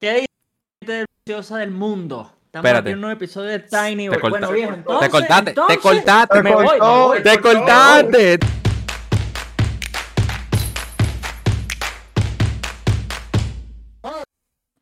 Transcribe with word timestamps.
¿Qué 0.00 0.12
dice 0.14 0.26
gente 0.82 1.06
deliciosa 1.26 1.58
del 1.58 1.70
mundo? 1.72 2.32
Estamos 2.46 2.64
Espérate. 2.64 2.88
en 2.90 2.94
un 2.96 3.00
nuevo 3.02 3.16
episodio 3.16 3.50
de 3.50 3.58
Tiny 3.60 4.04
Te 4.04 4.08
World. 4.08 4.20
corta- 4.22 4.38
Bueno, 4.38 4.52
viejo, 4.52 4.72
te 4.72 4.78
entonces, 4.78 5.08
cortaste, 5.10 5.52
te 5.68 5.78
cortaste. 5.78 6.42
Me 6.42 6.54
voy, 6.54 6.62
me 6.64 6.68
cortó, 6.70 7.06
voy. 7.08 7.22
¡Te 7.22 7.40
cortaste! 7.40 8.38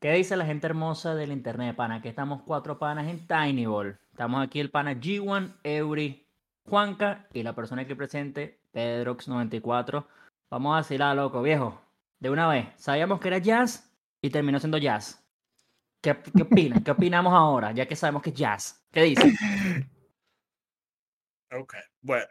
¿Qué 0.01 0.12
dice 0.12 0.37
la 0.37 0.46
gente 0.46 0.67
hermosa 0.67 1.15
del 1.17 1.32
internet, 1.32 1.74
pana? 1.74 2.00
Que 2.00 2.08
estamos 2.08 2.42
cuatro 2.42 2.78
panas 2.78 3.08
en 3.08 3.26
Tiny 3.26 3.66
Ball. 3.66 3.98
Estamos 4.12 4.42
aquí 4.42 4.60
el 4.60 4.71
pana 4.71 4.92
G1, 4.94 5.54
Eury, 5.64 6.24
Juanca 6.69 7.26
y 7.32 7.42
la 7.42 7.54
persona 7.54 7.82
aquí 7.82 7.94
presente, 7.96 8.60
Pedrox94. 8.72 10.06
Vamos 10.50 10.71
a 10.72 10.76
vacilar, 10.76 11.16
loco, 11.16 11.42
viejo. 11.42 11.80
De 12.21 12.30
una 12.30 12.46
vez. 12.48 12.69
Sabíamos 12.76 13.19
que 13.21 13.28
era 13.28 13.38
jazz 13.38 13.88
y 14.22 14.30
terminó 14.30 14.58
siendo 14.58 14.78
jazz. 14.78 15.24
¿Qué, 16.02 16.16
qué 16.37 16.42
opinan? 16.42 16.82
¿Qué 16.82 16.90
opinamos 16.90 17.32
ahora? 17.32 17.72
Ya 17.72 17.86
que 17.86 17.96
sabemos 17.96 18.22
que 18.22 18.30
es 18.30 18.36
jazz. 18.36 18.84
¿Qué 18.92 19.02
dicen? 19.02 19.36
Ok, 21.50 21.74
bueno. 22.00 22.26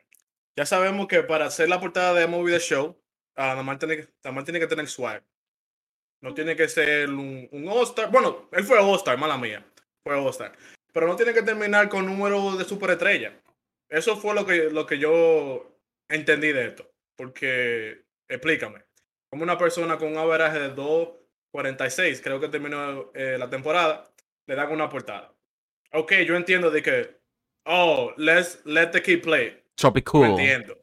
Ya 0.55 0.65
sabemos 0.65 1.07
que 1.07 1.21
para 1.23 1.45
hacer 1.45 1.69
la 1.69 1.79
portada 1.79 2.13
de 2.13 2.27
Movie 2.27 2.55
The 2.55 2.59
Show, 2.59 2.99
ah, 3.35 3.49
nada 3.49 3.63
más 3.63 3.77
tiene, 3.77 4.07
tiene 4.43 4.59
que 4.59 4.67
tener 4.67 4.87
swag. 4.87 5.23
No 6.21 6.33
tiene 6.33 6.55
que 6.55 6.67
ser 6.67 7.09
un, 7.09 7.47
un 7.51 7.67
All-Star. 7.67 8.11
Bueno, 8.11 8.49
él 8.51 8.63
fue 8.63 8.79
All-Star, 8.79 9.17
mala 9.17 9.37
mía. 9.37 9.63
Fue 10.03 10.15
All-Star. 10.15 10.53
Pero 10.91 11.07
no 11.07 11.15
tiene 11.15 11.33
que 11.33 11.43
terminar 11.43 11.89
con 11.89 12.07
número 12.07 12.55
de 12.55 12.65
superestrella. 12.65 13.39
Eso 13.87 14.17
fue 14.17 14.33
lo 14.33 14.45
que, 14.45 14.69
lo 14.71 14.85
que 14.85 14.97
yo 14.97 15.79
entendí 16.09 16.51
de 16.51 16.67
esto. 16.67 16.91
Porque, 17.15 18.05
explícame. 18.27 18.83
Como 19.29 19.43
una 19.43 19.57
persona 19.57 19.97
con 19.97 20.09
un 20.09 20.17
average 20.17 20.59
de 20.59 20.69
2.46, 21.53 22.21
creo 22.21 22.39
que 22.39 22.47
terminó 22.49 23.11
eh, 23.13 23.37
la 23.37 23.49
temporada, 23.49 24.09
le 24.45 24.55
dan 24.55 24.71
una 24.71 24.89
portada. 24.89 25.33
Ok, 25.93 26.13
yo 26.25 26.35
entiendo 26.35 26.69
de 26.71 26.81
que, 26.81 27.17
oh, 27.65 28.13
let's 28.17 28.59
let 28.65 28.87
the 28.87 29.01
kid 29.01 29.21
play. 29.21 29.61
Choppy 29.75 30.03
Yo 30.13 30.25
entiendo. 30.25 30.77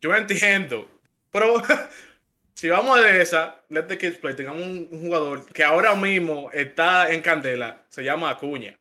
Yo 0.00 0.14
entiendo. 0.14 0.88
Pero 1.30 1.62
si 2.54 2.68
vamos 2.68 2.98
a 2.98 3.02
de 3.02 3.22
esa, 3.22 3.62
let 3.68 3.84
the 3.84 3.98
kids 3.98 4.18
play, 4.18 4.34
tengamos 4.34 4.62
un, 4.62 4.88
un 4.90 5.00
jugador 5.02 5.46
que 5.52 5.64
ahora 5.64 5.94
mismo 5.94 6.50
está 6.52 7.10
en 7.12 7.22
candela, 7.22 7.84
se 7.88 8.02
llama 8.02 8.30
Acuña. 8.30 8.78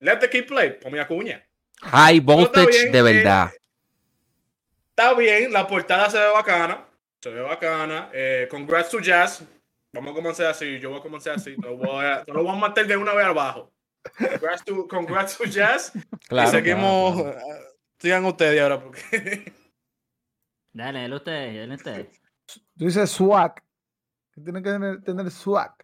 Let 0.00 0.18
the 0.18 0.30
kid 0.30 0.46
play, 0.46 0.78
ponme 0.80 1.00
Acuña. 1.00 1.44
High 1.80 2.20
voltage 2.20 2.90
de 2.90 2.98
eh, 2.98 3.02
verdad. 3.02 3.50
Está 4.90 5.14
bien, 5.14 5.52
la 5.52 5.66
portada 5.66 6.10
se 6.10 6.18
ve 6.18 6.30
bacana. 6.32 6.84
Se 7.20 7.30
ve 7.30 7.40
bacana. 7.40 8.10
Eh, 8.12 8.48
congrats 8.50 8.90
to 8.90 9.00
Jazz. 9.00 9.42
Vamos 9.92 10.12
a 10.12 10.14
comenzar 10.14 10.46
así. 10.46 10.78
Yo 10.80 10.90
voy 10.90 10.98
a 10.98 11.02
comenzar 11.02 11.34
así. 11.36 11.56
No, 11.56 11.76
voy 11.76 12.04
a, 12.04 12.24
no 12.26 12.34
lo 12.34 12.42
voy 12.44 12.52
a 12.52 12.56
matar 12.58 12.86
de 12.86 12.96
una 12.96 13.14
vez 13.14 13.26
abajo. 13.26 13.72
Congrats 14.16 14.64
to, 14.64 14.86
congrats 14.88 15.36
to 15.38 15.44
Jazz. 15.44 15.92
Claro, 16.28 16.48
y 16.48 16.52
seguimos. 16.52 17.14
claro, 17.14 17.32
claro. 17.32 17.54
eh, 17.56 17.64
Sigan 17.98 18.24
ustedes 18.26 18.60
ahora 18.60 18.80
porque. 18.82 19.52
Dale, 20.72 21.00
dale 21.00 21.16
ustedes, 21.16 21.56
dale 21.58 21.74
ustedes. 21.74 22.20
Tú 22.46 22.84
dices 22.84 23.10
swag. 23.10 23.54
Que 24.32 24.40
tiene 24.42 24.62
que 24.62 24.70
tener, 24.70 25.02
tener 25.02 25.30
swag. 25.30 25.74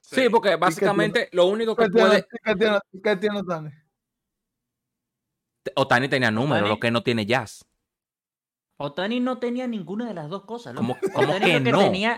Sí, 0.00 0.28
porque 0.28 0.54
básicamente 0.56 1.28
lo 1.32 1.46
único 1.46 1.74
que 1.74 1.84
¿Qué 1.86 1.90
tiene, 1.90 2.08
puede. 2.08 2.26
qué 2.44 2.54
tiene, 2.56 2.78
qué 3.02 3.16
tiene 3.16 3.38
Otani? 3.40 3.70
Otani 5.74 6.08
tenía 6.08 6.30
números, 6.30 6.68
Otani- 6.68 6.68
lo 6.68 6.78
que 6.78 6.90
no 6.90 7.02
tiene 7.02 7.26
jazz. 7.26 7.66
Otani 8.76 9.20
no 9.20 9.38
tenía 9.38 9.66
ninguna 9.66 10.06
de 10.06 10.14
las 10.14 10.28
dos 10.28 10.44
cosas. 10.44 10.74
¿Cómo, 10.74 10.96
cómo 11.14 11.28
Otani 11.28 11.64
que 11.64 11.72
no? 11.72 11.78
tenía... 11.78 12.16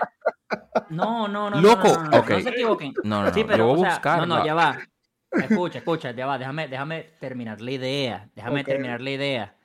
No, 0.90 1.28
no, 1.28 1.50
no. 1.50 1.56
no, 1.56 1.60
Loco, 1.60 1.88
no, 1.88 2.04
no, 2.04 2.10
no, 2.10 2.28
no 2.28 2.40
se 2.40 2.48
equivoquen. 2.48 2.94
No, 3.02 3.20
no, 3.20 3.26
no. 3.28 3.34
Sí, 3.34 3.40
yo 3.40 3.46
pero, 3.46 3.66
voy 3.66 3.80
o 3.80 3.84
a 3.84 3.86
sea, 3.86 3.90
buscar. 3.90 4.20
no, 4.20 4.38
no, 4.38 4.44
ya 4.46 4.54
va. 4.54 4.78
Escucha, 5.32 5.78
escucha, 5.78 6.10
ya 6.12 6.26
va. 6.26 6.38
Déjame, 6.38 6.68
déjame 6.68 7.02
terminar 7.20 7.60
la 7.60 7.70
idea. 7.70 8.30
Déjame 8.34 8.64
terminar 8.64 9.00
la 9.00 9.10
idea. 9.10 9.56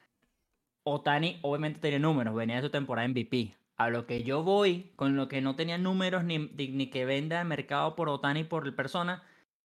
Otani 0.84 1.40
obviamente 1.44 1.80
tenía 1.80 2.00
números, 2.00 2.34
venía 2.35 2.56
de 2.57 2.63
su 2.63 2.69
temporada 2.69 3.07
MVP. 3.07 3.56
A 3.78 3.90
lo 3.90 4.06
que 4.06 4.24
yo 4.24 4.44
voy, 4.44 4.91
con 4.96 5.16
lo 5.16 5.28
que 5.28 5.41
no 5.41 5.56
tenía 5.56 5.78
números 5.78 6.24
ni, 6.24 6.38
ni, 6.38 6.68
ni 6.69 6.90
que 6.90 7.06
venda 7.06 7.40
de 7.40 7.46
mercado 7.46 7.96
por 7.96 8.09
Otani 8.09 8.44
por 8.44 8.75
persona, 8.75 9.24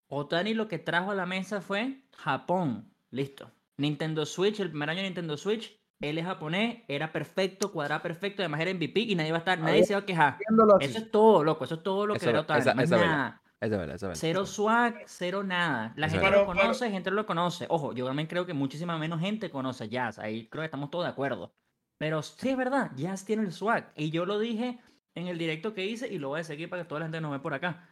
Otani 0.09 0.55
lo 0.55 0.69
que 0.69 0.79
trajo 0.79 1.11
a 1.11 1.15
la 1.15 1.27
mesa 1.27 1.61
fue 1.61 2.03
Japón. 2.17 2.93
Listo. 3.11 3.51
Nintendo 3.79 4.25
Switch, 4.25 4.61
el 4.61 4.71
primer 4.71 4.91
año 4.91 4.99
de 4.99 5.05
Nintendo 5.05 5.37
Switch, 5.37 5.79
él 6.01 6.19
es 6.19 6.25
japonés, 6.25 6.83
era 6.89 7.13
perfecto, 7.13 7.73
cuadraba 7.73 8.03
perfecto, 8.03 8.43
además 8.43 8.61
era 8.61 8.73
MVP 8.75 9.01
y 9.01 9.15
nadie 9.15 9.31
va 9.33 9.39
a 9.39 9.41
estar, 9.41 9.59
nadie 9.59 9.85
se 9.85 9.95
va 9.95 10.01
a 10.01 10.07
quejar. 10.07 10.39
Eso 10.81 10.99
es 10.99 11.11
todo, 11.11 11.43
loco, 11.43 11.65
eso 11.65 11.77
es 11.77 11.83
todo 11.83 12.07
lo 12.07 12.15
que 12.15 12.29
era 12.29 12.41
Otani. 12.41 12.61
esa 12.61 12.71
es 12.73 12.91
verdad. 12.91 13.07
nada. 13.07 13.43
Verdad, 13.59 13.79
verdad. 13.79 14.11
Cero 14.15 14.45
swag, 14.45 15.03
cero 15.07 15.43
nada. 15.43 15.95
La 15.97 16.09
gente 16.11 16.23
verdad. 16.25 16.41
lo 16.47 16.47
Pero- 16.53 16.61
conoce, 16.63 16.91
gente 16.91 17.11
no 17.11 17.17
lo 17.17 17.25
conoce. 17.27 17.67
Ojo, 17.71 17.95
yo 17.95 18.05
también 18.07 18.29
creo 18.29 18.45
que 18.45 18.53
muchísima 18.53 18.99
menos 18.99 19.21
gente 19.21 19.51
conoce 19.51 19.89
Jazz. 19.89 20.19
Ahí 20.19 20.47
creo 20.49 20.61
que 20.61 20.67
estamos 20.67 20.91
todos 20.91 21.07
de 21.07 21.11
acuerdo. 21.11 21.55
Pero 21.99 22.21
sí 22.23 22.51
es 22.51 22.57
verdad, 22.59 22.91
Jazz 22.97 23.25
tiene 23.25 23.43
el 23.45 23.53
swag. 23.53 23.91
Y 23.97 24.11
yo 24.11 24.27
lo 24.27 24.39
dije 24.39 24.79
en 25.15 25.29
el 25.29 25.39
directo 25.39 25.73
que 25.73 25.87
hice 25.87 26.07
y 26.13 26.19
lo 26.19 26.29
voy 26.29 26.41
a 26.41 26.45
seguir 26.45 26.69
para 26.69 26.83
que 26.83 26.89
toda 26.89 27.01
la 27.01 27.07
gente 27.07 27.23
nos 27.23 27.33
ve 27.33 27.39
por 27.39 27.55
acá. 27.55 27.89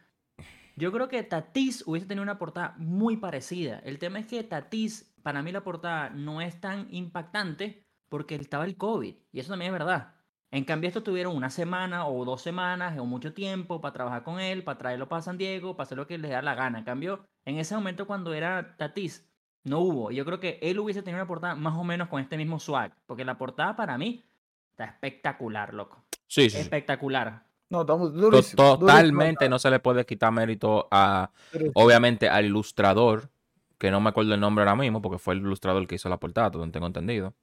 Yo 0.75 0.91
creo 0.91 1.07
que 1.07 1.23
Tatis 1.23 1.83
hubiese 1.87 2.05
tenido 2.05 2.21
una 2.21 2.37
portada 2.37 2.75
muy 2.77 3.17
parecida. 3.17 3.79
El 3.79 3.97
tema 3.97 4.19
es 4.19 4.27
que 4.27 4.43
Tatis, 4.43 5.15
para 5.23 5.41
mí 5.41 5.51
la 5.51 5.63
portada 5.63 6.11
no 6.11 6.41
es 6.41 6.61
tan 6.61 6.87
impactante 6.91 7.84
porque 8.09 8.35
estaba 8.35 8.65
el 8.65 8.77
COVID. 8.77 9.15
Y 9.31 9.39
eso 9.39 9.49
también 9.49 9.73
es 9.73 9.79
verdad. 9.79 10.15
En 10.51 10.63
cambio, 10.63 10.87
estos 10.87 11.03
tuvieron 11.03 11.35
una 11.35 11.49
semana 11.49 12.07
o 12.07 12.23
dos 12.23 12.41
semanas 12.41 12.97
o 12.97 13.05
mucho 13.05 13.33
tiempo 13.33 13.81
para 13.81 13.93
trabajar 13.93 14.23
con 14.23 14.39
él, 14.39 14.63
para 14.63 14.77
traerlo 14.77 15.09
para 15.09 15.21
San 15.21 15.37
Diego, 15.37 15.75
para 15.75 15.85
hacer 15.85 15.97
lo 15.97 16.07
que 16.07 16.17
les 16.17 16.31
da 16.31 16.41
la 16.41 16.55
gana. 16.55 16.79
En 16.79 16.85
cambio, 16.85 17.25
en 17.43 17.57
ese 17.57 17.75
momento 17.75 18.07
cuando 18.07 18.33
era 18.33 18.77
Tatis, 18.77 19.27
no 19.65 19.79
hubo. 19.79 20.11
Yo 20.11 20.23
creo 20.23 20.39
que 20.39 20.59
él 20.61 20.79
hubiese 20.79 21.01
tenido 21.01 21.21
una 21.21 21.27
portada 21.27 21.55
más 21.55 21.75
o 21.77 21.83
menos 21.83 22.07
con 22.07 22.21
este 22.21 22.37
mismo 22.37 22.59
swag. 22.59 22.95
Porque 23.05 23.25
la 23.25 23.37
portada 23.37 23.75
para 23.75 23.97
mí 23.97 24.23
está 24.71 24.85
espectacular, 24.85 25.73
loco. 25.73 26.05
Sí, 26.27 26.49
sí. 26.49 26.57
Espectacular. 26.57 27.43
No, 27.69 27.81
estamos 27.81 28.13
durísimo. 28.13 28.77
Totalmente 28.77 29.49
no 29.49 29.59
se 29.59 29.69
le 29.71 29.79
puede 29.79 30.05
quitar 30.05 30.31
mérito 30.31 30.87
a, 30.91 31.31
durísimo. 31.51 31.73
obviamente, 31.83 32.29
al 32.29 32.45
ilustrador, 32.45 33.29
que 33.77 33.91
no 33.91 33.99
me 33.99 34.09
acuerdo 34.09 34.35
el 34.35 34.39
nombre 34.39 34.63
ahora 34.63 34.75
mismo, 34.75 35.01
porque 35.01 35.17
fue 35.17 35.33
el 35.33 35.41
ilustrador 35.41 35.85
que 35.87 35.95
hizo 35.95 36.07
la 36.07 36.17
portada, 36.17 36.51
donde 36.51 36.71
tengo 36.71 36.87
entendido. 36.87 37.33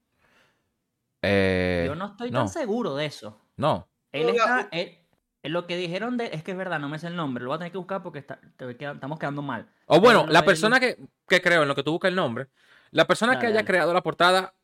Eh, 1.22 1.84
Yo 1.86 1.94
no 1.94 2.06
estoy 2.06 2.30
no. 2.30 2.40
tan 2.40 2.48
seguro 2.48 2.94
de 2.96 3.06
eso. 3.06 3.40
no. 3.56 3.88
Él 4.12 4.28
está. 4.28 4.68
él- 4.72 4.98
lo 5.44 5.66
que 5.66 5.76
dijeron 5.76 6.16
de, 6.18 6.26
es 6.32 6.42
que 6.44 6.50
es 6.52 6.56
verdad, 6.56 6.78
no 6.78 6.88
me 6.88 6.98
sé 6.98 7.06
el 7.06 7.16
nombre. 7.16 7.42
Lo 7.42 7.48
voy 7.50 7.56
a 7.56 7.58
tener 7.58 7.72
que 7.72 7.78
buscar 7.78 8.02
porque 8.02 8.18
está- 8.20 8.38
te 8.56 8.76
queda- 8.76 8.92
estamos 8.92 9.18
quedando 9.18 9.40
mal. 9.42 9.68
O 9.86 9.98
bueno, 10.00 10.20
Pero 10.20 10.26
lo 10.26 10.32
la 10.34 10.44
persona 10.44 10.78
que, 10.78 10.98
que 11.26 11.40
creo, 11.40 11.62
en 11.62 11.68
lo 11.68 11.74
que 11.74 11.82
tú 11.82 11.90
buscas 11.92 12.10
el 12.10 12.14
nombre, 12.14 12.48
la 12.90 13.06
persona 13.06 13.38
que 13.38 13.46
haya 13.46 13.54
dale. 13.56 13.66
creado 13.66 13.92
la 13.94 14.02
portada, 14.02 14.54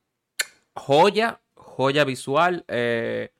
joya, 0.75 1.41
joya 1.55 2.05
visual, 2.05 2.65
eh, 2.69 3.33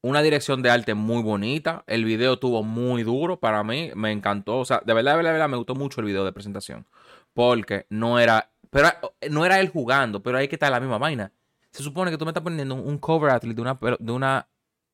una 0.00 0.22
dirección 0.22 0.62
de 0.62 0.70
arte 0.70 0.94
muy 0.94 1.22
bonita, 1.22 1.84
el 1.86 2.04
video 2.04 2.38
tuvo 2.38 2.62
muy 2.62 3.02
duro 3.04 3.38
para 3.38 3.62
mí, 3.62 3.90
me 3.94 4.10
encantó, 4.10 4.58
o 4.58 4.64
sea, 4.64 4.80
de 4.84 4.92
verdad, 4.94 5.12
de 5.12 5.16
verdad, 5.18 5.30
de 5.30 5.34
verdad, 5.34 5.48
me 5.48 5.56
gustó 5.56 5.74
mucho 5.74 6.00
el 6.00 6.06
video 6.06 6.24
de 6.24 6.32
presentación, 6.32 6.86
porque 7.32 7.86
no 7.90 8.18
era, 8.18 8.50
pero 8.70 8.88
no 9.30 9.46
era 9.46 9.60
él 9.60 9.68
jugando, 9.68 10.22
pero 10.22 10.38
ahí 10.38 10.48
que 10.48 10.56
está 10.56 10.68
la 10.70 10.80
misma 10.80 10.98
vaina. 10.98 11.30
Se 11.74 11.82
supone 11.82 12.12
que 12.12 12.16
tú 12.16 12.24
me 12.24 12.30
estás 12.30 12.44
poniendo 12.44 12.76
un, 12.76 12.98
cover 12.98 13.32
athlete 13.32 13.56
de 13.56 13.60
una, 13.62 13.78
de 13.98 14.12
una 14.12 14.48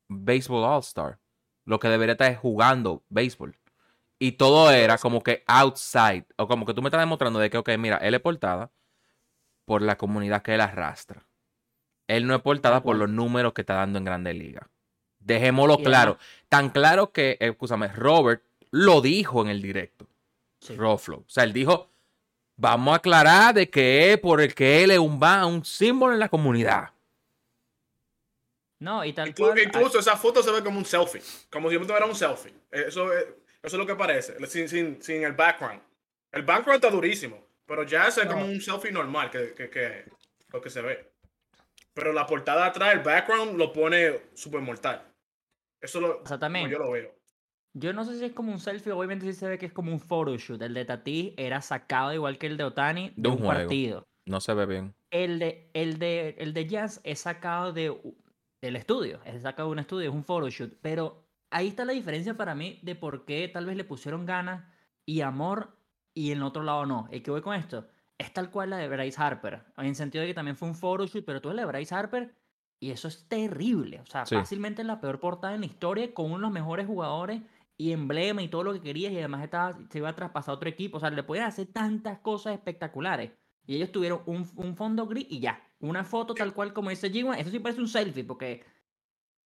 Baseball 0.08 0.64
All-Star, 0.64 1.18
lo 1.66 1.78
que 1.78 1.88
debería 1.88 2.12
estar 2.12 2.32
es 2.32 2.38
jugando 2.38 3.04
béisbol. 3.10 3.54
Y 4.18 4.32
todo 4.32 4.70
era 4.70 4.96
como 4.96 5.22
que 5.22 5.44
outside. 5.46 6.24
O 6.36 6.48
como 6.48 6.64
que 6.64 6.72
tú 6.72 6.80
me 6.80 6.88
estás 6.88 7.02
demostrando 7.02 7.38
de 7.38 7.50
que, 7.50 7.58
ok, 7.58 7.68
mira, 7.78 7.98
él 7.98 8.14
es 8.14 8.20
portada 8.20 8.70
por 9.66 9.82
la 9.82 9.98
comunidad 9.98 10.40
que 10.40 10.54
él 10.54 10.60
arrastra. 10.62 11.26
Él 12.08 12.26
no 12.26 12.34
es 12.34 12.40
portada 12.40 12.82
por 12.82 12.96
los 12.96 13.10
números 13.10 13.52
que 13.52 13.60
está 13.60 13.74
dando 13.74 13.98
en 13.98 14.06
Grande 14.06 14.32
Liga. 14.32 14.70
Dejémoslo 15.18 15.76
claro. 15.78 16.12
además- 16.12 16.46
Tan 16.48 16.70
claro 16.70 17.12
que, 17.12 17.32
eh, 17.32 17.50
escúchame, 17.50 17.88
Robert 17.88 18.42
lo 18.70 19.02
dijo 19.02 19.42
en 19.42 19.48
el 19.48 19.60
directo. 19.60 20.06
Sí. 20.60 20.76
Roflo. 20.76 21.18
O 21.18 21.24
sea, 21.28 21.44
él 21.44 21.52
dijo, 21.52 21.89
vamos 22.60 22.92
a 22.92 22.96
aclarar 22.96 23.54
de 23.54 23.70
que 23.70 24.12
es 24.12 24.18
por 24.18 24.40
el 24.40 24.54
que 24.54 24.84
él 24.84 24.90
es 24.90 24.98
un, 24.98 25.64
símbolo 25.64 26.12
en 26.12 26.20
la 26.20 26.28
comunidad. 26.28 26.90
No, 28.78 29.04
y 29.04 29.12
tal 29.12 29.28
Incluso, 29.28 29.52
cual. 29.52 29.62
incluso 29.64 29.98
esa 29.98 30.16
foto 30.16 30.42
se 30.42 30.50
ve 30.52 30.62
como 30.62 30.78
un 30.78 30.84
selfie. 30.84 31.22
Como 31.50 31.68
si 31.68 31.74
yo 31.74 31.82
tuviera 31.82 32.06
un 32.06 32.14
selfie. 32.14 32.52
Eh, 32.70 32.84
Eso, 32.88 33.12
es- 33.12 33.24
eso 33.24 33.34
es 33.62 33.74
lo 33.74 33.86
que 33.86 33.94
parece. 33.94 34.34
Sin, 34.46 34.68
sin, 34.68 35.02
sin 35.02 35.22
el 35.22 35.32
background. 35.32 35.80
El 36.32 36.42
background 36.42 36.76
está 36.82 36.90
durísimo. 36.94 37.44
Pero 37.66 37.82
ya 37.84 38.08
es 38.08 38.18
como 38.26 38.44
un 38.44 38.60
selfie 38.60 38.90
normal 38.92 39.30
que, 39.30 39.54
que, 39.54 39.68
que- 39.70 40.04
lo 40.48 40.60
que 40.60 40.70
se 40.70 40.80
ve. 40.82 41.12
Pero 41.92 42.12
la 42.12 42.26
portada 42.26 42.66
atrás, 42.66 42.94
el 42.94 43.00
background 43.00 43.58
lo 43.58 43.72
pone 43.72 44.20
súper 44.34 44.60
mortal. 44.60 45.02
Eso 45.80 46.00
lo, 46.00 46.20
Exactamente. 46.22 46.74
como 46.74 46.84
yo 46.84 46.86
lo 46.86 46.92
veo. 46.92 47.19
Yo 47.72 47.92
no 47.92 48.04
sé 48.04 48.18
si 48.18 48.24
es 48.24 48.32
como 48.32 48.50
un 48.52 48.58
selfie, 48.58 48.92
obviamente 48.92 49.26
sí 49.26 49.32
se 49.32 49.48
ve 49.48 49.58
que 49.58 49.66
es 49.66 49.72
como 49.72 49.92
un 49.92 50.00
photoshoot. 50.00 50.60
El 50.62 50.74
de 50.74 50.84
Tati 50.84 51.34
era 51.36 51.60
sacado 51.60 52.12
igual 52.12 52.36
que 52.38 52.46
el 52.48 52.56
de 52.56 52.64
Otani 52.64 53.10
de, 53.10 53.14
De 53.16 53.28
un 53.28 53.38
partido. 53.42 54.06
No 54.26 54.40
se 54.40 54.54
ve 54.54 54.66
bien. 54.66 54.94
El 55.10 55.38
de, 55.38 55.70
el 55.74 55.98
de, 55.98 56.36
el 56.38 56.52
de 56.52 56.66
Jazz 56.66 57.00
es 57.04 57.20
sacado 57.20 57.72
de, 57.72 57.96
del 58.60 58.76
estudio. 58.76 59.20
Es 59.24 59.42
sacado 59.42 59.68
de 59.68 59.72
un 59.72 59.78
estudio, 59.78 60.08
es 60.10 60.14
un 60.14 60.24
photoshoot. 60.24 60.74
Pero 60.82 61.24
ahí 61.50 61.68
está 61.68 61.84
la 61.84 61.92
diferencia 61.92 62.36
para 62.36 62.54
mí 62.54 62.78
de 62.82 62.94
por 62.96 63.24
qué 63.24 63.48
tal 63.48 63.66
vez 63.66 63.76
le 63.76 63.84
pusieron 63.84 64.26
ganas 64.26 64.64
y 65.06 65.20
amor 65.20 65.76
y 66.12 66.32
en 66.32 66.38
el 66.38 66.44
otro 66.44 66.62
lado 66.64 66.86
no. 66.86 67.08
¿Y 67.12 67.20
qué 67.20 67.30
voy 67.30 67.40
con 67.40 67.54
esto? 67.54 67.86
Es 68.18 68.32
tal 68.32 68.50
cual 68.50 68.70
la 68.70 68.76
de 68.78 68.88
Bryce 68.88 69.20
Harper. 69.20 69.62
En 69.78 69.86
el 69.86 69.94
sentido 69.94 70.22
de 70.22 70.28
que 70.28 70.34
también 70.34 70.56
fue 70.56 70.68
un 70.68 70.74
photoshoot, 70.74 71.24
pero 71.24 71.40
tú 71.40 71.48
ves 71.48 71.56
la 71.56 71.62
de 71.62 71.68
Bryce 71.68 71.94
Harper 71.94 72.34
y 72.78 72.90
eso 72.90 73.08
es 73.08 73.26
terrible. 73.28 74.00
O 74.00 74.06
sea, 74.06 74.26
Sí. 74.26 74.34
fácilmente 74.34 74.84
la 74.84 75.00
peor 75.00 75.20
portada 75.20 75.54
en 75.54 75.60
la 75.60 75.66
historia 75.66 76.12
con 76.12 76.26
uno 76.26 76.36
de 76.36 76.42
los 76.42 76.50
mejores 76.52 76.86
jugadores 76.86 77.42
y 77.80 77.92
emblema 77.92 78.42
y 78.42 78.48
todo 78.48 78.62
lo 78.62 78.72
que 78.74 78.82
querías 78.82 79.10
y 79.12 79.18
además 79.18 79.42
estaba, 79.42 79.78
se 79.90 79.98
iba 79.98 80.10
a 80.10 80.14
traspasar 80.14 80.52
a 80.52 80.56
otro 80.56 80.68
equipo. 80.68 80.98
O 80.98 81.00
sea, 81.00 81.08
le 81.08 81.22
podían 81.22 81.46
hacer 81.46 81.66
tantas 81.68 82.18
cosas 82.18 82.52
espectaculares. 82.52 83.30
Y 83.66 83.76
ellos 83.76 83.90
tuvieron 83.90 84.22
un, 84.26 84.46
un 84.56 84.76
fondo 84.76 85.06
gris 85.06 85.26
y 85.30 85.40
ya. 85.40 85.62
Una 85.78 86.04
foto 86.04 86.34
tal 86.34 86.52
cual 86.52 86.74
como 86.74 86.90
dice 86.90 87.10
G1. 87.10 87.38
Eso 87.38 87.50
sí 87.50 87.58
parece 87.58 87.80
un 87.80 87.88
selfie 87.88 88.24
porque 88.24 88.64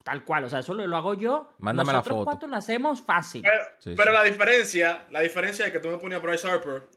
tal 0.02 0.24
cual. 0.24 0.42
O 0.44 0.48
sea, 0.48 0.58
eso 0.58 0.74
lo, 0.74 0.84
lo 0.86 0.96
hago 0.96 1.14
yo. 1.14 1.52
Mándame 1.58 1.88
la 1.92 1.98
Nosotros 1.98 2.16
foto. 2.18 2.24
cuatro 2.24 2.48
lo 2.48 2.56
hacemos 2.56 3.02
fácil. 3.02 3.42
Pero, 3.42 3.64
Sí, 3.78 3.94
pero 3.96 4.10
sí. 4.10 4.16
la 4.16 4.24
diferencia, 4.24 5.06
la 5.10 5.20
diferencia 5.20 5.66
es 5.66 5.72
que 5.72 5.78
tú 5.78 5.88
me 5.88 5.98
ponías 5.98 6.20
a 6.20 6.26
Bryce 6.26 6.48
Harper, 6.48 6.88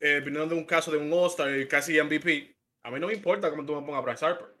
eh, 0.00 0.22
viniendo 0.24 0.54
de 0.54 0.54
un 0.54 0.64
caso 0.64 0.90
de 0.90 0.96
un 0.96 1.12
All-Star 1.12 1.54
y 1.54 1.68
casi 1.68 2.00
MVP. 2.00 2.56
A 2.84 2.90
mí 2.90 2.98
no 2.98 3.08
me 3.08 3.12
importa 3.14 3.50
cómo 3.50 3.66
tú 3.66 3.74
me 3.74 3.82
pongas 3.82 3.98
a 4.02 4.04
Bryce 4.06 4.24
Harper. 4.24 4.54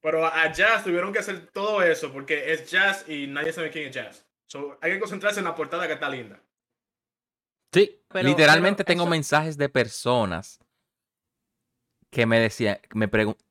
Pero 0.00 0.24
a 0.24 0.52
Jazz 0.52 0.84
tuvieron 0.84 1.12
que 1.12 1.18
hacer 1.18 1.48
todo 1.50 1.82
eso 1.82 2.12
porque 2.12 2.52
es 2.52 2.70
Jazz 2.70 3.08
y 3.08 3.26
nadie 3.26 3.52
sabe 3.52 3.70
quién 3.70 3.88
es 3.88 3.94
Jazz. 3.96 4.24
So, 4.48 4.76
hay 4.80 4.92
que 4.92 4.98
concentrarse 5.00 5.38
en 5.40 5.44
la 5.44 5.54
portada 5.54 5.86
que 5.86 5.92
está 5.92 6.08
linda. 6.10 6.40
Sí, 7.72 8.00
Pero- 8.08 8.28
literalmente 8.28 8.82
pero 8.84 8.86
tengo 8.86 9.04
eso- 9.04 9.10
mensajes 9.10 9.56
de 9.56 9.68
personas 9.68 10.58
que 12.10 12.26
me 12.26 12.40
decían, 12.40 12.78
me 12.94 13.08
preguntan, 13.08 13.44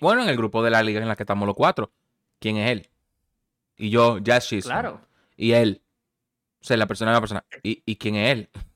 bueno, 0.00 0.22
en 0.22 0.28
el 0.28 0.36
grupo 0.36 0.62
de 0.62 0.70
la 0.70 0.82
liga 0.82 1.00
en 1.00 1.08
la 1.08 1.16
que 1.16 1.22
estamos 1.22 1.46
los 1.46 1.56
cuatro, 1.56 1.90
¿quién 2.38 2.58
es 2.58 2.70
él? 2.70 2.88
Y 3.76 3.90
yo, 3.90 4.18
Jazz 4.18 4.46
Chisholm. 4.48 4.72
Claro. 4.74 5.00
Y 5.36 5.52
él, 5.52 5.80
o 6.60 6.64
sea, 6.64 6.76
la 6.76 6.86
persona 6.86 7.10
es 7.12 7.16
la 7.16 7.20
persona, 7.20 7.44
¿y, 7.62 7.82
y 7.86 7.96
quién 7.96 8.16
es 8.16 8.30
él? 8.32 8.50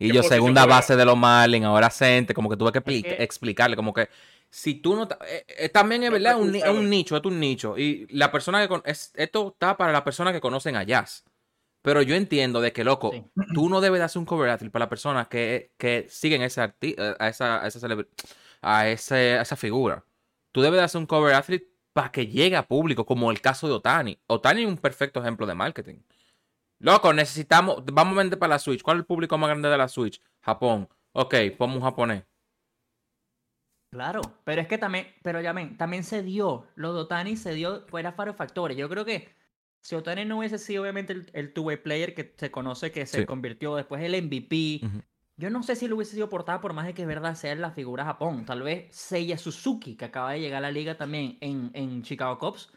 Y 0.00 0.10
¿Qué 0.10 0.14
yo, 0.14 0.22
segunda 0.22 0.64
base 0.64 0.94
de 0.94 1.04
los 1.04 1.16
Marlins, 1.16 1.64
ahora 1.66 1.90
Cente, 1.90 2.32
como 2.32 2.48
que 2.48 2.56
tuve 2.56 2.70
que- 2.70 3.16
explicarle, 3.20 3.74
como 3.74 3.92
que 3.92 4.08
si 4.50 4.74
tú 4.74 4.96
no... 4.96 5.08
eh, 5.26 5.44
eh, 5.48 5.68
también 5.68 6.02
es 6.04 6.10
verdad, 6.10 6.36
te 6.36 6.42
un, 6.42 6.54
es 6.54 6.64
un 6.68 6.88
nicho, 6.90 7.16
es 7.16 7.24
un 7.24 7.38
nicho. 7.40 7.76
Y 7.78 8.06
la 8.10 8.30
persona 8.32 8.60
que... 8.60 8.68
con- 8.68 8.82
es- 8.84 9.12
esto 9.14 9.48
está 9.48 9.76
para 9.76 9.92
las 9.92 10.02
personas 10.02 10.32
que 10.32 10.40
conocen 10.40 10.76
a 10.76 10.82
Jazz. 10.84 11.24
Pero 11.82 12.02
yo 12.02 12.14
entiendo 12.16 12.60
de 12.60 12.72
que, 12.72 12.82
loco, 12.84 13.12
Sí. 13.12 13.24
tú 13.54 13.68
no 13.68 13.80
debes 13.80 14.00
de 14.00 14.04
hacer 14.04 14.18
un 14.18 14.26
cover 14.26 14.50
athlete 14.50 14.70
para 14.72 14.84
las 14.84 14.88
personas 14.90 15.28
que, 15.28 15.72
que 15.78 16.06
siguen 16.08 16.42
ese 16.42 16.60
arti- 16.60 16.94
eh, 16.98 17.14
a 17.18 17.28
esa, 17.28 17.62
a 17.62 17.66
esa, 17.68 17.78
a 18.62 18.88
ese- 18.88 19.38
a 19.38 19.42
esa 19.42 19.56
figura. 19.56 20.04
Tú 20.52 20.60
debes 20.60 20.78
de 20.78 20.84
hacer 20.84 20.98
un 20.98 21.06
cover 21.06 21.34
athlete 21.34 21.70
para 21.92 22.10
que 22.10 22.26
llegue 22.26 22.56
a 22.56 22.66
público, 22.66 23.06
como 23.06 23.30
el 23.30 23.40
caso 23.40 23.68
de 23.68 23.74
Otani. 23.74 24.18
Otani 24.26 24.62
es 24.62 24.68
un 24.68 24.76
perfecto 24.78 25.20
ejemplo 25.20 25.46
de 25.46 25.54
marketing. 25.54 25.96
Loco, 26.80 27.12
necesitamos, 27.12 27.82
vamos 27.92 28.14
a 28.14 28.18
vender 28.18 28.38
para 28.38 28.50
la 28.54 28.58
Switch. 28.58 28.82
¿Cuál 28.82 28.98
es 28.98 29.00
el 29.00 29.06
público 29.06 29.36
más 29.36 29.48
grande 29.48 29.68
de 29.68 29.78
la 29.78 29.88
Switch? 29.88 30.20
Japón. 30.40 30.88
Ok, 31.12 31.34
ponme 31.56 31.74
un 31.76 31.82
japonés. 31.82 32.24
Claro, 33.90 34.20
pero 34.44 34.60
es 34.60 34.68
que 34.68 34.76
también, 34.78 35.06
pero 35.22 35.40
ya 35.40 35.52
ven, 35.52 35.76
también 35.78 36.04
se 36.04 36.22
dio, 36.22 36.66
lo 36.74 36.92
de 36.92 37.00
Otani 37.00 37.36
se 37.36 37.54
dio, 37.54 37.86
fuera 37.88 38.16
para 38.16 38.34
factores. 38.34 38.76
Yo 38.76 38.88
creo 38.88 39.04
que 39.04 39.28
si 39.80 39.94
Otani 39.96 40.24
no 40.26 40.38
hubiese 40.38 40.58
sido 40.58 40.82
obviamente 40.82 41.12
el, 41.14 41.30
el 41.32 41.52
two-way 41.54 41.78
player 41.78 42.14
que 42.14 42.34
se 42.36 42.50
conoce 42.50 42.92
que 42.92 43.06
se 43.06 43.20
Sí. 43.20 43.26
convirtió 43.26 43.76
después 43.76 44.02
el 44.02 44.20
MVP, 44.22 44.82
yo 45.38 45.50
no 45.50 45.62
sé 45.62 45.76
si 45.76 45.88
lo 45.88 45.96
hubiese 45.96 46.16
sido 46.16 46.28
portada 46.28 46.60
por 46.60 46.72
más 46.74 46.84
de 46.84 46.92
que 46.94 47.02
es 47.02 47.08
verdad 47.08 47.34
sea 47.34 47.54
la 47.54 47.70
figura 47.70 48.04
Japón. 48.04 48.44
Tal 48.44 48.62
vez 48.62 48.94
Seiya 48.94 49.38
Suzuki, 49.38 49.96
que 49.96 50.04
acaba 50.04 50.32
de 50.32 50.40
llegar 50.40 50.58
a 50.58 50.66
la 50.66 50.70
liga 50.72 50.96
también 50.98 51.38
en, 51.40 51.70
en 51.74 52.02
Chicago 52.02 52.38
Cubs. 52.38 52.70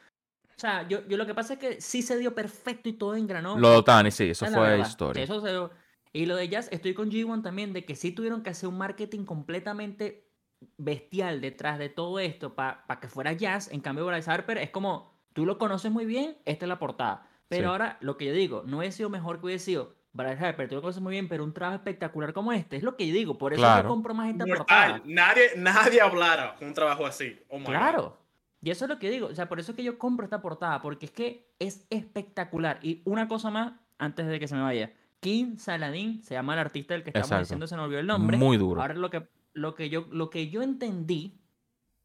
O 0.56 0.60
sea, 0.62 0.88
yo, 0.88 1.06
yo 1.08 1.18
lo 1.18 1.26
que 1.26 1.34
pasa 1.34 1.54
es 1.54 1.60
que 1.60 1.82
sí 1.82 2.04
se 2.04 2.18
dio 2.20 2.36
perfecto 2.36 2.88
y 2.88 2.94
todo 2.94 3.16
engranó. 3.16 3.58
Lo 3.58 3.72
de 3.72 3.78
Otani, 3.78 4.12
sí, 4.12 4.30
eso 4.30 4.46
la 4.46 4.52
fue 4.52 4.62
verdad. 4.70 4.88
historia. 4.88 5.24
Eso 5.24 5.42
se 5.42 5.50
dio. 5.50 5.72
Y 6.14 6.26
lo 6.28 6.36
de 6.36 6.48
Jazz, 6.50 6.70
estoy 6.72 6.94
con 6.94 7.10
G1 7.10 7.42
también, 7.42 7.74
de 7.74 7.84
que 7.84 7.96
sí 7.96 8.12
tuvieron 8.12 8.44
que 8.44 8.52
hacer 8.52 8.70
un 8.70 8.78
marketing 8.78 9.26
completamente 9.26 10.31
bestial 10.78 11.42
detrás 11.42 11.80
de 11.80 11.90
todo 11.90 12.20
esto 12.20 12.54
para 12.56 12.84
que 13.02 13.08
fuera 13.08 13.34
Jazz. 13.34 13.70
En 13.72 13.82
cambio, 13.82 14.06
Bryce 14.06 14.30
Harper 14.30 14.58
es 14.58 14.70
como, 14.70 15.14
tú 15.34 15.46
lo 15.46 15.58
conoces 15.58 15.92
muy 15.92 16.06
bien, 16.06 16.38
esta 16.46 16.66
es 16.66 16.70
la 16.70 16.80
portada. 16.80 17.28
Pero 17.48 17.64
Sí. 17.64 17.72
ahora, 17.72 17.98
lo 18.02 18.18
que 18.18 18.26
yo 18.28 18.34
digo, 18.34 18.64
no 18.66 18.78
hubiese 18.80 18.98
sido 18.98 19.10
mejor 19.10 19.40
que 19.40 19.46
hubiese 19.48 19.66
sido 19.66 19.96
Bryce 20.14 20.44
Harper, 20.46 20.68
tú 20.70 20.76
lo 20.76 20.82
conoces 20.82 21.02
muy 21.02 21.12
bien, 21.12 21.28
pero 21.30 21.44
un 21.44 21.54
trabajo 21.54 21.76
espectacular 21.78 22.34
como 22.34 22.52
este, 22.54 22.78
es 22.78 22.84
lo 22.84 22.96
que 22.98 23.08
yo 23.08 23.14
digo. 23.14 23.38
Por 23.38 23.54
eso 23.54 23.62
Claro. 23.62 23.84
yo 23.84 23.90
compro 23.90 24.14
más 24.14 24.30
esta 24.30 24.46
portada. 24.46 25.02
Nadie, 25.06 25.52
nadie 25.58 26.02
hablara 26.02 26.56
con 26.56 26.68
un 26.70 26.74
trabajo 26.74 27.06
así. 27.06 27.38
Oh 27.50 27.58
my 27.60 27.66
God. 27.66 27.72
Claro. 27.72 28.18
Y 28.62 28.70
eso 28.70 28.86
es 28.86 28.90
lo 28.90 29.00
que 29.00 29.10
digo. 29.10 29.28
O 29.28 29.34
sea, 29.36 29.50
por 29.50 29.60
eso 29.60 29.72
es 29.72 29.76
que 29.76 29.84
yo 29.84 29.98
compro 29.98 30.24
esta 30.26 30.42
portada. 30.42 30.82
Porque 30.82 31.08
es 31.08 31.12
que 31.12 31.50
es 31.60 31.88
espectacular. 31.90 32.78
Y 32.84 33.02
una 33.06 33.28
cosa 33.28 33.50
más, 33.50 33.74
antes 33.98 34.28
de 34.28 34.40
que 34.40 34.48
se 34.48 34.54
me 34.56 34.62
vaya. 34.62 34.92
King 35.20 35.58
Saladin, 35.58 36.22
se 36.24 36.34
llama 36.36 36.54
el 36.54 36.60
artista 36.60 36.94
del 36.94 37.04
que 37.04 37.10
estamos 37.10 37.28
Exacto. 37.28 37.44
diciendo, 37.44 37.68
se 37.68 37.76
me 37.76 37.82
olvidó 37.84 38.00
el 38.02 38.08
nombre. 38.08 38.38
Muy 38.38 38.58
duro. 38.58 38.80
Ahora 38.82 38.94
lo 38.94 39.10
que, 39.10 39.28
lo, 39.54 39.76
que 39.76 39.90
yo, 39.90 40.08
lo 40.12 40.30
que 40.30 40.50
yo 40.50 40.62
entendí 40.62 41.40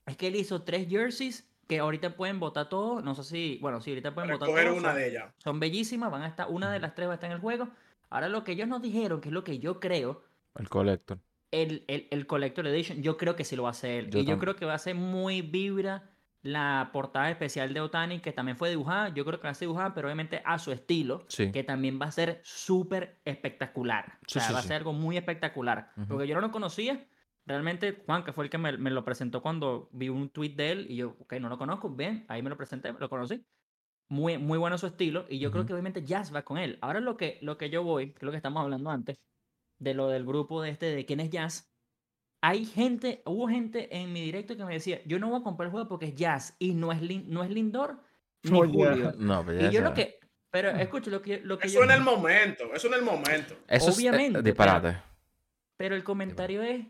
es 0.06 0.16
que 0.16 0.28
él 0.28 0.36
hizo 0.36 0.62
tres 0.62 0.88
jerseys 0.88 1.48
que 1.66 1.78
ahorita 1.80 2.16
pueden 2.16 2.38
votar 2.38 2.68
todos. 2.68 3.02
No 3.02 3.14
sé 3.14 3.24
si, 3.24 3.58
bueno, 3.60 3.80
sí, 3.80 3.90
ahorita 3.90 4.14
pueden 4.14 4.30
votar 4.32 4.48
todos. 4.48 4.78
una 4.78 4.88
son- 4.90 4.96
de 4.96 5.08
ellas. 5.08 5.34
Son 5.38 5.58
bellísimas, 5.60 6.10
van 6.10 6.22
a 6.22 6.28
estar, 6.28 6.46
una 6.48 6.70
de 6.72 6.78
las 6.80 6.94
tres 6.94 7.08
va 7.08 7.12
a 7.12 7.14
estar 7.14 7.28
en 7.30 7.34
el 7.36 7.40
juego. 7.40 7.68
Ahora 8.10 8.28
lo 8.28 8.44
que 8.44 8.52
ellos 8.52 8.68
nos 8.68 8.82
dijeron, 8.82 9.20
que 9.20 9.28
es 9.30 9.32
lo 9.32 9.42
que 9.42 9.58
yo 9.58 9.80
creo, 9.80 10.22
El 10.56 10.68
collector. 10.68 11.18
el, 11.50 11.84
el, 11.88 12.06
el 12.10 12.26
Collector 12.26 12.66
Edition, 12.68 13.02
yo 13.02 13.16
creo 13.16 13.34
que 13.34 13.44
sí 13.44 13.56
lo 13.56 13.64
va 13.64 13.70
a 13.70 13.72
hacer. 13.72 14.10
Yo 14.10 14.20
y 14.20 14.24
yo 14.24 14.38
creo 14.38 14.54
que 14.56 14.64
va 14.64 14.74
a 14.74 14.78
ser 14.78 14.94
muy 14.94 15.42
vibra 15.42 16.10
la 16.42 16.90
portada 16.92 17.28
especial 17.30 17.74
de 17.74 17.80
Otani, 17.80 18.20
que 18.20 18.30
también 18.32 18.56
fue 18.56 18.70
dibujada. 18.70 19.08
Yo 19.08 19.24
creo 19.24 19.40
que 19.40 19.44
va 19.48 19.50
a 19.50 19.54
ser 19.54 19.66
dibujada, 19.66 19.92
pero 19.94 20.06
obviamente 20.06 20.40
a 20.44 20.60
su 20.60 20.70
estilo, 20.70 21.24
Sí. 21.26 21.50
que 21.50 21.64
también 21.64 21.98
va 22.00 22.06
a 22.06 22.12
ser 22.12 22.40
súper 22.44 23.18
espectacular. 23.24 24.18
Sí, 24.28 24.38
o 24.38 24.40
sea, 24.40 24.48
sí, 24.48 24.52
va 24.54 24.60
a 24.60 24.62
ser 24.62 24.76
algo 24.76 24.92
muy 24.92 25.16
espectacular. 25.16 25.90
Ujú. 25.96 26.06
Porque 26.06 26.28
yo 26.28 26.36
no 26.36 26.40
lo 26.42 26.52
conocía. 26.52 27.04
Realmente, 27.46 28.02
Juan, 28.04 28.24
que 28.24 28.32
fue 28.32 28.44
el 28.44 28.50
que 28.50 28.58
me, 28.58 28.76
me 28.76 28.90
lo 28.90 29.04
presentó 29.04 29.40
cuando 29.40 29.88
vi 29.92 30.08
un 30.08 30.28
tweet 30.30 30.50
de 30.56 30.72
él, 30.72 30.86
y 30.90 30.96
yo, 30.96 31.16
ok, 31.20 31.34
no 31.34 31.48
lo 31.48 31.56
conozco, 31.58 31.88
bien, 31.88 32.24
ahí 32.28 32.42
me 32.42 32.50
lo 32.50 32.56
presenté, 32.56 32.92
lo 32.98 33.08
conocí. 33.08 33.44
Muy, 34.08 34.36
muy 34.38 34.58
bueno 34.58 34.78
su 34.78 34.86
estilo, 34.86 35.26
y 35.28 35.38
yo 35.38 35.50
creo 35.50 35.62
Ujú. 35.62 35.68
que 35.68 35.72
obviamente 35.74 36.04
Jazz 36.04 36.34
va 36.34 36.42
con 36.42 36.58
él. 36.58 36.78
Ahora 36.80 37.00
lo 37.00 37.16
que, 37.16 37.38
lo 37.42 37.56
que 37.56 37.70
yo 37.70 37.82
voy, 37.84 38.10
que 38.10 38.16
es 38.18 38.22
lo 38.22 38.30
que 38.32 38.36
estamos 38.36 38.62
hablando 38.62 38.90
antes, 38.90 39.18
de 39.78 39.94
lo 39.94 40.08
del 40.08 40.24
grupo 40.24 40.60
de 40.62 40.70
este, 40.70 40.86
de 40.86 41.04
quién 41.06 41.20
es 41.20 41.30
Jazz. 41.30 41.70
Hay 42.42 42.64
gente, 42.66 43.22
hubo 43.26 43.48
gente 43.48 43.96
en 43.96 44.12
mi 44.12 44.20
directo 44.22 44.56
que 44.56 44.64
me 44.64 44.74
decía, 44.74 45.00
yo 45.06 45.18
no 45.18 45.30
voy 45.30 45.40
a 45.40 45.44
comprar 45.44 45.66
el 45.66 45.70
juego 45.72 45.88
porque 45.88 46.06
es 46.06 46.14
Jazz 46.14 46.54
y 46.58 46.74
no 46.74 46.92
es, 46.92 47.00
Lin- 47.00 47.26
no 47.28 47.42
es 47.44 47.50
Lindor 47.50 48.00
ni 48.42 48.58
Oye. 48.58 48.72
Julio. 48.72 49.12
No, 49.18 49.44
pero 49.44 49.58
Y 49.60 49.62
ya 49.64 49.70
yo 49.70 49.80
lo 49.82 49.94
que, 49.94 50.18
pero 50.50 50.70
escucha, 50.70 51.10
lo 51.10 51.22
que, 51.22 51.40
lo 51.40 51.58
que 51.58 51.66
Eso 51.66 51.78
yo, 51.78 51.84
en 51.84 51.90
el 51.92 52.02
momento. 52.02 52.64
Eso 52.74 52.88
en 52.88 52.94
el 52.94 53.02
momento. 53.02 53.54
Eso 53.68 53.88
es, 53.90 53.98
eh, 53.98 54.00
obviamente, 54.00 54.42
disparate. 54.42 54.98
pero 55.76 55.94
el 55.96 56.04
comentario 56.04 56.62
es, 56.62 56.86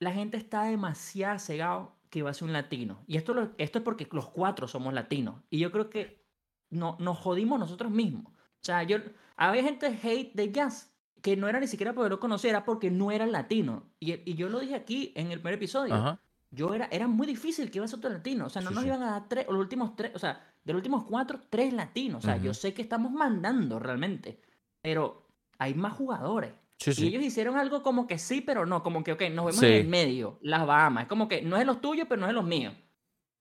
la 0.00 0.12
gente 0.12 0.36
está 0.36 0.64
demasiado 0.64 1.38
cegado 1.38 1.92
que 2.10 2.22
va 2.22 2.30
a 2.30 2.34
ser 2.34 2.48
un 2.48 2.52
latino. 2.52 2.98
Y 3.06 3.16
esto, 3.16 3.32
lo- 3.34 3.52
esto 3.58 3.78
es 3.78 3.84
porque 3.84 4.08
los 4.10 4.28
cuatro 4.28 4.66
somos 4.66 4.92
latinos. 4.92 5.36
Y 5.50 5.58
yo 5.60 5.70
creo 5.70 5.88
que 5.90 6.24
no, 6.70 6.96
nos 6.98 7.18
jodimos 7.18 7.60
nosotros 7.60 7.92
mismos. 7.92 8.26
O 8.32 8.62
sea, 8.64 8.82
yo, 8.82 8.96
había 9.36 9.62
gente 9.62 9.86
hate 10.02 10.32
de 10.34 10.50
jazz 10.50 10.92
que 11.22 11.36
no 11.36 11.48
era 11.48 11.60
ni 11.60 11.66
siquiera 11.68 11.92
porque 11.92 12.08
lo 12.10 12.18
conociera, 12.18 12.58
era 12.58 12.64
porque 12.64 12.90
no 12.90 13.12
era 13.12 13.26
latino. 13.26 13.84
Y, 14.00 14.28
y 14.28 14.34
yo 14.34 14.48
lo 14.48 14.58
dije 14.58 14.74
aquí 14.74 15.12
en 15.14 15.30
el 15.30 15.38
primer 15.38 15.54
episodio. 15.54 15.94
Ajá. 15.94 16.20
Yo 16.50 16.74
era, 16.74 16.88
era 16.90 17.06
muy 17.06 17.28
difícil 17.28 17.70
que 17.70 17.78
iba 17.78 17.84
a 17.84 17.88
ser 17.88 17.98
otro 17.98 18.10
latino. 18.10 18.46
O 18.46 18.50
sea, 18.50 18.60
no 18.62 18.70
Sí, 18.70 18.74
nos 18.74 18.82
sí. 18.82 18.88
iban 18.88 19.02
a 19.04 19.10
dar 19.12 19.28
tres, 19.28 19.46
o 19.48 19.52
los 19.52 19.60
últimos 19.60 19.94
tres, 19.94 20.10
o 20.16 20.18
sea, 20.18 20.42
de 20.64 20.72
los 20.72 20.80
últimos 20.80 21.04
cuatro, 21.04 21.40
tres 21.48 21.72
latinos. 21.72 22.24
O 22.24 22.26
sea, 22.26 22.38
yo 22.38 22.54
sé 22.54 22.74
que 22.74 22.82
estamos 22.82 23.12
mandando 23.12 23.78
realmente. 23.78 24.40
Pero 24.82 25.28
hay 25.58 25.74
más 25.74 25.92
jugadores. 25.92 26.52
Sí, 26.80 26.92
Y 27.04 27.08
ellos 27.08 27.22
hicieron 27.22 27.58
algo 27.58 27.82
como 27.82 28.06
que 28.06 28.18
sí, 28.18 28.40
pero 28.40 28.64
no, 28.64 28.82
como 28.82 29.04
que, 29.04 29.12
ok, 29.12 29.20
nos 29.32 29.44
vemos 29.46 29.56
Sí. 29.60 29.66
en 29.66 29.72
el 29.74 29.86
medio, 29.88 30.38
las 30.40 30.66
Bahamas. 30.66 31.02
Es 31.02 31.08
como 31.08 31.28
que 31.28 31.42
no 31.42 31.56
es 31.56 31.60
de 31.60 31.66
los 31.66 31.80
tuyos, 31.82 32.06
pero 32.08 32.18
no 32.20 32.26
es 32.26 32.30
de 32.30 32.34
los 32.34 32.44
míos. 32.44 32.72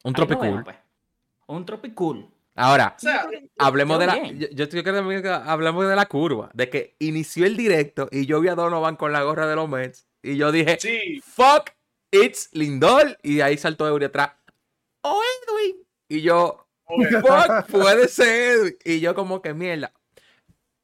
Un 0.04 0.14
tropicool. 0.14 0.64
pues. 0.66 0.76
Un 1.48 1.66
tropicool. 1.66 2.30
Ahora, 2.56 2.96
O 2.98 3.00
sea, 3.00 3.26
hablemos 3.58 3.98
de 4.00 4.08
la. 4.08 4.28
Yo, 4.32 4.48
yo 4.52 4.64
estoy 4.66 4.84
creyendo 4.84 5.10
que 5.22 5.30
hablemos 5.30 5.88
de 5.88 5.96
la 5.96 6.06
curva. 6.08 6.50
De 6.54 6.70
que 6.70 6.96
inició 7.00 7.46
el 7.46 7.56
directo 7.56 8.10
y 8.12 8.26
yo 8.26 8.42
vi 8.42 8.50
a 8.50 8.56
Donovan 8.56 8.98
con 8.98 9.14
la 9.14 9.24
gorra 9.24 9.48
de 9.48 9.56
los 9.56 9.70
Mets. 9.70 10.06
Y 10.22 10.36
yo 10.36 10.52
dije, 10.52 10.78
sí. 10.80 11.22
fuck, 11.26 11.70
it's 12.12 12.50
Lindor. 12.52 13.18
Y 13.24 13.36
de 13.36 13.44
ahí 13.44 13.58
saltó 13.58 13.88
Eury 13.88 14.06
atrás. 14.06 14.32
Oh, 15.04 15.22
Edwin. 15.48 15.78
Y 16.10 16.22
yo, 16.22 16.68
fuck, 16.86 17.68
puede 17.72 18.10
ser 18.10 18.28
Edwin. 18.60 18.78
Y 18.84 19.00
yo, 19.00 19.16
como 19.16 19.42
que 19.42 19.54
mierda. 19.54 19.94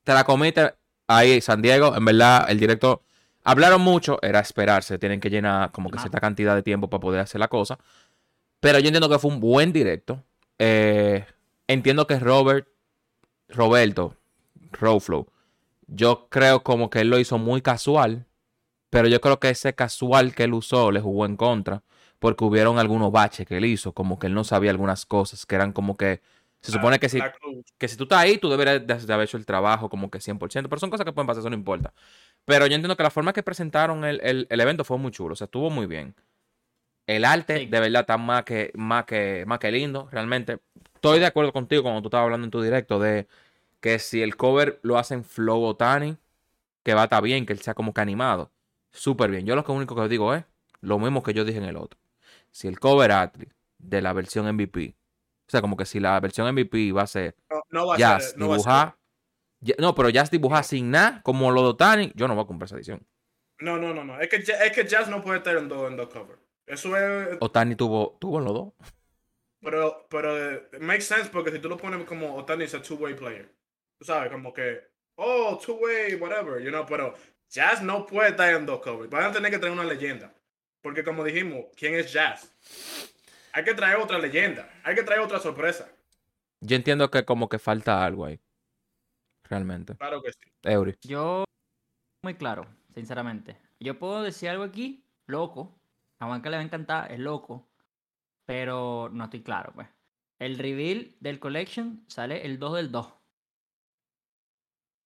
Te 0.06 0.14
la 0.14 0.24
comiste 0.24 0.74
ahí, 1.08 1.42
San 1.42 1.62
Diego. 1.62 1.96
En 1.96 2.06
verdad, 2.06 2.46
el 2.50 2.60
directo. 2.60 3.02
Hablaron 3.44 3.82
mucho, 3.82 4.18
era 4.22 4.40
esperarse. 4.40 4.98
Tienen 4.98 5.20
que 5.20 5.30
llenar 5.30 5.72
como 5.72 5.92
que 5.92 6.00
cierta 6.00 6.20
cantidad 6.20 6.56
de 6.56 6.64
tiempo 6.64 6.90
para 6.90 7.02
poder 7.02 7.22
hacer 7.22 7.40
la 7.40 7.48
cosa. 7.48 7.78
Pero 8.60 8.80
yo 8.80 8.88
entiendo 8.88 9.10
que 9.10 9.20
fue 9.20 9.32
un 9.32 9.40
buen 9.40 9.72
directo. 9.72 10.24
Eh, 10.58 11.26
entiendo 11.68 12.08
que 12.08 12.18
Robert, 12.18 12.68
Roberto, 13.50 14.16
Rowflow, 14.72 15.28
yo 15.88 16.28
creo 16.30 16.64
como 16.64 16.90
que 16.90 17.02
él 17.02 17.10
lo 17.10 17.20
hizo 17.20 17.38
muy 17.38 17.62
casual. 17.62 18.26
Pero 18.90 19.08
yo 19.08 19.22
creo 19.22 19.40
que 19.40 19.50
ese 19.50 19.76
casual 19.76 20.34
que 20.34 20.46
él 20.46 20.54
usó 20.54 20.92
le 20.92 21.02
jugó 21.02 21.26
en 21.26 21.38
contra. 21.38 21.84
Porque 22.18 22.46
hubieron 22.46 22.80
algunos 22.80 23.12
baches 23.12 23.46
que 23.46 23.58
él 23.58 23.66
hizo. 23.66 23.92
Como 23.92 24.18
que 24.18 24.26
él 24.26 24.34
no 24.34 24.44
sabía 24.44 24.72
algunas 24.72 25.06
cosas 25.06 25.46
que 25.46 25.54
eran 25.54 25.72
como 25.72 25.98
que 25.98 26.22
Se 26.62 26.72
supone 26.72 26.98
que 27.00 27.10
si, 27.10 27.20
que 27.78 27.88
si 27.88 27.96
tú 27.96 28.04
estás 28.04 28.20
ahí, 28.20 28.38
tú 28.40 28.50
deberías 28.50 28.86
de, 28.86 28.96
de 29.08 29.14
haber 29.14 29.26
hecho 29.28 29.38
el 29.38 29.46
trabajo 29.46 29.88
como 29.90 30.10
que 30.10 30.20
100%, 30.20 30.68
pero 30.70 30.80
son 30.80 30.90
cosas 30.90 31.06
que 31.06 31.14
pueden 31.14 31.28
pasar, 31.28 31.42
eso 31.42 31.50
no 31.50 31.56
importa. 31.56 31.94
Pero 32.46 32.66
yo 32.68 32.76
entiendo 32.76 32.98
que 32.98 33.04
la 33.04 33.12
forma 33.12 33.34
que 33.34 33.44
presentaron 33.44 34.04
el, 34.06 34.20
el- 34.24 34.48
el 34.50 34.60
evento 34.62 34.84
fue 34.84 34.98
muy 34.98 35.12
chulo, 35.12 35.34
o 35.34 35.36
sea, 35.36 35.46
estuvo 35.46 35.70
muy 35.70 35.86
bien. 35.88 36.16
El 37.08 37.26
arte, 37.26 37.60
Sí. 37.60 37.66
de 37.68 37.80
verdad, 37.80 38.02
está 38.02 38.18
más 38.18 38.44
que, 38.46 38.72
más, 38.76 39.06
que, 39.06 39.44
más 39.48 39.60
que 39.60 39.72
lindo, 39.72 40.10
realmente. 40.12 40.60
Estoy 40.96 41.20
de 41.20 41.28
acuerdo 41.28 41.54
contigo 41.54 41.84
cuando 41.84 42.02
tú 42.02 42.08
estabas 42.08 42.26
hablando 42.26 42.46
en 42.46 42.52
tu 42.52 42.62
directo 42.62 43.00
de 43.00 43.28
que 43.82 44.00
si 44.00 44.22
el 44.24 44.36
cover 44.38 44.80
lo 44.84 44.98
hacen 44.98 45.24
Flow 45.24 45.64
Otani, 45.64 46.18
que 46.84 46.94
va 46.96 47.02
a 47.02 47.06
estar 47.06 47.24
bien, 47.24 47.46
que 47.46 47.54
él 47.54 47.60
sea 47.62 47.74
como 47.76 47.94
que 47.94 48.02
animado. 48.02 48.52
Súper 48.92 49.32
bien. 49.32 49.46
Yo 49.46 49.56
lo 49.56 49.64
que 49.66 49.72
único 49.72 49.96
que 49.96 50.08
digo 50.10 50.34
es 50.34 50.46
lo 50.82 51.00
mismo 51.00 51.24
que 51.24 51.34
yo 51.34 51.46
dije 51.46 51.60
en 51.60 51.66
el 51.66 51.78
otro. 51.78 52.00
Si 52.52 52.68
el 52.68 52.80
cover 52.80 53.12
art 53.12 53.36
de 53.80 54.02
la 54.02 54.14
versión 54.14 54.48
MVP, 54.48 54.96
o 55.48 55.52
sea, 55.52 55.62
como 55.62 55.78
que 55.78 55.86
si 55.86 56.00
la 56.00 56.20
versión 56.20 56.48
MVP 56.54 56.92
va 56.92 57.04
a 57.04 57.08
ser 57.08 57.36
No, 57.50 57.62
no 57.70 57.88
va 57.88 57.96
a 57.96 57.98
Jazz 57.98 58.30
ser. 58.32 58.38
No, 58.40 58.48
dibujar, 58.52 58.96
ya- 59.60 59.76
no, 59.80 59.94
pero 59.96 60.10
Jazz 60.10 60.32
dibujar 60.32 60.64
sin 60.64 60.92
nada, 60.92 61.22
como 61.24 61.52
lo 61.52 61.62
de 61.64 61.68
Otani, 61.70 62.12
yo 62.16 62.28
no 62.28 62.36
voy 62.36 62.44
a 62.44 62.48
comprar 62.48 62.66
esa 62.68 62.76
edición. 62.76 63.06
no, 63.60 63.78
no, 63.78 63.94
no, 63.94 64.04
no. 64.04 64.20
Es 64.20 64.30
que, 64.30 64.38
es 64.38 64.72
que 64.74 64.86
Jazz 64.86 65.08
no 65.10 65.22
puede 65.24 65.38
estar 65.38 65.56
en 65.58 65.68
dos 65.70 65.90
en 65.90 65.98
dos 65.98 66.10
covers. 66.10 66.40
Eso 66.66 66.98
es. 66.98 67.38
Otani 67.42 67.76
tuvo, 67.76 68.18
tuvo 68.20 68.40
en 68.40 68.46
los 68.46 68.54
dos. 68.54 68.74
Pero, 69.62 70.08
pero 70.10 70.52
eh, 70.54 70.68
makes 70.80 71.04
sense 71.06 71.30
porque 71.30 71.52
si 71.52 71.60
tú 71.60 71.70
lo 71.70 71.78
pones 71.78 72.04
como 72.06 72.36
Otani 72.36 72.66
es 72.66 72.74
a 72.76 72.82
two-way 72.82 73.16
player. 73.16 73.50
Tú 74.00 74.06
sabes, 74.06 74.32
como 74.32 74.54
que. 74.54 74.82
Oh, 75.16 75.58
two-way, 75.64 76.16
whatever, 76.16 76.62
you 76.62 76.70
know. 76.70 76.86
Pero 76.86 77.14
Jazz 77.50 77.82
no 77.82 78.06
puede 78.06 78.30
estar 78.30 78.54
en 78.54 78.66
dos 78.66 78.82
covers. 78.82 79.10
Van 79.10 79.24
a 79.24 79.32
tener 79.32 79.50
que 79.52 79.58
traer 79.60 79.74
una 79.74 79.84
leyenda. 79.84 80.34
Porque 80.82 81.04
como 81.04 81.24
dijimos, 81.24 81.66
¿quién 81.76 81.96
es 81.96 82.12
Jazz? 82.12 82.52
Hay 83.56 83.64
que 83.64 83.74
traer 83.74 83.96
otra 83.96 84.20
leyenda. 84.20 84.70
Hay 84.84 84.96
que 84.96 85.04
traer 85.04 85.22
otra 85.22 85.40
sorpresa. 85.40 85.90
Yo 86.60 86.76
entiendo 86.76 87.10
que 87.10 87.24
como 87.24 87.48
que 87.48 87.58
falta 87.58 88.04
algo 88.04 88.26
ahí. 88.26 88.38
Realmente. 89.46 89.96
Claro 89.96 90.22
que 90.22 90.34
sí. 90.34 90.52
Eury. 90.64 90.98
Yo, 91.04 91.46
muy 92.22 92.36
claro, 92.36 92.68
sinceramente. 92.94 93.58
Yo 93.80 93.98
puedo 93.98 94.24
decir 94.24 94.50
algo 94.50 94.66
aquí, 94.66 95.06
loco. 95.26 95.74
A 96.20 96.26
Juanca 96.26 96.50
le 96.50 96.58
va 96.58 96.64
a 96.64 96.66
encantar, 96.66 97.10
es 97.14 97.20
loco. 97.20 97.66
Pero 98.46 99.10
no 99.14 99.24
estoy 99.24 99.42
claro, 99.42 99.72
pues. 99.74 99.88
El 100.38 100.58
reveal 100.58 101.16
del 101.22 101.40
collection 101.40 102.04
sale 102.10 102.46
el 102.46 102.60
2 102.60 102.76
del 102.76 102.92
2. 102.92 103.14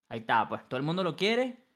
Ahí 0.09 0.21
está, 0.21 0.49
pues. 0.49 0.67
Todo 0.67 0.77
el 0.79 0.83
mundo 0.83 1.03
lo 1.03 1.15
quiere. 1.15 1.67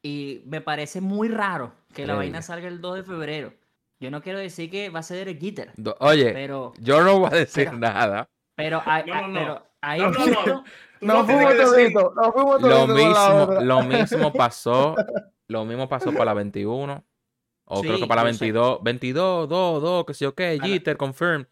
Y 0.00 0.40
me 0.46 0.62
parece 0.62 1.02
muy 1.02 1.28
raro 1.28 1.74
que 1.92 2.06
la 2.06 2.14
vaina 2.14 2.40
salga 2.40 2.68
el 2.68 2.80
2 2.80 2.96
de 2.96 3.02
febrero. 3.02 3.61
Yo 4.02 4.10
no 4.10 4.20
quiero 4.20 4.40
decir 4.40 4.68
que 4.68 4.90
va 4.90 4.98
a 4.98 5.02
Jeter. 5.38 5.70
Do- 5.76 5.96
Oye, 6.00 6.32
Pero, 6.32 6.72
yo 6.80 7.02
no 7.04 7.20
voy 7.20 7.28
a 7.32 7.36
decir 7.36 7.66
pero- 7.66 7.78
nada. 7.78 8.28
pero, 8.56 8.82
hay, 8.84 9.04
No, 9.06 9.14
no, 9.22 9.28
no. 9.28 9.34
pero 9.38 9.66
hay 9.80 10.00
No, 10.00 10.10
no, 10.10 10.26
no. 10.46 10.64
Nos 11.00 11.26
fuimos 11.26 11.56
toditos, 11.56 12.14
nos 12.16 12.32
fuimos 12.32 12.62
Lo 12.62 12.68
toditos 12.86 12.88
con 12.88 13.12
la 13.12 13.46
mismo, 13.46 13.60
lo 13.60 13.82
mismo 14.28 14.32
pasó. 14.32 14.96
Lo 15.46 15.64
mismo 15.64 15.88
pasó 15.88 16.10
para 16.12 16.24
la 16.26 16.34
21. 16.34 17.04
O 17.66 17.80
creo 17.80 17.92
que 17.94 17.98
Sí, 18.02 18.06
para 18.06 18.24
la 18.24 18.30
yo 18.30 18.34
sé. 18.38 18.44
22. 18.46 18.82
22, 18.82 19.48
2, 19.48 19.82
2, 19.82 20.04
que 20.04 20.12
yo 20.14 20.34
qué, 20.34 20.56
Para- 20.58 20.68
Jeter, 20.68 20.96
confirm. 20.96 21.46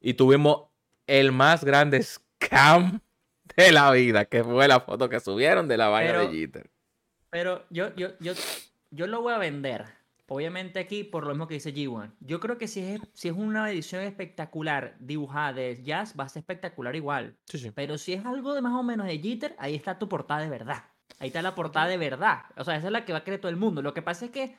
Y 0.00 0.12
tuvimos 0.14 0.68
el 1.06 1.32
más 1.32 1.64
grande 1.64 2.02
scam 2.02 3.00
de 3.56 3.72
la 3.72 3.90
vida, 3.90 4.26
que 4.26 4.44
fue 4.44 4.68
la 4.68 4.80
foto 4.80 5.08
que 5.08 5.18
subieron 5.18 5.66
de 5.66 5.78
la 5.78 5.88
vaina 5.88 6.12
Pero- 6.12 6.28
de 6.28 6.36
Jeter. 6.36 6.70
Pero 7.30 7.64
yo, 7.70 7.94
yo, 7.96 8.08
yo, 8.20 8.34
yo 8.90 9.06
lo 9.06 9.22
voy 9.22 9.32
a 9.32 9.38
vender. 9.38 9.86
Obviamente 10.28 10.80
aquí, 10.80 11.04
por 11.04 11.24
lo 11.24 11.30
mismo 11.30 11.46
que 11.46 11.54
dice 11.54 11.72
G1. 11.72 12.10
Yo 12.20 12.40
creo 12.40 12.58
que 12.58 12.66
si 12.66 12.80
es, 12.80 13.00
si 13.14 13.28
es 13.28 13.34
una 13.36 13.70
edición 13.70 14.02
espectacular 14.02 14.96
dibujada 14.98 15.52
de 15.52 15.80
Jazz, 15.82 16.14
va 16.18 16.24
a 16.24 16.28
ser 16.28 16.40
espectacular 16.40 16.96
igual. 16.96 17.36
Sí, 17.44 17.58
sí. 17.58 17.70
Pero 17.70 17.96
si 17.96 18.12
es 18.14 18.26
algo 18.26 18.54
de 18.54 18.60
más 18.62 18.72
o 18.72 18.82
menos 18.82 19.06
de 19.06 19.18
Jeter, 19.18 19.54
ahí 19.58 19.74
está 19.74 19.98
tu 19.98 20.08
portada 20.08 20.40
de 20.40 20.48
verdad. 20.48 20.84
Ahí 21.20 21.28
está 21.28 21.42
la 21.42 21.54
portada 21.54 21.86
de 21.86 21.96
verdad. 21.96 22.42
O 22.56 22.64
sea, 22.64 22.76
esa 22.76 22.86
es 22.88 22.92
la 22.92 23.04
que 23.04 23.12
va 23.12 23.18
a 23.20 23.24
querer 23.24 23.40
todo 23.40 23.50
el 23.50 23.56
mundo. 23.56 23.82
Lo 23.82 23.94
que 23.94 24.02
pasa 24.02 24.24
es 24.26 24.30
que 24.32 24.56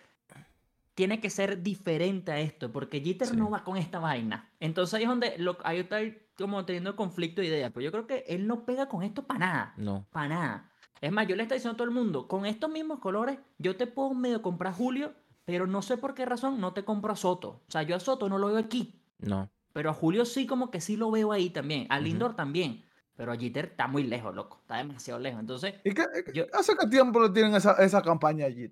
tiene 0.96 1.20
que 1.20 1.30
ser 1.30 1.62
diferente 1.62 2.32
a 2.32 2.40
esto, 2.40 2.72
porque 2.72 3.04
Sí. 3.04 3.18
no 3.36 3.50
va 3.52 3.64
con 3.64 3.78
esta 3.78 4.00
vaina. 4.00 4.50
Entonces 4.60 4.96
ahí 4.96 5.04
es 5.04 5.10
donde 5.10 5.38
lo, 5.38 5.58
ahí 5.64 5.80
está 5.80 6.00
como 6.38 6.66
teniendo 6.66 6.96
conflicto 6.96 7.42
de 7.42 7.48
ideas. 7.48 7.72
Pero 7.74 7.84
yo 7.84 7.92
creo 7.92 8.08
que 8.08 8.24
él 8.28 8.48
no 8.48 8.66
pega 8.66 8.88
con 8.88 9.04
esto 9.04 9.28
para 9.28 9.40
nada. 9.40 9.74
No. 9.78 10.08
Para 10.12 10.28
nada. 10.30 10.72
Es 11.00 11.12
más, 11.12 11.28
yo 11.28 11.36
le 11.36 11.44
estoy 11.44 11.58
diciendo 11.58 11.74
a 11.76 11.78
todo 11.78 11.88
el 11.88 11.94
mundo, 11.94 12.28
con 12.28 12.48
estos 12.48 12.72
mismos 12.72 13.00
colores, 13.00 13.38
yo 13.60 13.76
te 13.76 13.86
puedo 13.86 14.16
medio 14.16 14.42
comprar 14.42 14.74
Julio, 14.74 15.14
pero 15.48 15.66
no 15.66 15.82
sé 15.82 15.96
por 15.96 16.13
qué 16.13 16.25
razón 16.25 16.60
no 16.60 16.74
te 16.74 16.84
compro 16.84 17.13
a 17.13 17.16
Soto. 17.16 17.62
O 17.68 17.72
sea, 17.72 17.82
yo 17.84 17.96
a 17.96 18.01
Soto 18.01 18.27
no 18.27 18.38
lo 18.38 18.48
veo 18.48 18.58
aquí, 18.58 19.00
No. 19.20 19.50
pero 19.72 19.89
a 19.89 19.94
Julio 19.94 20.25
sí 20.25 20.46
como 20.46 20.70
que 20.70 20.82
sí 20.82 20.98
lo 20.98 21.10
veo 21.10 21.32
ahí 21.32 21.50
también. 21.50 21.88
A. 21.89 22.00
Lindor 22.01 22.36
también. 22.36 22.84
Pero 23.16 23.32
a 23.32 23.38
Jeter 23.38 23.66
está 23.68 23.88
muy 23.88 24.04
lejos, 24.04 24.36
loco. 24.36 24.58
Está 24.62 24.77
demasiado 24.77 25.20
lejos. 25.22 25.39
Entonces, 25.39 25.75
¿Y 25.86 25.94
qué, 25.94 26.04
Yo- 26.34 26.46
hace 26.54 26.74
qué 26.77 26.86
tiempo 26.88 27.22
le 27.24 27.30
tienen 27.30 27.56
esa, 27.56 27.72
esa 27.84 28.01
campaña 28.01 28.46
allí? 28.46 28.70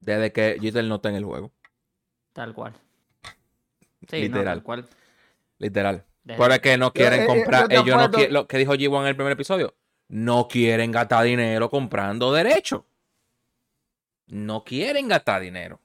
Desde 0.00 0.32
que 0.32 0.58
Jeter 0.60 0.84
no 0.84 0.96
está 0.96 1.10
en 1.10 1.14
el 1.14 1.24
juego. 1.24 1.52
tal 2.32 2.52
cual. 2.54 2.74
Sí, 4.08 4.16
no, 4.16 4.36
Literal. 4.36 4.44
tal 4.44 4.62
cual. 4.64 4.88
Literal. 5.58 6.04
Desde- 6.24 6.42
Pero 6.42 6.54
es 6.54 6.60
que 6.60 6.76
no 6.76 6.92
quieren 6.92 7.20
eh, 7.20 7.24
eh, 7.24 7.26
comprar. 7.28 7.68
te 7.68 7.76
Ellos 7.76 7.86
no. 7.96 8.28
Lo 8.30 8.48
que 8.48 8.58
dijo 8.58 8.74
G1 8.74 9.00
en 9.02 9.06
el 9.06 9.16
primer 9.16 9.32
episodio. 9.32 9.74
No 10.08 10.48
quieren 10.48 10.90
gastar 10.90 11.24
dinero 11.24 11.70
comprando 11.70 12.32
derecho. 12.32 12.84
No 14.26 14.64
quieren 14.64 15.06
gastar 15.08 15.40
dinero. 15.42 15.80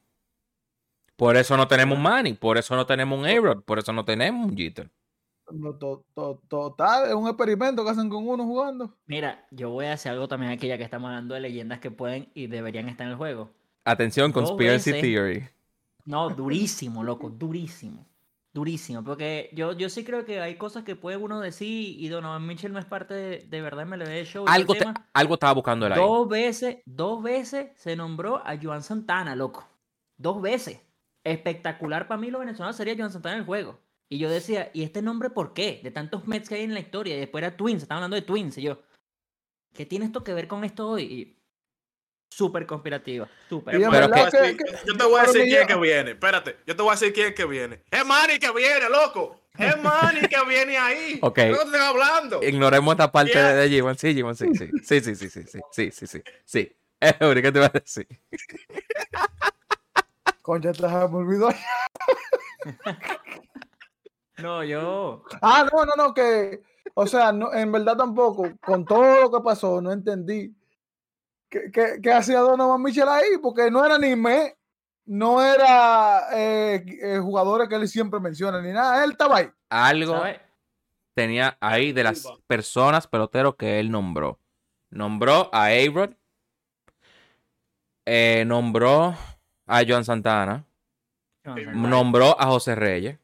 Por 1.20 1.36
eso 1.36 1.54
no 1.54 1.68
tenemos 1.68 1.98
un 1.98 2.02
Manny. 2.02 2.32
Por 2.32 2.56
eso 2.56 2.74
no 2.74 2.86
tenemos 2.86 3.18
un 3.18 3.26
A-Rod. 3.26 3.62
Por 3.62 3.78
eso 3.78 3.92
no 3.92 4.06
tenemos 4.06 4.46
un 4.50 4.56
Jeter. 4.56 4.90
No, 5.52 5.74
to- 5.74 6.02
to- 6.14 6.40
total, 6.48 7.08
es 7.08 7.14
un 7.14 7.28
experimento 7.28 7.84
que 7.84 7.90
hacen 7.90 8.08
con 8.08 8.26
uno 8.26 8.42
jugando. 8.44 8.96
Mira, 9.04 9.46
yo 9.50 9.68
voy 9.68 9.84
a 9.84 9.92
hacer 9.92 10.12
algo 10.12 10.28
también 10.28 10.50
aquí, 10.50 10.66
ya 10.66 10.78
que 10.78 10.84
estamos 10.84 11.08
hablando 11.08 11.34
de 11.34 11.40
leyendas 11.40 11.78
que 11.78 11.90
pueden 11.90 12.30
y 12.32 12.46
deberían 12.46 12.88
estar 12.88 13.04
en 13.06 13.10
el 13.10 13.18
juego. 13.18 13.50
Atención, 13.84 14.32
Dos 14.32 14.44
conspiracy 14.44 14.92
veces. 14.92 15.02
theory. 15.02 15.46
No, 16.06 16.30
durísimo, 16.30 17.04
loco, 17.04 17.28
durísimo. 17.28 18.06
Durísimo, 18.54 19.04
porque 19.04 19.50
yo, 19.52 19.72
yo 19.74 19.90
sí 19.90 20.04
creo 20.04 20.24
que 20.24 20.40
hay 20.40 20.56
cosas 20.56 20.84
que 20.84 20.96
puede 20.96 21.18
uno 21.18 21.38
decir 21.38 22.00
y 22.00 22.08
Donovan 22.08 22.46
Mitchell 22.46 22.72
no 22.72 22.78
es 22.78 22.86
parte 22.86 23.12
de, 23.14 23.38
de 23.46 23.60
verdad 23.60 23.84
MLB 23.86 24.24
Show. 24.24 24.44
el 24.46 24.52
Algo, 24.52 24.74
te- 24.74 24.86
algo 25.12 25.34
estaba 25.34 25.52
buscando 25.52 25.84
ahí. 25.86 25.92
Dos 25.94 26.28
veces, 26.28 26.78
dos 26.86 27.22
veces 27.22 27.72
se 27.76 27.94
nombró 27.94 28.38
a 28.38 28.56
Joan 28.60 28.82
Santana, 28.82 29.36
loco. 29.36 29.68
Dos 30.16 30.40
veces. 30.40 30.80
Espectacular 31.24 32.08
para 32.08 32.20
mí 32.20 32.30
lo 32.30 32.38
venezolano 32.38 32.72
sería 32.72 32.94
Joan 32.96 33.12
Santana 33.12 33.34
en 33.36 33.40
el 33.40 33.46
juego. 33.46 33.78
Y 34.08 34.18
yo 34.18 34.28
decía, 34.30 34.70
¿y 34.74 34.82
este 34.82 35.02
nombre 35.02 35.30
por 35.30 35.52
qué? 35.54 35.80
De 35.84 35.90
tantos 35.90 36.26
Mets 36.26 36.48
que 36.48 36.56
hay 36.56 36.62
en 36.64 36.74
la 36.74 36.80
historia. 36.80 37.16
Y 37.16 37.20
después 37.20 37.42
era 37.44 37.56
Twins, 37.56 37.82
estaban 37.82 38.02
hablando 38.02 38.16
de 38.16 38.22
Twins. 38.22 38.58
Y 38.58 38.62
yo, 38.62 38.82
¿qué 39.74 39.86
tiene 39.86 40.06
esto 40.06 40.24
que 40.24 40.32
ver 40.34 40.48
con 40.48 40.64
esto 40.64 40.88
hoy? 40.88 41.02
Y 41.04 41.36
súper 42.34 42.66
conspirativa. 42.66 43.28
Súper. 43.48 43.74
Yo 43.78 43.80
te 43.80 43.86
voy 43.88 43.96
a 43.98 44.10
que- 44.30 44.38
decir- 44.38 44.56
que- 44.56 44.64
yo 44.86 44.96
te 44.96 45.04
voy 45.04 45.18
a 45.20 45.22
pero 45.22 45.32
decir 45.32 45.42
que 45.44 45.56
quién 45.56 45.66
que 45.68 45.76
viene. 45.76 46.10
Espérate, 46.12 46.56
yo 46.66 46.74
te 46.76 46.82
voy 46.82 46.90
a 46.90 46.94
decir 46.94 47.12
quién 47.12 47.26
es 47.28 47.34
que 47.34 47.44
viene. 47.44 47.82
Es 47.90 48.04
Manny 48.06 48.38
que 48.38 48.50
viene, 48.52 48.88
loco. 48.88 49.40
Es 49.58 49.80
Manny 49.82 50.20
que 50.22 50.44
viene 50.48 50.76
ahí. 50.78 51.18
Ok. 51.22 51.36
¿De 51.36 51.50
qué 51.50 51.56
te 51.56 51.62
estoy 51.64 51.80
hablando? 51.80 52.42
Ignoremos 52.42 52.92
esta 52.92 53.12
parte 53.12 53.32
Yeah. 53.32 53.54
de, 53.54 53.68
de 53.68 53.82
G1. 53.82 53.96
Sí, 53.96 54.08
G1, 54.14 54.34
sí, 54.34 54.46
sí. 54.56 54.70
Sí, 54.82 55.00
sí, 55.00 55.14
sí, 55.14 55.28
sí, 55.30 55.42
sí, 55.44 55.60
sí, 55.70 55.90
sí, 55.92 56.06
sí. 56.06 56.22
Sí. 56.44 56.76
¿qué 57.00 57.52
te 57.52 57.58
iba 57.58 57.66
a 57.66 57.68
decir? 57.70 58.06
Concha, 60.50 60.72
te- 60.72 60.82
me 60.82 61.16
olvidó. 61.16 61.48
No, 64.38 64.64
yo. 64.64 65.22
Ah, 65.42 65.64
no, 65.70 65.84
no, 65.84 65.92
no, 65.96 66.14
que, 66.14 66.62
o 66.94 67.06
sea, 67.06 67.30
no, 67.30 67.52
en 67.52 67.70
verdad 67.70 67.94
tampoco, 67.96 68.50
con 68.64 68.84
todo 68.86 69.20
lo 69.20 69.30
que 69.30 69.44
pasó, 69.44 69.82
no 69.82 69.92
entendí 69.92 70.56
qué, 71.50 71.70
qué, 71.70 72.00
qué 72.02 72.12
hacía 72.12 72.40
Donovan 72.40 72.82
Mitchell 72.82 73.06
ahí, 73.08 73.36
porque 73.42 73.70
no 73.70 73.84
era 73.84 73.98
ni 73.98 74.16
me, 74.16 74.56
no 75.04 75.42
era 75.42 76.26
eh, 76.32 76.82
eh, 77.02 77.18
jugadores 77.18 77.68
que 77.68 77.74
él 77.74 77.86
siempre 77.86 78.18
menciona, 78.18 78.62
ni 78.62 78.72
nada, 78.72 79.04
él 79.04 79.10
estaba 79.10 79.36
ahí. 79.36 79.50
Algo 79.68 80.14
¿Sabes? 80.14 80.40
tenía 81.14 81.58
ahí 81.60 81.92
de 81.92 82.04
las 82.04 82.26
personas 82.46 83.06
peloteros 83.06 83.56
que 83.56 83.78
él 83.78 83.90
nombró. 83.90 84.40
Nombró 84.88 85.50
a 85.52 85.66
A-Rod. 85.66 86.12
eh, 88.06 88.44
nombró 88.46 89.14
a 89.70 89.84
Joan 89.86 90.04
Santana. 90.04 90.64
Nombró 91.72 92.38
a 92.40 92.46
José 92.46 92.74
Reyes. 92.74 93.18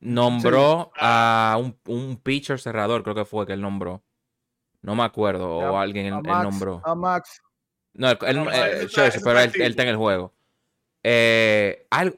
Nombró 0.00 0.92
a 0.96 1.56
un, 1.58 1.76
un 1.86 2.16
pitcher 2.16 2.60
cerrador, 2.60 3.02
creo 3.02 3.14
que 3.14 3.24
fue 3.24 3.46
que 3.46 3.52
él 3.54 3.60
nombró. 3.60 4.02
No 4.82 4.94
me 4.94 5.02
acuerdo. 5.04 5.48
O 5.58 5.76
A- 5.76 5.82
alguien 5.82 6.12
A 6.12 6.18
él 6.18 6.22
Max, 6.24 6.42
nombró. 6.42 6.82
a 6.84 6.94
Max. 6.94 7.42
No, 7.94 8.10
él, 8.10 8.18
él- 8.26 8.36
No, 8.36 8.50
eh, 8.50 8.82
ese 8.84 9.20
pero 9.22 9.40
él, 9.40 9.52
está 9.54 9.82
en 9.84 9.88
el 9.88 9.96
juego. 9.96 10.32
Eh, 11.02 11.86
algo, 11.90 12.16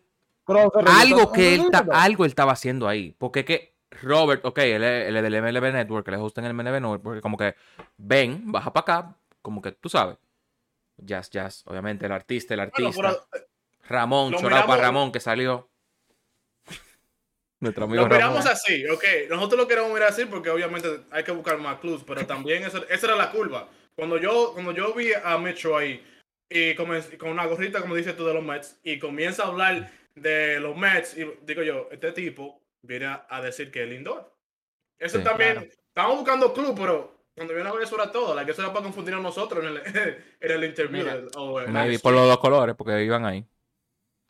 algo 0.87 1.33
que 1.33 1.54
él, 1.54 1.68
ta- 1.71 1.87
algo 1.92 2.25
él 2.25 2.30
estaba 2.30 2.52
haciendo 2.52 2.88
ahí. 2.88 3.14
Porque 3.16 3.45
que 3.45 3.75
Robert, 4.02 4.45
ok, 4.45 4.59
él 4.59 4.83
es, 4.83 5.09
él 5.09 5.16
es 5.16 5.23
del 5.23 5.35
MLB 5.42 5.73
Network, 5.73 6.09
él 6.09 6.14
es 6.14 6.21
host 6.21 6.38
en 6.38 6.47
el 6.47 6.54
MLB 6.54 6.80
Network, 6.80 7.02
porque 7.02 7.21
como 7.21 7.37
que 7.37 7.54
ven, 7.97 8.50
baja 8.50 8.73
para 8.73 8.83
acá, 8.83 9.14
como 9.42 9.62
que 9.62 9.73
tú 9.73 9.88
sabes. 9.88 10.16
Jazz, 10.99 11.31
jazz, 11.31 11.62
obviamente, 11.67 12.07
el 12.07 12.12
artista, 12.12 12.55
el 12.55 12.61
Bueno, 12.61 12.88
artista. 12.88 13.26
pero, 13.31 13.45
eh, 13.45 13.49
Ramón, 13.88 14.35
chorado 14.35 14.67
para 14.67 14.83
Ramón 14.83 15.12
que 15.12 15.21
salió. 15.21 15.71
Nuestro 17.61 17.85
amigo 17.85 18.02
Lo 18.02 18.09
miramos 18.09 18.45
Ramón. 18.45 18.52
así, 18.52 18.87
ok. 18.88 19.05
Nosotros 19.31 19.61
lo 19.61 19.69
queremos 19.69 19.93
mirar 19.93 20.11
así 20.11 20.26
porque 20.26 20.50
obviamente 20.50 21.00
hay 21.11 21.25
que 21.25 21.33
buscar 21.33 21.59
más 21.59 21.78
clues, 21.81 22.02
pero 22.07 22.25
también 22.26 22.62
eso- 22.64 22.87
esa 22.88 23.07
era 23.07 23.17
la 23.17 23.31
curva. 23.31 23.69
Cuando 23.97 24.17
yo, 24.19 24.52
cuando 24.52 24.73
yo 24.73 24.93
vi 24.95 25.12
a 25.12 25.37
Mitchell 25.38 25.75
ahí 25.75 26.05
y 26.50 26.75
comenz- 26.75 27.17
con 27.19 27.31
una 27.31 27.47
gorrita, 27.47 27.81
como 27.81 27.95
dices 27.97 28.17
tú, 28.17 28.25
de 28.26 28.35
los 28.35 28.45
Mets, 28.45 28.78
y 28.85 28.99
comienza 28.99 29.43
a 29.45 29.47
hablar 29.49 29.90
de 30.14 30.61
los 30.61 30.76
Mets, 30.76 31.17
y 31.17 31.25
digo 31.43 31.62
yo, 31.62 31.88
este 31.90 32.12
tipo 32.12 32.61
viene 32.83 33.07
a, 33.07 33.26
a 33.28 33.40
decir 33.43 33.71
que 33.71 33.83
es 33.83 33.88
Lindor. 33.88 34.33
Eso 35.00 35.19
Sí, 35.19 35.25
también, 35.25 35.52
claro. 35.55 35.69
estamos 35.88 36.17
buscando 36.17 36.52
clues, 36.52 36.75
pero 36.76 37.17
cuando 37.38 37.54
viene 37.54 37.68
a 37.68 37.73
ver 37.73 37.83
eso 37.83 37.95
era 37.95 38.12
todo. 38.12 38.35
La 38.35 38.45
que 38.45 38.50
eso 38.52 38.62
era 38.62 38.73
para 38.73 38.85
confundir 38.85 39.14
a 39.14 39.21
nosotros 39.21 39.64
en 39.64 39.71
el, 39.71 39.78
en 40.40 40.50
el 40.50 40.64
interview. 40.64 41.02
Mira, 41.04 41.16
del- 41.16 41.28
o 41.37 41.61
en 41.61 41.73
Maybe 41.73 41.95
el 41.95 42.00
por 42.00 42.12
los 42.12 42.26
dos 42.26 42.38
colores, 42.38 42.75
porque 42.76 43.02
iban 43.04 43.25
ahí. 43.25 43.47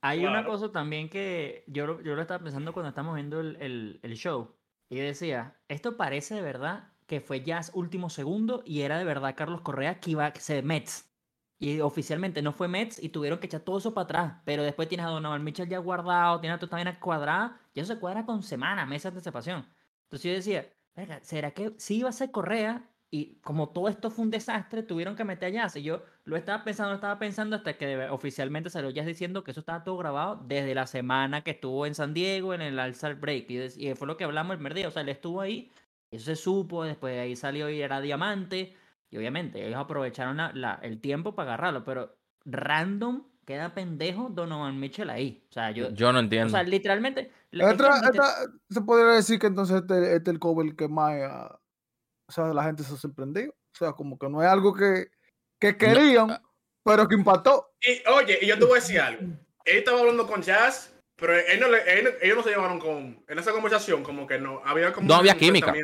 Hay 0.00 0.24
una 0.24 0.44
cosa 0.44 0.70
también 0.70 1.08
que 1.08 1.64
yo, 1.66 1.86
lo- 1.86 2.00
yo 2.02 2.14
lo 2.14 2.22
estaba 2.22 2.42
pensando 2.42 2.72
cuando 2.72 2.90
estamos 2.90 3.14
viendo 3.16 3.40
el, 3.40 3.56
el- 3.60 4.00
el 4.02 4.14
show. 4.14 4.54
Y 4.88 4.96
yo 4.96 5.02
decía, 5.02 5.56
esto 5.68 5.96
parece 5.96 6.34
de 6.36 6.42
verdad 6.42 6.92
que 7.06 7.20
fue 7.20 7.42
Jazz 7.42 7.70
último 7.74 8.08
segundo 8.10 8.62
y 8.64 8.82
era 8.82 8.98
de 8.98 9.04
verdad 9.04 9.34
Carlos 9.36 9.62
Correa 9.62 9.98
que 9.98 10.12
iba 10.12 10.26
a 10.26 10.34
ser 10.36 10.62
Mets. 10.64 11.06
Y 11.60 11.80
oficialmente 11.80 12.40
no 12.42 12.52
fue 12.52 12.68
Mets 12.68 13.02
y 13.02 13.08
tuvieron 13.08 13.40
que 13.40 13.46
echar 13.46 13.62
todo 13.62 13.78
eso 13.78 13.92
para 13.92 14.04
atrás. 14.04 14.32
Pero 14.44 14.62
después 14.62 14.88
tienes 14.88 15.04
a 15.06 15.10
Donovan 15.10 15.42
Mitchell 15.42 15.68
ya 15.68 15.78
guardado, 15.78 16.38
tienes 16.40 16.60
a 16.60 16.64
esta 16.64 16.76
vaina 16.76 17.00
cuadrada. 17.00 17.58
Y 17.74 17.80
eso 17.80 17.92
se 17.94 17.98
cuadra 17.98 18.24
con 18.24 18.42
semanas, 18.44 18.86
meses 18.86 19.04
de 19.04 19.08
anticipación. 19.18 19.66
Entonces 20.04 20.22
yo 20.30 20.32
decía, 20.34 20.70
"Verga, 20.94 21.18
¿será 21.22 21.50
que 21.50 21.72
sí 21.78 21.96
iba 21.98 22.08
a 22.10 22.12
ser 22.12 22.30
Correa? 22.30 22.88
Y 23.10 23.36
como 23.40 23.70
todo 23.70 23.88
esto 23.88 24.10
fue 24.10 24.24
un 24.26 24.30
desastre, 24.30 24.82
tuvieron 24.82 25.16
que 25.16 25.24
meter 25.24 25.48
a 25.48 25.50
Jazz. 25.62 25.76
Y 25.76 25.82
yo 25.82 26.02
lo 26.24 26.36
estaba 26.36 26.62
pensando, 26.62 26.90
lo 26.90 26.96
estaba 26.96 27.18
pensando 27.18 27.56
hasta 27.56 27.72
que 27.78 28.06
oficialmente 28.10 28.68
salió 28.68 28.90
Jazz 28.90 29.06
diciendo 29.06 29.42
que 29.44 29.52
eso 29.52 29.60
estaba 29.60 29.82
todo 29.82 29.96
grabado 29.96 30.44
desde 30.46 30.74
la 30.74 30.86
semana 30.86 31.42
que 31.42 31.52
estuvo 31.52 31.86
en 31.86 31.94
San 31.94 32.12
Diego 32.12 32.52
en 32.52 32.60
el 32.60 32.78
All-Star 32.78 33.14
Break. 33.14 33.46
Y, 33.50 33.88
y 33.88 33.94
fue 33.94 34.06
lo 34.06 34.16
que 34.18 34.24
hablamos 34.24 34.52
el 34.52 34.58
primer 34.58 34.74
día. 34.74 34.88
O 34.88 34.90
sea, 34.90 35.00
él 35.02 35.08
estuvo 35.08 35.40
ahí, 35.40 35.70
eso 36.10 36.26
se 36.26 36.36
supo, 36.36 36.84
después 36.84 37.14
de 37.14 37.20
ahí 37.20 37.34
salió 37.36 37.70
y 37.70 37.80
era 37.80 38.00
diamante. 38.02 38.76
Y 39.10 39.16
obviamente 39.16 39.66
ellos 39.66 39.78
aprovecharon 39.80 40.36
la- 40.36 40.52
la- 40.52 40.78
el 40.82 41.00
tiempo 41.00 41.34
para 41.34 41.54
agarrarlo, 41.54 41.84
pero 41.84 42.14
random 42.44 43.22
queda 43.46 43.72
pendejo 43.74 44.28
Donovan 44.28 44.78
Mitchell 44.78 45.08
ahí. 45.08 45.42
O 45.48 45.52
sea, 45.54 45.70
yo. 45.70 45.88
Yo 45.94 46.12
no 46.12 46.18
o 46.18 46.22
entiendo. 46.22 46.50
sea, 46.50 46.62
literalmente. 46.62 47.30
Esta- 47.50 48.00
esta- 48.10 48.52
se 48.68 48.80
podría 48.82 49.12
decir 49.12 49.38
que 49.38 49.46
entonces 49.46 49.76
este, 49.80 49.94
este 50.16 50.30
es 50.30 50.34
el 50.34 50.38
cover 50.38 50.76
que 50.76 50.88
más, 50.88 51.14
ah, 51.24 51.58
o 52.28 52.32
sea, 52.32 52.52
la 52.52 52.64
gente 52.64 52.82
se 52.82 52.96
sorprendió. 52.96 53.50
O 53.50 53.76
sea, 53.78 53.92
como 53.92 54.18
que 54.18 54.28
no 54.28 54.42
es 54.42 54.48
algo 54.48 54.74
que, 54.74 55.06
que 55.60 55.76
querían, 55.76 56.30
ah. 56.30 56.42
pero 56.84 57.06
que 57.08 57.14
impactó. 57.14 57.70
Y 57.80 58.06
oye, 58.08 58.38
y 58.42 58.46
yo 58.46 58.58
te 58.58 58.64
voy 58.64 58.78
a 58.78 58.80
decir 58.80 59.00
algo. 59.00 59.22
Él 59.64 59.78
estaba 59.78 60.00
hablando 60.00 60.26
con 60.26 60.42
Jazz, 60.42 60.92
pero 61.16 61.34
él 61.34 61.60
no 61.60 61.68
le- 61.68 61.98
él- 61.98 62.14
ellos 62.22 62.36
no 62.36 62.42
se 62.42 62.50
llevaron 62.50 62.78
con. 62.78 63.24
En 63.28 63.38
esa 63.38 63.52
conversación, 63.52 64.02
como 64.02 64.26
que 64.26 64.38
no 64.38 64.62
había 64.64 64.92
como. 64.92 65.06
No 65.08 65.14
había 65.14 65.36
química. 65.36 65.74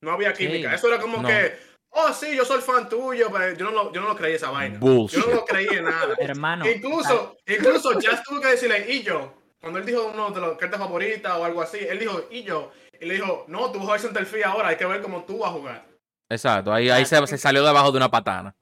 No 0.00 0.12
había 0.12 0.32
química. 0.32 0.70
Sí. 0.70 0.74
Eso 0.76 0.88
era 0.88 1.00
como 1.00 1.22
No. 1.22 1.28
que. 1.28 1.54
Oh, 1.92 2.12
sí, 2.12 2.36
yo 2.36 2.44
soy 2.44 2.60
fan 2.60 2.88
tuyo, 2.88 3.28
pero 3.32 3.52
yo 3.56 3.64
no 3.64 3.70
lo, 3.72 3.92
yo 3.92 4.00
no 4.00 4.08
lo 4.08 4.16
creí 4.16 4.34
esa 4.34 4.50
vaina. 4.50 4.78
Bullshit. 4.78 5.18
Yo 5.18 5.26
no 5.26 5.34
lo 5.34 5.44
creí 5.44 5.66
en 5.72 5.84
nada. 5.84 6.14
Hermano. 6.20 6.64
incluso, 6.70 7.36
incluso 7.46 7.98
Jazz 7.98 8.22
tuvo 8.22 8.40
que 8.40 8.46
decirle, 8.46 8.86
y 8.92 9.02
yo, 9.02 9.34
cuando 9.60 9.80
él 9.80 9.86
dijo 9.86 10.06
uno 10.14 10.30
de 10.30 10.40
las 10.40 10.56
cartas 10.56 10.78
favoritas 10.78 11.36
o 11.36 11.44
algo 11.44 11.60
así, 11.60 11.78
él 11.80 11.98
dijo, 11.98 12.26
y 12.30 12.44
yo, 12.44 12.70
y 13.00 13.06
le 13.06 13.14
dijo, 13.14 13.44
no, 13.48 13.70
tú 13.72 13.78
vas 13.78 13.82
a 13.82 13.84
jugar 13.84 14.00
centerfield 14.00 14.44
ahora, 14.44 14.68
hay 14.68 14.76
que 14.76 14.86
ver 14.86 15.00
cómo 15.02 15.24
tú 15.24 15.38
vas 15.38 15.50
a 15.50 15.52
jugar. 15.54 15.86
Exacto, 16.28 16.72
ahí, 16.72 16.88
ahí 16.90 17.04
se, 17.04 17.26
se 17.26 17.38
salió 17.38 17.64
debajo 17.64 17.90
de 17.90 17.96
una 17.96 18.10
patana. 18.10 18.54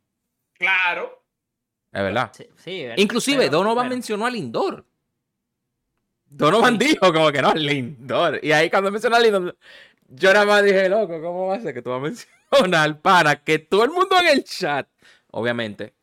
Claro. 0.55 1.23
Es 1.93 2.03
verdad. 2.03 2.31
Sí, 2.35 2.49
sí, 2.57 2.85
ver- 2.87 2.99
Inclusive, 2.99 3.39
pero, 3.39 3.51
Donovan 3.59 3.75
bueno, 3.77 3.91
mencionó 3.91 4.27
a 4.27 4.31
Lindor. 4.31 4.85
Donovan 6.27 6.79
dijo 6.79 7.13
como 7.13 7.33
que 7.33 7.41
no, 7.43 7.55
Lindor. 7.55 8.41
Y 8.43 8.53
ahí 8.53 8.71
cuando 8.71 8.91
mencionó 8.91 9.17
a 9.17 9.21
Lindor, 9.21 9.57
yo 10.09 10.33
nada 10.33 10.45
más 10.47 10.65
dije, 10.65 10.89
loco, 10.89 11.21
¿cómo 11.21 11.47
va 11.49 11.57
a 11.57 11.61
ser 11.61 11.75
que 11.75 11.83
tú 11.83 11.91
vas 11.91 11.99
a 11.99 12.03
mencionar 12.03 12.85
al 12.85 12.99
pana? 13.01 13.43
Que 13.43 13.59
todo 13.59 13.85
el 13.85 13.91
mundo 13.91 14.17
en 14.21 14.27
el 14.29 14.45
chat, 14.45 14.89
obviamente, 15.31 15.95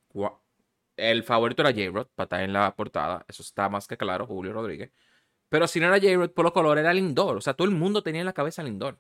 el 0.98 1.24
favorito 1.24 1.62
era 1.62 1.72
J-Rod, 1.72 2.08
para 2.16 2.26
estar 2.26 2.42
en 2.42 2.54
la 2.54 2.74
portada. 2.76 3.26
Eso 3.28 3.44
está 3.44 3.68
más 3.70 3.88
que 3.88 3.98
claro, 3.98 4.26
Julio 4.26 4.54
Rodríguez. 4.54 4.92
Pero 5.50 5.68
si 5.68 5.80
no 5.80 5.88
era 5.88 6.00
J-Rod, 6.00 6.32
por 6.32 6.44
los 6.46 6.54
colores 6.54 6.82
era 6.82 6.94
Lindor. 6.94 7.38
O 7.38 7.42
sea, 7.42 7.54
todo 7.54 7.68
el 7.68 7.74
mundo 7.74 8.02
tenía 8.04 8.22
en 8.22 8.26
la 8.26 8.34
cabeza 8.34 8.64
Lindor. 8.64 9.00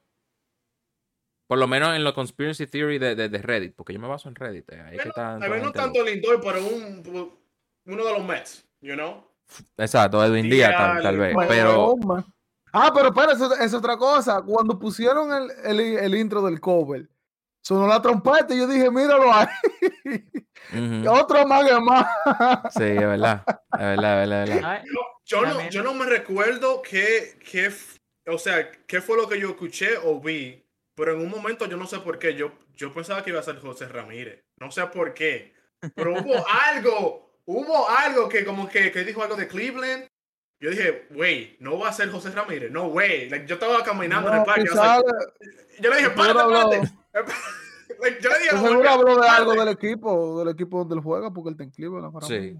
Por 1.47 1.60
lo 1.60 1.67
menos 1.67 1.95
en 1.95 2.03
la 2.03 2.13
conspiracy 2.13 2.65
theory 2.67 2.97
de, 2.97 3.15
de- 3.15 3.29
de 3.29 3.38
Reddit, 3.41 3.75
porque 3.75 3.93
yo 3.93 3.99
me 3.99 4.08
baso 4.08 4.29
en 4.29 4.36
Reddit. 4.36 4.71
eh, 4.71 4.81
ahí 4.81 4.97
que 4.97 5.10
está 5.10 5.38
tal 5.39 5.49
vez 5.49 5.62
no 5.62 5.71
tanto 5.71 6.03
Lindor, 6.03 6.41
pero 6.41 6.60
un, 6.65 7.31
uno 7.86 8.05
de 8.05 8.13
los 8.13 8.23
Mets, 8.25 8.65
you 8.81 8.93
know? 8.95 9.23
Exacto, 9.77 10.23
Edwin 10.25 10.49
Díaz 10.49 10.71
tal, 10.75 10.91
Díaz, 10.93 11.03
tal 11.03 11.17
vez. 11.17 11.34
Bueno, 11.34 11.49
Pero. 11.49 11.95
Ah, 12.77 12.91
pero 12.93 13.10
espera, 13.10 13.31
eso 13.34 13.53
es 13.55 13.73
otra 13.73 13.95
cosa. 13.95 14.41
Cuando 14.41 14.77
pusieron 14.77 15.31
el, 15.31 15.51
el, 15.65 15.79
el 15.99 16.15
intro 16.15 16.41
del 16.41 16.60
cover, 16.60 17.08
sonó 17.65 17.88
la 17.88 17.99
trompeta 17.99 18.54
y 18.54 18.60
yo 18.60 18.67
dije, 18.67 18.91
míralo 18.91 19.34
ahí. 19.34 19.47
ujú, 20.71 21.10
Otro 21.10 21.47
más 21.47 21.65
que 21.65 21.80
más. 21.80 22.06
sí, 22.71 22.84
es 22.84 22.99
verdad. 22.99 23.43
Es 23.73 23.80
verdad, 23.80 24.23
es 24.23 24.30
verdad, 24.30 24.43
es 24.43 24.49
verdad. 24.49 24.84
No, 24.86 25.01
yo, 25.25 25.41
no, 25.41 25.69
yo 25.69 25.82
no 25.84 25.93
me 25.95 26.06
recuerdo 26.06 26.82
qué, 26.84 27.39
qué, 27.49 27.71
o 28.28 28.38
sea, 28.38 28.71
qué 28.71 29.01
fue 29.01 29.17
lo 29.17 29.28
que 29.28 29.39
yo 29.39 29.49
escuché 29.49 29.97
o 30.04 30.19
vi, 30.19 30.63
pero 30.93 31.13
en 31.13 31.21
un 31.21 31.30
momento 31.30 31.65
yo 31.65 31.75
no 31.75 31.88
sé 31.88 31.99
por 31.99 32.19
qué, 32.19 32.36
yo, 32.36 32.51
yo 32.75 32.93
pensaba 32.93 33.23
que 33.23 33.32
iba 33.32 33.39
a 33.39 33.43
ser 33.43 33.60
José 33.60 33.88
Ramírez, 33.88 34.43
no 34.58 34.69
sé 34.71 34.86
por 34.86 35.15
qué, 35.15 35.56
pero 35.95 36.13
hubo 36.13 36.45
algo, 36.67 37.39
hubo 37.45 37.89
algo 37.89 38.30
que 38.30 38.45
como 38.45 38.69
que, 38.69 38.91
que 38.91 39.04
dijo 39.04 39.23
algo 39.23 39.36
de 39.36 39.47
Cleveland. 39.47 40.08
Yo 40.58 40.69
dije, 40.69 41.08
wey, 41.12 41.58
no 41.60 41.78
va 41.80 41.89
a 41.89 41.93
ser 41.93 42.10
José 42.10 42.30
Ramírez, 42.30 42.71
no 42.71 42.86
way. 42.86 43.30
Like, 43.30 43.45
yo 43.45 43.56
estaba 43.56 43.84
caminando 43.84 44.30
en 44.30 44.36
el 44.36 44.39
No, 44.39 44.45
parque. 44.45 44.63
que 44.63 44.69
o 44.69 44.73
sea, 44.73 45.01
yo 45.80 45.89
le 45.89 45.97
dije, 45.97 46.10
párate, 46.12 46.39
párate. 46.39 46.82
Like, 47.99 48.19
yo 48.21 48.30
le 48.30 48.39
dije, 48.39 48.49
seguro 48.58 48.89
habló 48.89 49.21
de 49.21 49.28
algo 49.30 49.54
del 49.54 49.69
equipo, 49.69 50.39
del 50.39 50.49
equipo 50.54 50.80
donde 50.80 50.95
él 50.95 51.01
juega, 51.01 51.32
porque 51.32 51.49
él 51.49 51.54
está 51.54 51.63
en 51.63 51.69
Cleveland 51.71 52.06
ahora 52.13 52.28
Sí. 52.28 52.60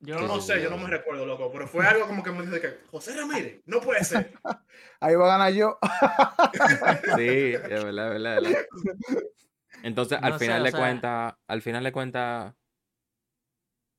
Yo 0.00 0.20
no 0.20 0.40
sí, 0.40 0.48
sé, 0.48 0.62
yo 0.62 0.68
no 0.68 0.76
me 0.78 0.88
recuerdo, 0.88 1.24
loco, 1.24 1.48
pero 1.52 1.68
fue 1.68 1.86
algo 1.86 2.08
como 2.08 2.24
que 2.24 2.32
me 2.32 2.44
dice 2.44 2.60
que 2.60 2.80
José 2.90 3.16
Ramírez, 3.16 3.62
no 3.66 3.80
puede 3.80 4.02
ser. 4.02 4.32
Ahí 5.00 5.14
va 5.14 5.26
a 5.26 5.38
ganar 5.38 5.52
yo. 5.52 5.78
Sí, 7.16 7.52
es 7.54 7.62
verdad, 7.84 8.08
es 8.16 8.22
verdad, 8.22 8.38
es 8.38 8.42
verdad. 8.42 8.66
Entonces, 9.84 10.18
al 10.20 10.32
No 10.32 10.38
sé, 10.40 10.44
final 10.44 10.60
o 10.60 10.64
de 10.64 10.70
sea- 10.72 10.80
cuentas, 10.80 11.34
al 11.46 11.62
final 11.62 11.84
de 11.84 11.92
cuentas, 11.92 12.54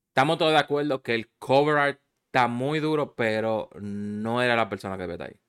estamos 0.10 0.38
todos 0.38 0.52
de 0.52 0.58
acuerdo 0.60 1.02
que 1.02 1.16
el 1.16 1.32
cover 1.40 1.78
art 1.78 2.02
está 2.28 2.48
muy 2.50 2.80
duro, 2.80 3.16
pero 3.16 3.70
no 3.80 4.42
era 4.42 4.56
la 4.58 4.68
persona 4.70 4.98
que 4.98 5.04
debe 5.04 5.14
estar 5.14 5.30
ahí. 5.30 5.40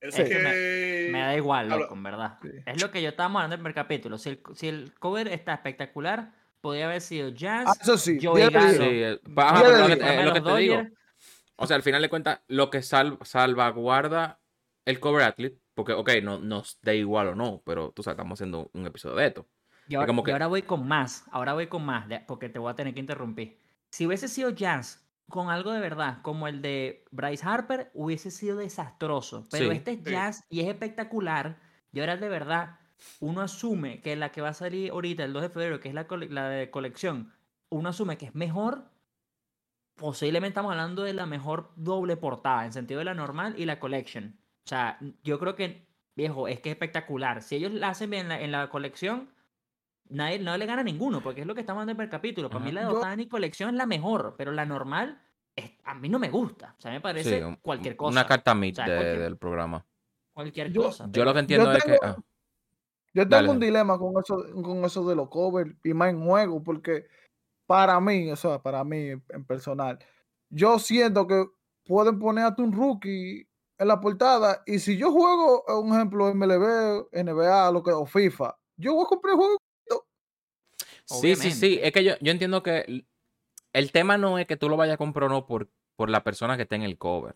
Es 0.00 0.14
que... 0.14 1.08
Me 1.10 1.20
da 1.20 1.36
igual, 1.36 1.68
loco, 1.68 1.94
en 1.94 2.02
verdad. 2.02 2.38
Sí. 2.42 2.48
Es 2.66 2.82
lo 2.82 2.90
que 2.90 3.02
yo 3.02 3.08
estábamos 3.10 3.40
hablando 3.40 3.54
en 3.54 3.60
el 3.60 3.62
primer 3.64 3.74
capítulo. 3.74 4.18
Si 4.18 4.28
el, 4.30 4.42
si 4.54 4.68
el 4.68 4.92
cover 4.98 5.28
está 5.28 5.54
espectacular, 5.54 6.32
podría 6.60 6.86
haber 6.86 7.00
sido 7.00 7.30
Jazz. 7.30 7.64
Ah, 7.66 7.74
eso 7.80 7.96
sí. 7.96 8.18
Joey 8.22 8.42
10 8.48 8.52
de 8.52 8.58
Gallo. 8.58 8.78
10. 8.78 8.78
Sí, 8.78 8.84
eh, 9.02 9.20
ajá, 9.36 9.58
Diez 9.58 9.64
pero 9.64 9.76
de 9.76 9.80
lo 9.80 9.86
que, 9.86 9.92
eh, 10.20 10.24
lo 10.24 10.32
te 10.42 10.56
digo. 10.60 10.82
O 11.56 11.66
sea, 11.66 11.76
al 11.76 11.82
final 11.82 12.02
de 12.02 12.08
cuentas, 12.10 12.40
lo 12.48 12.68
que 12.70 12.82
sal- 12.82 13.18
salvaguarda 13.22 14.40
el 14.84 15.00
cover 15.00 15.24
athlete, 15.24 15.58
porque, 15.74 15.92
ok, 15.92 16.10
no 16.22 16.38
nos 16.38 16.78
da 16.82 16.92
igual 16.94 17.28
o 17.28 17.34
no, 17.34 17.62
pero 17.64 17.92
tú 17.92 18.02
sabes, 18.02 18.16
estamos 18.16 18.36
haciendo 18.38 18.70
un 18.74 18.86
episodio 18.86 19.16
de 19.16 19.26
esto. 19.26 19.48
Y 19.88 19.94
ahora, 19.94 20.06
como 20.08 20.22
y 20.26 20.30
ahora 20.30 20.48
voy 20.48 20.62
con 20.62 20.86
más. 20.86 21.24
Ahora 21.30 21.54
voy 21.54 21.68
con 21.68 21.84
más, 21.84 22.06
porque 22.26 22.48
te 22.48 22.58
voy 22.58 22.70
a 22.70 22.74
tener 22.74 22.92
que 22.92 23.00
interrumpir. 23.00 23.58
Si 23.90 24.06
hubiese 24.06 24.28
sido 24.28 24.50
Jazz 24.50 25.05
con 25.28 25.50
algo 25.50 25.72
de 25.72 25.80
verdad, 25.80 26.22
como 26.22 26.48
el 26.48 26.62
de 26.62 27.04
Bryce 27.10 27.44
Harper, 27.46 27.90
hubiese 27.94 28.30
sido 28.30 28.56
desastroso. 28.58 29.46
Pero 29.50 29.70
Sí. 29.70 29.76
este 29.76 29.92
es 29.92 29.98
Sí. 30.04 30.10
Jazz 30.10 30.44
y 30.48 30.60
es 30.60 30.68
espectacular. 30.68 31.60
Y 31.92 32.00
ahora 32.00 32.16
de 32.16 32.28
verdad, 32.28 32.80
uno 33.20 33.40
asume 33.42 34.00
que 34.02 34.16
la 34.16 34.30
que 34.32 34.40
va 34.40 34.50
a 34.50 34.54
salir 34.54 34.90
ahorita, 34.92 35.24
el 35.24 35.32
2 35.32 35.42
de 35.42 35.50
febrero, 35.50 35.80
que 35.80 35.88
es 35.88 35.94
la, 35.94 36.06
la 36.30 36.48
de 36.48 36.70
colección, 36.70 37.32
uno 37.70 37.88
asume 37.90 38.16
que 38.18 38.26
es 38.26 38.34
mejor. 38.34 38.90
Posiblemente 39.96 40.48
estamos 40.50 40.72
hablando 40.72 41.02
de 41.04 41.14
la 41.14 41.24
mejor 41.26 41.72
doble 41.76 42.16
portada, 42.18 42.66
en 42.66 42.72
sentido 42.72 42.98
de 42.98 43.06
la 43.06 43.14
normal 43.14 43.54
y 43.58 43.64
la 43.64 43.80
collection. 43.80 44.38
O 44.64 44.68
sea, 44.68 44.98
yo 45.22 45.38
creo 45.38 45.54
que, 45.56 45.88
viejo, 46.14 46.48
es 46.48 46.60
que 46.60 46.68
es 46.70 46.74
espectacular. 46.74 47.42
Si 47.42 47.56
ellos 47.56 47.72
la 47.72 47.88
hacen 47.90 48.10
bien 48.10 48.22
en 48.24 48.28
la, 48.28 48.40
en 48.42 48.52
la 48.52 48.68
colección, 48.68 49.30
nadie, 50.10 50.38
no 50.38 50.56
le 50.56 50.66
gana 50.66 50.80
a 50.80 50.84
ninguno, 50.84 51.20
porque 51.22 51.42
es 51.42 51.46
lo 51.46 51.54
que 51.54 51.60
estamos 51.60 51.82
hablando 51.82 52.02
en 52.02 52.06
el 52.06 52.10
capítulo. 52.10 52.48
Para 52.50 52.64
mí 52.64 52.72
la 52.72 52.82
de 52.86 52.92
Yo- 52.92 52.98
Otani 52.98 53.28
colección 53.28 53.70
es 53.70 53.76
la 53.76 53.86
mejor, 53.86 54.34
pero 54.38 54.52
la 54.52 54.64
normal, 54.66 55.20
es- 55.54 55.72
a 55.84 55.94
mí 55.94 56.08
no 56.08 56.18
me 56.18 56.30
gusta. 56.30 56.74
O 56.78 56.80
sea, 56.80 56.90
me 56.90 57.00
parece 57.00 57.38
Sí, 57.38 57.42
un- 57.44 57.56
cualquier 57.56 57.96
cosa. 57.96 58.10
Una 58.12 58.26
carta 58.26 58.54
mid 58.54 58.72
O 58.72 58.76
sea, 58.76 58.84
de- 58.86 58.96
cualquier- 58.96 59.20
del 59.20 59.36
programa. 59.38 59.86
Cualquier 60.32 60.70
Yo- 60.72 60.82
cosa. 60.84 61.08
Yo 61.10 61.24
lo 61.24 61.32
que 61.32 61.40
entiendo 61.40 61.72
es 61.72 61.84
que. 61.84 61.98
ah, 62.02 62.16
Yo 63.14 63.22
tengo 63.22 63.36
Dale, 63.36 63.48
un 63.48 63.60
dilema 63.60 63.98
con 63.98 64.12
eso, 64.22 64.44
con 64.62 64.84
eso 64.84 65.08
de 65.08 65.16
los 65.16 65.30
covers 65.30 65.74
y 65.82 65.94
más 65.94 66.10
en 66.10 66.22
juego, 66.22 66.62
porque 66.62 67.06
para 67.66 67.98
mí, 67.98 68.30
o 68.30 68.36
sea, 68.36 68.60
para 68.60 68.84
mí 68.84 69.08
en 69.30 69.44
personal, 69.46 69.98
yo 70.50 70.78
siento 70.78 71.26
que 71.26 71.46
pueden 71.86 72.18
poner 72.18 72.44
a 72.44 72.54
un 72.58 72.72
rookie 72.72 73.48
en 73.78 73.88
la 73.88 73.98
portada 74.00 74.62
y 74.66 74.78
si 74.80 74.98
yo 74.98 75.10
juego, 75.12 75.64
eh, 75.66 75.72
un 75.82 75.94
ejemplo, 75.94 76.28
MLB, 76.28 77.08
NBA, 77.10 77.70
lo 77.72 77.82
que, 77.82 77.90
o 77.92 78.04
FIFA, 78.04 78.54
yo 78.76 78.92
voy 78.94 79.04
a 79.04 79.08
comprar 79.08 79.32
el 79.32 79.38
Sí, 81.06 81.36
sí, 81.36 81.50
sí. 81.52 81.78
Es 81.82 81.92
que 81.92 82.04
yo, 82.04 82.14
yo 82.20 82.32
entiendo 82.32 82.62
que 82.62 83.04
el- 83.72 83.92
tema 83.92 84.18
no 84.18 84.38
es 84.38 84.46
que 84.46 84.56
tú 84.56 84.68
lo 84.68 84.76
vayas 84.76 84.94
a 84.94 84.98
comprar 84.98 85.30
o 85.30 85.32
no 85.32 85.46
por 85.46 85.68
por 85.96 86.10
la 86.10 86.22
persona 86.22 86.56
que 86.56 86.64
está 86.64 86.76
en 86.76 86.82
el 86.82 86.98
cover. 86.98 87.34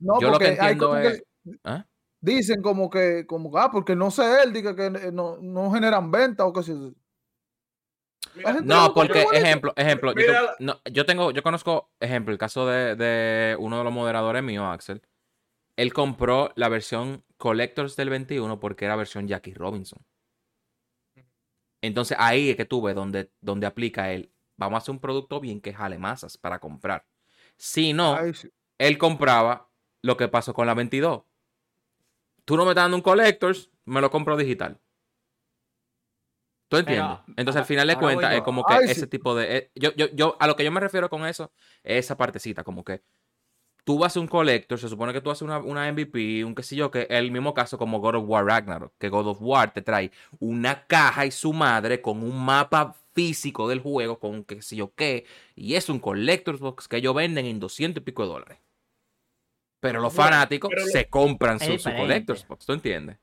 No, 0.00 0.18
Yo 0.20 0.30
lo 0.30 0.38
que 0.38 0.48
entiendo 0.48 0.88
cosas 0.88 1.02
que 1.02 1.08
es. 1.08 1.24
¿Ah? 1.62 1.86
Dicen 2.20 2.62
como 2.62 2.90
que, 2.90 3.26
como, 3.26 3.56
ah, 3.58 3.70
porque 3.70 3.94
no 3.94 4.10
sé 4.10 4.42
él, 4.42 4.52
diga 4.52 4.74
que 4.74 4.86
eh, 4.86 5.12
no, 5.12 5.36
no 5.40 5.70
generan 5.70 6.10
venta 6.10 6.44
o 6.46 6.52
qué 6.52 6.62
sé 6.62 6.72
yo. 6.72 6.92
Mira, 8.34 8.52
gente 8.54 8.66
No, 8.66 8.92
porque, 8.94 9.24
ejemplo, 9.32 9.72
ejemplo, 9.76 10.12
yo, 10.12 10.24
te- 10.26 10.64
no, 10.64 10.80
yo 10.90 11.06
tengo, 11.06 11.30
yo 11.30 11.42
conozco, 11.42 11.90
ejemplo, 12.00 12.32
el 12.32 12.38
caso 12.38 12.66
de, 12.66 12.96
de 12.96 13.56
uno 13.58 13.78
de 13.78 13.84
los 13.84 13.92
moderadores 13.92 14.42
míos, 14.42 14.64
Axel. 14.66 15.02
Él 15.76 15.92
compró 15.92 16.50
la 16.56 16.68
versión 16.68 17.24
Collectors 17.36 17.94
del 17.94 18.10
21 18.10 18.58
porque 18.58 18.84
era 18.84 18.96
versión 18.96 19.28
Jackie 19.28 19.54
Robinson. 19.54 20.04
Entonces 21.80 22.16
ahí 22.20 22.50
es 22.50 22.56
que 22.56 22.64
tú 22.64 22.82
ves 22.82 22.94
donde, 22.94 23.30
donde 23.40 23.66
aplica 23.66 24.12
él. 24.12 24.32
Vamos 24.56 24.76
a 24.76 24.78
hacer 24.78 24.92
un 24.92 25.00
producto 25.00 25.40
bien 25.40 25.60
que 25.60 25.72
jale 25.72 25.98
masas 25.98 26.36
para 26.36 26.58
comprar. 26.58 27.06
Si 27.56 27.92
no, 27.92 28.14
Ay, 28.16 28.34
sí. 28.34 28.50
él 28.78 28.98
compraba 28.98 29.68
lo 30.02 30.16
que 30.16 30.28
pasó 30.28 30.54
con 30.54 30.66
la 30.66 30.74
22. 30.74 31.22
Tú 32.44 32.56
no 32.56 32.64
me 32.64 32.70
estás 32.70 32.84
dando 32.84 32.96
un 32.96 33.02
Collectors, 33.02 33.70
me 33.84 34.00
lo 34.00 34.10
compro 34.10 34.36
digital. 34.36 34.80
¿Tú 36.68 36.76
entiendes? 36.76 37.18
Entonces, 37.36 37.60
al 37.60 37.66
final 37.66 37.88
de 37.88 37.96
cuentas, 37.96 38.30
yo. 38.30 38.38
es 38.38 38.42
como 38.42 38.62
que 38.64 38.74
Ay, 38.74 38.84
ese 38.84 39.02
sí. 39.02 39.06
tipo 39.06 39.34
de. 39.34 39.56
eh, 39.56 39.70
yo, 39.74 39.94
yo, 39.94 40.06
yo, 40.12 40.36
a 40.38 40.46
lo 40.46 40.54
que 40.54 40.64
yo 40.64 40.70
me 40.70 40.80
refiero 40.80 41.08
con 41.08 41.24
eso, 41.24 41.50
es 41.82 42.04
esa 42.04 42.16
partecita, 42.16 42.62
como 42.62 42.84
que 42.84 43.02
tú 43.88 43.96
vas 43.98 44.14
a 44.14 44.20
un 44.20 44.26
collector, 44.26 44.78
se 44.78 44.86
supone 44.86 45.14
que 45.14 45.22
tú 45.22 45.30
haces 45.30 45.40
una, 45.40 45.60
una 45.60 45.90
MVP, 45.90 46.44
un 46.44 46.54
qué 46.54 46.62
sé 46.62 46.76
yo, 46.76 46.90
que 46.90 47.04
es 47.04 47.06
el 47.08 47.30
mismo 47.30 47.54
caso 47.54 47.78
como 47.78 48.00
God 48.00 48.16
of 48.16 48.24
War 48.26 48.44
Ragnarok, 48.44 48.92
que 48.98 49.08
God 49.08 49.28
of 49.28 49.38
War 49.40 49.72
te 49.72 49.80
trae 49.80 50.10
una 50.40 50.86
caja 50.86 51.24
y 51.24 51.30
su 51.30 51.54
madre 51.54 52.02
con 52.02 52.22
un 52.22 52.38
mapa 52.44 52.94
físico 53.14 53.66
del 53.66 53.80
juego, 53.80 54.18
con 54.18 54.44
qué 54.44 54.60
sé 54.60 54.76
yo 54.76 54.92
qué, 54.94 55.24
y 55.56 55.74
es 55.74 55.88
un 55.88 56.00
collector's 56.00 56.60
box 56.60 56.86
que 56.86 56.98
ellos 56.98 57.14
venden 57.14 57.46
en 57.46 57.60
200 57.60 58.02
y 58.02 58.04
pico 58.04 58.24
de 58.24 58.28
dólares. 58.28 58.58
Pero 59.80 60.02
los 60.02 60.14
Bueno, 60.14 60.32
fanáticos 60.32 60.68
pero 60.68 60.82
lo- 60.84 60.92
se 60.92 61.08
compran 61.08 61.58
su, 61.58 61.78
su 61.78 61.90
collector's 61.96 62.46
box, 62.46 62.66
¿tú 62.66 62.74
entiendes? 62.74 63.16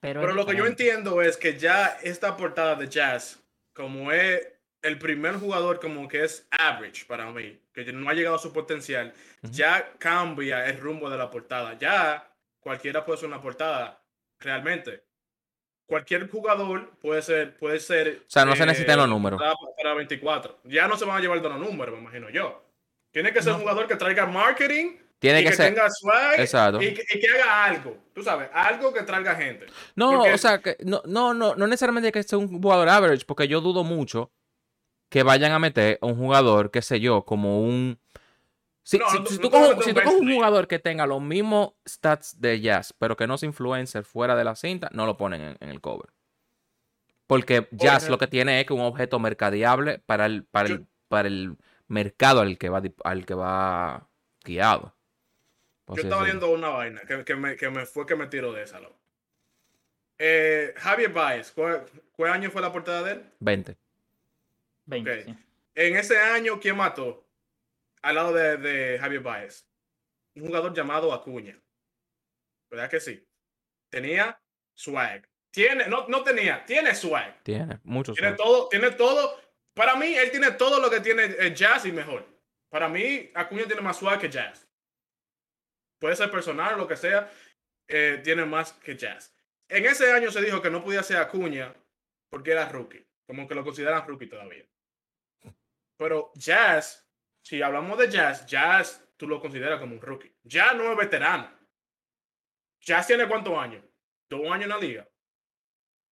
Pero, 0.00 0.20
Pero 0.20 0.34
lo 0.34 0.46
que 0.46 0.56
yo 0.56 0.66
entiendo 0.66 1.22
es 1.22 1.36
que 1.36 1.60
ya 1.60 1.96
esta 2.02 2.36
portada 2.36 2.74
de 2.74 2.88
Jazz, 2.88 3.40
como 3.72 4.10
es 4.10 4.48
el 4.82 4.98
primer 4.98 5.36
jugador 5.36 5.78
como 5.78 6.08
que 6.08 6.24
es 6.24 6.44
average 6.50 7.04
para 7.06 7.30
mí, 7.30 7.56
que 7.84 7.92
no 7.92 8.08
ha 8.08 8.14
llegado 8.14 8.36
a 8.36 8.38
su 8.40 8.52
potencial, 8.52 9.12
ya 9.42 9.92
cambia 9.98 10.66
el 10.66 10.78
rumbo 10.80 11.10
de 11.10 11.18
la 11.18 11.30
portada. 11.30 11.76
Ya 11.78 12.32
cualquiera 12.60 13.04
puede 13.04 13.18
ser 13.18 13.28
una 13.28 13.40
portada, 13.40 14.02
realmente. 14.40 15.04
Cualquier 15.88 16.28
jugador 16.28 16.90
puede 17.00 17.22
ser, 17.22 17.56
puede 17.58 17.78
ser. 17.78 18.08
eh, 18.08 18.18
O 18.22 18.30
sea, 18.30 18.44
no 18.44 18.56
se 18.56 18.66
necesitan 18.66 18.98
los 18.98 19.08
números. 19.08 19.40
Para, 19.40 19.54
para 19.76 19.94
24. 19.94 20.60
Ya 20.64 20.88
no 20.88 20.96
se 20.96 21.04
van 21.04 21.18
a 21.18 21.20
llevar 21.20 21.40
de 21.40 21.48
los 21.48 21.58
números, 21.60 21.94
me 21.94 22.00
imagino 22.00 22.28
yo. 22.30 22.64
Tiene 23.12 23.32
que 23.32 23.40
ser 23.40 23.52
No. 23.52 23.56
un 23.56 23.62
jugador 23.62 23.86
que 23.86 23.94
traiga 23.96 24.26
marketing 24.26 24.96
Tiene 25.20 25.40
y 25.40 25.44
que 25.44 25.50
que, 25.50 25.56
ser. 25.56 25.72
tenga 25.74 25.88
swag 25.88 26.40
Exacto. 26.40 26.82
y, 26.82 26.92
que, 26.92 27.02
y 27.08 27.20
que 27.20 27.28
haga 27.34 27.64
algo. 27.66 27.96
Tú 28.12 28.22
sabes, 28.22 28.48
algo 28.52 28.92
que 28.92 29.02
traiga 29.04 29.36
gente. 29.36 29.66
No, 29.94 30.10
Porque- 30.18 30.32
o 30.34 30.38
sea, 30.38 30.60
que 30.60 30.76
no, 30.80 31.02
no, 31.06 31.32
no, 31.32 31.54
no 31.54 31.66
necesariamente 31.68 32.10
que 32.10 32.22
sea 32.24 32.38
un 32.38 32.48
jugador 32.60 32.88
average, 32.88 33.24
porque 33.24 33.46
yo 33.46 33.60
dudo 33.60 33.84
mucho 33.84 34.32
que 35.08 35.22
vayan 35.22 35.52
a 35.52 35.58
meter 35.58 35.98
a 36.02 36.06
un 36.06 36.16
jugador, 36.16 36.70
qué 36.70 36.82
sé 36.82 37.00
yo, 37.00 37.24
como 37.24 37.60
un. 37.62 37.98
Si, 38.82 38.98
No, 38.98 39.10
si- 39.10 39.18
no- 39.18 39.26
si 39.26 39.36
no 39.36 39.42
tú 39.42 39.50
coges, 39.50 39.68
meter 39.70 39.84
si 39.84 39.90
un 39.90 39.94
tú 39.96 40.00
coges 40.02 40.20
un 40.20 40.26
bench 40.26 40.36
jugador 40.36 40.68
que 40.68 40.78
tenga 40.78 41.06
los 41.06 41.20
mismos 41.20 41.72
stats 41.88 42.40
de 42.40 42.60
Jazz, 42.60 42.94
pero 42.98 43.16
que 43.16 43.26
no 43.26 43.34
es 43.34 43.42
influencer 43.42 44.04
fuera 44.04 44.36
de 44.36 44.44
la 44.44 44.54
cinta, 44.54 44.88
no 44.92 45.06
lo 45.06 45.16
ponen 45.16 45.42
en, 45.42 45.56
en 45.60 45.68
el 45.70 45.80
cover. 45.80 46.10
Porque 47.26 47.66
Jazz 47.72 48.08
lo 48.08 48.18
que 48.18 48.28
tiene 48.28 48.60
es 48.60 48.66
que 48.66 48.72
un 48.72 48.82
objeto 48.82 49.18
mercadeable 49.18 49.98
para 49.98 50.26
el, 50.26 50.44
para 50.44 50.68
el, 50.68 50.86
para 51.08 51.26
el 51.26 51.56
mercado 51.88 52.40
al 52.40 52.56
que 52.58 52.68
va, 52.68 52.82
al 53.04 53.26
que 53.26 53.34
va 53.34 54.08
guiado. 54.44 54.94
Yo 55.88 56.02
estaba 56.02 56.22
decirlo. 56.22 56.24
viendo 56.24 56.50
una 56.52 56.68
vaina 56.68 57.00
que, 57.02 57.24
que 57.24 57.34
me, 57.36 57.56
que 57.56 57.70
me 57.70 57.86
fue 57.86 58.06
que 58.06 58.14
me 58.16 58.26
tiró 58.26 58.52
de 58.52 58.62
esa. 58.62 58.80
Eh, 60.18 60.72
Javier 60.76 61.12
Baez, 61.12 61.52
¿cuál, 61.52 61.84
cuál 62.12 62.32
año 62.32 62.50
fue 62.50 62.62
la 62.62 62.72
portada 62.72 63.02
de 63.02 63.12
él? 63.12 63.22
20. 63.40 63.76
20, 64.86 65.10
ok. 65.12 65.24
sí. 65.24 65.34
En 65.74 65.96
ese 65.96 66.18
año, 66.18 66.58
¿quién 66.58 66.76
mató? 66.76 67.28
Al 68.02 68.14
lado 68.14 68.32
de, 68.32 68.56
de 68.56 68.98
Javier 68.98 69.20
Baez. 69.22 69.68
Un 70.34 70.46
jugador 70.46 70.72
llamado 70.74 71.12
Acuña. 71.12 71.60
¿Verdad 72.70 72.90
que 72.90 73.00
sí? 73.00 73.26
Tenía 73.90 74.40
swag. 74.74 75.28
Tiene, 75.50 75.86
no, 75.86 76.06
no 76.08 76.22
tenía, 76.22 76.64
tiene 76.66 76.94
swag. 76.94 77.42
Tiene 77.42 77.80
muchos. 77.84 78.16
Tiene 78.16 78.34
todo, 78.34 78.68
tiene 78.68 78.90
todo. 78.92 79.40
Para 79.74 79.96
mí, 79.96 80.14
él 80.14 80.30
tiene 80.30 80.52
todo 80.52 80.80
lo 80.80 80.90
que 80.90 81.00
tiene 81.00 81.24
eh, 81.38 81.54
Jazz 81.54 81.86
y 81.86 81.92
mejor. 81.92 82.26
Para 82.70 82.88
mí, 82.88 83.30
Acuña 83.34 83.66
tiene 83.66 83.80
más 83.82 83.98
swag 83.98 84.20
que 84.20 84.28
Jazz. 84.30 84.66
Puede 85.98 86.16
ser 86.16 86.30
personal, 86.30 86.76
lo 86.76 86.86
que 86.86 86.96
sea. 86.96 87.30
eh, 87.88 88.20
tiene 88.24 88.44
más 88.44 88.72
que 88.72 88.96
Jazz. 88.96 89.32
En 89.68 89.86
ese 89.86 90.12
año 90.12 90.30
se 90.30 90.42
dijo 90.42 90.60
que 90.60 90.70
no 90.70 90.82
podía 90.82 91.02
ser 91.02 91.18
Acuña 91.18 91.74
porque 92.30 92.52
era 92.52 92.68
rookie. 92.68 93.06
Como 93.26 93.46
que 93.48 93.54
lo 93.54 93.64
consideran 93.64 94.06
rookie 94.06 94.26
todavía. 94.28 94.64
Pero 95.96 96.30
Jazz, 96.34 97.06
si 97.42 97.62
hablamos 97.62 97.98
de 97.98 98.10
Jazz, 98.10 98.46
Jazz 98.46 99.02
tú 99.16 99.26
lo 99.26 99.40
consideras 99.40 99.80
como 99.80 99.94
un 99.94 100.00
rookie. 100.00 100.34
Jazz 100.44 100.74
no 100.76 100.90
es 100.92 100.96
veterano. 100.96 101.50
Jazz 102.80 103.06
tiene 103.06 103.26
cuántos 103.28 103.56
años? 103.58 103.82
Dos 104.28 104.42
años 104.50 104.64
en 104.64 104.68
la 104.68 104.78
liga. 104.78 105.08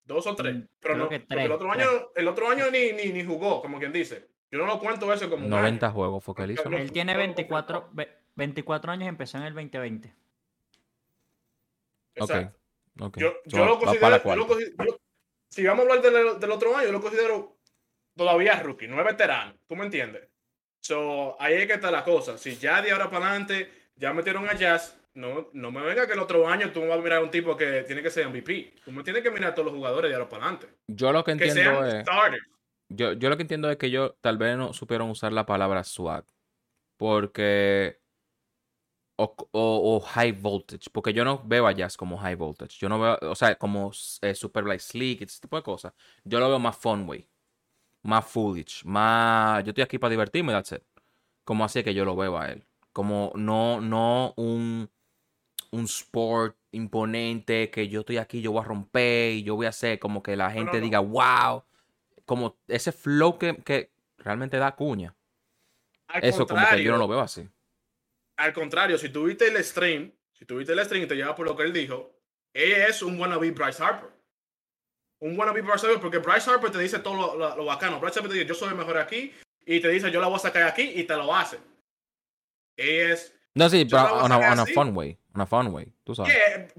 Dos 0.06 0.26
o 0.28 0.36
tres. 0.36 0.56
Mm, 0.56 0.68
Pero 0.80 0.94
creo 0.94 0.98
no, 0.98 1.08
tres, 1.10 1.46
el 1.46 1.52
otro 1.52 1.70
tres. 1.72 1.88
año, 1.88 2.10
el 2.16 2.28
otro 2.28 2.50
año 2.50 2.72
ni, 2.72 2.92
ni, 2.94 3.12
ni 3.12 3.24
jugó, 3.24 3.62
como 3.62 3.80
quien 3.80 3.92
dice. 3.94 4.28
Yo 4.52 4.60
no 4.60 4.66
lo 4.68 4.80
cuento 4.80 5.12
eso 5.12 5.30
como 5.30 5.46
un 5.46 5.50
90 5.50 5.86
año. 5.88 5.96
juegos 5.96 6.24
fue 6.24 6.36
que 6.36 6.44
él 6.44 6.52
hizo. 6.52 6.70
Él 6.70 6.92
tiene 6.92 7.14
no 7.14 7.20
lo 7.20 7.26
24, 7.26 7.90
ve- 7.94 8.18
24 8.36 8.92
años 8.92 9.06
y 9.06 9.10
empezó 9.10 9.38
en 9.38 9.44
el 9.44 9.54
2020. 9.54 10.14
Ok. 12.20 12.30
Exacto. 12.30 12.60
Yo, 13.18 13.34
yo 13.46 13.66
lo 13.66 13.80
considero, 13.80 14.08
yo 14.10 14.36
lo 14.36 14.48
cuarta. 14.48 14.54
consi- 14.54 14.86
yo- 14.86 15.00
si 15.50 15.64
vamos 15.64 15.86
a 15.88 15.90
hablar 15.94 16.02
del, 16.04 16.40
del 16.40 16.52
otro 16.52 16.76
año, 16.78 16.86
yo 16.88 16.92
lo 16.92 17.02
considero 17.02 17.58
todavía 18.16 18.60
rookie, 18.62 18.88
no 18.88 19.00
es 19.00 19.06
veterano. 19.06 19.54
¿Tú 19.68 19.76
me 19.76 19.86
entiendes? 19.86 20.28
So, 20.82 21.36
ahí 21.42 21.54
es 21.56 21.68
que 21.68 21.74
está 21.74 21.90
la 21.92 22.04
cosa. 22.04 22.38
Si 22.38 22.56
ya 22.58 22.82
de 22.82 22.92
ahora 22.92 23.10
para 23.10 23.28
adelante 23.30 23.72
ya 23.96 24.12
metieron 24.14 24.48
a 24.50 24.54
Jazz, 24.54 25.00
no, 25.14 25.50
no 25.54 25.72
me 25.72 25.82
venga 25.82 26.08
que 26.08 26.14
el 26.14 26.20
otro 26.20 26.48
año 26.48 26.72
tú 26.72 26.82
vas 26.88 26.98
a 26.98 27.02
mirar 27.02 27.20
a 27.20 27.24
un 27.24 27.32
tipo 27.32 27.56
que 27.56 27.84
tiene 27.84 28.02
que 28.02 28.10
ser 28.10 28.28
MVP. 28.28 28.74
Tú 28.84 28.92
me 28.92 29.04
tienes 29.04 29.22
que 29.24 29.32
mirar 29.32 29.52
a 29.52 29.56
todos 29.56 29.68
los 29.68 29.76
jugadores 29.76 30.10
de 30.10 30.16
ahora 30.16 30.28
para 30.30 30.44
adelante. 30.44 30.68
Yo 30.88 31.12
lo 31.14 31.24
que 31.24 31.38
Que 31.38 31.46
entiendo 31.48 31.86
sean 31.86 31.98
es. 31.98 32.02
starters. 32.04 32.44
Yo, 32.90 33.14
yo 33.14 33.30
lo 33.30 33.38
que 33.38 33.44
entiendo 33.44 33.72
es 33.72 33.78
que 33.78 33.86
ellos 33.88 34.14
tal 34.22 34.38
vez 34.38 34.58
no 34.58 34.74
supieron 34.74 35.10
usar 35.10 35.32
la 35.32 35.46
palabra 35.46 35.84
swag. 35.84 36.26
Porque. 36.98 38.00
O, 39.20 39.36
o- 39.52 39.96
o 39.96 40.00
high 40.02 40.32
voltage. 40.32 40.90
Porque 40.92 41.14
yo 41.14 41.24
no 41.24 41.42
veo 41.46 41.68
a 41.68 41.72
Jazz 41.72 41.96
como 41.98 42.18
high 42.18 42.36
voltage. 42.36 42.78
Yo 42.80 42.90
no 42.90 43.00
veo. 43.00 43.18
O 43.22 43.36
sea, 43.36 43.56
como 43.56 43.92
eh, 44.22 44.34
Super 44.36 44.64
Light 44.66 44.82
Sleek, 44.82 45.22
ese 45.22 45.40
tipo 45.42 45.56
de 45.56 45.64
cosas. 45.64 45.94
Yo 46.24 46.40
lo 46.40 46.50
veo 46.50 46.60
más 46.60 46.76
fun 46.78 47.08
way. 47.08 47.28
Más 48.04 48.26
foolish. 48.26 48.84
Más. 48.86 49.64
Yo 49.64 49.70
estoy 49.70 49.84
aquí 49.84 49.98
para 49.98 50.12
divertirme, 50.12 50.54
that's 50.54 50.74
it. 50.74 50.84
Como 51.44 51.66
así 51.66 51.84
que 51.84 51.94
yo 51.94 52.06
lo 52.06 52.16
veo 52.16 52.38
a 52.38 52.50
él. 52.50 52.64
Como 52.92 53.32
no, 53.36 53.82
no 53.82 54.34
un. 54.38 54.90
Un 55.72 55.86
sport 55.86 56.56
imponente 56.72 57.72
que 57.72 57.88
yo 57.88 58.02
estoy 58.02 58.18
aquí, 58.18 58.42
yo 58.42 58.52
voy 58.52 58.62
a 58.62 58.66
romper 58.66 59.32
y 59.32 59.42
yo 59.42 59.56
voy 59.56 59.66
a 59.66 59.70
hacer 59.70 59.98
como 59.98 60.22
que 60.22 60.36
la 60.36 60.52
gente 60.52 60.78
no. 60.78 60.84
diga, 60.84 61.00
wow 61.00 61.64
como 62.26 62.58
ese 62.68 62.92
flow 62.92 63.38
que, 63.38 63.56
que 63.58 63.92
realmente 64.18 64.58
da 64.58 64.76
cuña. 64.76 65.16
Al 66.08 66.24
Eso 66.24 66.46
como 66.48 66.66
que 66.70 66.84
yo 66.84 66.92
no 66.92 66.98
lo 66.98 67.08
veo 67.08 67.22
así. 67.22 67.48
Al 68.38 68.54
contrario, 68.54 68.98
si 68.98 69.10
tuviste 69.10 69.48
el 69.48 69.64
stream, 69.64 70.12
si 70.32 70.46
tuviste 70.46 70.74
el 70.74 70.84
stream 70.84 71.04
y 71.04 71.08
te 71.08 71.16
llevas 71.16 71.36
por 71.36 71.46
lo 71.46 71.56
que 71.56 71.64
él 71.64 71.74
dijo, 71.74 72.20
él 72.54 72.72
es 72.72 73.02
un 73.02 73.20
wannabe 73.20 73.52
Bryce 73.52 73.84
Harper. 73.84 74.10
Un 75.24 75.38
wannabe 75.40 75.62
Bryce 75.62 75.86
Harper, 75.88 76.02
porque 76.02 76.18
Bryce 76.18 76.50
Harper 76.50 76.70
te 76.72 76.80
dice 76.80 77.00
todo 77.00 77.16
lo, 77.16 77.36
lo- 77.38 77.56
lo 77.56 77.66
bacano. 77.66 78.00
Bryce 78.00 78.20
Harper 78.20 78.32
te 78.32 78.38
dice, 78.40 78.48
yo 78.48 78.56
soy 78.56 78.70
el 78.70 78.76
mejor 78.76 78.98
aquí, 78.98 79.34
y 79.66 79.80
te 79.80 79.88
dice, 79.90 80.12
yo 80.12 80.20
la 80.20 80.28
voy 80.28 80.36
a 80.36 80.40
sacar 80.40 80.64
aquí, 80.64 80.82
y 80.96 81.04
te 81.06 81.16
lo 81.16 81.34
hace. 81.34 81.58
Él 82.78 83.12
es... 83.12 83.34
No, 83.56 83.70
sí, 83.70 83.86
pero 83.86 84.16
on 84.16 84.32
a, 84.32 84.38
on 84.52 84.60
a 84.60 84.66
fun 84.66 84.96
way. 84.98 85.18
On 85.36 85.42
a 85.42 85.46
fun 85.46 85.68
way, 85.68 85.88
tú 86.04 86.14
sabes. 86.16 86.34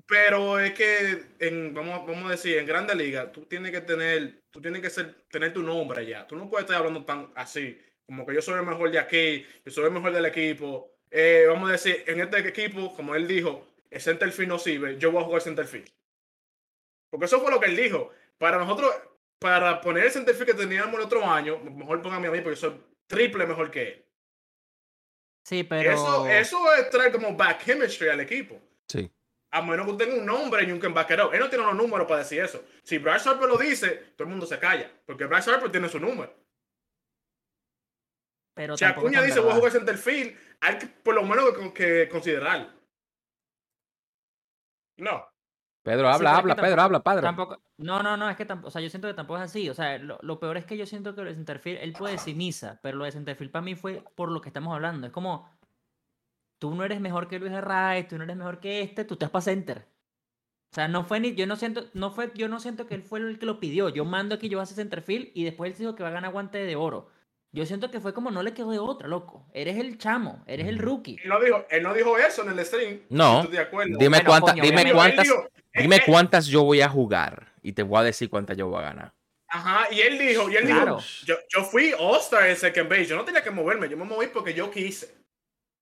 pero 0.06 0.58
es 0.60 0.72
que, 0.74 1.24
en, 1.38 1.72
vamos, 1.72 2.06
vamos 2.06 2.26
a 2.26 2.30
decir, 2.32 2.58
en 2.58 2.66
Grande 2.66 2.94
Liga, 2.94 3.30
tú 3.32 3.46
tienes 3.46 3.70
que 3.72 3.80
tener, 3.80 4.42
tú 4.50 4.60
tienes 4.60 4.82
que 4.82 4.90
ser, 4.90 5.24
tener 5.30 5.52
tu 5.52 5.62
nombre 5.62 6.04
ya. 6.06 6.26
Tú 6.26 6.36
no 6.36 6.48
puedes 6.50 6.64
estar 6.64 6.76
hablando 6.78 7.04
tan 7.04 7.30
así, 7.36 7.80
como 8.06 8.26
que 8.26 8.34
yo 8.34 8.42
soy 8.42 8.58
el 8.60 8.66
mejor 8.66 8.90
de 8.90 8.98
aquí, 8.98 9.46
yo 9.64 9.72
soy 9.72 9.84
el 9.86 9.90
mejor 9.92 10.12
del 10.12 10.26
equipo. 10.26 10.90
Eh, 11.10 11.44
vamos 11.48 11.68
a 11.68 11.72
decir, 11.72 12.04
en 12.06 12.20
este 12.20 12.40
equipo, 12.46 12.94
como 12.94 13.14
él 13.14 13.26
dijo, 13.26 13.66
el 13.90 14.00
centerfield 14.00 14.48
no 14.48 14.58
sirve, 14.58 14.98
yo 14.98 15.10
voy 15.12 15.22
a 15.22 15.26
jugar 15.26 15.40
centerfield. 15.42 15.88
Porque 17.10 17.26
eso 17.26 17.40
fue 17.40 17.50
lo 17.52 17.60
que 17.60 17.68
él 17.68 17.76
dijo. 17.76 18.10
Para 18.38 18.58
nosotros, 18.58 18.94
para 19.38 19.80
poner 19.80 20.04
el 20.04 20.10
centerfield 20.10 20.50
que 20.50 20.54
teníamos 20.54 20.94
el 20.94 21.06
otro 21.06 21.24
año, 21.24 21.58
mejor 21.58 22.02
póngame 22.02 22.28
a 22.28 22.30
mí 22.30 22.40
porque 22.40 22.58
yo 22.58 22.70
soy 22.70 22.80
triple 23.06 23.46
mejor 23.46 23.70
que 23.70 23.82
él. 23.82 24.06
Sí, 25.44 25.62
pero. 25.64 25.90
Eso, 25.90 26.26
eso 26.26 26.74
es 26.74 26.90
traer 26.90 27.12
como 27.12 27.36
back 27.36 27.64
chemistry 27.64 28.08
al 28.08 28.20
equipo. 28.20 28.60
Sí. 28.88 29.10
A 29.50 29.62
menos 29.62 29.86
que 29.86 30.04
tenga 30.04 30.14
un 30.14 30.26
nombre 30.26 30.64
y 30.64 30.72
un 30.72 30.80
can 30.80 30.94
back 30.94 31.10
it 31.10 31.20
up. 31.20 31.32
Él 31.32 31.40
no 31.40 31.48
tiene 31.48 31.64
los 31.64 31.76
números 31.76 32.08
para 32.08 32.20
decir 32.20 32.42
eso. 32.42 32.64
Si 32.82 32.98
Bryce 32.98 33.28
Harper 33.28 33.48
lo 33.48 33.56
dice, 33.56 33.90
todo 34.16 34.24
el 34.24 34.30
mundo 34.30 34.46
se 34.46 34.58
calla. 34.58 34.90
Porque 35.06 35.26
Bryce 35.26 35.50
Harper 35.50 35.70
tiene 35.70 35.88
su 35.88 36.00
número. 36.00 36.34
pero 38.54 38.76
Si 38.76 38.84
Acuña 38.84 39.22
dice 39.22 39.40
voy 39.40 39.52
a 39.52 39.54
jugar 39.56 39.70
centerfield, 39.70 40.36
hay 40.60 40.78
que 40.78 40.86
por 40.86 41.14
lo 41.14 41.22
menos 41.22 41.52
que, 41.52 41.72
que 41.72 42.08
considerar. 42.08 42.74
No. 44.96 45.33
Pedro, 45.84 46.08
habla, 46.08 46.36
habla, 46.38 46.54
Pedro, 46.56 46.68
tampoco- 46.68 46.82
habla, 46.82 47.00
padre. 47.00 47.22
Tampoco, 47.22 47.60
no, 47.76 48.02
no, 48.02 48.16
no, 48.16 48.28
es 48.30 48.36
que 48.36 48.44
tampoco, 48.46 48.68
o 48.68 48.70
sea, 48.70 48.80
yo 48.80 48.88
siento 48.90 49.06
que 49.06 49.14
tampoco 49.14 49.36
es 49.36 49.44
así. 49.44 49.68
O 49.68 49.74
sea, 49.74 49.98
lo, 49.98 50.18
lo 50.22 50.40
peor 50.40 50.56
es 50.56 50.64
que 50.64 50.76
yo 50.76 50.86
siento 50.86 51.14
que 51.14 51.20
lo 51.22 51.28
de 51.28 51.34
Centerfield, 51.36 51.78
él 51.82 51.92
puede 51.92 52.14
decir 52.14 52.34
misa, 52.34 52.80
pero 52.82 52.96
lo 52.96 53.04
de 53.04 53.12
Centerfield 53.12 53.52
para 53.52 53.62
mí 53.62 53.74
fue 53.76 54.02
por 54.16 54.30
lo 54.32 54.40
que 54.40 54.48
estamos 54.48 54.74
hablando. 54.74 55.06
Es 55.06 55.12
como, 55.12 55.46
tú 56.58 56.74
no 56.74 56.84
eres 56.84 57.00
mejor 57.00 57.28
que 57.28 57.38
Luis 57.38 57.52
Arraez, 57.52 58.08
tú 58.08 58.16
no 58.16 58.24
eres 58.24 58.36
mejor 58.36 58.60
que 58.60 58.80
este, 58.80 59.04
tú 59.04 59.16
te 59.16 59.26
vas 59.26 59.30
para 59.32 59.42
Center. 59.42 59.86
O 60.72 60.74
sea, 60.74 60.88
no 60.88 61.04
fue 61.04 61.20
ni, 61.20 61.34
yo 61.34 61.46
no 61.46 61.54
siento, 61.54 61.84
no 61.92 62.10
fue, 62.10 62.32
yo 62.34 62.48
no 62.48 62.58
siento 62.60 62.86
que 62.86 62.94
él 62.94 63.02
fue 63.02 63.20
el 63.20 63.38
que 63.38 63.46
lo 63.46 63.60
pidió. 63.60 63.90
Yo 63.90 64.04
mando 64.06 64.34
aquí, 64.34 64.48
yo 64.48 64.56
voy 64.58 64.62
a 64.62 64.64
hacer 64.64 64.76
Centerfield 64.76 65.30
y 65.34 65.44
después 65.44 65.70
él 65.70 65.78
dijo 65.78 65.94
que 65.94 66.02
va 66.02 66.08
a 66.08 66.12
ganar 66.12 66.32
guante 66.32 66.58
de 66.58 66.76
oro. 66.76 67.10
Yo 67.54 67.64
siento 67.66 67.88
que 67.88 68.00
fue 68.00 68.12
como 68.12 68.32
no 68.32 68.42
le 68.42 68.52
quedó 68.52 68.72
de 68.72 68.80
otra, 68.80 69.06
loco. 69.06 69.46
Eres 69.54 69.76
el 69.78 69.96
chamo, 69.96 70.42
eres 70.46 70.66
el 70.66 70.78
rookie. 70.78 71.16
Él 71.22 71.28
no 71.28 71.40
dijo, 71.40 71.64
él 71.70 71.82
no 71.84 71.94
dijo 71.94 72.18
eso 72.18 72.42
en 72.42 72.58
el 72.58 72.64
stream. 72.66 73.00
No. 73.10 73.42
Estoy 73.42 73.52
de 73.56 73.62
acuerdo. 73.62 73.96
Dime 73.96 74.08
Bueno, 74.18 74.24
cuántas, 74.28 74.50
coño, 74.54 74.62
dime 74.64 74.92
cuántas, 74.92 75.24
dijo, 75.24 75.48
eh, 75.72 75.82
dime 75.82 75.96
eh, 75.96 76.02
cuántas 76.04 76.46
yo 76.46 76.64
voy 76.64 76.80
a 76.80 76.88
jugar 76.88 77.52
y 77.62 77.72
te 77.72 77.84
voy 77.84 78.00
a 78.00 78.02
decir 78.02 78.28
cuántas 78.28 78.56
yo 78.56 78.66
voy 78.66 78.80
a 78.80 78.86
ganar. 78.86 79.12
Ajá, 79.46 79.86
y 79.92 80.00
él 80.00 80.18
dijo, 80.18 80.50
y 80.50 80.56
él 80.56 80.64
Claro. 80.64 80.96
dijo, 80.96 81.08
yo, 81.26 81.36
yo 81.48 81.62
fui 81.62 81.92
All-Star 81.96 82.48
en 82.50 82.56
Second 82.56 82.90
Base, 82.90 83.06
yo 83.06 83.16
no 83.16 83.24
tenía 83.24 83.44
que 83.44 83.52
moverme, 83.52 83.88
yo 83.88 83.96
me 83.96 84.04
moví 84.04 84.26
porque 84.32 84.52
yo 84.52 84.68
quise. 84.68 85.14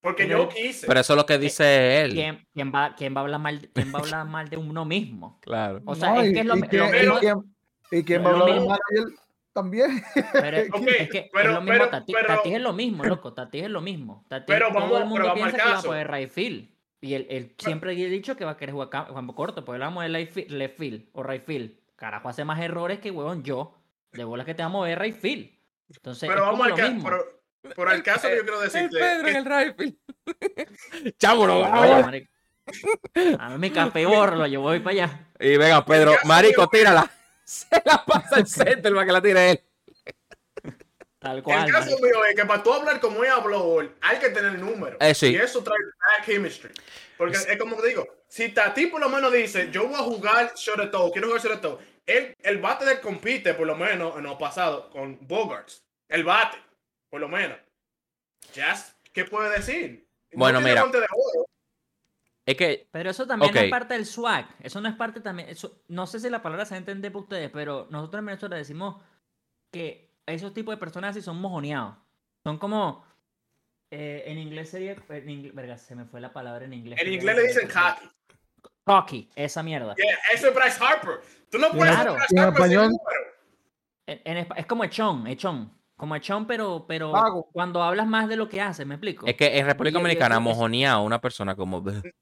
Porque 0.02 0.28
yo 0.28 0.48
quise. 0.50 0.86
Pero 0.86 1.00
eso 1.00 1.14
es 1.14 1.16
lo 1.16 1.24
que 1.24 1.38
dice 1.38 2.02
él. 2.02 2.12
¿Quién, 2.12 2.44
quién 2.52 2.70
va, 2.74 2.94
quién 2.94 3.14
va 3.16 3.20
a 3.20 3.24
hablar 3.24 3.40
mal, 3.40 3.70
quién 3.72 3.94
va 3.94 4.00
a 4.00 4.02
hablar 4.02 4.26
mal 4.26 4.50
de 4.50 4.58
uno 4.58 4.84
mismo? 4.84 5.38
Claro. 5.40 5.80
O 5.86 5.94
sea, 5.94 6.10
No, 6.12 6.20
es 6.20 6.30
y- 6.30 6.34
que 6.34 6.40
es 6.40 6.44
lo, 6.46 6.56
y 6.56 6.60
lo 6.60 6.66
y 6.66 7.20
quién- 7.20 7.54
¿Y 7.92 8.02
quién 8.04 8.22
va 8.24 8.28
a 8.28 8.32
hablar 8.32 8.50
mismo- 8.50 8.68
mal 8.68 8.78
de 8.90 8.98
él 9.00 9.14
también? 9.52 10.02
Pero 10.32 10.56
es, 10.56 10.68
es 10.98 11.10
que 11.10 11.30
pero- 11.32 11.48
es 11.50 11.54
lo 11.54 11.60
mismo, 11.60 11.72
pero- 11.78 11.88
Tati, 11.90 12.12
pero- 12.12 12.26
Tatis 12.28 12.54
es 12.54 12.60
lo 12.60 12.72
mismo, 12.72 13.04
loco. 13.04 13.32
Tatis 13.32 13.62
es 13.64 13.70
lo 13.70 13.80
mismo. 13.80 14.24
Tatis, 14.28 14.46
Pero 14.46 14.68
todo 14.68 14.80
vamos- 14.80 15.00
el 15.00 15.06
mundo 15.06 15.22
pero 15.24 15.34
piensa 15.34 15.56
que 15.56 15.68
va 15.70 15.78
a 15.78 15.82
poder 15.82 16.10
right 16.10 16.30
field. 16.30 16.68
Y 17.00 17.14
él, 17.14 17.26
él 17.30 17.54
siempre 17.58 17.90
ha 17.92 17.94
dicho 17.94 18.36
que 18.36 18.44
va 18.44 18.52
a 18.52 18.56
querer 18.56 18.72
jugar 18.74 18.88
cam- 18.88 19.12
campo 19.12 19.34
corto. 19.34 19.64
Pues 19.64 19.76
él 19.76 19.82
va 19.82 19.86
a 19.86 19.90
mover 19.90 20.10
left 20.10 20.32
field, 20.34 20.50
left 20.52 20.78
field 20.78 21.04
o 21.12 21.22
right 21.22 21.44
field. 21.44 21.72
Carajo, 21.96 22.28
hace 22.28 22.44
más 22.44 22.60
errores 22.60 23.00
que, 23.00 23.10
huevón, 23.10 23.42
yo. 23.42 23.76
De 24.12 24.22
bolas 24.24 24.46
que 24.46 24.54
te 24.54 24.62
va 24.62 24.66
a 24.66 24.70
mover 24.70 24.98
right 25.00 25.16
field. 25.16 25.50
Entonces, 25.94 26.28
pero 26.28 26.42
es 26.42 26.46
vamos 26.46 26.64
al 26.64 26.70
lo 26.70 26.76
caso, 26.76 26.92
mismo. 26.92 27.08
pero, 27.08 27.74
por 27.74 27.92
el 27.92 28.02
caso 28.02 28.28
que 28.28 28.36
yo 28.36 28.42
quiero 28.42 28.62
El 28.62 28.64
decirte. 28.70 28.98
Pedro 28.98 29.28
en 29.28 29.36
el 29.36 29.44
rifle. 29.44 29.94
Chamo, 31.18 31.46
no, 31.46 31.58
Oye, 31.60 31.68
vamos. 31.70 32.02
marico. 32.06 32.32
A 33.38 33.48
mí 33.50 33.58
me 33.58 33.72
capé 33.72 34.06
borro, 34.06 34.46
yo 34.46 34.60
voy 34.60 34.78
para 34.80 35.04
allá. 35.04 35.26
Y 35.40 35.56
venga, 35.56 35.84
Pedro, 35.84 36.14
marico, 36.24 36.68
tírala. 36.68 37.10
Se 37.44 37.82
la 37.84 38.04
pasa 38.04 38.36
al 38.36 38.46
center 38.46 38.92
para 38.92 39.06
que 39.06 39.12
la 39.12 39.22
tire 39.22 39.50
él. 39.50 39.60
Tal 41.18 41.42
cual. 41.42 41.66
el 41.66 41.72
caso 41.72 41.96
mío 41.98 42.24
es 42.24 42.34
que 42.34 42.44
para 42.44 42.62
tú 42.62 42.72
hablar 42.72 42.98
como 42.98 43.22
él 43.22 43.30
habló, 43.30 43.78
hay 44.00 44.18
que 44.18 44.30
tener 44.30 44.58
números. 44.58 44.96
Eh, 45.00 45.14
sí. 45.14 45.28
Y 45.28 45.36
eso 45.36 45.62
trae 45.62 45.78
bad 45.78 46.26
chemistry. 46.26 46.70
Porque 47.16 47.36
es 47.36 47.56
como 47.58 47.76
te 47.76 47.88
digo, 47.88 48.08
si 48.26 48.48
Tati 48.48 48.86
por 48.86 49.00
lo 49.00 49.08
menos 49.08 49.32
dice, 49.32 49.70
yo 49.70 49.86
voy 49.86 49.94
a 49.94 49.98
jugar 49.98 50.52
shortstop, 50.56 51.12
quiero 51.12 51.28
jugar 51.28 51.40
shortstop, 51.42 51.80
él, 52.06 52.34
el 52.42 52.58
bate 52.58 52.84
de 52.84 53.00
compite, 53.00 53.54
por 53.54 53.66
lo 53.68 53.76
menos, 53.76 54.16
en 54.16 54.24
lo 54.24 54.36
pasado, 54.36 54.90
con 54.90 55.16
Bogarts. 55.20 55.84
El 56.08 56.24
bate, 56.24 56.58
por 57.08 57.20
lo 57.20 57.28
menos. 57.28 57.56
Jazz, 58.52 58.96
¿qué 59.12 59.24
puede 59.24 59.50
decir? 59.56 60.04
No 60.32 60.40
Bueno, 60.40 60.58
tiene 60.58 60.72
mira. 60.72 60.80
guante 60.82 60.98
de 60.98 61.06
oro. 61.12 61.46
Es 62.46 62.56
que 62.56 62.88
Pero 62.90 63.10
eso 63.10 63.26
también 63.26 63.52
no 63.54 63.60
Ok. 63.60 63.64
es 63.66 63.70
parte 63.70 63.94
del 63.94 64.06
swag. 64.06 64.46
Eso 64.60 64.80
no 64.80 64.88
es 64.88 64.94
parte 64.96 65.20
también. 65.20 65.48
Eso, 65.48 65.80
no 65.88 66.06
sé 66.06 66.18
si 66.20 66.28
la 66.28 66.42
palabra 66.42 66.64
se 66.64 66.76
entiende 66.76 67.10
para 67.10 67.22
ustedes, 67.22 67.50
pero 67.50 67.86
nosotros 67.90 68.18
en 68.20 68.26
Venezuela 68.26 68.56
decimos 68.56 69.00
que 69.72 70.10
esos 70.26 70.52
tipos 70.52 70.74
de 70.74 70.78
personas 70.78 71.10
así 71.12 71.22
son 71.22 71.40
mojoneados. 71.40 71.96
Son 72.44 72.58
como. 72.58 73.04
eh, 73.90 74.24
en 74.26 74.38
inglés 74.38 74.70
sería. 74.70 74.96
En 75.10 75.28
inglés, 75.30 75.54
verga, 75.54 75.76
se 75.78 75.94
me 75.94 76.04
fue 76.04 76.20
la 76.20 76.32
palabra 76.32 76.64
en 76.64 76.72
inglés. 76.72 76.98
En 77.00 77.12
inglés 77.12 77.36
le 77.36 77.42
dicen 77.42 77.68
cocky. 77.68 78.08
Cocky, 78.84 79.30
esa 79.36 79.62
mierda. 79.62 79.94
Yeah, 79.94 80.16
eso 80.34 80.48
es 80.48 80.54
Bryce 80.54 80.82
Harper. 80.84 81.20
Tú 81.50 81.58
no 81.58 81.70
puedes 81.70 81.94
Claro. 81.94 82.14
Bryce 82.14 82.34
en 82.34 82.38
Harper 82.42 82.56
sin 82.62 82.72
español-. 82.72 82.92
En- 84.06 84.20
en 84.24 84.46
es 84.56 84.66
como 84.66 84.82
echón, 84.84 85.26
echón. 85.28 85.72
Como 85.96 86.16
echón, 86.16 86.46
pero, 86.48 86.84
pero 86.88 87.12
Vago. 87.12 87.48
cuando 87.52 87.80
hablas 87.82 88.08
más 88.08 88.28
de 88.28 88.34
lo 88.34 88.48
que 88.48 88.60
haces, 88.60 88.84
¿me 88.84 88.94
explico? 88.96 89.26
es 89.26 89.36
que 89.36 89.56
en 89.56 89.66
República 89.66 89.98
Dominicana 89.98 90.40
mojoneado 90.40 91.02
una 91.02 91.20
persona 91.20 91.54
como 91.54 91.80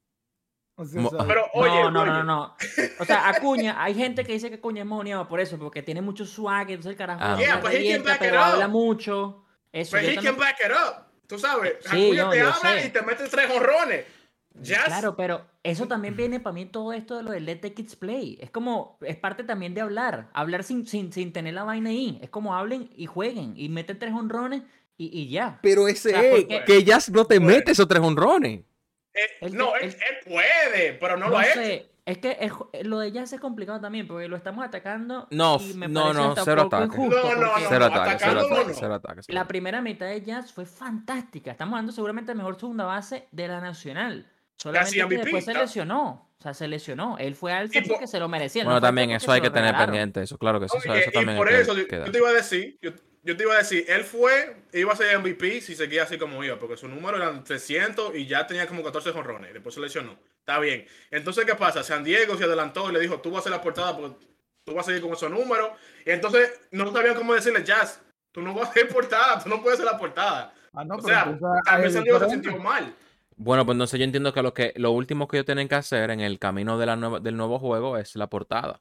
O 0.81 0.85
sea, 0.87 1.01
Mo- 1.01 1.09
o 1.09 1.11
sea, 1.11 1.27
Pero 1.27 1.45
oye, 1.55 1.83
no, 1.83 1.91
no, 1.91 2.01
oye, 2.03 2.11
no, 2.11 2.23
no. 2.25 2.57
O 2.99 3.05
sea, 3.05 3.29
Acuña, 3.29 3.83
hay 3.83 3.95
gente 3.95 4.25
que 4.25 4.33
dice 4.33 4.49
que 4.49 4.57
Acuña 4.57 4.81
es 4.83 4.89
mojoneado 4.89 5.29
por 5.29 5.39
eso, 5.41 5.59
porque 5.59 5.83
tiene 5.83 6.01
mucho 6.01 6.25
swag, 6.25 6.71
entonces 6.71 6.93
el 6.93 6.97
carajo 6.97 7.21
Ah. 7.23 7.33
no 7.33 7.39
Yeah, 7.41 7.61
can 7.61 7.73
revienta, 7.73 8.11
back 8.11 8.15
it 8.23 8.27
pero 8.29 8.37
up. 8.41 8.45
habla 8.45 8.69
mucho. 8.69 9.45
Eso, 9.73 9.97
yo 9.99 10.03
he 10.09 10.15
también- 10.15 10.35
can 10.35 10.41
back 10.41 10.57
it 10.65 10.73
up. 10.73 11.05
Tú 11.27 11.39
sabes, 11.39 11.75
Sí, 11.83 12.07
Acuña 12.07 12.25
no, 12.25 12.31
te 12.31 12.41
habla 12.41 12.55
sé. 12.81 12.87
y 12.87 12.91
te 12.91 13.03
mete 13.03 13.29
tres 13.29 13.51
honrones. 13.51 14.05
Jazz, 14.55 14.85
Claro, 14.87 15.15
pero 15.15 15.47
eso 15.63 15.87
también 15.87 16.17
viene 16.17 16.41
para 16.41 16.53
mí 16.55 16.67
todo 16.67 16.93
esto 16.93 17.17
de 17.19 17.23
lo 17.23 17.31
de 17.31 17.41
Let 17.41 17.57
the 17.57 17.73
Kids 17.75 17.95
Play. 17.97 18.37
Es 18.41 18.51
como, 18.51 18.99
es 19.03 19.17
parte 19.17 19.45
también 19.45 19.75
de 19.75 19.81
hablar. 19.83 20.29
Hablar 20.33 20.65
sin, 20.65 20.87
sin, 20.87 21.13
sin 21.13 21.33
tener 21.33 21.55
la 21.55 21.63
vaina 21.65 21.91
ahí. 21.91 22.19
Es 22.23 22.31
como 22.31 22.55
hablen 22.57 22.91
y 22.97 23.07
jueguen 23.07 23.53
y 23.57 23.69
meten 23.69 23.99
tres 23.99 24.13
honrones 24.13 24.63
y, 24.97 25.07
y 25.17 25.29
ya. 25.29 25.61
Pero 25.63 25.87
ese 25.89 26.09
O 26.09 26.13
sea, 26.13 26.23
es 26.25 26.31
porque- 26.45 26.65
que 26.67 26.85
ya 26.85 26.99
no 27.13 27.25
te 27.27 27.39
Bueno. 27.39 27.57
mete 27.59 27.73
esos 27.73 27.87
tres 27.87 28.01
honrones. 28.03 28.63
Eh, 29.15 29.21
él 29.41 29.55
no, 29.57 29.75
él, 29.77 29.85
él- 29.85 29.97
él 30.09 30.17
puede, 30.33 30.93
pero 30.95 31.17
no, 31.17 31.27
No, 31.27 31.31
lo 31.33 31.39
ha 31.39 31.45
hecho. 31.47 31.55
sé, 31.61 31.91
es 32.07 32.19
que 32.19 32.37
es- 32.41 32.87
lo 32.87 32.99
de 32.99 33.13
Jazz 33.13 33.33
es 33.33 33.41
complicado 33.41 33.81
también, 33.81 34.07
porque 34.07 34.29
lo 34.29 34.37
estamos 34.37 34.65
atacando. 34.65 35.27
No, 35.31 35.59
y 35.61 35.75
me 35.75 35.89
no, 35.89 36.13
no, 36.13 36.35
cero 36.37 36.65
poco 36.65 36.77
ataque. 36.77 36.97
injusto, 36.97 37.35
No, 37.35 37.41
no, 37.41 37.51
Cero 37.69 37.85
ataque, 37.87 38.17
cero 38.19 38.31
atacándolo 38.41 38.55
ataque, 38.55 38.69
no. 38.69 38.75
cero 38.79 38.95
ataque. 38.95 39.21
cero 39.23 39.35
La 39.39 39.47
primera 39.49 39.81
mitad 39.81 40.07
de 40.07 40.23
Jazz 40.23 40.53
fue 40.53 40.65
fantástica. 40.67 41.51
Estamos 41.51 41.75
hablando 41.75 41.93
seguramente 41.93 42.33
de 42.33 42.37
mejor 42.37 42.59
segunda 42.59 42.85
base 42.85 43.27
de 43.31 43.49
la 43.49 43.61
nacional. 43.61 44.27
Solamente 44.57 44.97
que 45.09 45.17
después 45.19 45.45
se 45.45 45.55
lesionó. 45.55 46.27
O 46.39 46.43
sea, 46.43 46.55
se 46.55 46.69
lesionó. 46.69 47.19
Él 47.19 47.35
fue 47.35 47.53
por- 47.73 47.89
porque 47.89 48.07
se 48.07 48.19
lo 48.19 48.27
merecía. 48.29 48.65
Bueno, 48.65 48.77
no 48.77 48.81
también 48.81 49.11
eso 49.11 49.31
hay 49.31 49.41
que 49.43 49.49
tener 49.51 49.65
regalaron. 49.73 49.87
pendiente, 49.93 50.23
eso 50.23 50.39
claro 50.39 50.59
que 50.59 50.69
sí, 50.71 50.79
eso, 50.79 50.91
Oye, 50.91 51.01
eso 51.01 51.11
y 51.11 51.13
también 51.13 51.37
por 51.37 51.49
que 51.49 51.65
yo, 52.07 52.11
te 52.11 52.19
iba 52.19 52.29
a 52.31 52.33
decir, 52.33 52.79
yo, 52.81 52.91
yo 53.23 53.37
te 53.37 53.43
iba 53.45 53.55
a 53.55 53.59
decir, 53.59 53.85
él 53.89 54.05
fue, 54.05 54.57
iba 54.73 54.93
a 54.93 54.97
ser 54.97 55.19
MVP 55.19 55.61
si 55.61 55.75
seguía 55.75 56.05
así 56.05 56.17
como 56.19 56.43
iba, 56.43 56.59
porque 56.59 56.77
su 56.77 56.89
número 56.89 57.17
eran 57.17 57.45
300 57.45 58.15
y 58.17 58.27
ya 58.27 58.47
tenía 58.47 58.67
como 58.67 58.83
14 58.83 59.13
jonrones, 59.13 59.53
después 59.53 59.75
se 59.75 59.81
lesionó. 59.81 60.19
Está 60.39 60.59
bien. 60.59 60.87
Entonces, 61.11 61.45
¿qué 61.45 61.55
pasa? 61.55 61.83
San 61.83 62.03
Diego 62.03 62.37
se 62.37 62.45
adelantó 62.45 62.89
y 62.91 62.95
le 62.95 63.01
dijo, 63.01 63.21
tú 63.21 63.31
vas 63.31 63.39
a 63.39 63.41
hacer 63.41 63.53
la 63.53 63.63
portada 63.63 63.97
porque 63.97 64.17
tú 64.65 64.75
vas 64.75 64.87
a 64.87 64.91
seguir 64.91 65.03
con 65.03 65.13
esos 65.13 65.31
números. 65.31 65.71
Y 66.07 66.11
entonces 66.11 66.51
no 66.71 66.91
sabían 66.93 67.15
cómo 67.15 67.35
decirle, 67.35 67.63
Jazz, 67.63 68.01
tú 68.33 68.41
no 68.43 68.55
vas 68.55 68.69
a 68.69 68.71
hacer 68.71 68.89
portada, 68.89 69.43
tú 69.43 69.49
no 69.49 69.63
puedes 69.63 69.79
hacer 69.79 69.93
la 69.93 69.99
portada. 69.99 70.55
ah, 70.73 70.85
no, 70.85 70.97
o 70.97 71.03
sea, 71.03 71.39
es 71.85 71.93
San 71.93 72.05
Diego 72.05 72.19
se 72.21 72.31
sintió 72.31 72.57
mal. 72.59 72.95
Bueno, 73.37 73.65
pues 73.65 73.75
entonces 73.75 73.99
yo 73.99 74.05
entiendo 74.05 74.33
que 74.35 74.43
lo 74.43 74.53
que 74.53 74.73
lo 74.77 74.91
último 74.93 75.27
que 75.27 75.39
ellos 75.39 75.47
tienen 75.47 75.67
que 75.69 75.75
hacer 75.75 76.11
en 76.11 76.21
el 76.21 76.39
camino 76.39 76.79
de 76.79 76.87
la 76.87 76.97
nueva- 76.97 77.21
del 77.21 77.37
nuevo 77.37 77.59
juego 77.59 77.97
es 77.97 78.15
la 78.17 78.29
portada. 78.29 78.81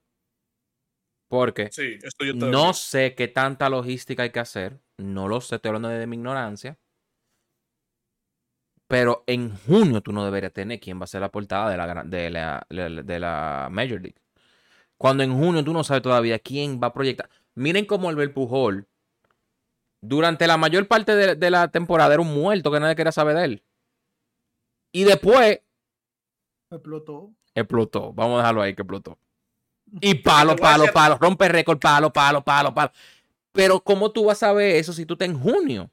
Porque 1.29 1.69
Sí, 1.71 1.97
esto 2.01 2.25
yo 2.25 2.33
te 2.33 2.39
no 2.47 2.73
sé 2.73 3.13
qué 3.15 3.27
tanta 3.27 3.69
logística 3.69 4.23
hay 4.23 4.31
que 4.31 4.39
hacer. 4.39 4.79
No 4.97 5.27
lo 5.27 5.39
sé, 5.39 5.55
estoy 5.55 5.69
hablando 5.69 5.87
de 5.87 6.05
mi 6.07 6.17
ignorancia. 6.17 6.77
Pero 8.87 9.23
en 9.27 9.55
junio 9.55 10.01
tú 10.01 10.11
no 10.11 10.25
deberías 10.25 10.51
tener 10.51 10.79
quién 10.79 10.99
va 10.99 11.03
a 11.03 11.07
ser 11.07 11.21
la 11.21 11.29
portada 11.29 11.69
de 11.69 11.77
la, 11.77 12.03
de 12.03 12.29
la, 12.31 12.65
de 13.03 13.69
Major 13.69 14.01
League. 14.01 14.15
Cuando 14.97 15.21
en 15.23 15.37
junio 15.37 15.63
tú 15.63 15.71
no 15.71 15.83
sabes 15.83 16.01
todavía 16.01 16.39
quién 16.39 16.81
va 16.81 16.87
a 16.87 16.93
proyectar. 16.93 17.29
Miren 17.53 17.85
cómo 17.85 18.09
Albert 18.09 18.33
Pujol, 18.33 18.87
durante 20.01 20.47
la 20.47 20.57
mayor 20.57 20.87
parte 20.87 21.15
de, 21.15 21.35
de 21.35 21.51
la 21.51 21.67
temporada, 21.69 22.15
era 22.15 22.23
un 22.23 22.33
muerto 22.33 22.71
que 22.71 22.79
nadie 22.79 22.95
quería 22.95 23.11
saber 23.11 23.35
de 23.37 23.45
él. 23.45 23.63
Y 24.91 25.03
después 25.03 25.61
Explotó. 26.71 27.31
explotó. 27.53 28.11
Vamos 28.13 28.35
a 28.35 28.37
dejarlo 28.39 28.61
ahí 28.63 28.73
que 28.73 28.81
explotó. 28.81 29.19
Y 30.01 30.13
palo, 30.23 30.55
palo, 30.55 30.85
palo, 30.93 31.17
rompe 31.19 31.47
récord, 31.49 31.79
palo, 31.79 32.11
palo, 32.11 32.43
palo, 32.43 32.73
palo. 32.73 32.91
Pero 33.51 33.79
¿cómo 33.79 34.11
tú 34.11 34.25
vas 34.25 34.41
a 34.43 34.53
ver 34.53 34.75
eso 34.75 34.93
si 34.93 35.05
tú 35.05 35.13
estás 35.13 35.27
en 35.29 35.39
junio? 35.39 35.89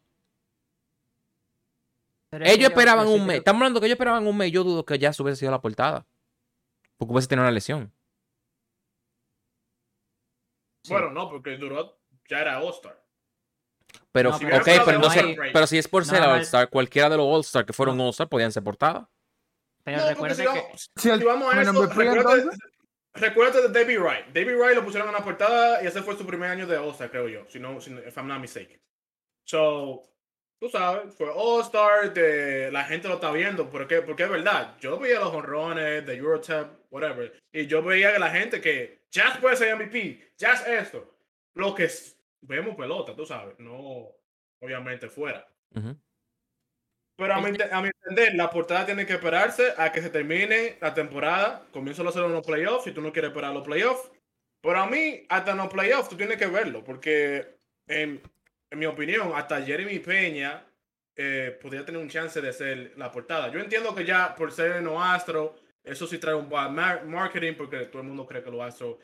Pero 2.30 2.44
Ellos 2.44 2.58
yo- 2.58 2.66
esperaban 2.68 3.06
un 3.08 3.26
mes. 3.26 3.38
Estamos 3.38 3.60
hablando 3.60 3.80
que 3.80 3.86
ellos 3.86 3.94
esperaban 3.94 4.26
un 4.26 4.36
mes. 4.36 4.52
Yo 4.52 4.64
dudo 4.64 4.84
que 4.84 4.98
ya 4.98 5.12
se 5.12 5.22
hubiese 5.22 5.40
sido 5.40 5.52
la 5.52 5.60
portada. 5.60 6.04
Porque 6.98 7.12
hubiese 7.12 7.28
tenido 7.28 7.44
una 7.44 7.52
lesión. 7.52 7.92
sí. 10.82 10.92
Bueno, 10.92 11.10
no, 11.10 11.28
porque 11.30 11.56
duró, 11.56 11.98
ya 12.28 12.40
era 12.40 12.60
All-Star. 12.60 13.02
Pero, 14.12 14.30
No, 14.30 14.36
ok, 14.36 14.42
pero 14.42 14.58
no 14.58 14.64
pero, 14.84 14.96
entonces, 14.96 15.22
no 15.36 15.42
hay- 15.42 15.52
pero 15.52 15.66
si 15.66 15.78
es 15.78 15.88
por 15.88 16.04
ser 16.04 16.20
No, 16.20 16.26
no, 16.26 16.32
All-Star, 16.34 16.68
cualquiera 16.70 17.08
de 17.08 17.16
los 17.16 17.26
All-Star 17.26 17.64
que 17.66 17.72
fueron 17.72 18.00
All-Star 18.00 18.28
podían 18.28 18.52
ser 18.52 18.62
portada. 18.62 19.08
Pero 19.84 20.06
recuerde 20.08 20.34
si 20.34 20.42
que. 20.42 20.48
vamos, 20.48 20.90
Si 20.96 21.10
el 21.10 21.18
si 21.20 21.24
vamos 21.24 21.42
a 21.52 21.54
bueno, 21.56 21.70
eso, 21.70 22.50
recuérdate, 23.16 23.68
de 23.68 23.68
David 23.68 23.98
Wright. 23.98 24.26
David 24.32 24.56
Wright 24.56 24.76
lo 24.76 24.84
pusieron 24.84 25.08
en 25.08 25.14
la 25.14 25.24
portada 25.24 25.82
y 25.82 25.86
ese 25.86 26.02
fue 26.02 26.16
su 26.16 26.26
primer 26.26 26.50
año 26.50 26.66
de 26.66 26.76
All-Star, 26.76 27.10
creo 27.10 27.28
yo, 27.28 27.44
si 27.48 27.58
no, 27.58 27.80
si 27.80 27.92
if 27.92 28.16
I'm 28.16 28.28
not 28.28 28.40
mistaken. 28.40 28.80
So, 29.44 30.02
tú 30.58 30.68
sabes, 30.68 31.14
fue 31.14 31.28
All-Star, 31.32 32.12
la 32.72 32.84
gente 32.84 33.08
lo 33.08 33.14
está 33.14 33.30
viendo, 33.32 33.68
porque, 33.70 34.02
porque 34.02 34.24
es 34.24 34.30
verdad, 34.30 34.76
yo 34.80 34.98
veía 34.98 35.20
los 35.20 35.32
honrones 35.32 36.04
de 36.06 36.14
Eurotep, 36.14 36.68
whatever, 36.90 37.32
y 37.52 37.66
yo 37.66 37.82
veía 37.82 38.12
que 38.12 38.18
la 38.18 38.30
gente 38.30 38.60
que 38.60 39.06
Jazz 39.10 39.38
puede 39.38 39.56
ser 39.56 39.76
MVP, 39.76 40.32
Jazz 40.36 40.66
esto, 40.66 41.16
lo 41.54 41.74
que 41.74 41.88
vemos 42.42 42.76
pelota, 42.76 43.14
tú 43.14 43.24
sabes, 43.24 43.58
no 43.58 44.08
obviamente 44.60 45.08
fuera. 45.08 45.46
Ujú. 45.74 45.96
Pero 47.16 47.34
a 47.34 47.40
mi, 47.40 47.50
Este- 47.50 47.68
a 47.72 47.80
mi 47.80 47.88
entender, 47.88 48.34
la 48.34 48.50
portada 48.50 48.84
tiene 48.86 49.06
que 49.06 49.14
esperarse 49.14 49.72
a 49.76 49.90
que 49.90 50.02
se 50.02 50.10
termine 50.10 50.76
la 50.80 50.92
temporada. 50.92 51.66
Comienza 51.72 52.02
a 52.02 52.08
hacer 52.08 52.22
unos 52.22 52.46
playoffs 52.46 52.84
si 52.84 52.92
tú 52.92 53.00
no 53.00 53.12
quieres 53.12 53.30
esperar 53.30 53.52
los 53.54 53.64
playoffs. 53.64 54.10
Pero 54.62 54.78
a 54.80 54.86
mí, 54.86 55.24
hasta 55.28 55.52
en 55.52 55.56
los 55.58 55.68
playoffs, 55.68 56.08
tú 56.10 56.16
tienes 56.16 56.36
que 56.36 56.46
verlo. 56.46 56.84
Porque, 56.84 57.56
en, 57.86 58.20
en 58.70 58.78
mi 58.78 58.84
opinión, 58.86 59.32
hasta 59.34 59.62
Jeremy 59.62 59.98
Peña 60.00 60.62
eh, 61.16 61.58
podría 61.62 61.84
tener 61.86 62.00
un 62.00 62.08
chance 62.10 62.40
de 62.40 62.52
ser 62.52 62.92
la 62.96 63.10
portada. 63.10 63.48
Yo 63.50 63.60
entiendo 63.60 63.94
que 63.94 64.04
ya 64.04 64.34
por 64.34 64.52
ser 64.52 64.82
no 64.82 65.02
astro, 65.02 65.56
eso 65.82 66.06
sí 66.06 66.18
trae 66.18 66.34
un 66.34 66.50
bad 66.50 66.68
mar- 66.70 67.04
marketing 67.06 67.54
porque 67.54 67.78
todo 67.86 68.02
el 68.02 68.08
mundo 68.08 68.26
cree 68.26 68.42
que 68.42 68.50
los 68.50 68.60
astros 68.60 68.96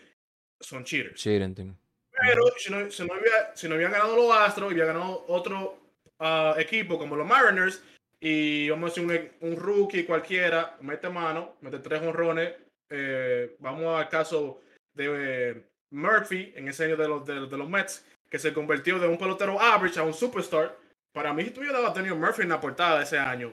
son 0.60 0.84
cheaters. 0.84 1.18
Cheating 1.18 1.54
team. 1.54 1.76
Pero 2.20 2.42
si 2.58 2.70
no, 2.70 2.90
si 2.90 3.06
no 3.06 3.14
había- 3.14 3.56
si 3.56 3.66
no 3.68 3.76
habían 3.76 3.92
ganado 3.92 4.14
los 4.14 4.30
Astros 4.36 4.70
y 4.70 4.74
había 4.74 4.84
ganado 4.92 5.24
otro 5.28 5.78
ah, 6.18 6.54
equipo 6.58 6.98
como 6.98 7.16
los 7.16 7.26
Mariners, 7.26 7.82
y 8.24 8.70
vamos 8.70 8.96
a 8.96 9.02
decir 9.02 9.32
un, 9.40 9.50
un 9.50 9.56
rookie 9.56 10.04
cualquiera, 10.04 10.76
mete 10.80 11.08
mano, 11.08 11.56
mete 11.60 11.80
tres 11.80 12.00
honrones. 12.02 12.54
eh, 12.88 13.56
vamos 13.58 13.98
al 13.98 14.08
caso 14.08 14.60
de 14.94 15.06
eh, 15.50 15.66
Murphy 15.90 16.52
en 16.54 16.68
ese 16.68 16.84
año 16.84 16.96
de 16.96 17.08
los, 17.08 17.26
de, 17.26 17.48
de 17.48 17.56
los 17.58 17.68
Mets, 17.68 18.06
que 18.30 18.38
se 18.38 18.52
convirtió 18.52 19.00
de 19.00 19.08
un 19.08 19.18
pelotero 19.18 19.60
average 19.60 19.98
a 19.98 20.04
un 20.04 20.14
superstar. 20.14 20.78
Para 21.12 21.32
mí, 21.34 21.42
si 21.42 21.50
tú 21.50 21.62
hubieras 21.62 21.92
tenido 21.94 22.14
Murphy 22.14 22.42
en 22.42 22.50
la 22.50 22.60
portada 22.60 23.02
ese 23.02 23.18
año, 23.18 23.52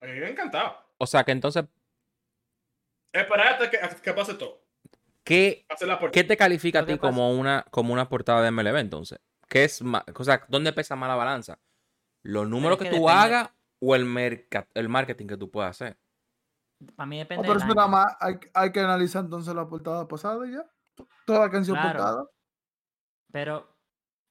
a 0.00 0.06
mí 0.06 0.20
me 0.20 0.30
encantaba. 0.30 0.86
O 0.98 1.06
sea 1.06 1.24
que 1.24 1.32
entonces, 1.32 1.64
Esperar 3.12 3.54
hasta 3.54 3.70
que, 3.70 3.76
hasta 3.76 4.00
que 4.00 4.12
pase 4.12 4.34
todo. 4.34 4.62
¿qué, 5.24 5.66
qué 6.12 6.22
te 6.22 6.36
califica 6.36 6.80
a 6.80 6.86
ti 6.86 6.96
como 6.96 7.32
una, 7.32 7.66
como 7.72 7.92
una 7.92 8.08
portada 8.08 8.40
de 8.42 8.52
MLB 8.52 8.76
entonces? 8.76 9.18
¿Qué 9.48 9.64
es 9.64 9.82
más? 9.82 10.04
O 10.14 10.22
sea, 10.22 10.44
¿dónde 10.48 10.72
pesa 10.72 10.94
más 10.94 11.08
la 11.08 11.16
balanza? 11.16 11.58
¿Los 12.22 12.48
números 12.48 12.78
es 12.78 12.84
que, 12.84 12.90
que 12.90 12.96
tú 12.96 13.02
depende. 13.02 13.12
hagas 13.20 13.50
o 13.80 13.94
el, 13.94 14.46
el 14.74 14.88
marketing 14.88 15.26
que 15.26 15.36
tú 15.36 15.50
puedas 15.50 15.70
hacer? 15.70 15.98
Para 16.96 17.06
mí 17.06 17.16
Oh, 17.16 17.18
depende 17.20 17.42
pero 17.42 17.54
del 17.54 17.62
eso 17.62 17.74
nada 17.74 17.82
año. 17.84 17.92
más 17.92 18.16
hay, 18.20 18.34
hay 18.54 18.72
que 18.72 18.80
analizar 18.80 19.24
entonces 19.24 19.54
la 19.54 19.68
portada 19.68 20.06
pasada 20.08 20.46
y 20.46 20.52
ya. 20.52 20.64
Toda 21.26 21.40
la 21.40 21.50
canción 21.50 21.76
Claro. 21.76 21.98
portada. 21.98 22.24
Pero, 23.32 23.76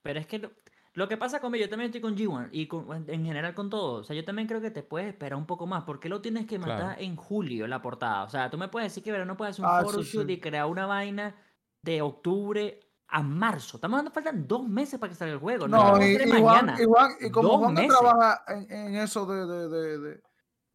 pero 0.04 0.20
es 0.20 0.28
que 0.28 0.40
lo, 0.40 0.52
lo 0.94 1.08
que 1.08 1.18
pasa 1.18 1.40
conmigo, 1.40 1.64
yo 1.64 1.70
también 1.70 1.88
estoy 1.90 2.02
con 2.02 2.16
G1 2.18 2.50
y 2.52 2.68
con- 2.68 3.10
en 3.10 3.26
general 3.26 3.54
con 3.54 3.70
todo. 3.70 4.00
O 4.02 4.04
sea, 4.04 4.16
yo 4.16 4.26
también 4.26 4.48
creo 4.48 4.62
que 4.62 4.72
te 4.72 4.84
puedes 4.84 5.08
esperar 5.10 5.38
un 5.38 5.46
poco 5.46 5.68
más. 5.68 5.84
¿Por 5.84 6.00
qué 6.00 6.10
lo 6.10 6.22
tienes 6.22 6.46
que 6.48 6.60
matar 6.60 6.78
Claro. 6.80 7.02
en 7.02 7.16
julio 7.16 7.68
la 7.68 7.82
portada? 7.82 8.24
O 8.24 8.30
sea, 8.30 8.50
tú 8.50 8.58
me 8.58 8.68
puedes 8.68 8.92
decir 8.92 9.04
que 9.04 9.12
verano 9.12 9.38
puedes 9.38 9.56
hacer 9.56 9.66
un 9.66 9.72
Ah, 9.72 9.82
photoshoot 9.84 10.28
sí. 10.28 10.34
y 10.34 10.40
crear 10.40 10.66
una 10.66 10.86
vaina 10.86 11.36
de 11.84 12.02
octubre 12.02 12.80
a 13.12 13.24
marzo. 13.24 13.78
Estamos 13.78 13.98
dando 13.98 14.12
faltan 14.12 14.48
dos 14.48 14.68
meses 14.68 15.00
para 15.00 15.10
que 15.12 15.16
salga 15.18 15.34
el 15.34 15.40
juego. 15.40 15.68
No, 15.68 15.98
No, 15.98 16.04
y, 16.06 16.12
y 16.16 16.30
Juan, 16.30 16.66
mañana. 16.66 16.78
y 16.82 16.86
Juan- 16.86 17.12
y 17.20 17.30
como 17.32 17.48
Dos 17.50 17.58
Juan 17.60 17.74
no 17.74 17.82
meses. 17.82 17.98
trabaja 18.00 18.44
en, 18.48 18.72
en 18.72 18.96
eso 18.96 19.26
de, 19.26 19.46
de, 19.46 19.68
de, 19.70 20.00
de, 20.00 20.22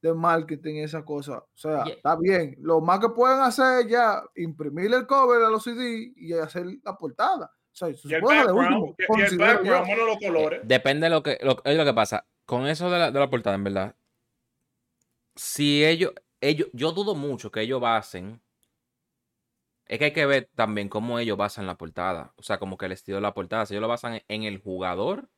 de 0.02 0.14
marketing 0.14 0.74
y 0.74 0.82
esa 0.82 1.04
cosa, 1.04 1.38
o 1.38 1.48
sea, 1.54 1.84
está 1.84 2.16
bien. 2.16 2.56
Lo 2.60 2.80
más 2.80 2.98
que 3.00 3.08
pueden 3.10 3.40
hacer 3.40 3.80
es 3.86 3.88
ya 3.90 4.22
imprimir 4.36 4.92
el 4.92 5.06
cover 5.06 5.42
a 5.42 5.48
los 5.48 5.62
CD 5.64 6.12
y 6.16 6.32
hacer 6.34 6.66
la 6.82 6.96
portada. 6.98 7.46
O 7.72 7.76
sea, 7.76 7.88
eso 7.88 8.06
Y 8.06 8.10
se 8.10 8.16
el 8.16 8.22
background, 8.22 8.76
último. 8.82 8.96
y- 9.16 9.20
y 9.20 9.24
el 9.24 9.38
background, 9.38 9.86
bueno, 9.86 10.04
los 10.06 10.18
colores. 10.18 10.60
Depende 10.64 11.06
de 11.06 11.10
lo 11.10 11.22
que, 11.22 11.38
lo, 11.42 11.56
es 11.64 11.76
lo 11.76 11.84
que 11.84 11.94
pasa. 11.94 12.26
Con 12.46 12.66
eso 12.66 12.90
de 12.90 12.98
la, 12.98 13.10
de 13.10 13.18
la 13.18 13.30
portada, 13.30 13.56
en 13.56 13.64
verdad. 13.64 13.96
Si 15.36 15.84
ellos, 15.84 16.12
ellos, 16.40 16.68
yo 16.72 16.92
dudo 16.92 17.14
mucho 17.14 17.50
que 17.50 17.62
ellos 17.62 17.80
basen. 17.80 18.40
Es 19.86 19.98
que 19.98 20.06
hay 20.06 20.12
que 20.12 20.26
ver 20.26 20.50
también 20.54 20.88
cómo 20.88 21.18
ellos 21.18 21.36
basan 21.36 21.66
la 21.66 21.76
portada. 21.76 22.32
O 22.36 22.42
sea, 22.42 22.58
como 22.58 22.78
que 22.78 22.86
el 22.86 22.92
estilo 22.92 23.16
de 23.16 23.22
la 23.22 23.34
portada. 23.34 23.66
Si 23.66 23.74
ellos 23.74 23.82
lo 23.82 23.88
basan 23.88 24.22
en, 24.28 24.42
el 24.44 24.58
jugador, 24.58 25.28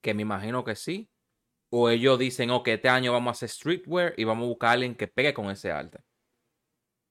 que 0.00 0.14
me 0.14 0.22
imagino 0.22 0.64
que 0.64 0.74
sí. 0.74 1.08
O 1.70 1.88
ellos 1.88 2.18
dicen, 2.18 2.50
ok, 2.50 2.68
este 2.68 2.88
año 2.88 3.12
vamos 3.12 3.30
a 3.30 3.32
hacer 3.32 3.48
streetwear 3.48 4.14
y 4.16 4.24
vamos 4.24 4.44
a 4.44 4.48
buscar 4.48 4.70
a 4.70 4.72
alguien 4.72 4.94
que 4.94 5.08
pegue 5.08 5.34
con 5.34 5.50
ese 5.50 5.72
arte. 5.72 6.00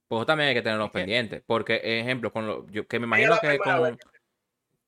Pues 0.07 0.25
también 0.25 0.49
hay 0.49 0.55
que 0.55 0.61
tenerlo 0.61 0.85
Es 0.85 0.91
que- 0.91 0.99
pendiente. 0.99 1.43
Porque, 1.45 1.81
ejemplo, 1.83 2.31
con 2.31 2.45
lo, 2.45 2.67
yo, 2.69 2.87
que 2.87 2.99
me 2.99 3.05
imagino 3.05 3.37
que 3.41 3.57
con, 3.57 3.97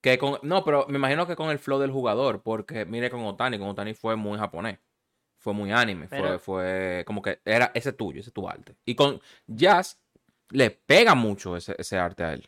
que 0.02 0.18
con. 0.18 0.40
No, 0.44 0.64
pero 0.64 0.86
me 0.88 0.98
imagino 0.98 1.26
que 1.26 1.36
con 1.36 1.50
el 1.50 1.60
flow 1.60 1.80
del 1.80 1.92
jugador. 1.92 2.44
Porque 2.44 2.86
mire 2.86 3.10
con 3.10 3.22
Otani, 3.26 3.58
con 3.58 3.70
Otani 3.70 3.94
fue 3.94 4.16
muy 4.16 4.38
japonés. 4.38 4.80
Fue 5.38 5.54
muy 5.54 5.72
anime. 5.72 6.08
Fue, 6.08 6.40
fue 6.40 7.04
como 7.06 7.22
que 7.22 7.40
era 7.46 7.72
ese 7.74 7.94
tuyo, 7.94 8.20
ese 8.20 8.30
es 8.30 8.34
tu 8.34 8.48
arte. 8.48 8.76
Y 8.86 8.96
con 8.96 9.22
Jazz 9.48 10.05
le 10.50 10.72
pega 10.72 11.16
mucho 11.16 11.56
ese, 11.58 11.76
ese 11.78 11.98
arte 11.98 12.24
a 12.24 12.34
él. 12.34 12.48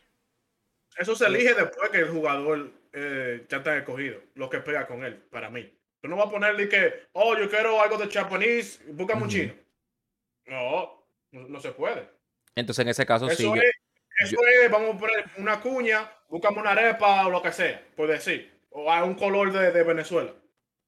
Eso 0.96 1.14
se 1.14 1.26
elige 1.26 1.54
después 1.54 1.90
que 1.90 1.98
el 1.98 2.08
jugador 2.08 2.70
eh, 2.92 3.46
ya 3.48 3.58
está 3.58 3.76
escogido, 3.76 4.20
lo 4.34 4.48
que 4.50 4.58
pega 4.58 4.86
con 4.86 5.04
él, 5.04 5.14
para 5.30 5.48
mí. 5.50 5.72
Tú 6.00 6.08
no 6.08 6.16
vas 6.16 6.26
a 6.26 6.30
ponerle 6.30 6.68
que, 6.68 6.92
oh, 7.12 7.36
yo 7.36 7.48
quiero 7.50 7.80
algo 7.80 7.98
de 7.98 8.08
japonés, 8.08 8.80
búscame 8.88 9.22
un 9.22 9.28
chino. 9.28 9.54
No, 10.46 11.04
no, 11.32 11.48
no 11.48 11.60
se 11.60 11.72
puede. 11.72 12.08
Entonces, 12.54 12.82
en 12.82 12.88
ese 12.88 13.04
caso, 13.06 13.28
sí. 13.28 13.44
Eso, 13.44 13.54
yo- 13.54 13.62
es, 13.62 13.70
eso 14.20 14.36
es, 14.64 14.70
vamos 14.70 14.96
a 14.96 14.98
poner 14.98 15.24
una 15.36 15.60
cuña, 15.60 16.10
búscame 16.28 16.60
una 16.60 16.70
arepa 16.70 17.26
o 17.26 17.30
lo 17.30 17.42
que 17.42 17.52
sea, 17.52 17.84
puede 17.96 18.14
decir. 18.14 18.50
O 18.70 18.90
hay 18.90 19.02
un 19.02 19.14
color 19.14 19.52
de, 19.52 19.70
de 19.72 19.82
Venezuela. 19.82 20.32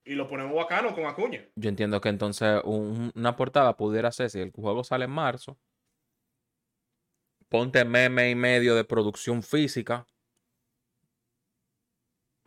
Y 0.04 0.14
lo 0.14 0.26
ponemos 0.28 0.54
bacano 0.56 0.94
con 0.94 1.04
acuña. 1.06 1.44
Yo 1.56 1.68
entiendo 1.68 2.00
que 2.00 2.08
entonces 2.08 2.60
un- 2.64 3.12
una 3.14 3.36
portada 3.36 3.76
pudiera 3.76 4.10
ser, 4.10 4.30
si 4.30 4.40
el 4.40 4.50
juego 4.52 4.82
sale 4.82 5.04
en 5.04 5.10
marzo, 5.10 5.58
ponte 7.50 7.84
meme 7.84 8.30
y 8.30 8.34
medio 8.34 8.74
de 8.74 8.84
producción 8.84 9.42
física. 9.42 10.06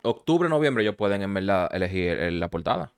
Octubre, 0.02 0.48
noviembre, 0.48 0.82
ellos 0.82 0.96
pueden 0.96 1.22
en 1.22 1.32
verdad 1.32 1.68
elegir 1.72 2.08
el- 2.18 2.40
la 2.40 2.50
portada. 2.50 2.92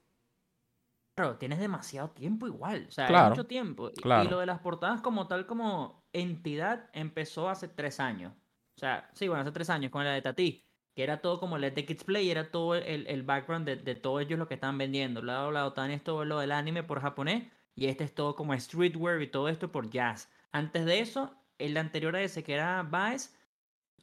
Claro, 1.17 1.37
tienes 1.37 1.59
demasiado 1.59 2.11
tiempo 2.11 2.47
igual. 2.47 2.87
O 2.89 2.91
sea, 2.91 3.07
Claro, 3.07 3.25
hay 3.27 3.31
mucho 3.31 3.47
tiempo. 3.47 3.89
Y- 3.89 3.93
Y 3.93 4.03
claro. 4.03 4.31
lo 4.31 4.39
de 4.41 4.47
las 4.47 4.61
portadas 4.61 5.01
como 5.01 5.27
tal, 5.29 5.47
como 5.47 6.05
entidad, 6.13 6.91
empezó 6.93 7.49
hace 7.49 7.69
tres 7.69 8.01
años. 8.01 8.33
O 8.77 8.81
sea, 8.81 9.09
sí, 9.15 9.27
bueno, 9.29 9.43
hace 9.43 9.53
tres 9.53 9.71
años 9.71 9.91
con 9.91 10.05
la 10.05 10.13
de 10.13 10.23
Tati. 10.23 10.63
Que 10.95 11.03
era 11.03 11.21
todo 11.21 11.39
como 11.41 11.59
Let 11.59 11.73
the 11.73 11.85
Kids 11.85 12.05
Play, 12.05 12.31
era 12.31 12.51
todo 12.51 12.75
el, 12.75 13.07
el 13.07 13.23
background 13.23 13.67
de, 13.67 13.77
de 13.77 13.95
todos 13.95 14.23
ellos 14.23 14.39
lo 14.39 14.49
que 14.49 14.55
estaban 14.55 14.79
vendiendo. 14.79 15.23
Lado, 15.23 15.51
lado, 15.51 15.69
Otani 15.69 15.95
es 15.95 16.03
todo 16.03 16.25
lo 16.25 16.39
del 16.41 16.53
anime 16.53 16.83
por 16.83 17.01
japonés. 17.01 17.51
Y 17.75 17.87
este 17.87 18.05
es 18.05 18.15
todo 18.15 18.35
como 18.35 18.59
streetwear 18.59 19.21
y 19.21 19.27
todo 19.31 19.49
esto 19.51 19.71
por 19.71 19.91
jazz. 19.91 20.31
Antes 20.53 20.87
de 20.87 21.01
eso, 21.01 21.35
el 21.59 21.77
anterior 21.77 22.15
a 22.17 22.23
ese, 22.23 22.43
que 22.43 22.55
era 22.55 22.83
Vice, 22.83 23.31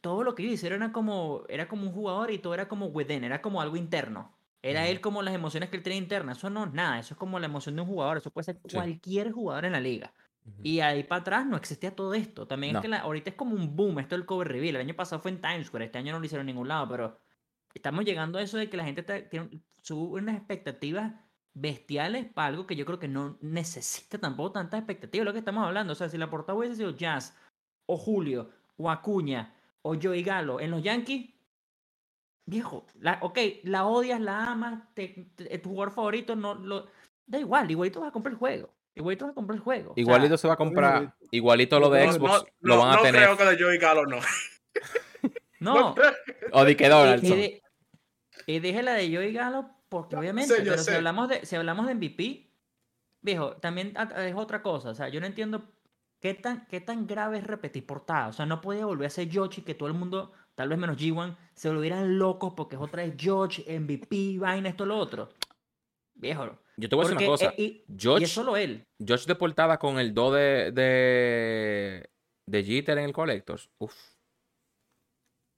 todo 0.00 0.22
lo 0.24 0.34
que 0.34 0.42
ellos 0.42 0.54
hicieron 0.54 0.82
era 0.82 0.92
como, 0.92 1.44
era 1.48 1.68
como 1.68 1.84
un 1.86 1.92
jugador 1.92 2.30
y 2.30 2.38
todo 2.38 2.54
era 2.54 2.68
como 2.68 2.86
within, 2.86 3.24
era 3.24 3.40
como 3.40 3.60
algo 3.60 3.76
interno. 3.76 4.32
Era 4.62 4.86
él 4.88 5.00
como 5.02 5.20
las 5.22 5.34
emociones 5.34 5.68
que 5.68 5.76
él 5.76 5.82
tenía 5.82 5.98
internas. 5.98 6.38
Eso 6.38 6.48
no 6.48 6.64
es 6.64 6.72
nada, 6.72 6.98
eso 6.98 7.12
es 7.14 7.18
como 7.18 7.38
la 7.38 7.46
emoción 7.46 7.74
de 7.76 7.82
un 7.82 7.88
jugador. 7.88 8.16
Eso 8.16 8.30
puede 8.30 8.44
ser 8.46 8.58
Sí. 8.66 8.74
cualquier 8.76 9.30
jugador 9.30 9.66
en 9.66 9.72
la 9.72 9.80
liga. 9.80 10.12
Y 10.62 10.80
ahí 10.80 11.04
para 11.04 11.20
atrás 11.20 11.46
no 11.46 11.56
existía 11.56 11.94
todo 11.94 12.14
esto. 12.14 12.46
También 12.46 12.72
No. 12.74 12.78
es 12.78 12.82
que 12.82 12.88
la- 12.88 13.00
ahorita 13.00 13.30
es 13.30 13.36
como 13.36 13.54
un 13.54 13.76
boom 13.76 13.98
esto 13.98 14.14
del 14.14 14.24
cover 14.26 14.48
reveal. 14.48 14.76
El 14.76 14.82
año 14.82 14.94
pasado 14.94 15.20
fue 15.20 15.30
en 15.32 15.40
Times 15.40 15.66
Square, 15.66 15.84
este 15.86 15.98
año 15.98 16.12
no 16.12 16.18
lo 16.18 16.24
hicieron 16.24 16.48
en 16.48 16.54
ningún 16.54 16.68
lado, 16.68 16.88
pero 16.88 17.18
estamos 17.74 18.04
llegando 18.06 18.38
a 18.38 18.42
eso 18.42 18.56
de 18.56 18.68
que 18.70 18.76
la 18.78 18.84
gente 18.84 19.02
está- 19.02 19.28
tiene, 19.28 19.60
sube 19.82 20.20
unas 20.20 20.36
expectativas 20.36 21.12
bestiales 21.54 22.26
para 22.32 22.48
algo 22.48 22.66
que 22.66 22.76
yo 22.76 22.84
creo 22.86 22.98
que 22.98 23.08
no 23.08 23.38
necesita 23.42 24.18
tampoco 24.18 24.52
tantas 24.52 24.78
expectativas. 24.80 25.24
Lo 25.26 25.32
que 25.32 25.38
estamos 25.40 25.64
hablando. 25.66 25.92
O 25.92 25.96
sea, 25.96 26.08
si 26.08 26.18
la 26.18 26.30
portada 26.30 26.58
hubiese 26.58 26.76
sido 26.76 26.90
Jazz, 26.96 27.36
o 27.86 27.96
Julio, 27.96 28.50
o 28.76 28.90
Acuña, 28.90 29.54
o 29.82 29.94
Joey 30.00 30.22
Galo 30.22 30.60
en 30.60 30.70
los 30.70 30.82
Yankees, 30.82 31.30
viejo, 32.46 32.86
la, 33.00 33.18
ok, 33.22 33.38
la 33.64 33.86
odias, 33.86 34.20
la 34.20 34.44
amas, 34.52 34.82
te- 34.94 35.30
te- 35.36 35.58
tu 35.58 35.70
jugador 35.70 35.92
favorito, 35.94 36.36
no 36.36 36.54
lo. 36.54 36.86
Da 37.26 37.38
igual, 37.38 37.70
igualito 37.70 38.00
vas 38.00 38.08
a 38.10 38.12
comprar 38.12 38.32
el 38.32 38.38
juego. 38.38 38.70
Igualito 38.94 39.24
vas 39.24 39.32
a 39.32 39.34
comprar 39.34 39.56
el 39.56 39.62
juego. 39.62 39.90
O 39.92 39.94
sea, 39.94 40.02
Igualito 40.02 40.36
se 40.36 40.46
va 40.46 40.54
a 40.54 40.56
comprar, 40.58 41.14
igualito 41.30 41.80
lo 41.80 41.90
de 41.90 42.06
No, 42.06 42.12
Xbox 42.12 42.44
no, 42.60 42.68
lo 42.68 42.76
no- 42.76 42.82
van 42.82 42.92
a 42.92 42.96
no 42.96 43.02
tener. 43.02 43.22
creo 43.24 43.36
que 43.36 43.44
de 43.56 43.62
Joey 43.64 43.78
Galo 43.78 44.06
no. 44.06 44.18
no, 45.60 45.94
O 46.52 46.64
de 46.64 46.76
que 46.76 46.84
Y, 46.84 46.86
y 46.86 46.90
Donaldson. 46.90 47.30
de- 47.38 47.62
y 48.46 48.58
dije 48.60 48.82
la 48.82 48.94
de 48.94 49.14
Joey 49.14 49.32
Galo 49.32 49.70
porque 49.88 50.16
obviamente, 50.16 50.54
pero 50.58 50.76
si 50.78 50.90
hablamos 50.90 51.28
de 51.28 51.46
si 51.46 51.56
hablamos 51.56 51.86
de 51.86 51.94
MVP, 51.94 52.50
viejo, 53.22 53.56
también 53.56 53.94
es 54.18 54.34
otra 54.34 54.60
cosa, 54.62 54.90
o 54.90 54.94
sea, 54.94 55.08
yo 55.08 55.20
no 55.20 55.26
entiendo 55.26 55.64
qué 56.24 56.32
tan 56.32 56.66
qué 56.68 56.80
tan 56.80 57.06
grave 57.06 57.36
es 57.36 57.46
repetir 57.46 57.84
portada, 57.84 58.28
o 58.28 58.32
sea, 58.32 58.46
no 58.46 58.62
podía 58.62 58.86
volver 58.86 59.08
a 59.08 59.10
ser 59.10 59.28
George 59.30 59.60
y 59.60 59.64
que 59.64 59.74
todo 59.74 59.88
el 59.88 59.94
mundo, 59.94 60.32
tal 60.54 60.70
vez 60.70 60.78
menos 60.78 60.96
G1, 60.96 61.36
se 61.54 61.68
volvieran 61.68 62.18
locos 62.18 62.54
porque 62.56 62.76
es 62.76 62.80
otra 62.80 63.02
vez 63.04 63.12
George, 63.18 63.62
MVP, 63.78 64.38
vaina 64.38 64.70
esto 64.70 64.86
lo 64.86 64.96
otro. 64.96 65.28
Viejo, 66.14 66.56
Yo 66.78 66.88
te 66.88 66.96
voy 66.96 67.04
a 67.04 67.08
decir 67.10 67.18
una 67.18 67.26
cosa. 67.26 67.46
eh, 67.50 67.54
y, 67.58 67.64
y 67.64 67.84
George, 67.98 68.24
es 68.24 68.32
solo 68.32 68.56
él. 68.56 68.86
George 68.98 69.26
de 69.26 69.34
portada 69.34 69.78
con 69.78 69.98
el 69.98 70.14
2 70.14 70.34
de, 70.34 70.72
de, 70.72 72.10
de 72.46 72.64
Jeter 72.64 72.96
en 72.96 73.04
el 73.04 73.12
Collectors. 73.12 73.68
Uf. 73.76 73.94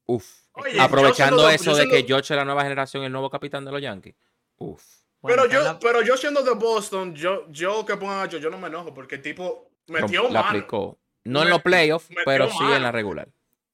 Uf. 0.06 0.26
Oye, 0.54 0.80
Aprovechando 0.80 1.42
yo 1.42 1.50
eso 1.50 1.70
yo 1.70 1.76
de 1.76 1.84
que 1.84 1.90
siendo- 1.90 2.08
George 2.08 2.32
es 2.34 2.36
la 2.36 2.44
nueva 2.44 2.62
generación, 2.64 3.04
el 3.04 3.12
nuevo 3.12 3.30
capitán 3.30 3.64
de 3.64 3.70
los 3.70 3.80
Yankees. 3.82 4.16
Uf. 4.56 4.82
Bueno, 5.20 5.44
pero 5.48 5.62
yo, 5.64 5.78
pero 5.80 6.02
yo 6.02 6.16
siendo 6.16 6.42
de 6.42 6.54
Boston, 6.54 7.14
yo, 7.14 7.48
yo 7.50 7.84
que 7.86 7.96
pongan 7.96 8.26
a 8.26 8.30
Joe, 8.30 8.40
yo 8.40 8.50
no 8.50 8.58
me 8.58 8.66
enojo 8.68 8.92
porque 8.94 9.14
el 9.16 9.22
tipo 9.22 9.70
metió 9.86 10.24
la 10.24 10.42
mano. 10.42 10.48
aplicó. 10.48 10.98
No 11.24 11.42
en 11.42 11.50
los 11.50 11.62
playoffs, 11.62 12.08
pero 12.24 12.48
sí 12.50 12.64
en 12.64 12.82
la 12.82 12.92
regular. 12.92 13.28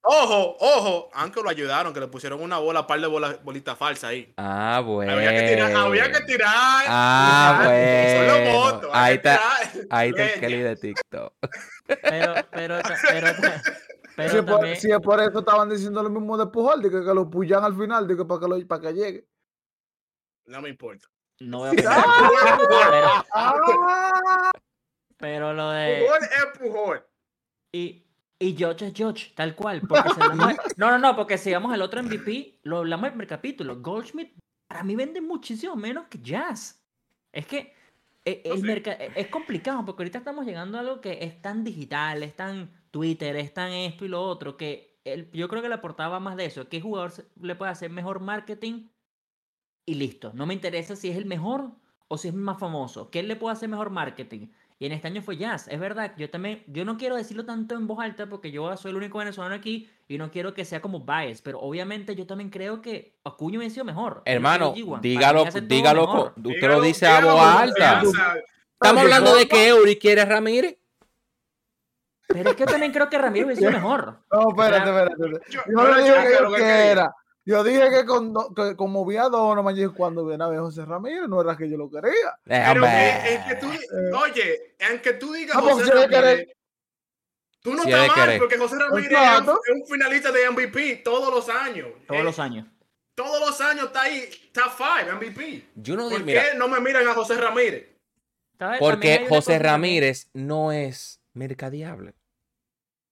Ojo, 0.05 0.57
ojo, 0.59 1.11
aunque 1.15 1.41
lo 1.43 1.49
ayudaron, 1.49 1.95
que 1.95 2.01
le 2.01 2.09
pusieron 2.09 2.41
una 2.43 2.59
bola, 2.59 2.89
par 2.89 3.01
de 3.01 3.07
bola, 3.07 3.39
bolitas 3.45 3.79
falsas 3.79 4.11
ahí. 4.11 4.35
Ah, 4.37 4.83
bueno. 4.85 5.13
Había 5.13 5.31
que 5.31 5.55
tirar, 5.55 5.77
había 5.77 6.11
que 6.11 6.21
tirar. 6.23 6.85
Ah, 6.89 7.61
bueno. 7.65 8.91
Ahí 8.93 9.15
está, 9.15 9.41
ahí 9.91 10.11
está 10.11 10.25
el. 10.25 10.41
Kelly 10.41 10.59
de 10.59 10.77
TikTok. 10.77 11.33
Pero, 11.87 12.35
pero, 12.51 12.79
pero, 13.11 13.29
pero 14.17 14.31
Si 14.31 14.37
es, 14.39 14.43
por, 14.43 14.55
también, 14.57 14.77
si 14.81 14.91
es 14.91 14.99
por 14.99 15.21
eso 15.21 15.39
estaban 15.39 15.71
diciendo 15.71 16.03
lo 16.03 16.11
mismo 16.11 16.37
de 16.37 16.47
Pujol, 16.47 16.83
de 16.83 16.91
que, 16.91 17.05
que 17.05 17.15
lo 17.15 17.31
puyan 17.31 17.63
al 17.63 17.77
final, 17.77 18.09
de 18.09 18.17
que 18.17 18.25
para 18.25 18.41
que, 18.41 18.49
lo, 18.49 18.67
para 18.67 18.83
que 18.83 18.95
llegue. 18.95 19.29
No 20.47 20.61
me 20.61 20.69
importa. 20.69 21.07
no 21.39 21.59
voy 21.59 21.69
a 21.69 21.73
opinar, 21.73 23.25
pero, 25.23 25.55
lo 25.55 25.71
de 25.71 26.01
Pujol 26.03 26.19
es 26.25 26.59
Pujol. 26.59 27.07
y 27.73 28.05
y 28.41 28.57
George 28.57 28.89
es 28.89 28.93
George, 28.93 29.33
tal 29.37 29.55
cual, 29.55 29.81
porque 29.89 30.11
si 30.11 30.21
hablamos 30.21 30.49
de- 30.49 30.57
no, 30.77 30.91
no, 30.91 30.99
no, 30.99 31.15
porque 31.15 31.39
si 31.39 31.53
vamos 31.53 31.73
al 31.73 31.81
otro 31.81 32.03
MVP, 32.03 32.59
lo 32.65 32.79
hablamos 32.79 33.05
en 33.05 33.07
el 33.07 33.13
primer 33.13 33.29
capítulo, 33.29 33.81
Goldschmidt 33.81 34.33
para 34.67 34.83
mí 34.83 34.97
vende 34.97 35.21
muchísimo 35.21 35.77
menos 35.77 36.09
que 36.09 36.19
Jazz. 36.19 36.83
Es 37.33 37.47
que 37.47 37.73
eh, 38.25 38.43
No 38.47 38.55
el 38.55 38.69
eh, 38.85 39.13
es 39.15 39.29
complicado 39.29 39.85
porque 39.85 40.03
ahorita 40.03 40.19
estamos 40.19 40.45
llegando 40.45 40.77
a 40.77 40.81
algo 40.81 41.01
que 41.01 41.19
es 41.23 41.41
tan 41.41 41.63
digital, 41.63 42.25
es 42.25 42.35
tan 42.35 42.69
Twitter, 42.91 43.37
es 43.37 43.55
tan 43.55 43.71
esto 43.71 44.05
y 44.05 44.09
lo 44.09 44.21
otro, 44.21 44.57
que 44.57 44.99
el- 45.05 45.31
yo 45.31 45.47
creo 45.49 45.63
que 45.63 45.69
la 45.69 45.81
portada 45.81 46.09
va 46.09 46.19
más 46.19 46.37
de 46.37 46.47
eso, 46.47 46.69
qué 46.69 46.81
jugador 46.81 47.13
le 47.41 47.55
puede 47.55 47.71
hacer 47.71 47.91
mejor 47.91 48.19
marketing 48.19 48.89
y 49.87 49.95
listo. 49.95 50.33
No 50.35 50.47
me 50.47 50.55
interesa 50.55 50.97
si 50.97 51.11
es 51.11 51.17
el 51.17 51.27
mejor 51.27 51.71
o 52.09 52.19
si 52.19 52.27
es 52.29 52.35
el 52.35 52.41
más 52.41 52.59
famoso. 52.59 53.09
¿Quién 53.11 53.29
le 53.29 53.37
puede 53.37 53.53
hacer 53.53 53.69
mejor 53.69 53.91
marketing? 53.91 54.49
Y 54.83 54.87
en 54.87 54.91
este 54.91 55.07
año 55.07 55.23
fue 55.23 55.37
Jazz. 55.37 55.69
Es 55.69 55.79
verdad, 55.79 56.13
yo 56.17 56.29
también, 56.29 56.65
yo 56.67 56.85
no 56.85 56.97
quiero 56.97 57.15
decirlo 57.15 57.45
tanto 57.45 57.77
en 57.77 57.87
voz 57.87 58.01
alta 58.01 58.27
porque 58.27 58.51
yo 58.51 58.77
soy 58.77 58.91
el 58.91 58.97
único 58.97 59.19
venezolano 59.19 59.55
aquí 59.55 59.89
y 60.09 60.19
no 60.19 60.33
quiero 60.33 60.55
que 60.55 60.65
sea 60.65 60.83
como 60.83 60.99
bias, 60.99 61.41
pero 61.41 61.61
obviamente 61.61 62.17
yo 62.17 62.27
también 62.27 62.51
creo 62.51 62.83
que 62.83 63.15
Acuña 63.23 63.59
hubiese 63.59 63.75
sido 63.75 63.85
mejor. 63.85 64.23
Hermano, 64.25 64.73
fue 64.73 64.83
G1. 64.83 64.87
Para 64.91 65.01
mí 65.03 65.09
dígalo, 65.09 65.45
dígalo. 65.69 66.01
mejor. 66.01 66.33
Usted 66.37 66.43
Dígalo- 66.51 66.69
lo 66.75 66.81
dice 66.81 67.07
a 67.07 67.21
voz 67.25 67.41
alta. 67.41 68.03
Estamos 68.03 69.03
hablando 69.05 69.37
de 69.37 69.47
que 69.47 69.69
Eury 69.69 69.97
quiere 70.01 70.21
a 70.23 70.25
Ramírez. 70.25 70.77
Pero 72.27 72.51
es 72.51 72.57
que 72.57 72.61
yo 72.65 72.67
también 72.67 72.91
creo 72.91 73.09
que 73.09 73.19
Ramiro 73.19 73.47
hubiese 73.47 73.61
sido 73.61 73.71
mejor. 73.71 74.19
No, 74.33 74.49
espérate, 74.49 74.91
espérate. 74.91 75.13
espérate. 75.13 75.45
Yo- 75.53 75.61
Yo 75.65 75.73
no 75.75 75.95
le 75.95 76.03
dije 76.03 76.15
que, 76.37 76.43
lo 76.43 76.51
que 76.51 76.57
que 76.57 76.87
era. 76.91 77.15
Yo 77.45 77.65
dije 77.65 77.91
que, 77.91 78.05
con, 78.07 78.33
que 78.55 78.77
como 78.77 79.05
vi 79.05 79.17
a 79.17 79.25
Donovan, 79.25 79.75
cuando 79.95 80.25
viene 80.27 80.45
a 80.45 80.49
ver 80.49 80.61
José 80.61 80.85
Ramírez, 80.85 81.29
no 81.29 81.41
era 81.41 81.57
que 81.57 81.69
yo 81.69 81.77
lo 81.77 81.91
quería. 81.91 82.13
Pero 82.45 82.81
Déjame. 82.83 83.21
que, 83.23 83.35
es 83.35 83.45
que 83.47 83.55
tú, 83.57 83.69
oye, 84.17 84.77
aunque 84.89 85.13
tú 85.15 85.33
digas 85.33 85.57
Ah, 85.57 85.61
porque 85.61 85.75
José 85.85 85.93
Ramírez, 86.07 86.49
tú 87.61 87.75
no 87.75 87.83
Si 87.83 87.93
hay 87.93 88.01
estás 88.03 88.17
mal, 88.17 88.27
querer. 88.27 88.39
porque 88.41 88.59
José 88.59 88.79
Ramírez 88.79 89.11
Exacto. 89.11 89.61
es 89.67 89.75
un 89.75 89.87
finalista 89.87 90.31
de 90.31 90.51
MVP 90.51 90.97
todos 91.05 91.35
los 91.35 91.49
años. 91.49 91.89
Todos 92.07 92.21
Eh, 92.21 92.25
los 92.25 92.39
años. 92.39 92.67
Todos 93.15 93.41
los 93.41 93.61
años 93.61 93.87
está 93.87 94.03
ahí, 94.03 94.29
top 94.55 94.73
5 94.77 95.17
MVP. 95.17 95.67
Yo 95.75 95.97
no 95.97 96.05
¿Por 96.05 96.13
digo, 96.13 96.25
mira, 96.25 96.43
qué 96.53 96.57
no 96.57 96.69
me 96.69 96.81
miran 96.81 97.07
a 97.09 97.15
José 97.15 97.37
Ramírez? 97.37 97.89
Porque 98.79 99.27
José 99.29 99.59
Ramírez 99.59 100.31
no 100.33 100.71
es 100.73 101.21
mercadiable. 101.35 102.15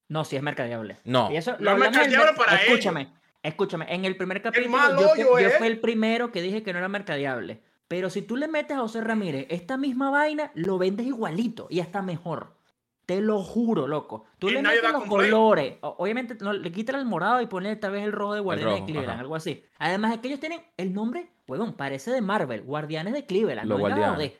No, 0.08 0.24
sí 0.24 0.36
es 0.36 0.42
mercadeable. 0.42 0.98
No. 1.04 1.30
Y 1.32 1.36
eso 1.36 1.52
No 1.58 1.58
lo 1.58 1.72
es 1.72 1.78
mercadeable 1.90 2.32
para 2.36 2.52
ellos. 2.54 2.64
Escúchame, 2.68 3.12
escúchame. 3.42 3.86
En 3.94 4.04
el 4.04 4.16
primer 4.16 4.42
capítulo 4.42 4.70
mal 4.76 4.92
yo, 4.98 5.08
fui- 5.08 5.22
hoyo 5.24 5.38
yo 5.40 5.48
es. 5.48 5.56
fui 5.58 5.66
el 5.66 5.80
primero 5.80 6.30
que 6.32 6.42
dije 6.42 6.62
que 6.62 6.72
no 6.72 6.78
era 6.78 6.88
mercadeable. 6.88 7.62
Pero 7.88 8.08
si 8.10 8.22
tú 8.22 8.36
le 8.36 8.46
metes 8.48 8.76
a 8.76 8.80
José 8.80 9.00
Ramírez 9.00 9.46
esta 9.50 9.76
misma 9.76 10.10
vaina, 10.10 10.52
lo 10.54 10.78
vendes 10.78 11.06
igualito 11.06 11.66
y 11.70 11.80
hasta 11.80 12.02
mejor. 12.02 12.56
Te 13.04 13.20
lo 13.20 13.42
juro, 13.42 13.88
loco. 13.88 14.26
Tú 14.38 14.48
le 14.48 14.62
metes 14.62 14.92
los 14.92 15.04
colores. 15.06 15.78
Obviamente, 15.80 16.36
no, 16.40 16.52
le 16.52 16.70
quitas 16.70 16.94
el 16.94 17.04
morado 17.06 17.40
y 17.40 17.46
pones 17.46 17.80
tal 17.80 17.90
vez 17.90 18.04
el 18.04 18.12
rojo 18.12 18.34
de 18.34 18.40
Guardianes 18.40 18.80
de 18.80 18.84
Cleveland, 18.86 19.10
ajá. 19.10 19.20
algo 19.20 19.34
así. 19.34 19.64
Además 19.78 20.12
es 20.12 20.18
que 20.20 20.28
ellos 20.28 20.38
tienen 20.38 20.60
el 20.76 20.94
nombre, 20.94 21.28
huevón, 21.48 21.72
parece 21.72 22.12
de 22.12 22.20
Marvel, 22.20 22.62
Guardianes 22.62 23.12
de 23.12 23.26
Cleveland. 23.26 23.68
Los 23.68 23.78
no 23.78 23.80
Guardianes. 23.80 24.14
joder. 24.14 24.38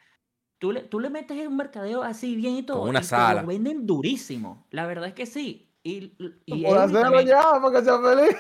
Tú 0.59 0.71
le, 0.73 0.83
tú 0.83 1.01
le 1.01 1.11
metes 1.11 1.45
un 1.49 1.57
mercadeo 1.57 2.03
así 2.05 2.37
bien 2.37 2.55
y 2.59 2.63
todo. 2.63 2.83
una 2.83 3.01
y 3.01 3.03
te 3.03 3.09
sala. 3.09 3.41
Lo 3.43 3.49
venden 3.49 3.87
durísimo. 3.87 4.67
La 4.71 4.87
verdad 4.87 5.09
es 5.09 5.15
que 5.15 5.27
sí. 5.27 5.70
Y, 5.83 6.15
y 6.45 6.65
Por 6.65 6.73
Eury 6.73 6.79
hacerlo 6.79 7.01
también- 7.03 7.27
ya, 7.27 7.43
para 7.61 7.79
que 7.79 7.85
sea 7.85 7.99
feliz. 8.01 8.37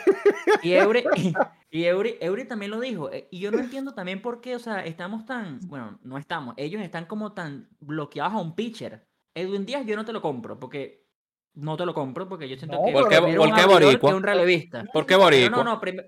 y 0.62 0.72
Eury, 0.74 1.04
y 1.70 1.82
Eury- 1.84 2.18
Eury 2.20 2.44
también 2.46 2.70
lo 2.70 2.80
dijo. 2.80 3.10
eh, 3.10 3.28
Y 3.30 3.40
yo 3.40 3.50
no 3.50 3.58
entiendo 3.58 3.94
también 3.94 4.20
por 4.20 4.40
qué, 4.40 4.56
o 4.56 4.58
sea, 4.58 4.84
estamos 4.84 5.24
tan, 5.24 5.58
bueno, 5.68 5.98
no 6.02 6.18
estamos, 6.18 6.54
ellos 6.58 6.82
están 6.82 7.06
como 7.06 7.32
tan 7.32 7.68
bloqueados 7.80 8.34
a 8.34 8.38
un 8.38 8.54
pitcher. 8.54 9.06
Edwin 9.34 9.64
Díaz 9.64 9.86
yo 9.86 9.96
no 9.96 10.04
te 10.04 10.12
lo 10.12 10.20
compro, 10.20 10.58
porque 10.60 11.06
no 11.54 11.76
te 11.78 11.86
lo 11.86 11.94
compro, 11.94 12.28
porque 12.28 12.48
yo 12.48 12.56
siento 12.56 12.76
No, 12.78 12.84
que 12.84 12.92
¿Por 12.92 13.08
qué- 13.08 13.16
primero 13.22 13.42
por 13.42 13.48
un 13.50 13.68
boricua? 13.68 14.10
que 14.10 14.16
un 14.16 14.22
relevista. 14.22 14.84
¿Por 14.92 15.06
qué 15.06 15.16
boricua? 15.16 15.56
no, 15.56 15.64
no, 15.64 15.80
prim- 15.80 16.02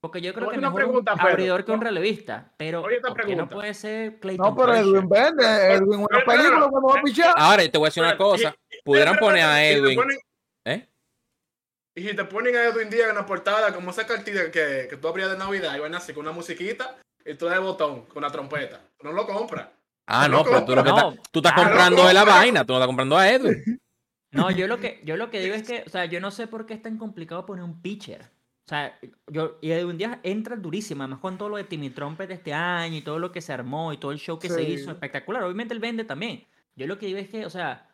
porque 0.00 0.20
yo 0.20 0.32
creo 0.32 0.48
que 0.48 0.58
mejor 0.58 0.74
pregunta, 0.76 1.12
un 1.14 1.18
Pedro. 1.18 1.30
abridor 1.32 1.64
que 1.64 1.72
un 1.72 1.80
No. 1.80 1.84
relevista. 1.84 2.54
Pero 2.56 2.82
Oye, 2.82 2.96
esta 2.96 3.08
¿por 3.08 3.16
qué 3.16 3.22
no 3.22 3.48
pregunta. 3.48 3.54
puede 3.56 3.74
ser 3.74 4.20
Clayton 4.20 4.46
No, 4.48 4.56
pero? 4.56 4.74
Edwin 4.74 5.08
vende. 5.08 5.72
Edwin, 5.74 5.98
una 6.08 6.24
película 6.24 6.68
cuando 6.70 6.88
va 6.88 7.00
a 7.00 7.02
pichar. 7.02 7.34
Ahora, 7.36 7.64
y 7.64 7.68
te 7.68 7.78
voy 7.78 7.86
a 7.86 7.88
decir 7.88 8.02
una 8.04 8.16
cosa. 8.16 8.54
Pudieran 8.84 9.16
poner 9.18 9.42
a 9.42 9.64
Edwin. 9.66 9.98
Y 11.98 12.02
si 12.02 12.14
te 12.14 12.24
ponen 12.24 12.54
a 12.54 12.62
Edwin 12.62 12.88
Díaz 12.88 13.08
en 13.08 13.16
la 13.16 13.26
portada, 13.26 13.74
como 13.74 13.90
esa 13.90 14.06
cartilla 14.06 14.52
que, 14.52 14.86
que 14.88 14.96
tú 14.96 15.08
abrías 15.08 15.32
de 15.32 15.36
Navidad 15.36 15.74
y 15.76 15.80
van 15.80 15.96
así 15.96 16.12
con 16.12 16.24
una 16.24 16.30
musiquita 16.30 16.96
y 17.26 17.34
tú 17.34 17.46
de 17.46 17.58
botón 17.58 18.02
con 18.06 18.18
una 18.18 18.30
trompeta. 18.30 18.80
No 19.02 19.10
lo 19.10 19.26
compras. 19.26 19.66
Ah, 20.06 20.28
No 20.28 20.38
no, 20.38 20.44
pero 20.44 20.64
tú 20.64 20.76
lo 20.76 20.84
que 20.84 20.90
estás, 20.90 21.14
tú 21.32 21.40
estás 21.40 21.54
comprando 21.54 22.04
no 22.04 22.08
es 22.08 22.14
la 22.14 22.24
vaina, 22.24 22.64
tú 22.64 22.72
no 22.72 22.78
estás 22.78 22.86
comprando 22.86 23.18
a 23.18 23.28
Edwin. 23.28 23.62
No, 24.30 24.50
yo 24.50 24.66
lo 24.68 24.78
que, 24.78 25.00
yo 25.04 25.16
lo 25.16 25.30
que 25.30 25.40
digo 25.40 25.54
es 25.54 25.66
que, 25.66 25.84
o 25.86 25.88
sea, 25.88 26.04
yo 26.04 26.20
no 26.20 26.30
sé 26.30 26.46
por 26.46 26.66
qué 26.66 26.74
es 26.74 26.82
tan 26.82 26.98
complicado 26.98 27.46
poner 27.46 27.64
un 27.64 27.80
pitcher. 27.80 28.20
O 28.20 28.68
sea, 28.68 28.98
yo, 29.26 29.56
y 29.62 29.70
Edwin 29.70 29.96
Díaz 29.96 30.18
entra 30.22 30.54
durísimo, 30.54 31.02
además 31.02 31.20
con 31.20 31.38
todo 31.38 31.48
lo 31.48 31.56
de 31.56 31.64
Timmy 31.64 31.88
Trumpet 31.88 32.28
de 32.28 32.34
este 32.34 32.52
año 32.52 32.98
y 32.98 33.00
todo 33.00 33.18
lo 33.18 33.32
que 33.32 33.40
se 33.40 33.54
armó 33.54 33.90
y 33.90 33.96
todo 33.96 34.12
el 34.12 34.18
show 34.18 34.38
que 34.38 34.50
se 34.50 34.62
hizo, 34.62 34.90
espectacular. 34.90 35.42
Obviamente 35.44 35.72
él 35.72 35.80
vende 35.80 36.04
también. 36.04 36.46
Yo 36.76 36.86
lo 36.86 36.98
que 36.98 37.06
digo 37.06 37.18
es 37.18 37.30
que, 37.30 37.46
o 37.46 37.50
sea, 37.50 37.88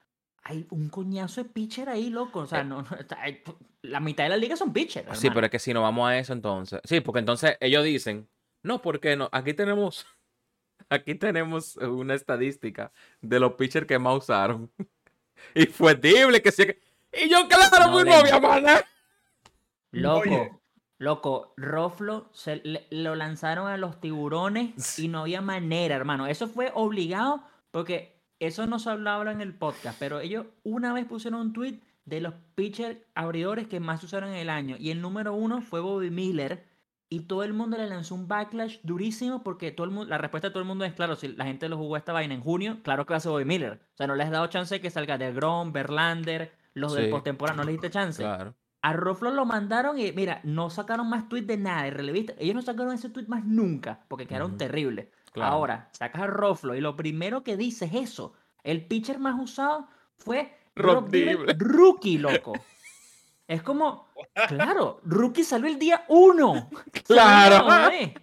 hay 0.45 0.66
un 0.70 0.88
coñazo 0.90 1.42
de 1.42 1.49
pitcher 1.51 1.88
ahí, 1.88 2.11
loco. 2.11 2.40
O 2.40 2.47
sea, 2.47 2.62
no, 2.64 2.82
no, 2.82 2.97
está- 2.97 3.20
hay- 3.20 3.42
la 3.82 4.01
mitad 4.01 4.24
de 4.24 4.30
la 4.30 4.36
liga 4.36 4.57
son 4.57 4.72
pitchers. 4.72 5.18
Sí, 5.18 5.28
pero 5.30 5.47
es 5.47 5.51
que 5.51 5.59
si 5.59 5.72
no 5.74 5.82
vamos 5.82 6.09
a 6.09 6.18
eso 6.18 6.32
entonces. 6.32 6.80
Sí, 6.84 7.01
porque 7.01 7.18
entonces 7.20 7.57
ellos 7.61 7.82
dicen, 7.84 8.28
no, 8.62 8.80
porque 8.82 9.16
no, 9.16 9.28
aquí 9.32 9.55
tenemos, 9.55 10.07
aquí 10.88 11.14
tenemos 11.14 11.76
una 11.78 12.14
estadística 12.14 12.92
de 13.20 13.40
los 13.40 13.55
pitchers 13.55 13.86
que 13.86 13.99
más 13.99 14.18
usaron. 14.18 14.70
y 15.55 15.66
fue 15.66 15.95
terrible 15.95 16.40
que 16.42 16.53
sí. 16.53 16.66
Y 17.12 17.28
yo, 17.28 17.47
claro, 17.49 17.90
No, 17.92 18.05
no 18.05 18.14
había 18.14 18.40
más 18.40 18.62
nada. 18.62 18.84
Loco, 19.92 20.20
Oye. 20.20 20.51
loco, 20.99 21.55
Roflo 21.57 22.28
se 22.32 22.57
le- 22.57 22.86
lo 22.90 23.14
lanzaron 23.14 23.68
a 23.68 23.76
los 23.76 24.01
tiburones 24.01 24.74
y 24.99 25.09
no 25.09 25.20
había 25.20 25.40
manera, 25.40 25.95
hermano. 25.95 26.26
Eso 26.26 26.49
fue 26.49 26.70
obligado 26.74 27.42
porque 27.70 28.14
eso 28.41 28.66
no 28.66 28.78
se 28.78 28.91
hablaba 28.91 29.30
en 29.32 29.41
el 29.41 29.55
podcast, 29.55 29.99
pero 29.99 30.20
ellos 30.20 30.47
una 30.62 30.93
vez 30.93 31.07
pusieron 31.07 31.41
un 31.41 31.53
tweet 31.53 31.80
de 32.05 32.20
los 32.20 32.35
pitchers 32.55 32.99
abridores 33.14 33.66
que 33.66 33.80
más 33.80 34.03
usaron 34.05 34.30
en 34.30 34.37
el 34.37 34.51
año 34.51 34.76
y 34.78 34.91
el 34.91 35.01
número 35.01 35.32
uno 35.35 35.62
fue 35.62 35.80
Bobby 35.80 36.11
Miller 36.11 36.64
y 37.09 37.20
todo 37.20 37.45
el 37.45 37.53
mundo 37.55 37.78
le 37.78 37.87
lanzó 37.87 38.14
un 38.14 38.28
backlash 38.28 38.78
durísimo 38.82 39.43
porque 39.43 39.70
todo 39.70 39.85
el 39.87 39.91
mundo, 39.93 40.11
la 40.11 40.18
respuesta 40.18 40.49
de 40.49 40.53
todo 40.53 40.61
el 40.62 40.66
mundo 40.68 40.85
es 40.85 40.93
claro, 40.95 41.16
si 41.16 41.28
la 41.28 41.45
gente 41.45 41.68
lo 41.68 41.76
jugó 41.78 41.97
esta 41.97 42.12
vaina 42.12 42.35
en 42.35 42.41
junio, 42.41 42.78
claro 42.82 43.07
que 43.07 43.12
va 43.12 43.18
a 43.18 43.20
ser 43.20 43.30
Bobby 43.32 43.45
Miller. 43.45 43.80
O 43.95 43.97
sea, 43.97 44.07
no 44.07 44.16
les 44.16 44.26
has 44.26 44.32
dado 44.32 44.47
chance 44.49 44.74
de 44.74 44.80
que 44.80 44.91
salga 44.91 45.16
de 45.16 45.32
Grom, 45.32 45.72
Verlander, 45.72 46.53
los 46.74 46.95
del 46.95 47.07
Sí. 47.07 47.11
postemporada, 47.11 47.57
no 47.57 47.64
les 47.64 47.74
diste 47.74 47.91
chance. 47.91 48.22
Claro. 48.22 48.55
A 48.82 48.93
Roflo 48.93 49.30
lo 49.30 49.47
mandaron 49.47 49.99
y 49.99 50.12
mira, 50.12 50.41
no 50.45 50.68
sacaron 50.68 51.09
más 51.09 51.28
tweets 51.28 51.47
de 51.47 51.57
nada 51.57 51.85
de 51.85 51.91
relevista. 51.91 52.35
Ellos 52.39 52.55
no 52.55 52.62
sacaron 52.62 52.93
ese 52.93 53.09
tweet 53.09 53.26
más 53.28 53.45
nunca 53.45 54.05
porque 54.09 54.26
quedaron 54.26 54.59
terribles. 54.59 55.09
Claro. 55.35 55.53
Ahora, 55.53 55.89
sacas 55.91 56.22
a 56.22 56.26
Roflo 56.28 56.76
y 56.76 56.80
lo 56.80 56.95
primero 56.95 57.43
que 57.43 57.57
dice 57.57 57.87
es 57.87 57.95
eso. 57.95 58.35
El 58.62 58.87
pitcher 58.87 59.18
más 59.18 59.35
usado 59.39 59.89
fue 60.16 60.57
Rob 60.76 60.95
Rob 60.95 61.11
Dibble, 61.11 61.30
Dibble. 61.30 61.55
rookie, 61.59 62.18
loco. 62.18 62.53
Es 63.49 63.61
como, 63.64 64.09
claro, 64.47 65.01
rookie 65.03 65.43
salió 65.43 65.66
el 65.66 65.78
día 65.78 66.05
uno. 66.09 66.70
Claro. 67.05 67.91
¿eh? 67.93 68.14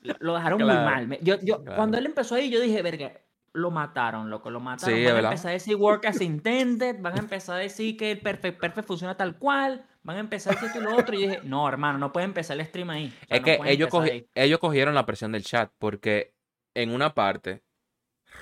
Lo, 0.00 0.34
dejaron 0.34 0.60
muy 0.60 0.68
mal. 0.68 1.18
Yo, 1.22 1.36
yo. 1.40 1.64
Cuando 1.64 1.96
él 1.96 2.04
empezó 2.04 2.34
ahí, 2.34 2.50
yo 2.50 2.60
dije, 2.60 2.82
verga, 2.82 3.12
lo 3.54 3.70
mataron, 3.70 4.28
loco, 4.28 4.50
lo 4.50 4.60
mataron. 4.60 4.94
Sí, 4.94 5.04
van 5.06 5.16
a 5.16 5.20
empezar 5.20 5.48
a 5.48 5.52
decir 5.54 5.76
work 5.76 6.04
as 6.04 6.20
intended, 6.20 7.00
van 7.00 7.14
a 7.14 7.20
empezar 7.20 7.56
a 7.56 7.60
decir 7.60 7.96
que 7.96 8.12
el 8.12 8.20
perfect, 8.20 8.60
perfect 8.60 8.86
funciona 8.86 9.16
tal 9.16 9.38
cual, 9.38 9.86
van 10.02 10.16
a 10.16 10.20
empezar 10.20 10.54
esto 10.62 10.78
y 10.78 10.82
lo 10.82 10.96
otro. 10.96 11.14
Y 11.14 11.22
yo 11.22 11.28
dije, 11.28 11.40
no, 11.44 11.68
hermano, 11.68 11.98
no 11.98 12.12
puede 12.12 12.24
empezar 12.26 12.58
el 12.58 12.66
stream 12.66 12.90
ahí. 12.90 13.06
O 13.06 13.26
sea, 13.26 13.36
Es 13.36 13.40
no 13.40 13.44
que 13.44 13.52
ellos, 13.72 13.88
empezar 13.88 13.90
cogi- 13.90 14.10
ahí. 14.12 14.28
ellos 14.34 14.58
cogieron 14.58 14.94
la 14.94 15.06
presión 15.06 15.32
del 15.32 15.44
chat 15.44 15.70
porque 15.78 16.34
en 16.74 16.90
una 16.94 17.14
parte 17.14 17.62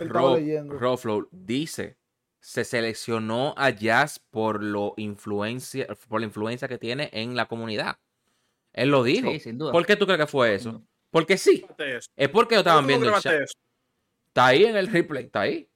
Él 0.00 0.06
estaba 0.06 0.28
Ro- 0.30 0.36
leyendo. 0.36 0.78
Roflo 0.78 1.28
dice 1.32 1.96
se 2.42 2.64
seleccionó 2.64 3.52
a 3.58 3.68
Jazz 3.68 4.18
por 4.30 4.62
lo 4.62 4.94
influencia 4.96 5.86
por 6.08 6.20
la 6.20 6.26
influencia 6.26 6.68
que 6.68 6.78
tiene 6.78 7.10
en 7.12 7.36
la 7.36 7.46
comunidad. 7.46 7.98
Él 8.72 8.88
lo 8.90 9.02
dijo. 9.02 9.30
Sí, 9.30 9.40
sin 9.40 9.58
duda. 9.58 9.72
¿Por 9.72 9.84
qué 9.84 9.96
tú 9.96 10.06
crees 10.06 10.20
que 10.20 10.26
fue 10.26 10.54
eso? 10.54 10.82
Porque 11.10 11.36
sí. 11.36 11.66
Es 12.16 12.28
porque 12.30 12.54
ellos 12.54 12.62
estaban 12.62 12.84
¿Cómo 12.84 12.94
tú 12.96 13.00
viendo 13.00 13.16
el 13.16 13.22
chat. 13.22 13.34
eso? 13.34 13.52
Está 14.28 14.46
ahí 14.46 14.64
en 14.64 14.76
el 14.76 14.86
replay, 14.86 15.24
está 15.24 15.40
ahí. 15.40 15.68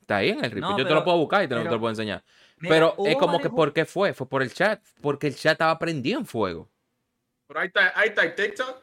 Está 0.00 0.16
ahí 0.18 0.30
en 0.30 0.38
el 0.44 0.50
replay. 0.50 0.60
No, 0.60 0.76
Yo 0.76 0.86
te 0.86 0.92
lo 0.92 1.02
puedo 1.04 1.16
buscar 1.18 1.44
y 1.44 1.48
te, 1.48 1.54
lo 1.54 1.64
puedo 1.78 1.88
enseñar. 1.90 2.22
Mira, 2.58 2.74
Pero 2.74 2.94
es 3.06 3.16
como 3.16 3.38
que 3.40 3.50
¿por 3.50 3.72
qué 3.72 3.84
fue? 3.84 4.14
Fue 4.14 4.28
por 4.28 4.42
el 4.42 4.52
chat. 4.52 4.82
Porque 5.00 5.26
el 5.26 5.36
chat 5.36 5.52
estaba 5.52 5.78
prendido 5.78 6.18
en 6.18 6.26
fuego. 6.26 6.70
Pero 7.46 7.60
ahí 7.60 7.66
está, 7.68 7.98
ahí 7.98 8.08
está 8.08 8.24
el 8.24 8.34
TikTok. 8.34 8.82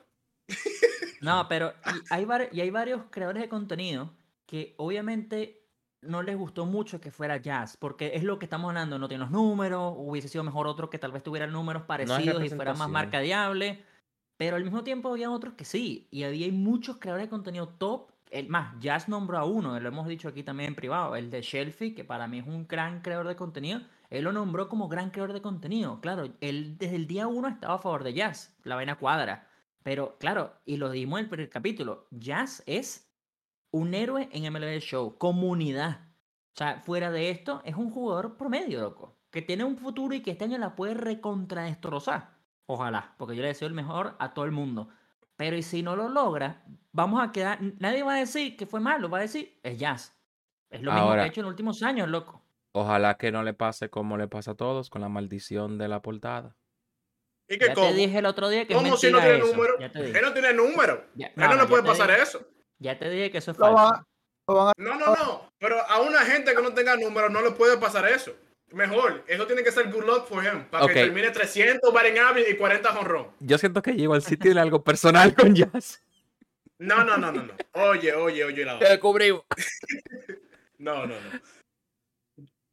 No, 1.22 1.48
pero 1.48 1.74
y 1.86 2.14
hay, 2.14 2.28
y 2.52 2.62
hay 2.62 2.70
varios 2.70 3.04
creadores 3.10 3.42
de 3.42 3.50
contenido 3.50 4.12
que 4.46 4.74
obviamente 4.78 5.64
no 6.02 6.22
les 6.22 6.38
gustó 6.38 6.66
mucho 6.66 7.00
que 7.00 7.12
fuera 7.12 7.38
jazz, 7.38 7.78
porque 7.78 8.12
es 8.16 8.24
lo 8.24 8.40
que 8.40 8.46
estamos 8.46 8.70
hablando, 8.70 9.00
no 9.00 9.08
tiene 9.08 9.24
los 9.24 9.32
números, 9.32 9.94
hubiese 9.96 10.28
sido 10.28 10.44
mejor 10.44 10.68
otro 10.68 10.90
que 10.90 11.00
tal 11.00 11.12
vez 11.12 11.24
tuviera 11.24 11.48
números 11.48 11.84
parecidos 11.84 12.44
y 12.44 12.50
fuera 12.50 12.74
más 12.74 12.90
marcadiable, 12.90 13.84
pero 14.38 14.58
al 14.58 14.64
mismo 14.64 14.84
tiempo 14.84 15.10
había 15.10 15.32
otros 15.32 15.54
que 15.54 15.66
sí, 15.66 16.08
y 16.12 16.24
había 16.24 16.52
muchos 16.52 16.98
creadores 16.98 17.28
de 17.28 17.30
contenido 17.30 17.70
top, 17.70 18.12
el 18.34 18.50
más, 18.50 18.80
Jazz 18.80 19.08
nombró 19.08 19.38
a 19.38 19.46
uno, 19.46 19.80
lo 19.80 19.88
hemos 19.88 20.08
dicho 20.08 20.28
aquí 20.28 20.44
también 20.44 20.70
en 20.70 20.76
privado, 20.76 21.16
el 21.16 21.30
de 21.30 21.42
Shelfie, 21.42 21.96
que 21.96 22.04
para 22.04 22.28
mí 22.28 22.40
es 22.40 22.48
un 22.48 22.68
gran 22.68 23.02
creador 23.02 23.28
de 23.28 23.36
contenido, 23.36 23.82
él 24.10 24.26
lo 24.26 24.32
nombró 24.32 24.68
como 24.68 24.88
gran 24.88 25.12
creador 25.12 25.34
de 25.34 25.42
contenido, 25.42 26.02
claro, 26.02 26.28
él 26.42 26.78
desde 26.78 26.96
el 26.96 27.08
día 27.08 27.28
uno 27.28 27.48
estaba 27.48 27.76
a 27.76 27.80
favor 27.80 28.04
de 28.04 28.14
Jazz, 28.14 28.56
la 28.64 28.76
vaina 28.76 28.98
cuadra, 28.98 29.48
pero 29.84 30.18
claro, 30.18 30.54
y 30.66 30.78
lo 30.78 30.90
dimos 30.90 31.20
en 31.20 31.26
el 31.26 31.30
primer 31.30 31.50
capítulo, 31.50 32.08
Jazz 32.12 32.64
es 32.66 33.14
un 33.74 33.94
héroe 33.96 34.30
en 34.32 34.52
MLB 34.52 34.80
Show, 34.80 35.18
comunidad. 35.18 36.00
O 36.54 36.58
sea, 36.58 36.80
fuera 36.80 37.10
de 37.10 37.32
esto, 37.32 37.62
es 37.66 37.76
un 37.76 37.90
jugador 37.90 38.38
promedio, 38.38 38.80
loco. 38.80 39.18
Que 39.32 39.42
tiene 39.42 39.64
un 39.64 39.78
futuro 39.78 40.14
y 40.14 40.22
que 40.22 40.32
este 40.32 40.46
año 40.46 40.60
la 40.60 40.76
puede 40.76 40.94
recontradestrozar. 40.94 42.38
Ojalá, 42.68 43.16
porque 43.18 43.36
yo 43.36 43.42
le 43.42 43.48
deseo 43.48 43.68
el 43.68 43.74
mejor 43.74 44.16
a 44.20 44.36
todo 44.36 44.46
el 44.46 44.52
mundo. 44.52 44.90
Pero 45.38 45.56
y 45.58 45.64
si 45.64 45.82
no 45.84 45.96
lo 45.96 46.10
logra, 46.10 46.64
vamos 46.92 47.22
a 47.22 47.32
quedar. 47.32 47.60
Nadie 47.80 48.04
va 48.04 48.16
a 48.16 48.20
decir 48.20 48.56
que 48.56 48.66
fue 48.66 48.80
malo, 48.80 49.10
va 49.10 49.18
a 49.20 49.22
decir, 49.22 49.60
es 49.64 49.78
jazz. 49.80 50.16
Es 50.70 50.82
lo 50.82 50.92
mismo 50.92 51.14
que 51.14 51.20
ha 51.20 51.26
hecho 51.28 51.42
en 51.42 51.46
los 51.46 51.52
últimos 51.52 51.84
años, 51.84 52.08
loco. 52.10 52.42
Ojalá 52.76 53.16
que 53.18 53.32
no 53.32 53.44
le 53.44 53.54
pase 53.54 53.90
como 53.90 54.18
le 54.18 54.28
pasa 54.28 54.52
a 54.52 54.56
todos 54.56 54.90
con 54.90 55.02
la 55.02 55.10
maldición 55.10 55.78
de 55.78 55.88
la 55.88 56.02
portada. 56.02 56.56
¿Y 57.48 57.58
que 57.60 57.68
Ya 57.68 57.74
cómo? 57.74 57.88
te 57.88 57.94
dije 57.94 58.18
el 58.20 58.26
otro 58.26 58.50
día 58.50 58.66
que 58.66 58.74
es 58.74 58.80
¿Cómo 58.80 58.96
si 58.98 59.12
no 59.12 59.20
tiene 59.20 59.38
eso. 59.38 59.48
número? 59.48 59.80
Ya 59.80 59.92
te 59.92 60.04
dije. 60.04 60.18
Él 60.18 60.26
no 60.26 60.34
tiene 60.34 60.54
número. 60.54 61.06
Ya- 61.16 61.28
Él 61.28 61.34
no, 61.36 61.56
no, 61.56 61.68
puede 61.68 61.84
pasar 61.84 62.10
dije- 62.10 62.22
eso. 62.24 62.48
Ya 62.80 62.98
te 62.98 63.10
dije 63.10 63.30
que 63.32 63.38
eso 63.40 63.52
es 63.52 63.58
Lo 63.60 63.66
falso. 63.66 63.84
van, 63.92 64.04
lo 64.48 64.56
van 64.56 64.68
a- 64.70 64.74
No, 64.78 64.96
no, 64.96 65.16
no. 65.16 65.50
Pero 65.60 65.82
a 65.88 66.02
una 66.02 66.22
gente 66.22 66.56
que 66.56 66.62
no 66.62 66.74
tenga 66.74 66.96
número 66.96 67.30
no 67.30 67.42
le 67.42 67.52
puede 67.52 67.78
pasar 67.78 68.08
eso. 68.08 68.32
Mejor, 68.74 69.24
eso 69.28 69.46
tiene 69.46 69.64
que 69.64 69.72
ser 69.72 69.92
good 69.92 70.04
luck 70.04 70.28
for 70.28 70.44
him. 70.44 70.66
Para 70.66 70.88
que 70.88 70.96
termine 70.96 71.30
300 71.30 71.94
batting 71.94 72.18
average 72.18 72.50
y 72.50 72.58
40 72.58 72.92
jonrón. 72.92 73.28
Yo 73.40 73.58
siento 73.60 73.84
que 73.84 73.94
llego 73.94 74.16
al 74.16 74.24
sitio 74.24 74.40
tiene 74.40 74.62
algo 74.62 74.84
personal 74.84 75.36
con 75.36 75.54
Jazz. 75.54 76.02
No, 76.80 77.04
no, 77.04 77.16
no, 77.18 77.32
no, 77.32 77.44
no. 77.44 77.54
Oye, 77.74 78.14
oye, 78.14 78.44
oye 78.44 78.66
la 78.66 78.78
descubrimos. 78.78 79.44
No, 80.80 81.06
no, 81.06 81.16
no. 81.16 81.40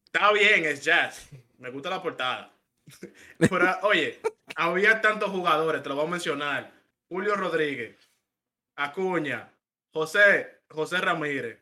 Está 0.07 0.32
bien, 0.32 0.64
es 0.64 0.82
jazz. 0.82 1.28
Me 1.59 1.70
gusta 1.70 1.90
la 1.90 2.03
portada. 2.03 2.53
Pero, 3.38 3.78
oye, 3.82 4.20
había 4.57 5.01
tantos 5.01 5.30
jugadores, 5.30 5.80
te 5.80 5.90
lo 5.90 5.94
voy 5.94 6.07
a 6.07 6.11
mencionar. 6.11 6.72
Julio 7.09 7.36
Rodríguez, 7.36 7.96
Acuña, 8.74 9.53
José, 9.92 10.62
José 10.70 10.98
Ramírez. 10.98 11.61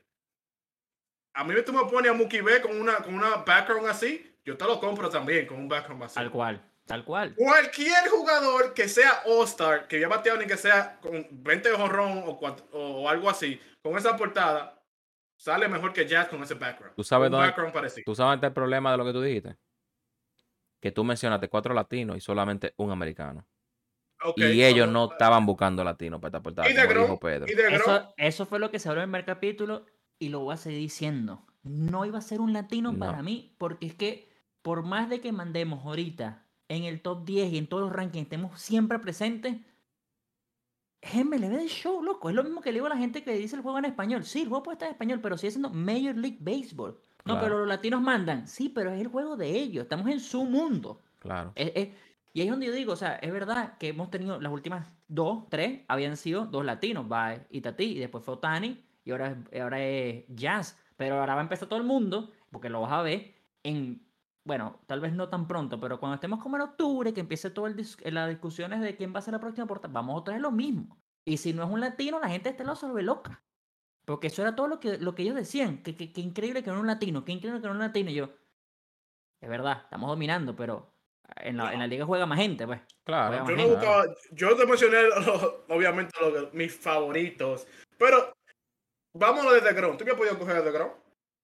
A 1.35 1.45
mí 1.45 1.55
tú 1.67 1.75
me 1.75 1.85
pones 1.85 2.11
a 2.11 2.15
Mookie 2.15 2.41
B 2.41 2.63
con 2.63 2.81
una, 2.81 2.97
con 2.97 3.13
una 3.13 3.37
background 3.37 3.89
así, 3.89 4.28
yo 4.49 4.57
te 4.57 4.65
lo 4.65 4.81
compro 4.81 5.09
también 5.11 5.47
con 5.47 5.59
un 5.59 5.69
background 5.69 6.03
así. 6.05 6.15
Tal 6.17 6.31
cual, 6.31 6.61
tal 6.87 7.05
cual. 7.05 7.35
Cualquier 7.37 8.09
jugador 8.11 8.73
que 8.75 8.89
sea 8.89 9.23
All-Star, 9.27 9.87
que 9.87 9.97
haya 9.97 10.09
bateado 10.09 10.39
ni 10.41 10.47
que 10.47 10.57
sea 10.57 10.99
con 11.01 11.27
20 11.31 11.71
de 11.71 11.77
jonrón 11.77 12.23
o, 12.27 12.31
o 12.73 13.09
algo 13.09 13.29
así, 13.31 13.61
con 13.83 13.97
esa 13.97 14.17
portada, 14.17 14.83
sale 15.37 15.69
mejor 15.69 15.93
que 15.93 16.07
Jazz 16.07 16.29
con 16.29 16.43
ese 16.43 16.55
background. 16.55 16.97
¿Tú 16.97 17.05
sabes 17.05 17.27
un 17.27 17.33
dónde- 17.33 17.47
background 17.49 17.73
parecido. 17.75 18.05
¿Tú 18.07 18.15
sabes 18.15 18.43
el 18.43 18.53
problema 18.53 18.91
de 18.93 18.97
lo 18.99 19.05
que 19.05 19.13
tú 19.13 19.21
dijiste? 19.23 19.57
Que 20.81 20.93
tú 20.93 21.05
mencionaste 21.05 21.49
cuatro 21.49 21.75
latinos 21.75 22.17
y 22.17 22.21
solamente 22.21 22.73
un 22.77 22.91
americano. 22.91 23.47
Y 24.37 24.63
ellos 24.63 24.89
no 24.89 25.13
estaban 25.13 25.47
buscando 25.47 25.85
latinos 25.85 26.21
para 26.21 26.29
esta 26.31 26.43
portada, 26.43 26.69
Y 26.69 26.73
de 26.73 26.81
como 26.83 26.91
Grom, 26.91 27.05
dijo 27.05 27.21
Pedro. 27.21 27.47
y 27.49 27.55
de 27.55 27.63
Grom, 27.65 27.75
Eso, 27.81 28.15
eso 28.17 28.47
fue 28.47 28.59
lo 28.59 28.71
que 28.71 28.79
se 28.81 28.89
habló 28.89 29.01
en 29.01 29.05
el 29.05 29.11
primer 29.11 29.25
capítulo 29.25 29.87
y 30.19 30.29
lo 30.31 30.41
voy 30.41 30.55
a 30.55 30.57
seguir 30.57 30.81
diciendo. 30.81 31.45
No 31.63 32.05
iba 32.05 32.19
a 32.19 32.23
ser 32.23 32.41
un 32.41 32.53
latino 32.53 32.93
No. 32.93 32.99
para 32.99 33.23
mí, 33.23 33.55
porque 33.59 33.87
es 33.87 33.95
que 33.95 34.28
por 34.69 34.83
más 34.83 35.09
de 35.09 35.23
que 35.23 35.33
mandemos 35.33 35.83
ahorita 35.87 36.45
en 36.69 36.85
el 36.85 37.01
top 37.01 37.25
10 37.25 37.55
y 37.55 37.57
en 37.57 37.69
todos 37.69 37.85
los 37.85 37.91
rankings 37.91 38.25
estemos 38.25 38.61
siempre 38.61 38.99
presentes, 38.99 39.57
es 41.01 41.15
MLB 41.25 41.49
de 41.57 41.69
show, 41.69 42.03
loco. 42.03 42.29
Es 42.29 42.35
lo 42.35 42.45
mismo 42.45 42.61
que 42.61 42.69
le 42.69 42.75
digo 42.75 42.87
a 42.87 42.91
la 42.91 42.99
gente 42.99 43.25
que 43.25 43.33
dice 43.33 43.57
el 43.57 43.63
juego 43.63 43.79
en 43.79 43.87
español. 43.87 44.25
Sí, 44.25 44.43
el 44.43 44.49
juego 44.49 44.63
puede 44.65 44.75
estar 44.75 44.89
en 44.89 44.93
español, 44.93 45.21
pero 45.23 45.39
sigue 45.39 45.53
siendo 45.53 45.71
Major 45.71 46.15
League 46.19 46.37
Baseball. 46.39 46.99
No, 47.25 47.33
Claro. 47.33 47.41
pero 47.41 47.59
los 47.61 47.69
latinos 47.69 48.03
mandan. 48.03 48.47
Sí, 48.47 48.69
pero 48.69 48.93
es 48.93 49.01
el 49.01 49.09
juego 49.09 49.39
de 49.39 49.49
ellos. 49.59 49.85
Estamos 49.85 50.07
en 50.09 50.21
su 50.21 50.45
mundo. 50.45 51.01
Claro. 51.21 51.53
Es- 51.55 51.73
es- 51.75 51.89
y 52.35 52.43
ahí 52.43 52.49
es 52.49 52.51
donde 52.51 52.67
yo 52.67 52.73
digo, 52.73 52.93
o 52.93 52.97
sea, 52.97 53.15
es 53.17 53.33
verdad 53.33 53.79
que 53.79 53.89
hemos 53.89 54.11
tenido 54.11 54.39
las 54.39 54.53
últimas 54.53 54.87
dos, 55.09 55.49
tres, 55.49 55.81
habían 55.89 56.19
sido 56.19 56.45
dos 56.45 56.63
latinos, 56.63 57.09
Baez 57.09 57.41
y 57.49 57.63
Tati, 57.63 57.85
y 57.85 57.99
después 58.01 58.23
fue 58.23 58.35
Otani, 58.35 58.85
y 59.07 59.13
ahora, 59.13 59.35
ahora 59.59 59.83
es 59.83 60.25
Jazz. 60.29 60.79
Pero 60.99 61.19
ahora 61.21 61.35
va 61.37 61.41
a 61.41 61.45
empezar 61.45 61.69
todo 61.69 61.79
el 61.81 61.87
mundo, 61.87 62.33
porque 62.51 62.69
lo 62.69 62.83
vas 62.83 62.93
a 62.93 63.01
ver 63.01 63.35
en, 63.63 64.03
bueno, 64.49 64.81
tal 64.87 64.99
vez 65.01 65.13
no 65.13 65.29
tan 65.29 65.47
pronto, 65.47 65.79
pero 65.79 66.01
cuando 66.01 66.15
estemos 66.15 66.43
como 66.43 66.57
en 66.57 66.63
octubre, 66.63 67.13
que 67.13 67.21
empiece 67.21 67.51
todas 67.51 67.75
las 68.03 68.29
discusiones 68.31 68.81
de 68.81 68.97
quién 68.97 69.15
va 69.15 69.19
a 69.19 69.23
ser 69.23 69.33
la 69.35 69.41
próxima 69.41 69.67
portada, 69.67 69.93
vamos 69.93 70.19
otra 70.19 70.33
vez 70.33 70.41
lo 70.43 70.51
mismo. 70.51 70.99
Y 71.27 71.37
si 71.37 71.53
no 71.53 71.63
es 71.65 71.71
un 71.71 71.81
latino, 71.81 72.19
la 72.19 72.31
gente 72.31 72.45
de 72.45 72.51
este 72.53 72.65
lado 72.65 72.75
se 72.75 72.87
vuelve 72.87 73.03
loca. 73.03 73.45
Porque 74.07 74.29
eso 74.29 74.41
era 74.41 74.57
todo 74.57 74.67
lo 74.67 74.81
que, 74.81 74.97
lo 74.97 75.15
que 75.15 75.21
ellos 75.23 75.35
decían, 75.35 75.83
que, 75.83 75.95
que, 75.95 76.15
que 76.15 76.23
increíble 76.23 76.63
que 76.63 76.69
no 76.69 76.77
era 76.77 76.81
un 76.81 76.87
latino, 76.87 77.27
que 77.27 77.33
increíble 77.33 77.61
que 77.61 77.67
no 77.67 77.75
era 77.75 77.79
un 77.81 77.87
latino, 77.87 78.11
y 78.11 78.15
yo, 78.15 78.31
es 79.43 79.49
verdad, 79.51 79.83
estamos 79.85 80.09
dominando, 80.09 80.57
pero 80.57 80.95
en 81.37 81.59
la, 81.59 81.75
en 81.75 81.81
la 81.81 81.87
liga 81.87 82.07
juega 82.07 82.25
más 82.25 82.39
gente, 82.39 82.67
pues. 82.67 82.81
Claro. 83.05 83.37
Yo, 83.41 83.45
gente. 83.55 83.67
buscaba- 83.67 84.07
yo 84.33 84.57
te 84.57 84.65
mencioné, 84.67 85.03
lo- 85.27 85.67
obviamente, 85.69 86.13
lo- 86.23 86.51
mis 86.55 86.75
favoritos. 86.75 87.67
Pero, 87.99 88.33
vámonos 89.13 89.53
desde 89.53 89.75
Grom. 89.75 89.99
¿Tú 89.99 90.07
me 90.07 90.13
has 90.13 90.17
podido 90.17 90.39
coger 90.39 90.65
de 90.65 90.71
Grom? 90.73 90.91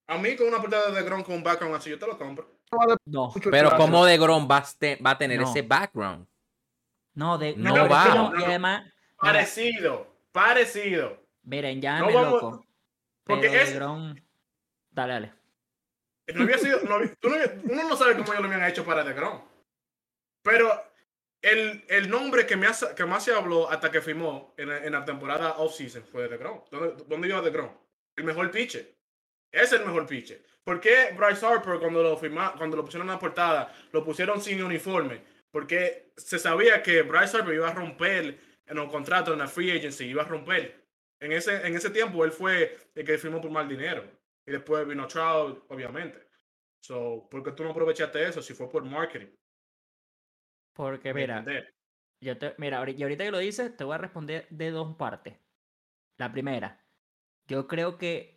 A 0.07 0.17
mí, 0.17 0.35
con 0.35 0.47
una 0.47 0.59
portada 0.59 0.89
de 0.91 1.03
Grom 1.03 1.21
con 1.23 1.35
un 1.35 1.43
background 1.43 1.75
así, 1.75 1.91
yo 1.91 1.99
te 1.99 2.07
lo 2.07 2.17
compro. 2.17 2.54
No, 3.05 3.27
mucho 3.27 3.49
Pero 3.51 3.67
espacio. 3.69 3.85
como 3.85 4.05
de 4.05 4.17
Grom 4.17 4.47
va 4.49 4.57
a, 4.57 5.03
va 5.05 5.11
a 5.11 5.17
tener 5.17 5.39
No. 5.39 5.49
ese 5.49 5.61
background. 5.61 6.27
no, 7.15 7.37
de, 7.37 7.55
No 7.55 7.73
no, 7.75 7.89
va. 7.89 8.33
y 8.39 8.43
además, 8.43 8.83
mira, 8.83 8.93
Parecido, 9.17 10.07
parecido. 10.31 11.17
miren, 11.43 11.81
ya 11.81 11.99
No 11.99 12.07
me 12.07 12.13
vamos- 12.13 12.31
loco. 12.41 12.65
porque 13.23 13.49
pero 13.49 13.61
es- 13.63 13.75
DeGrom- 13.79 14.21
Dale, 14.91 15.13
dale. 15.13 15.33
No 16.33 16.43
había 16.43 16.57
sido, 16.57 16.79
no 16.81 16.95
había- 16.95 17.15
tú 17.15 17.29
no 17.29 17.35
había- 17.35 17.53
uno 17.63 17.83
no 17.89 17.95
sabe 17.95 18.13
cómo 18.17 18.31
ellos 18.33 18.41
lo 18.41 18.51
habían 18.51 18.67
hecho 18.69 18.83
para 18.85 19.03
The 19.05 19.13
Grom. 19.13 19.41
Pero 20.43 20.71
el, 21.41 21.85
el 21.87 22.09
nombre 22.09 22.45
que, 22.45 22.55
me 22.55 22.67
hace- 22.67 22.93
que 22.95 23.05
más 23.05 23.23
se 23.23 23.33
habló 23.33 23.69
hasta 23.69 23.91
que 23.91 24.01
firmó 24.01 24.53
en, 24.57 24.69
la- 24.69 24.77
en 24.85 24.91
la 24.93 25.05
temporada 25.05 25.53
off-season 25.57 26.03
fue 26.11 26.27
The 26.27 26.37
Grom. 26.37 26.61
¿Dónde, 26.71 27.03
¿Dónde 27.07 27.27
iba 27.27 27.41
The 27.43 27.49
Grom? 27.51 27.69
El 28.15 28.23
mejor 28.23 28.49
pitcher. 28.51 28.93
Es 29.55 29.71
el 29.71 29.85
mejor 29.85 30.05
pitcher. 30.05 30.43
¿Por 30.65 30.81
qué 30.81 31.13
Bryce 31.15 31.45
Harper 31.45 31.79
cuando 31.79 32.03
lo, 32.03 32.17
firma, 32.17 32.53
cuando 32.57 32.75
lo 32.75 32.83
pusieron 32.83 33.07
en 33.07 33.13
la 33.13 33.19
portada 33.19 33.73
lo 33.93 34.03
pusieron 34.03 34.41
sin 34.41 34.61
uniforme? 34.61 35.21
Porque 35.49 36.11
se 36.17 36.37
sabía 36.37 36.83
que 36.83 37.03
Bryce 37.03 37.37
Harper 37.37 37.53
iba 37.53 37.69
a 37.69 37.73
romper 37.73 38.37
en 38.65 38.75
los 38.75 38.91
contratos 38.91 39.31
en 39.31 39.39
la 39.39 39.47
free 39.47 39.71
agency, 39.71 40.07
iba 40.07 40.23
a 40.23 40.27
romper. 40.27 40.83
En 41.21 41.31
ese, 41.31 41.65
en 41.65 41.73
ese 41.73 41.89
tiempo 41.89 42.25
él 42.25 42.33
fue 42.33 42.77
el 42.93 43.05
que 43.05 43.17
firmó 43.17 43.39
por 43.39 43.49
mal 43.49 43.69
dinero. 43.69 44.03
Y 44.45 44.51
después 44.51 44.85
vino 44.85 45.07
Trout, 45.07 45.63
obviamente. 45.69 46.27
So, 46.81 47.25
¿por 47.31 47.41
qué 47.41 47.53
tú 47.53 47.63
no 47.63 47.69
aprovechaste 47.69 48.27
eso 48.27 48.41
si 48.41 48.53
fue 48.53 48.69
por 48.69 48.83
marketing? 48.83 49.33
Porque, 50.73 51.13
¿Me 51.13 51.21
mira, 51.21 51.45
yo 52.19 52.37
te, 52.37 52.55
mira, 52.57 52.83
y 52.89 53.01
ahorita 53.01 53.23
que 53.23 53.31
lo 53.31 53.39
dices, 53.39 53.77
te 53.77 53.85
voy 53.85 53.95
a 53.95 53.99
responder 53.99 54.47
de 54.49 54.71
dos 54.71 54.97
partes. 54.97 55.37
La 56.17 56.31
primera, 56.31 56.85
yo 57.47 57.67
creo 57.67 57.97
que 57.97 58.34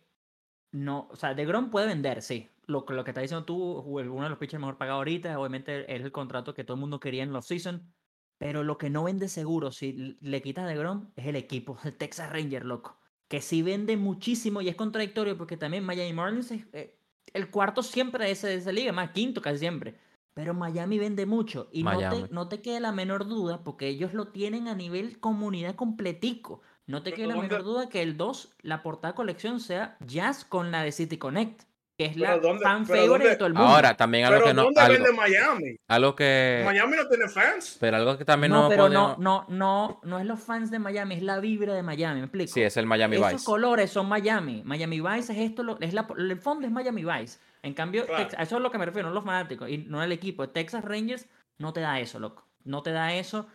no, 0.71 1.07
o 1.11 1.15
sea, 1.15 1.33
DeGrom 1.33 1.69
puede 1.71 1.87
vender, 1.87 2.21
sí. 2.21 2.49
Lo, 2.67 2.85
que- 2.85 2.93
lo 2.93 3.03
que 3.03 3.11
está 3.11 3.21
diciendo 3.21 3.45
tú, 3.45 3.55
uno 3.79 4.23
de 4.23 4.29
los 4.29 4.37
pitchers 4.37 4.59
mejor 4.61 4.77
pagados 4.77 4.99
ahorita, 4.99 5.39
obviamente 5.39 5.93
es 5.95 6.01
el 6.01 6.11
contrato 6.11 6.53
que 6.53 6.63
todo 6.63 6.75
el 6.75 6.81
mundo 6.81 6.99
quería 6.99 7.23
en 7.23 7.33
los 7.33 7.47
season. 7.47 7.93
Pero 8.37 8.63
lo 8.63 8.77
que 8.77 8.89
no 8.89 9.03
vende 9.03 9.27
seguro, 9.27 9.71
si 9.71 10.17
le 10.21 10.41
quitas 10.41 10.65
a 10.65 10.67
DeGrom, 10.67 11.11
es 11.15 11.25
el 11.27 11.35
equipo, 11.35 11.77
el 11.83 11.97
Texas 11.97 12.31
Ranger, 12.31 12.65
loco. 12.65 12.99
Que 13.27 13.41
sí 13.41 13.61
vende 13.61 13.97
muchísimo 13.97 14.61
y 14.61 14.69
es 14.69 14.75
contradictorio 14.75 15.37
porque 15.37 15.57
también 15.57 15.83
Miami 15.85 16.13
Marlins 16.13 16.51
es 16.51 16.65
eh, 16.73 16.99
el 17.33 17.49
cuarto 17.51 17.83
siempre 17.83 18.25
de, 18.25 18.31
ese, 18.31 18.47
de 18.47 18.55
esa 18.55 18.71
liga, 18.71 18.91
más 18.91 19.11
quinto 19.11 19.41
casi 19.41 19.59
siempre. 19.59 19.99
Pero 20.33 20.53
Miami 20.53 20.99
vende 20.99 21.25
mucho 21.25 21.69
y 21.71 21.83
no 21.83 22.07
te, 22.07 22.27
no 22.31 22.47
te 22.47 22.61
quede 22.61 22.79
la 22.79 22.91
menor 22.91 23.27
duda 23.27 23.63
porque 23.63 23.87
ellos 23.87 24.13
lo 24.13 24.29
tienen 24.31 24.67
a 24.67 24.75
nivel 24.75 25.19
comunidad 25.19 25.75
completico. 25.75 26.61
No 26.89 27.03
te 27.03 27.13
quede 27.13 27.27
la 27.27 27.35
¿dónde- 27.35 27.47
menor 27.49 27.63
duda 27.63 27.87
que 27.89 28.01
el 28.01 28.17
2, 28.17 28.49
la 28.63 28.81
portada 28.81 29.13
colección 29.15 29.59
sea 29.59 29.95
Jazz 29.99 30.43
con 30.43 30.71
la 30.71 30.83
de 30.83 30.91
City 30.91 31.17
Connect. 31.17 31.63
que 31.97 32.05
es 32.05 32.15
la 32.15 32.37
¿dónde- 32.39 32.63
fan 32.63 32.85
favorite 32.85 33.27
de 33.27 33.35
todo 33.35 33.47
el 33.47 33.53
mundo. 33.55 33.67
Ahora, 33.67 33.97
también 33.97 34.23
algo 34.23 34.37
Pero 34.37 34.47
que 34.47 34.53
no. 34.53 34.63
¿dónde 34.63 34.79
Algo, 34.79 34.93
vende 35.03 35.11
Miami? 35.11 35.75
algo 35.89 36.15
que. 36.15 36.61
Miami 36.63 36.95
no 36.95 37.07
tiene 37.09 37.27
fans. 37.27 37.75
Pero 37.77 37.97
algo 37.97 38.17
que 38.17 38.23
también 38.23 38.53
no, 38.53 38.63
no, 38.63 38.69
pero 38.69 38.83
podemos- 38.83 39.17
no, 39.17 39.45
no, 39.49 39.55
no, 39.57 39.99
no 40.03 40.17
es 40.19 40.25
los 40.25 40.39
fans 40.39 40.71
de 40.71 40.79
Miami, 40.79 41.15
es 41.15 41.23
la 41.23 41.41
vibra 41.41 41.73
de 41.73 41.83
Miami, 41.83 42.21
¿me 42.21 42.27
explico? 42.27 42.53
Sí, 42.53 42.61
es 42.61 42.77
el 42.77 42.85
Miami 42.85 43.17
Esos 43.17 43.33
Vice. 43.33 43.43
colores 43.45 43.91
son 43.91 44.07
Miami. 44.07 44.61
Miami 44.63 45.01
Vice 45.01 45.33
es 45.33 45.39
esto, 45.39 45.77
es 45.81 45.93
la, 45.93 46.07
el 46.17 46.37
fondo 46.39 46.65
es 46.65 46.71
Miami 46.71 47.03
Vice. 47.03 47.37
En 47.63 47.73
cambio, 47.73 48.05
Claro. 48.05 48.23
Tex- 48.29 48.35
a 48.39 48.43
eso 48.43 48.55
es 48.55 48.61
lo 48.63 48.71
que 48.71 48.77
me 48.77 48.85
refiero, 48.85 49.09
no 49.09 49.13
los 49.13 49.25
fanáticos 49.25 49.69
y 49.69 49.79
no 49.79 50.01
el 50.01 50.13
equipo. 50.13 50.47
Texas 50.47 50.85
Rangers 50.85 51.27
no 51.57 51.73
te 51.73 51.81
da 51.81 51.99
eso, 51.99 52.17
loco. 52.17 52.47
No 52.63 52.81
te 52.81 52.93
da 52.93 53.13
eso 53.13 53.45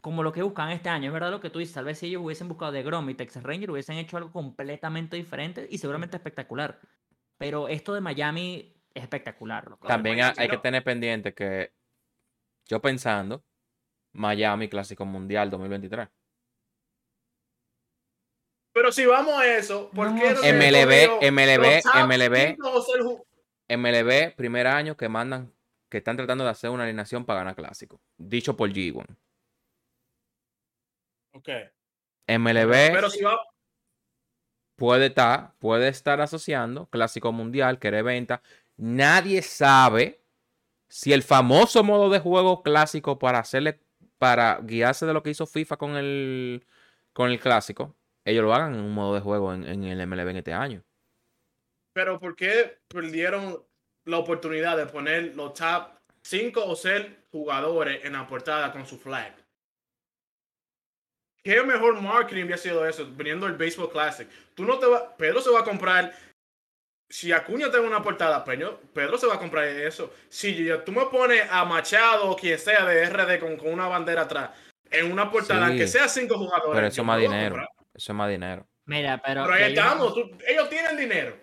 como 0.00 0.22
lo 0.22 0.32
que 0.32 0.42
buscan 0.42 0.70
este 0.70 0.88
año. 0.88 1.08
Es 1.08 1.12
verdad 1.12 1.30
lo 1.30 1.40
que 1.40 1.50
tú 1.50 1.58
dices. 1.58 1.74
Tal 1.74 1.84
vez 1.84 1.98
si 1.98 2.06
ellos 2.06 2.22
hubiesen 2.22 2.48
buscado 2.48 2.72
de 2.72 2.82
Grom 2.82 3.08
y 3.10 3.14
Texas 3.14 3.42
Rangers 3.42 3.70
hubiesen 3.70 3.96
hecho 3.96 4.16
algo 4.16 4.32
completamente 4.32 5.16
diferente 5.16 5.66
y 5.70 5.78
seguramente 5.78 6.16
espectacular. 6.16 6.80
Pero 7.36 7.68
esto 7.68 7.94
de 7.94 8.00
Miami 8.00 8.74
es 8.94 9.02
espectacular, 9.02 9.68
loco. 9.68 9.86
También 9.86 10.20
hay, 10.20 10.32
hay 10.36 10.48
que 10.48 10.58
tener 10.58 10.82
pendiente 10.82 11.34
que 11.34 11.72
yo 12.66 12.80
pensando 12.80 13.44
Miami 14.12 14.68
Clásico 14.68 15.04
Mundial 15.04 15.50
2023. 15.50 16.08
Pero 18.72 18.92
si 18.92 19.06
vamos 19.06 19.34
a 19.40 19.56
eso, 19.56 19.90
¿por 19.90 20.14
qué 20.14 20.34
no 20.34 20.40
MLB, 20.40 21.32
MLB, 21.32 21.82
MLB. 22.06 22.56
MLB, 23.76 24.34
primer 24.36 24.66
año 24.66 24.96
que 24.96 25.08
mandan, 25.08 25.52
que 25.90 25.98
están 25.98 26.16
tratando 26.16 26.44
de 26.44 26.50
hacer 26.50 26.70
una 26.70 26.84
alineación 26.84 27.24
para 27.24 27.40
ganar 27.40 27.56
clásico. 27.56 28.00
Dicho 28.16 28.56
por 28.56 28.70
G1. 28.70 29.04
Ok. 31.32 31.48
MLB 32.26 32.92
Pero 32.92 33.10
si 33.10 33.22
va, 33.22 33.40
puede 34.76 35.06
estar, 35.06 35.54
puede 35.58 35.88
estar 35.88 36.20
asociando 36.20 36.86
clásico 36.88 37.32
mundial, 37.32 37.78
que 37.78 37.90
venta. 37.90 38.42
Nadie 38.76 39.42
sabe 39.42 40.22
si 40.88 41.12
el 41.12 41.22
famoso 41.22 41.82
modo 41.82 42.10
de 42.10 42.20
juego 42.20 42.62
clásico 42.62 43.18
para 43.18 43.40
hacerle, 43.40 43.80
para 44.18 44.60
guiarse 44.62 45.04
de 45.04 45.12
lo 45.12 45.22
que 45.22 45.30
hizo 45.30 45.46
FIFA 45.46 45.76
con 45.76 45.96
el, 45.96 46.66
con 47.12 47.30
el 47.30 47.40
clásico, 47.40 47.96
ellos 48.24 48.44
lo 48.44 48.54
hagan 48.54 48.74
en 48.74 48.80
un 48.80 48.94
modo 48.94 49.14
de 49.14 49.20
juego 49.20 49.52
en, 49.52 49.64
en 49.64 49.84
el 49.84 50.06
MLB 50.06 50.28
en 50.28 50.36
este 50.36 50.52
año. 50.52 50.84
pero 51.92 52.20
¿por 52.20 52.36
qué 52.36 52.78
perdieron 52.88 53.64
la 54.04 54.18
oportunidad 54.18 54.76
de 54.76 54.86
poner 54.86 55.34
los 55.34 55.54
top 55.54 55.88
5 56.22 56.64
o 56.64 56.76
6 56.76 57.06
jugadores 57.32 58.04
en 58.04 58.12
la 58.12 58.26
portada 58.26 58.70
con 58.70 58.86
su 58.86 58.98
flag? 58.98 59.34
¿Qué 61.48 61.62
mejor 61.62 61.98
marketing 62.02 62.42
había 62.42 62.58
sido 62.58 62.86
eso? 62.86 63.06
Viniendo 63.06 63.46
el 63.46 63.54
Baseball 63.56 63.90
Classic. 63.90 64.28
Tú 64.54 64.66
no 64.66 64.78
te 64.78 64.84
va, 64.84 65.16
Pedro 65.16 65.40
se 65.40 65.48
va 65.50 65.60
a 65.60 65.64
comprar. 65.64 66.12
Si 67.08 67.32
Acuña 67.32 67.70
tiene 67.70 67.86
una 67.86 68.02
portada, 68.02 68.44
Pedro 68.44 69.16
se 69.16 69.26
va 69.26 69.36
a 69.36 69.38
comprar 69.38 69.64
eso. 69.64 70.12
Si 70.28 70.68
tú 70.84 70.92
me 70.92 71.06
pones 71.06 71.50
a 71.50 71.64
Machado 71.64 72.28
o 72.32 72.36
quien 72.36 72.58
sea 72.58 72.84
de 72.84 73.02
RD 73.08 73.40
con, 73.40 73.56
con 73.56 73.72
una 73.72 73.88
bandera 73.88 74.22
atrás 74.24 74.50
en 74.90 75.10
una 75.10 75.30
portada, 75.30 75.68
Sí. 75.70 75.78
que 75.78 75.88
sea 75.88 76.06
cinco 76.06 76.36
jugadores. 76.36 76.74
Pero 76.74 76.86
eso 76.86 77.00
es 77.00 77.06
más 77.06 77.18
dinero. 77.18 77.56
Eso 77.94 78.12
es 78.12 78.14
más 78.14 78.28
dinero. 78.28 78.68
Mira, 78.84 79.16
pero, 79.24 79.50
ahí 79.50 79.72
estamos. 79.72 80.12
tú- 80.12 80.30
ellos 80.46 80.68
tienen 80.68 80.98
dinero. 80.98 81.34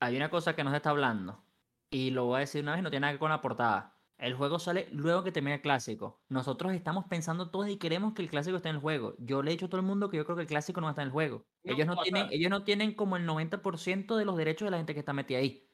hay 0.00 0.16
una 0.16 0.30
cosa 0.30 0.56
que 0.56 0.64
no 0.64 0.70
se 0.70 0.76
está 0.78 0.88
hablando. 0.88 1.44
Y 1.90 2.12
lo 2.12 2.24
voy 2.24 2.36
a 2.36 2.40
decir 2.40 2.62
una 2.62 2.72
vez, 2.72 2.82
no 2.82 2.88
tiene 2.90 3.02
nada 3.02 3.12
que 3.12 3.16
ver 3.16 3.20
con 3.20 3.30
la 3.30 3.42
portada. 3.42 3.93
El 4.16 4.34
juego 4.34 4.58
sale 4.58 4.88
luego 4.92 5.24
que 5.24 5.32
termina 5.32 5.56
el 5.56 5.60
clásico. 5.62 6.24
Nosotros 6.28 6.72
estamos 6.72 7.06
pensando 7.06 7.50
todos 7.50 7.68
y 7.68 7.78
queremos 7.78 8.14
que 8.14 8.22
el 8.22 8.30
clásico 8.30 8.56
esté 8.56 8.68
en 8.68 8.76
el 8.76 8.80
juego. 8.80 9.16
Yo 9.18 9.42
le 9.42 9.50
he 9.50 9.54
dicho 9.54 9.66
a 9.66 9.68
todo 9.68 9.80
el 9.80 9.86
mundo 9.86 10.08
que 10.08 10.16
yo 10.16 10.24
creo 10.24 10.36
que 10.36 10.42
el 10.42 10.48
clásico 10.48 10.80
no 10.80 10.88
estar 10.88 11.02
en 11.02 11.08
el 11.08 11.12
juego. 11.12 11.46
No 11.64 11.72
ellos, 11.74 11.86
no 11.86 11.96
tienen, 11.96 12.28
ellos 12.30 12.50
no 12.50 12.64
tienen 12.64 12.94
como 12.94 13.16
el 13.16 13.26
90% 13.26 14.16
de 14.16 14.24
los 14.24 14.36
derechos 14.36 14.66
de 14.66 14.70
la 14.70 14.76
gente 14.78 14.94
que 14.94 15.00
está 15.00 15.12
metida 15.12 15.38
ahí. 15.38 15.68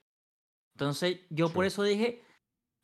Entonces, 0.74 1.20
yo 1.30 1.52
por 1.52 1.64
eso 1.64 1.82
dije, 1.82 2.24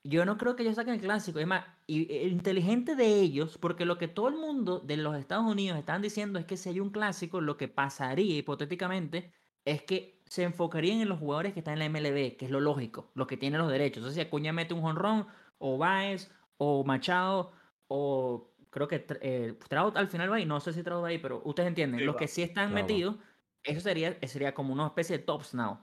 yo 0.04 0.24
no 0.24 0.38
creo 0.38 0.56
que 0.56 0.62
ellos 0.62 0.76
saquen 0.76 0.94
el 0.94 1.00
clásico. 1.00 1.38
Es 1.40 1.46
más, 1.46 1.66
y, 1.86 2.12
e- 2.12 2.28
inteligente 2.28 2.94
de 2.96 3.20
ellos, 3.20 3.58
porque 3.58 3.84
lo 3.84 3.98
que 3.98 4.08
todo 4.08 4.28
el 4.28 4.36
mundo 4.36 4.80
de 4.80 4.96
los 4.96 5.16
Estados 5.16 5.46
Unidos 5.46 5.78
están 5.78 6.02
diciendo 6.02 6.38
es 6.38 6.46
que 6.46 6.56
si 6.56 6.68
hay 6.70 6.80
un 6.80 6.90
clásico, 6.90 7.40
lo 7.40 7.56
que 7.56 7.68
pasaría 7.68 8.36
hipotéticamente 8.38 9.32
es 9.64 9.82
que 9.82 10.22
se 10.26 10.44
enfocarían 10.44 11.00
en 11.00 11.08
los 11.08 11.18
jugadores 11.18 11.52
que 11.54 11.60
están 11.60 11.74
en 11.74 11.78
la 11.80 11.84
MLB, 11.86 12.36
que 12.36 12.44
es 12.46 12.50
lo 12.50 12.60
lógico, 12.60 13.10
los 13.14 13.26
que 13.26 13.36
tienen 13.36 13.60
los 13.60 13.70
derechos. 13.70 13.98
Entonces, 13.98 14.22
si 14.22 14.26
Acuña 14.28 14.52
mete 14.52 14.74
un 14.74 14.82
jonrón, 14.82 15.26
o 15.58 15.78
Baez, 15.78 16.30
o 16.58 16.84
Machado, 16.84 17.52
o 17.88 18.52
creo 18.70 18.88
que 18.88 19.06
eh, 19.20 19.54
Trout 19.68 19.96
al 19.96 20.08
final 20.08 20.30
va 20.30 20.36
ahí, 20.36 20.44
no 20.46 20.60
sé 20.60 20.72
si 20.72 20.82
Trout 20.82 21.02
va 21.04 21.08
ahí, 21.08 21.18
pero 21.18 21.42
ustedes 21.44 21.68
entienden, 21.68 22.00
Sí, 22.00 22.06
los 22.06 22.14
va. 22.14 22.18
que 22.20 22.28
sí 22.28 22.42
están 22.42 22.72
metidos, 22.74 23.16
eso 23.62 23.80
sería, 23.80 24.16
sería 24.26 24.54
como 24.54 24.72
una 24.72 24.86
especie 24.86 25.18
de 25.18 25.24
tops 25.24 25.54
now. 25.54 25.78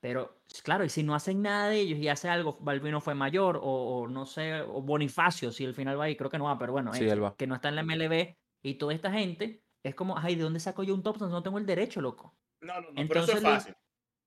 Pero, 0.00 0.36
claro, 0.62 0.84
y 0.84 0.90
si 0.90 1.02
no 1.02 1.14
hacen 1.14 1.40
nada 1.40 1.70
de 1.70 1.80
ellos 1.80 1.98
y 1.98 2.08
hace 2.08 2.28
algo, 2.28 2.58
Balvino 2.60 3.00
fue 3.00 3.14
mayor, 3.14 3.56
o, 3.56 3.62
o 4.02 4.08
no 4.08 4.26
sé, 4.26 4.60
o 4.60 4.82
Bonifacio, 4.82 5.50
si 5.50 5.64
al 5.64 5.74
final 5.74 5.98
va 5.98 6.04
ahí, 6.04 6.16
creo 6.16 6.28
que 6.30 6.36
no 6.38 6.44
va, 6.44 6.58
pero 6.58 6.72
bueno, 6.72 6.92
Sí, 6.92 7.06
va. 7.06 7.34
que 7.36 7.46
no 7.46 7.54
está 7.54 7.70
en 7.70 7.76
la 7.76 7.82
MLB, 7.82 8.36
y 8.62 8.74
toda 8.74 8.92
esta 8.92 9.10
gente, 9.10 9.62
es 9.82 9.94
como, 9.94 10.18
ay, 10.18 10.34
¿de 10.34 10.42
dónde 10.42 10.60
saco 10.60 10.82
yo 10.82 10.94
un 10.94 11.02
top? 11.02 11.18
No 11.22 11.42
tengo 11.42 11.56
el 11.58 11.64
derecho, 11.66 12.00
loco. 12.02 12.34
No, 12.60 12.74
no, 12.74 12.80
no, 12.80 12.86
pero 12.94 13.00
Entonces, 13.00 13.36
eso 13.36 13.46
es 13.48 13.54
fácil. 13.54 13.74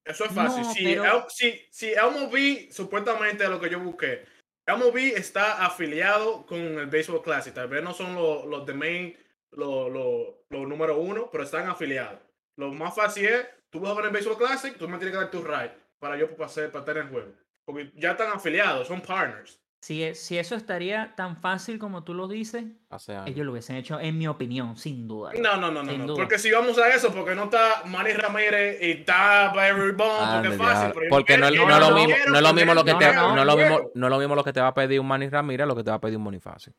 Eso 0.05 0.25
es 0.25 0.31
fácil. 0.31 0.63
No, 0.63 0.73
si, 0.73 0.83
pero- 0.83 1.03
El- 1.03 1.23
si, 1.29 1.61
si 1.69 1.87
MLB, 1.93 2.71
supuestamente 2.71 3.47
lo 3.47 3.59
que 3.59 3.69
yo 3.69 3.79
busqué, 3.79 4.23
MLB 4.67 5.15
está 5.15 5.65
afiliado 5.65 6.45
con 6.45 6.59
el 6.59 6.87
Baseball 6.87 7.23
Classic. 7.23 7.53
Tal 7.53 7.69
vez 7.69 7.81
no 7.81 7.93
son 7.93 8.15
los, 8.15 8.45
los 8.45 8.65
de 8.65 8.73
main, 8.73 9.17
los, 9.51 9.89
los, 9.89 10.67
número 10.67 10.97
uno, 10.97 11.29
pero 11.31 11.45
están 11.45 11.69
afiliados. 11.69 12.19
Lo 12.57 12.73
más 12.73 12.93
fácil 12.93 13.25
es, 13.25 13.47
tú 13.69 13.79
vas 13.79 13.93
a 13.93 13.95
ver 13.95 14.05
el 14.05 14.11
Baseball 14.11 14.37
Classic, 14.37 14.77
tú 14.77 14.89
me 14.89 14.97
tienes 14.97 15.15
que 15.15 15.21
dar 15.21 15.31
tu 15.31 15.41
right 15.41 15.71
para 15.99 16.17
yo 16.17 16.35
pasar, 16.35 16.69
para 16.69 16.83
tener 16.83 17.03
el 17.03 17.09
juego. 17.09 17.31
Porque 17.65 17.91
ya 17.95 18.11
están 18.11 18.31
afiliados, 18.33 18.89
son 18.89 19.01
partners. 19.01 19.61
Si, 19.79 20.03
e- 20.03 20.15
si 20.15 20.37
eso 20.39 20.55
estaría 20.55 21.13
tan 21.15 21.37
fácil 21.37 21.77
como 21.77 22.03
tú 22.03 22.13
lo 22.15 22.27
dices, 22.27 22.65
Hace 22.89 23.15
años. 23.15 23.27
ellos 23.27 23.45
lo 23.45 23.51
hubiesen 23.51 23.75
hecho, 23.75 23.99
en 23.99 24.17
mi 24.17 24.27
opinión, 24.27 24.75
sin 24.75 25.07
duda. 25.07 25.31
No, 25.39 25.57
no, 25.57 25.71
no, 25.71 25.83
no, 25.83 25.91
Sin 25.91 25.99
no. 25.99 26.07
duda. 26.07 26.15
Porque 26.15 26.39
si 26.39 26.49
vamos 26.51 26.77
a 26.79 26.89
eso, 26.89 27.13
porque 27.13 27.35
no 27.35 27.43
está 27.45 27.83
Manny 27.85 28.13
Ramírez 28.13 28.79
y 28.81 28.91
está 28.91 29.53
Barry 29.53 29.91
Bond, 29.91 30.31
porque 30.33 30.47
Ande, 30.47 30.49
es 30.49 30.57
fácil. 30.57 30.93
Porque 31.09 31.37
no, 31.37 31.49
no 31.51 31.69
es 31.75 31.79
lo 31.89 31.95
mismo, 31.95 32.15
no 32.27 32.35
es 32.37 32.41
lo 32.41 32.53
mismo 32.53 32.73
lo 32.73 32.83
que 32.83 32.93
no, 32.93 32.97
te, 32.97 33.13
no, 33.13 33.21
no 33.21 33.29
es 33.29 33.35
no, 33.35 33.45
lo 33.45 33.55
mismo, 33.57 33.91
no 33.93 34.07
es 34.07 34.11
lo 34.11 34.19
mismo 34.19 34.35
lo 34.35 34.43
que 34.43 34.53
te 34.53 34.61
va 34.61 34.67
a 34.67 34.73
pedir 34.73 34.99
un 34.99 35.07
Manny 35.07 35.29
Ramírez, 35.29 35.67
lo 35.67 35.75
que 35.75 35.83
te 35.83 35.91
va 35.91 35.97
a 35.97 36.01
pedir 36.01 36.17
un 36.17 36.23
Bonifacio. 36.23 36.73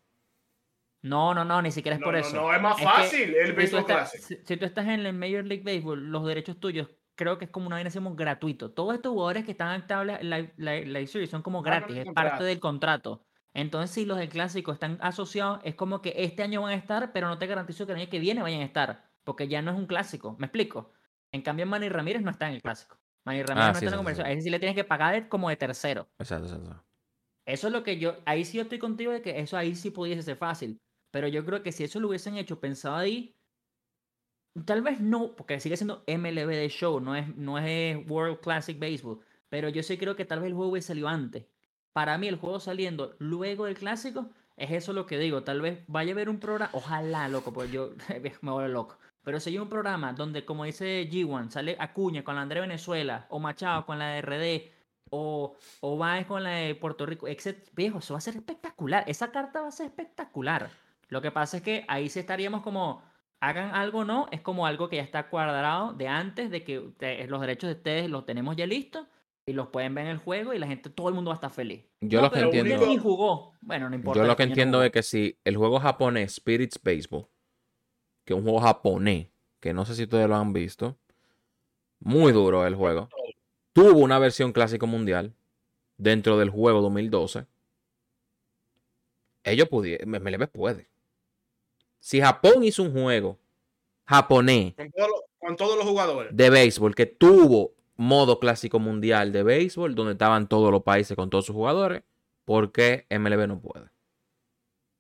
No, 1.03 1.33
no, 1.33 1.45
no, 1.45 1.63
ni 1.63 1.71
siquiera 1.71 1.95
es 1.95 2.01
No, 2.01 2.05
por 2.07 2.15
no, 2.15 2.19
eso. 2.21 2.35
no, 2.37 2.53
es 2.53 2.61
más 2.61 2.79
Es 2.79 2.85
fácil 2.85 3.35
el 3.37 3.47
si 3.47 3.53
tú, 3.53 3.57
Baseball 3.61 3.81
estás, 3.83 4.11
Classic. 4.11 4.21
si, 4.23 4.37
si 4.45 4.57
tú 4.57 4.65
estás 4.65 4.85
en 4.89 5.07
el 5.07 5.13
Major 5.15 5.45
League 5.45 5.63
Baseball, 5.65 6.01
los 6.11 6.27
derechos 6.27 6.59
tuyos 6.59 6.89
creo 7.19 7.39
que 7.39 7.47
es 7.47 7.51
como 7.51 7.67
una 7.67 7.77
vaina 7.77 7.89
decimos 7.91 8.17
gratuito. 8.17 8.73
Todos 8.73 8.95
estos 8.95 9.13
jugadores 9.13 9.45
que 9.45 9.53
están 9.53 9.69
actables 9.81 10.21
en 10.21 10.31
la, 10.31 10.53
la, 10.57 10.81
la 10.81 11.07
series 11.07 11.31
son 11.31 11.43
como 11.43 11.63
gratis, 11.63 11.99
es 11.99 12.09
parte 12.15 12.45
del 12.45 12.61
contrato. 12.61 13.27
Entonces, 13.55 13.91
si 13.91 14.07
los 14.07 14.19
del 14.19 14.29
clásico 14.31 14.73
están 14.73 14.99
asociados, 15.03 15.61
es 15.65 15.75
como 15.75 16.01
que 16.03 16.15
este 16.17 16.43
año 16.45 16.63
van 16.63 16.73
a 16.73 16.77
estar, 16.77 17.13
pero 17.13 17.29
no 17.29 17.39
te 17.39 17.47
garantizo 17.47 17.87
que 17.87 17.93
el 17.93 17.99
año 18.01 18.11
que 18.11 18.21
viene 18.21 18.43
vayan 18.43 18.61
a 18.63 18.65
estar, 18.65 19.11
porque 19.25 19.49
ya 19.49 19.63
no 19.63 19.73
es 19.73 19.77
un 19.79 19.87
clásico. 19.87 20.37
¿Me 20.39 20.47
explico? 20.47 20.93
En 21.33 21.43
cambio, 21.43 21.67
Manny 21.67 21.89
Ramírez 21.91 22.23
no 22.23 22.31
está 22.31 22.49
en 22.49 22.55
el 22.55 22.63
clásico. 22.63 22.99
Manny 23.27 23.43
Ramírez 23.43 23.71
Ah, 23.71 23.73
no 23.73 23.79
sí, 23.79 23.81
está 23.81 23.91
en 23.91 23.93
la 23.93 23.97
sí, 23.97 24.05
sí, 24.05 24.05
conversación. 24.05 24.27
sí. 24.27 24.31
A 24.31 24.33
ese 24.33 24.43
sí 24.43 24.51
le 24.51 24.59
tienes 24.61 24.77
que 24.77 24.85
pagar 24.85 25.29
como 25.29 25.49
de 25.51 25.57
tercero. 25.57 26.09
Exacto, 26.19 26.47
exacto. 26.47 26.85
Eso 27.47 27.69
es 27.69 27.73
lo 27.73 27.83
que 27.83 27.99
yo, 27.99 28.19
ahí 28.27 28.45
sí 28.45 28.57
yo 28.59 28.63
estoy 28.65 28.79
contigo 28.79 29.13
de 29.13 29.23
que 29.23 29.41
eso 29.41 29.57
ahí 29.57 29.75
sí 29.75 29.91
pudiese 29.91 30.23
ser 30.23 30.37
fácil. 30.37 30.83
Pero 31.11 31.29
yo 31.29 31.45
creo 31.45 31.63
que 31.63 31.73
si 31.73 31.85
eso 31.85 32.01
lo 32.01 32.09
hubiesen 32.09 32.37
hecho 32.37 32.61
pensado 32.61 32.97
ahí, 32.97 33.38
tal 34.65 34.83
vez 34.83 35.01
no, 35.01 35.35
porque 35.37 35.61
sigue 35.61 35.77
siendo 35.77 36.05
MLB 36.07 36.49
de 36.49 36.69
show, 36.69 37.01
no 37.01 37.15
es, 37.17 37.35
no 37.37 37.59
es 37.59 37.99
World 38.09 38.41
Classic 38.41 38.79
Baseball. 38.79 39.21
Pero 39.49 39.69
yo 39.69 39.83
sí 39.83 39.97
creo 39.99 40.17
que 40.17 40.25
tal 40.25 40.41
vez 40.41 40.49
el 40.49 40.55
juego 40.55 40.73
hubiese 40.73 40.89
salido 40.89 41.09
antes. 41.09 41.47
Para 41.93 42.19
mí 42.19 42.29
el 42.29 42.37
juego 42.37 42.61
saliendo 42.61 43.17
luego 43.19 43.65
del 43.65 43.77
clásico, 43.77 44.31
es 44.57 44.71
eso 44.71 44.93
lo 44.93 45.07
que 45.07 45.19
digo. 45.19 45.43
Tal 45.43 45.61
vez 45.61 45.85
vaya 45.87 46.13
a 46.13 46.15
haber 46.15 46.29
un 46.29 46.39
programa, 46.39 46.71
ojalá, 46.73 47.29
loco, 47.29 47.53
pues 47.53 47.71
yo 47.73 47.95
me 48.43 48.51
vuelvo 48.53 48.69
loco. 48.69 48.99
Pero 49.25 49.41
si 49.41 49.51
hay 49.51 49.59
un 49.59 49.69
programa 49.69 50.13
donde, 50.13 50.45
como 50.45 50.65
dice 50.65 51.09
G1, 51.11 51.51
sale 51.51 51.77
Acuña 51.79 52.25
con 52.25 52.37
la 52.37 52.43
André 52.43 52.61
Venezuela, 52.61 53.27
o 53.31 53.39
Machado 53.39 53.85
con 53.85 53.99
la 53.99 54.09
de 54.09 54.23
RD, 54.23 54.73
o, 55.11 55.57
o 55.81 55.99
con 56.27 56.45
la 56.45 56.51
de 56.51 56.75
Puerto 56.75 57.07
Rico, 57.07 57.29
etc. 57.29 57.59
Viejo, 57.75 57.99
eso 57.99 58.15
va 58.15 58.19
a 58.19 58.21
ser 58.23 58.37
espectacular. 58.37 59.05
Esa 59.07 59.31
carta 59.31 59.61
va 59.61 59.69
a 59.69 59.73
ser 59.73 59.87
espectacular. 59.87 60.71
Lo 61.09 61.23
que 61.23 61.31
pasa 61.31 61.59
es 61.59 61.63
que 61.63 61.85
ahí 61.89 62.09
sí 62.09 62.21
estaríamos 62.21 62.63
como, 62.63 63.03
hagan 63.41 63.75
algo 63.75 64.01
o 64.01 64.05
no, 64.05 64.29
es 64.33 64.41
como 64.41 64.67
algo 64.67 64.89
que 64.89 64.97
ya 64.97 65.03
está 65.03 65.29
cuadrado 65.29 65.93
de 65.93 66.09
antes, 66.09 66.51
de 66.51 66.65
que 66.65 66.91
eh, 67.01 67.27
los 67.29 67.41
derechos 67.41 67.69
de 67.69 67.75
ustedes 67.77 68.11
los 68.11 68.27
tenemos 68.27 68.57
ya 68.57 68.67
listos 68.67 69.07
y 69.47 69.53
los 69.53 69.69
pueden 69.69 69.95
ver 69.95 70.05
en 70.07 70.11
el 70.13 70.19
juego 70.19 70.53
y 70.55 70.59
la 70.59 70.67
gente, 70.67 70.91
todo 70.91 71.09
el 71.09 71.15
mundo 71.15 71.31
va 71.31 71.35
a 71.35 71.39
estar 71.39 71.51
feliz. 71.51 71.85
Yo 72.01 72.19
No, 72.21 72.27
lo 72.27 72.33
que 72.33 72.41
entiendo- 72.41 72.87
ni 72.87 72.99
jugó. 72.99 73.55
Bueno, 73.61 73.89
no 73.89 73.97
importa. 73.97 74.21
Yo 74.21 74.27
lo 74.27 74.37
que 74.37 74.45
no 74.45 74.49
entiendo 74.51 74.83
es 74.83 74.91
que 74.91 75.03
si 75.03 75.39
el 75.45 75.57
juego 75.57 75.79
japonés 75.81 76.35
Spirits 76.35 76.81
Baseball, 76.83 77.27
que 78.25 78.35
es 78.35 78.37
un 78.39 78.43
juego 78.43 78.61
japonés, 78.61 79.29
que 79.61 79.73
no 79.73 79.85
sé 79.87 79.95
si 79.95 80.03
ustedes 80.03 80.29
lo 80.29 80.37
han 80.37 80.53
visto, 80.53 80.97
muy 82.01 82.33
duro 82.33 82.67
el 82.67 82.75
juego, 82.75 83.09
tuvo 83.73 83.99
una 84.01 84.19
versión 84.19 84.53
clásico 84.53 84.87
mundial 84.87 85.33
dentro 85.97 86.37
del 86.39 86.51
juego 86.51 86.83
2012. 86.83 87.47
Ellos 89.45 89.69
pudieron, 89.69 90.11
MLB 90.11 90.47
puede. 90.49 90.89
Si 91.99 92.21
Japón 92.21 92.63
hizo 92.65 92.83
un 92.83 92.93
juego 92.93 93.39
japonés 94.05 94.75
Con, 94.75 94.91
todos 94.91 95.09
los- 95.09 95.21
con 95.39 95.57
todos 95.57 95.77
los 95.77 95.87
jugadores. 95.87 96.37
de 96.37 96.51
béisbol 96.51 96.95
que 96.95 97.07
tuvo 97.07 97.73
modo 97.97 98.39
clásico 98.39 98.79
mundial 98.79 99.33
de 99.33 99.43
béisbol, 99.43 99.95
donde 99.95 100.13
estaban 100.13 100.49
todos 100.49 100.71
los 100.71 100.83
países 100.83 101.17
con 101.17 101.31
todos 101.31 101.47
sus 101.47 101.55
jugadores, 101.55 102.03
¿por 102.45 102.73
qué 102.73 103.07
MLB 103.11 103.47
no 103.49 103.61
puede? 103.61 103.87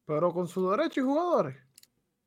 Pero 0.06 0.32
con 0.32 0.48
su 0.48 0.70
derecho 0.70 1.00
y 1.00 1.04
jugadores. 1.04 1.56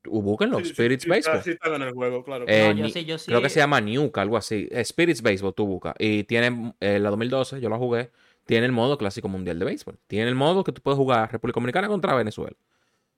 Uh, 0.08 0.22
Búsquenlo, 0.22 0.58
Sí, 0.60 0.66
sí, 0.66 0.74
Spirits 0.74 1.04
sí, 1.04 1.10
Baseball. 1.10 1.44
Sí, 1.44 1.52
están 1.52 1.76
en 1.76 1.82
el 1.84 1.94
juego, 1.94 2.24
claro. 2.24 2.46
Eh, 2.48 2.70
No, 2.70 2.80
yo 2.80 2.86
ni- 2.86 2.92
sí, 2.92 3.06
yo 3.06 3.18
Creo 3.24 3.42
que 3.42 3.50
se 3.50 3.60
llama 3.60 3.82
Nuka, 3.82 4.22
algo 4.22 4.38
así. 4.38 4.68
Eh, 4.72 4.84
Spirits 4.84 5.22
Baseball, 5.22 5.54
tú 5.54 5.68
buscas. 5.68 5.94
Y 6.00 6.24
tiene 6.24 6.74
eh, 6.80 6.98
la 7.00 7.10
2012, 7.12 7.62
yo 7.62 7.70
la 7.70 7.78
jugué. 7.78 8.12
Tiene 8.46 8.66
el 8.66 8.72
modo 8.72 8.98
clásico 8.98 9.28
mundial 9.28 9.60
de 9.60 9.66
béisbol. 9.66 10.00
Tiene 10.08 10.28
el 10.30 10.36
modo 10.36 10.64
que 10.64 10.72
tú 10.72 10.82
puedes 10.82 10.98
jugar 10.98 11.32
República 11.32 11.60
Dominicana 11.60 11.88
contra 11.88 12.16
Venezuela. 12.16 12.56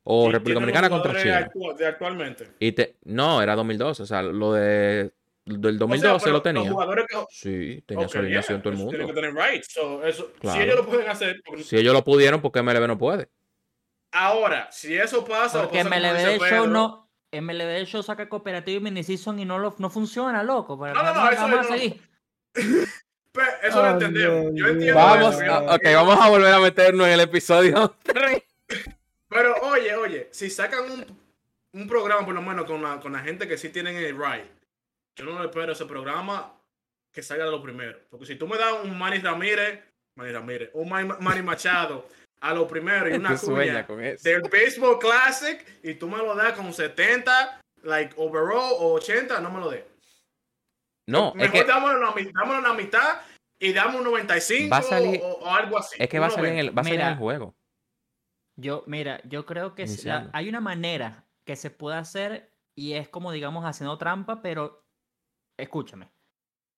O 0.06 0.30
República 0.32 0.56
Dominicana 0.60 0.90
contra 0.90 1.16
Chile. 1.22 1.34
actu- 1.34 1.76
de 1.76 1.88
actualmente. 1.88 2.52
Y 2.60 2.72
te, 2.74 2.98
no, 3.06 3.42
era 3.42 3.56
2012. 3.56 4.04
O 4.04 4.06
sea, 4.06 4.22
lo 4.22 4.54
de 4.54 5.14
del 5.46 5.76
O 5.76 5.80
2012 5.80 6.02
sea, 6.02 6.20
pero 6.24 6.34
lo 6.34 6.42
tenía. 6.42 6.70
Que... 6.70 7.26
Sí, 7.32 7.84
tenía 7.86 8.06
Ok, 8.06 8.12
su 8.12 8.18
alineación 8.20 8.58
yeah, 8.58 8.64
todo 8.64 8.74
el 8.74 8.80
eso 8.80 8.90
Tiene 8.90 9.04
mundo. 9.06 9.22
que 9.22 9.22
tener 9.28 9.36
rights. 9.52 9.68
So, 9.74 10.06
eso, 10.06 10.32
Claro. 10.40 10.58
Si 10.58 10.64
ellos 10.64 10.76
lo 10.78 10.86
pueden 10.86 11.10
hacer. 11.10 11.42
porque- 11.46 11.64
Si 11.64 11.76
ellos 11.78 11.94
lo 11.94 12.04
pudieron, 12.04 12.42
¿por 12.42 12.52
qué 12.52 12.60
MLB 12.62 12.88
no 12.88 12.98
puede? 12.98 13.30
Ahora, 14.12 14.68
si 14.72 14.96
eso 14.96 15.26
pasa. 15.26 15.62
Porque 15.64 15.80
pasa 15.84 15.90
MLB 15.90 16.14
de 16.40 16.40
Show 16.50 16.68
no. 16.68 17.10
MLB 17.32 17.66
de 17.80 17.86
Show 17.86 18.04
saca 18.04 18.30
cooperativo 18.30 18.78
y 18.80 18.84
mini-season 18.84 19.40
y 19.40 19.46
no, 19.46 19.58
lo, 19.58 19.74
no 19.80 19.90
funciona, 19.90 20.44
loco. 20.44 20.80
Pero 20.80 20.94
No, 20.94 21.02
no, 21.04 21.10
no, 21.10 21.16
vamos, 21.16 21.34
eso 21.34 21.42
vamos 21.42 21.60
a 21.60 21.62
no- 21.64 21.68
seguir. 21.78 22.02
Pe- 23.34 23.42
Eso 23.68 23.78
lo 23.82 23.88
Ay, 23.88 23.94
entendemos. 23.94 24.52
Yo 24.54 24.68
entiendo. 24.68 24.96
Vamos, 25.00 25.42
eso, 25.42 25.52
a- 25.52 25.76
ok, 25.76 25.84
vamos 25.96 26.18
a 26.22 26.30
volver 26.30 26.54
a 26.54 26.60
meternos 26.60 27.08
en 27.08 27.14
el 27.14 27.20
episodio 27.22 27.96
3. 28.04 28.44
Pero 29.34 29.56
oye, 29.64 29.96
oye, 29.96 30.28
si 30.32 30.50
sacan 30.50 30.90
un, 30.92 31.20
un 31.74 31.88
programa 31.88 32.26
por 32.26 32.36
lo 32.36 32.42
menos 32.42 32.66
con 32.66 32.82
la, 32.82 33.00
con 33.00 33.14
la 33.14 33.20
gente 33.20 33.48
que 33.48 33.58
sí 33.58 33.70
tienen 33.70 33.96
el 33.98 34.16
right, 34.18 34.46
yo 35.18 35.26
no 35.26 35.40
le 35.40 35.46
espero 35.48 35.72
ese 35.74 35.86
programa 35.86 36.54
que 37.12 37.22
salga 37.22 37.46
de 37.46 37.52
lo 37.52 37.62
primero. 37.62 38.00
Porque 38.10 38.26
si 38.26 38.36
tú 38.36 38.48
me 38.48 38.58
das 38.58 38.74
un 38.84 38.98
Manny 38.98 39.20
Ramírez, 39.20 39.80
Manny 40.16 40.32
Ramírez, 40.32 40.70
un 40.74 40.90
Manny, 40.90 41.10
Manny 41.20 41.42
Machado 41.42 42.08
a 42.42 42.54
lo 42.54 42.68
primero 42.68 43.10
y 43.10 43.14
una 43.14 43.38
cuña 43.38 43.86
con 43.88 44.04
eso. 44.04 44.24
del 44.24 44.42
Baseball 44.44 45.00
Classic 45.00 45.66
y 45.84 45.94
tú 45.96 46.08
me 46.10 46.18
lo 46.18 46.36
das 46.36 46.54
con 46.54 46.74
70, 46.74 47.62
like 47.84 48.14
overall 48.18 48.74
o 48.80 48.94
80, 48.94 49.40
no 49.42 49.52
me 49.52 49.60
lo 49.60 49.70
des. 49.70 49.84
No, 51.08 51.30
es 51.30 51.36
Mejor 51.36 51.52
que, 51.52 51.64
dámoslo, 51.66 52.14
dámoslo 52.34 52.62
la 52.62 52.74
mitad 52.74 53.22
y 53.60 53.74
damos 53.74 53.96
un 53.98 54.06
95 54.06 54.70
Va 54.72 54.78
a 54.78 54.82
salir- 54.82 55.20
o, 55.22 55.28
o 55.34 55.50
algo 55.54 55.78
así. 55.78 55.96
es 56.00 56.08
que 56.10 56.20
va 56.20 56.28
a 56.28 56.30
salir 56.30 56.52
en 56.54 56.60
el, 56.60 56.78
va 56.78 56.82
a 56.82 56.84
salir 56.86 57.00
en 57.02 57.08
el 57.08 57.16
juego. 57.18 57.56
Yo, 58.56 58.84
mira, 58.88 59.22
yo 59.28 59.46
creo 59.46 59.74
que 59.76 59.86
la- 60.06 60.30
hay 60.34 60.50
una 60.50 60.62
manera 60.62 61.26
que 61.44 61.56
se 61.56 61.70
puede 61.72 61.98
hacer 61.98 62.52
y 62.76 62.94
es 62.94 63.10
como, 63.10 63.32
digamos, 63.32 63.66
haciendo 63.66 63.98
trampa, 63.98 64.42
pero 64.42 64.86
escúchame. 65.58 66.12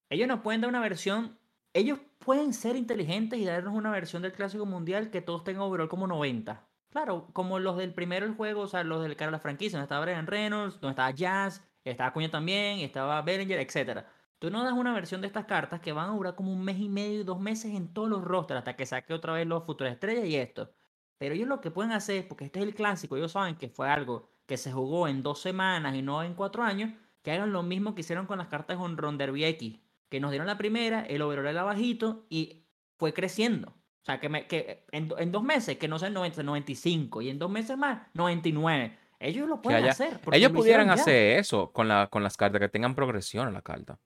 Ellos 0.09 0.28
nos 0.28 0.41
pueden 0.41 0.61
dar 0.61 0.69
una 0.69 0.80
versión, 0.82 1.38
ellos 1.73 1.99
pueden 2.19 2.53
ser 2.53 2.76
inteligentes 2.76 3.39
y 3.39 3.45
darnos 3.45 3.73
una 3.73 3.91
versión 3.91 4.21
del 4.21 4.34
Clásico 4.34 4.65
Mundial 4.65 5.09
que 5.09 5.21
todos 5.21 5.43
tengan 5.43 5.63
overall 5.63 5.89
como 5.89 6.07
90. 6.07 6.67
Claro, 6.91 7.28
como 7.34 7.59
los 7.59 7.76
del 7.78 7.93
primero 7.93 8.26
del 8.26 8.36
juego, 8.36 8.61
o 8.61 8.67
sea, 8.67 8.84
los 8.84 9.01
del 9.01 9.15
cara 9.17 9.28
de 9.28 9.34
la 9.34 9.39
franquicia, 9.39 9.78
donde 9.78 9.86
estaba 9.86 10.05
Brian 10.05 10.28
Reynolds, 10.28 10.80
donde 10.80 10.91
estaba 10.91 11.11
Jazz, 11.11 11.61
estaba 11.84 12.13
Cuña 12.13 12.32
también, 12.32 12.80
estaba 12.80 13.21
Bellinger, 13.21 13.59
etcétera. 13.59 14.07
Tú 14.39 14.49
no 14.49 14.63
das 14.63 14.73
una 14.73 14.93
versión 14.93 15.21
de 15.21 15.28
estas 15.28 15.45
cartas 15.45 15.82
que 15.82 15.91
van 15.91 16.09
a 16.09 16.13
durar 16.13 16.36
como 16.36 16.51
un 16.53 16.63
mes 16.63 16.78
y 16.80 16.88
medio 16.88 17.21
y 17.21 17.23
dos 17.23 17.39
meses 17.39 17.73
en 17.73 17.93
todos 17.93 18.09
los 18.09 18.23
rosters 18.23 18.59
hasta 18.59 18.76
que 18.76 18.86
saque 18.86 19.13
otra 19.13 19.34
vez 19.34 19.45
los 19.45 19.65
futuras 19.65 19.93
estrellas 19.93 20.26
y 20.26 20.36
esto. 20.38 20.71
Pero 21.18 21.34
ellos 21.36 21.47
lo 21.47 21.61
que 21.61 21.72
pueden 21.72 21.91
hacer, 21.93 22.28
porque 22.28 22.45
este 22.45 22.59
es 22.59 22.66
el 22.66 22.76
clásico, 22.76 23.16
ellos 23.18 23.32
saben 23.32 23.55
que 23.55 23.70
fue 23.70 23.89
algo 23.89 24.30
que 24.45 24.57
se 24.57 24.72
jugó 24.72 25.07
en 25.07 25.24
dos 25.24 25.41
semanas 25.41 25.95
y 25.95 26.01
no 26.01 26.24
en 26.24 26.34
cuatro 26.34 26.63
años, 26.63 26.91
que 27.22 27.32
hagan 27.32 27.51
lo 27.53 27.63
mismo 27.63 27.95
que 27.95 28.01
hicieron 28.01 28.26
con 28.28 28.38
las 28.38 28.47
cartas 28.47 28.78
con 28.78 29.18
Derby 29.18 29.45
X, 29.45 29.80
que 30.09 30.20
nos 30.20 30.32
dieron 30.32 30.45
la 30.47 30.57
primera, 30.57 31.01
el 31.05 31.22
overall 31.22 31.47
era 31.47 31.63
bajito 31.63 32.26
y 32.30 32.66
fue 32.97 33.13
creciendo. 33.13 33.70
O 33.70 34.05
sea, 34.05 34.20
que, 34.20 34.30
me- 34.30 34.45
que 34.45 34.86
en, 34.91 35.11
en 35.18 35.32
dos 35.32 35.41
meses, 35.41 35.78
que 35.78 35.88
no 35.88 35.97
sean 35.97 36.13
90, 36.13 36.43
95, 36.43 37.22
y 37.24 37.30
en 37.30 37.39
dos 37.39 37.49
meses 37.49 37.76
más, 37.76 38.07
99. 38.13 38.95
Ellos 39.18 39.47
lo 39.47 39.61
pueden 39.61 39.82
haya- 39.82 39.91
hacer. 39.93 40.20
Ellos 40.32 40.51
lo 40.51 40.57
pudieran 40.59 40.89
hacer 40.91 41.39
eso 41.39 41.72
con, 41.72 41.88
la, 41.88 42.07
con 42.07 42.22
las 42.22 42.38
cartas, 42.38 42.59
que 42.59 42.70
tengan 42.70 42.93
progresión 42.93 43.47
en 43.47 43.53
la 43.55 43.61
carta. 43.63 43.97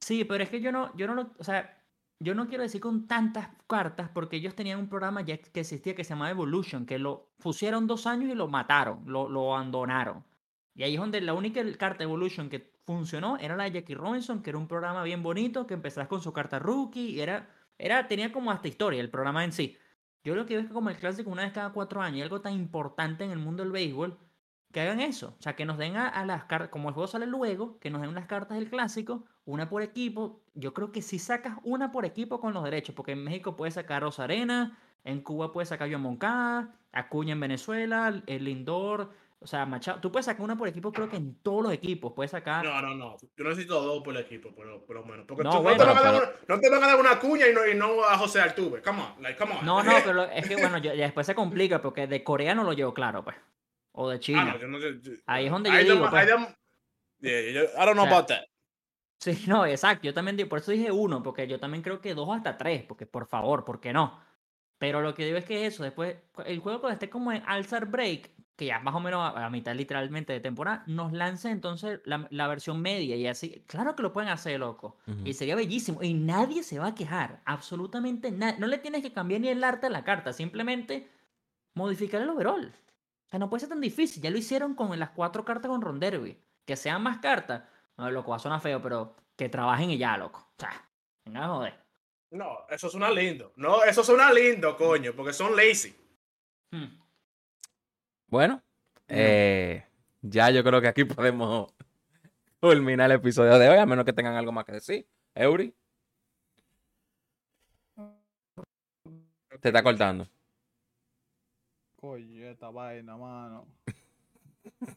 Sí, 0.00 0.24
pero 0.24 0.42
es 0.42 0.50
que 0.50 0.60
yo 0.60 0.72
no, 0.72 0.94
yo 0.96 1.06
no 1.06 1.14
lo, 1.14 1.30
o 1.38 1.44
sea, 1.44 1.80
yo 2.22 2.34
no 2.34 2.48
quiero 2.48 2.62
decir 2.62 2.80
con 2.80 3.06
tantas 3.06 3.48
cartas 3.66 4.08
porque 4.12 4.36
ellos 4.36 4.54
tenían 4.54 4.78
un 4.78 4.88
programa 4.88 5.22
ya 5.22 5.38
que 5.38 5.60
existía 5.60 5.94
que 5.94 6.04
se 6.04 6.10
llamaba 6.10 6.30
Evolution, 6.30 6.86
que 6.86 6.98
lo 6.98 7.30
pusieron 7.38 7.86
dos 7.86 8.06
años 8.06 8.30
y 8.30 8.34
lo 8.34 8.48
mataron, 8.48 9.02
lo, 9.06 9.54
abandonaron. 9.54 10.24
Y 10.74 10.84
ahí 10.84 10.94
es 10.94 11.00
donde 11.00 11.20
la 11.20 11.34
única 11.34 11.60
carta 11.76 12.04
Evolution 12.04 12.48
que 12.48 12.72
funcionó 12.84 13.38
era 13.38 13.56
la 13.56 13.64
de 13.64 13.72
Jackie 13.72 13.94
Robinson, 13.94 14.42
que 14.42 14.50
era 14.50 14.58
un 14.58 14.68
programa 14.68 15.02
bien 15.02 15.22
bonito, 15.22 15.66
que 15.66 15.74
empezabas 15.74 16.08
con 16.08 16.22
su 16.22 16.32
carta 16.32 16.58
rookie 16.58 17.10
y 17.10 17.20
era, 17.20 17.48
era, 17.78 18.06
tenía 18.06 18.32
como 18.32 18.50
hasta 18.50 18.68
historia 18.68 19.00
el 19.00 19.10
programa 19.10 19.44
en 19.44 19.52
sí. 19.52 19.76
Yo 20.24 20.36
lo 20.36 20.46
que 20.46 20.54
veo 20.54 20.62
es 20.62 20.68
que 20.68 20.74
como 20.74 20.90
el 20.90 20.96
clásico 20.96 21.30
una 21.30 21.42
vez 21.42 21.52
cada 21.52 21.72
cuatro 21.72 22.00
años 22.00 22.22
algo 22.22 22.40
tan 22.40 22.54
importante 22.54 23.24
en 23.24 23.32
el 23.32 23.38
mundo 23.38 23.64
del 23.64 23.72
béisbol, 23.72 24.16
que 24.72 24.80
hagan 24.80 25.00
eso. 25.00 25.34
O 25.38 25.42
sea, 25.42 25.54
que 25.54 25.64
nos 25.64 25.78
den 25.78 25.96
a, 25.96 26.08
a 26.08 26.24
las 26.26 26.44
cartas, 26.44 26.68
como 26.70 26.88
el 26.88 26.94
juego 26.94 27.06
sale 27.06 27.26
luego, 27.26 27.78
que 27.78 27.90
nos 27.90 28.00
den 28.02 28.14
las 28.14 28.26
cartas 28.26 28.58
del 28.58 28.68
clásico, 28.70 29.24
una 29.44 29.68
por 29.68 29.82
equipo. 29.82 30.40
Yo 30.54 30.72
creo 30.74 30.90
que 30.92 31.02
si 31.02 31.18
sacas 31.18 31.58
una 31.62 31.92
por 31.92 32.04
equipo 32.04 32.40
con 32.40 32.54
los 32.54 32.64
derechos, 32.64 32.94
porque 32.94 33.12
en 33.12 33.22
México 33.22 33.54
puedes 33.56 33.74
sacar 33.74 33.98
a 33.98 34.00
Rosarena, 34.06 34.78
en 35.04 35.20
Cuba 35.20 35.52
puedes 35.52 35.68
sacar 35.68 35.88
Joan 35.88 36.02
Moncada, 36.02 36.74
Acuña 36.92 37.32
en 37.32 37.40
Venezuela, 37.40 38.22
el 38.26 38.44
Lindor, 38.44 39.10
o 39.40 39.46
sea, 39.46 39.66
Machado. 39.66 39.98
Tú 40.00 40.12
puedes 40.12 40.26
sacar 40.26 40.42
una 40.42 40.56
por 40.56 40.68
equipo, 40.68 40.92
creo 40.92 41.08
que 41.08 41.16
en 41.16 41.34
todos 41.42 41.64
los 41.64 41.72
equipos. 41.72 42.12
Puedes 42.14 42.30
sacar. 42.30 42.64
No, 42.64 42.80
no, 42.80 42.94
no. 42.94 43.16
Yo 43.36 43.44
necesito 43.44 43.82
dos 43.82 44.00
por 44.04 44.14
el 44.14 44.22
equipo, 44.22 44.54
por 44.54 44.66
lo, 44.66 44.84
por 44.86 44.94
lo 44.96 45.04
menos. 45.04 45.24
Porque 45.26 45.42
No, 45.42 45.50
tú 45.50 45.56
no, 45.56 45.62
bueno, 45.64 45.78
te 45.78 45.84
van 45.84 45.96
a 45.98 46.02
dar 46.02 46.12
pero- 46.14 46.24
una, 46.46 46.54
no 46.54 46.60
te 46.60 46.70
van 46.70 46.84
a 46.84 46.86
dar 46.86 47.00
una 47.00 47.18
cuña 47.18 47.48
y 47.48 47.52
no, 47.54 47.66
y 47.66 47.74
no 47.74 48.04
a 48.04 48.16
José 48.18 48.40
Altuve. 48.40 48.80
Come 48.82 49.00
on, 49.02 49.22
like, 49.22 49.36
come 49.36 49.54
on. 49.56 49.66
No, 49.66 49.82
no, 49.82 49.92
pero 50.04 50.24
es 50.24 50.46
que 50.48 50.54
bueno, 50.54 50.78
yo- 50.78 50.94
ya 50.94 51.04
después 51.04 51.26
se 51.26 51.34
complica 51.34 51.82
porque 51.82 52.06
de 52.06 52.22
Corea 52.22 52.54
no 52.54 52.62
lo 52.62 52.72
llevo 52.72 52.94
claro, 52.94 53.24
pues. 53.24 53.34
O 53.92 54.08
de 54.08 54.16
Ah, 54.16 54.20
China. 54.20 54.44
no, 54.44 54.58
yo 54.58 54.68
no 54.68 54.80
sé. 54.80 55.00
yo- 55.00 55.12
Ahí 55.26 55.44
es 55.46 55.50
donde 55.50 55.68
I 55.70 55.72
yo 55.72 55.78
don't- 55.78 55.84
digo, 55.98 56.10
pues. 56.10 56.26
Yeah, 57.20 57.40
I 57.40 57.86
don't 57.86 57.92
know 57.92 58.04
O 58.04 58.06
sea, 58.08 58.16
about 58.16 58.26
that. 58.28 58.42
Sí, 59.20 59.30
no, 59.46 59.64
exacto. 59.66 60.04
Yo 60.04 60.14
también 60.14 60.36
digo, 60.36 60.48
por 60.48 60.58
eso 60.58 60.72
dije 60.72 60.90
uno, 60.90 61.22
porque 61.22 61.46
yo 61.46 61.60
también 61.60 61.82
creo 61.82 62.00
que 62.00 62.14
dos 62.14 62.28
o 62.28 62.32
hasta 62.32 62.56
tres, 62.56 62.82
porque 62.84 63.06
por 63.06 63.26
favor, 63.26 63.64
¿por 63.64 63.80
qué 63.80 63.92
no? 63.92 64.18
Pero 64.78 65.00
lo 65.00 65.14
que 65.14 65.24
digo 65.24 65.38
es 65.38 65.44
que 65.44 65.64
eso, 65.66 65.84
después, 65.84 66.16
el 66.44 66.58
juego 66.58 66.80
cuando 66.80 66.94
esté 66.94 67.08
como 67.08 67.30
en 67.30 67.42
Alzar 67.46 67.86
Break, 67.86 68.30
que 68.56 68.66
ya 68.66 68.80
más 68.80 68.94
o 68.96 69.00
menos 69.00 69.20
a, 69.20 69.46
a 69.46 69.50
mitad 69.50 69.74
literalmente 69.76 70.32
de 70.32 70.40
temporada, 70.40 70.82
nos 70.88 71.12
lance 71.12 71.50
entonces 71.50 72.00
la, 72.04 72.26
la 72.30 72.48
versión 72.48 72.82
media 72.82 73.14
y 73.14 73.26
así. 73.28 73.62
Claro 73.68 73.94
que 73.94 74.02
lo 74.02 74.12
pueden 74.12 74.28
hacer, 74.30 74.58
loco. 74.58 74.98
Ujú. 75.06 75.20
Y 75.24 75.34
sería 75.34 75.54
bellísimo. 75.54 76.02
Y 76.02 76.14
nadie 76.14 76.64
se 76.64 76.80
va 76.80 76.88
a 76.88 76.94
quejar. 76.96 77.40
Absolutamente 77.44 78.32
nadie. 78.32 78.58
No 78.58 78.66
le 78.66 78.78
tienes 78.78 79.02
que 79.02 79.12
cambiar 79.12 79.40
ni 79.40 79.48
el 79.48 79.62
arte 79.62 79.86
a 79.86 79.90
la 79.90 80.02
carta, 80.02 80.32
simplemente 80.32 81.08
modificar 81.74 82.20
el 82.22 82.28
overall. 82.30 82.72
Sea, 83.32 83.38
no 83.38 83.48
puede 83.48 83.60
ser 83.60 83.70
tan 83.70 83.80
difícil. 83.80 84.22
Ya 84.22 84.28
lo 84.30 84.36
hicieron 84.36 84.74
con 84.74 84.96
las 84.98 85.08
cuatro 85.10 85.42
cartas 85.42 85.70
con 85.70 85.80
Ron 85.80 85.98
Derby. 85.98 86.38
Que 86.66 86.76
sean 86.76 87.02
más 87.02 87.16
cartas. 87.18 87.62
No, 87.96 88.10
loco, 88.10 88.30
va 88.30 88.36
a 88.36 88.40
sonar 88.40 88.60
feo, 88.60 88.82
pero 88.82 89.16
que 89.36 89.48
trabajen 89.48 89.88
y 89.90 89.96
ya, 89.96 90.18
loco. 90.18 90.40
O 90.40 90.54
sea, 90.60 90.86
venga 91.24 91.48
joder. 91.48 91.74
No, 92.30 92.66
eso 92.68 92.90
suena 92.90 93.10
lindo. 93.10 93.54
No, 93.56 93.82
eso 93.84 94.04
suena 94.04 94.30
lindo, 94.34 94.76
coño, 94.76 95.14
porque 95.16 95.32
son 95.32 95.56
lazy. 95.56 95.94
Hmm. 96.72 96.98
Bueno, 98.26 98.62
Ya. 99.08 99.16
eh, 99.16 99.86
ya 100.20 100.50
yo 100.50 100.62
creo 100.62 100.82
que 100.82 100.88
aquí 100.88 101.04
podemos 101.06 101.72
culminar 102.60 103.10
el 103.10 103.16
episodio 103.16 103.58
de 103.58 103.66
hoy, 103.70 103.78
a 103.78 103.86
menos 103.86 104.04
que 104.04 104.12
tengan 104.12 104.34
algo 104.34 104.52
más 104.52 104.66
que 104.66 104.72
decir. 104.72 105.06
Eury, 105.34 105.74
te 109.60 109.68
está 109.68 109.82
cortando. 109.82 110.28
Coño, 112.02 112.50
esta 112.50 112.68
vaina, 112.68 113.16
mano. 113.16 113.64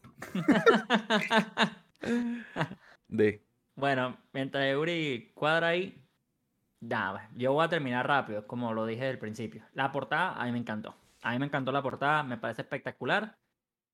Di. 3.08 3.40
Bueno, 3.76 4.18
mientras 4.32 4.64
Eury 4.64 5.30
cuadra 5.32 5.68
ahí, 5.68 6.04
nada, 6.80 7.30
yo 7.36 7.52
voy 7.52 7.64
a 7.64 7.68
terminar 7.68 8.08
rápido, 8.08 8.44
como 8.48 8.74
lo 8.74 8.84
dije 8.86 9.08
al 9.08 9.20
principio. 9.20 9.64
La 9.72 9.92
portada 9.92 10.32
a 10.32 10.46
mí 10.46 10.50
me 10.50 10.58
encantó. 10.58 10.96
A 11.22 11.30
mí 11.30 11.38
me 11.38 11.46
encantó 11.46 11.70
la 11.70 11.80
portada, 11.80 12.24
me 12.24 12.38
parece 12.38 12.62
espectacular. 12.62 13.38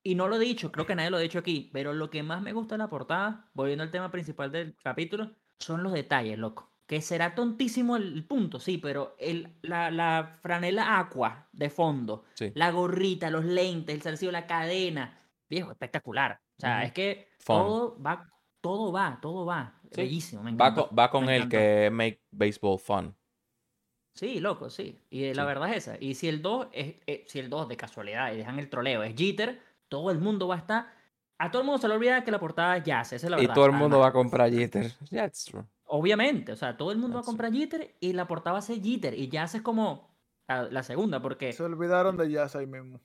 Y 0.02 0.14
no 0.14 0.26
lo 0.26 0.36
he 0.36 0.38
dicho, 0.38 0.72
creo 0.72 0.86
que 0.86 0.94
nadie 0.94 1.10
lo 1.10 1.18
ha 1.18 1.20
dicho 1.20 1.38
aquí, 1.38 1.68
pero 1.70 1.92
lo 1.92 2.08
que 2.08 2.22
más 2.22 2.40
me 2.40 2.54
gusta 2.54 2.76
de 2.76 2.78
la 2.78 2.88
portada, 2.88 3.50
volviendo 3.52 3.84
al 3.84 3.90
tema 3.90 4.10
principal 4.10 4.50
del 4.50 4.74
capítulo, 4.82 5.36
son 5.58 5.82
los 5.82 5.92
detalles, 5.92 6.38
loco. 6.38 6.71
Que 6.92 7.00
será 7.00 7.34
tontísimo 7.34 7.96
el 7.96 8.22
punto, 8.26 8.60
sí, 8.60 8.76
pero 8.76 9.16
el, 9.18 9.48
la, 9.62 9.90
la 9.90 10.36
franela 10.42 10.98
aqua 10.98 11.48
de 11.50 11.70
fondo, 11.70 12.24
Sí. 12.34 12.52
la 12.54 12.70
gorrita, 12.70 13.30
los 13.30 13.46
lentes, 13.46 13.94
el 13.94 14.02
zarcillo, 14.02 14.30
la 14.30 14.46
cadena, 14.46 15.18
viejo, 15.48 15.70
espectacular. 15.70 16.38
O 16.58 16.60
sea, 16.60 16.82
es 16.84 16.92
que 16.92 17.30
Fun. 17.38 17.56
todo 17.56 18.02
va, 18.02 18.28
todo 18.60 18.92
va, 18.92 19.18
todo 19.22 19.46
va. 19.46 19.80
Sí. 19.90 20.02
Bellísimo, 20.02 20.42
me 20.42 20.50
Va 20.50 20.66
encantó. 20.68 20.88
con, 20.88 20.98
va 20.98 21.10
con 21.10 21.24
el 21.30 21.36
encantó. 21.44 21.48
que 21.56 21.90
make 21.90 22.20
baseball 22.30 22.78
fun. 22.78 23.16
Sí, 24.14 24.38
loco, 24.40 24.68
sí. 24.68 24.98
Y 25.08 25.32
la 25.32 25.44
Sí. 25.44 25.46
verdad 25.46 25.70
es 25.70 25.76
esa. 25.88 25.96
Y 25.98 26.12
si 26.14 26.28
el 26.28 26.42
2 26.42 26.66
es, 26.72 26.96
eh, 27.06 27.24
si 27.26 27.38
el 27.38 27.48
2 27.48 27.70
de 27.70 27.78
casualidad 27.78 28.34
y 28.34 28.36
dejan 28.36 28.58
el 28.58 28.68
troleo 28.68 29.02
es 29.02 29.14
Jeter, 29.16 29.62
todo 29.88 30.10
el 30.10 30.18
mundo 30.18 30.46
va 30.46 30.56
a 30.56 30.58
estar. 30.58 30.92
A 31.38 31.50
todo 31.50 31.62
el 31.62 31.66
mundo 31.66 31.80
se 31.80 31.88
le 31.88 31.94
olvida 31.94 32.22
que 32.22 32.30
la 32.30 32.38
portada 32.38 32.76
es 32.76 32.84
Jazz, 32.84 33.14
esa 33.14 33.26
es 33.26 33.30
la 33.30 33.38
Y 33.38 33.40
verdad. 33.42 33.54
todo 33.54 33.64
el 33.64 33.72
mundo 33.72 33.96
además. 33.96 34.04
va 34.04 34.08
a 34.08 34.12
comprar 34.12 34.50
Jeter. 34.50 34.92
It's 35.10 35.46
true. 35.46 35.64
Obviamente, 35.94 36.52
o 36.52 36.56
sea, 36.56 36.76
todo 36.76 36.90
el 36.90 36.98
mundo 36.98 37.16
va 37.16 37.20
a 37.20 37.24
comprar 37.24 37.52
Jitter 37.52 37.94
y 38.00 38.14
la 38.14 38.26
portada 38.26 38.54
va 38.54 38.58
a 38.60 38.62
ser 38.62 38.80
Jitter 38.80 39.12
y 39.18 39.28
ya 39.28 39.44
es 39.44 39.60
como 39.60 40.10
la, 40.48 40.64
la 40.64 40.82
segunda, 40.82 41.20
porque 41.20 41.52
Se 41.52 41.62
olvidaron 41.62 42.16
de 42.16 42.30
Jazz 42.30 42.56
ahí 42.56 42.66
mismo. 42.66 43.00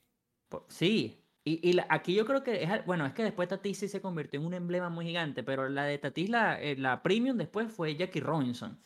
sí. 0.68 1.24
Y, 1.44 1.66
y 1.66 1.72
la- 1.72 1.86
aquí 1.88 2.14
yo 2.14 2.26
creo 2.26 2.42
que 2.42 2.62
es, 2.62 2.84
bueno, 2.84 3.06
es 3.06 3.14
que 3.14 3.22
después 3.22 3.48
Tatis 3.48 3.78
sí 3.78 3.88
se 3.88 4.02
convirtió 4.02 4.38
en 4.38 4.44
un 4.46 4.52
emblema 4.54 4.90
muy 4.90 5.06
gigante, 5.06 5.42
pero 5.42 5.66
la 5.70 5.84
de 5.84 5.96
Tatis, 5.96 6.28
la, 6.28 6.60
eh, 6.60 6.76
la 6.76 7.02
premium 7.02 7.38
después 7.38 7.72
fue 7.72 7.96
Jackie 7.96 8.20
Robinson. 8.20 8.78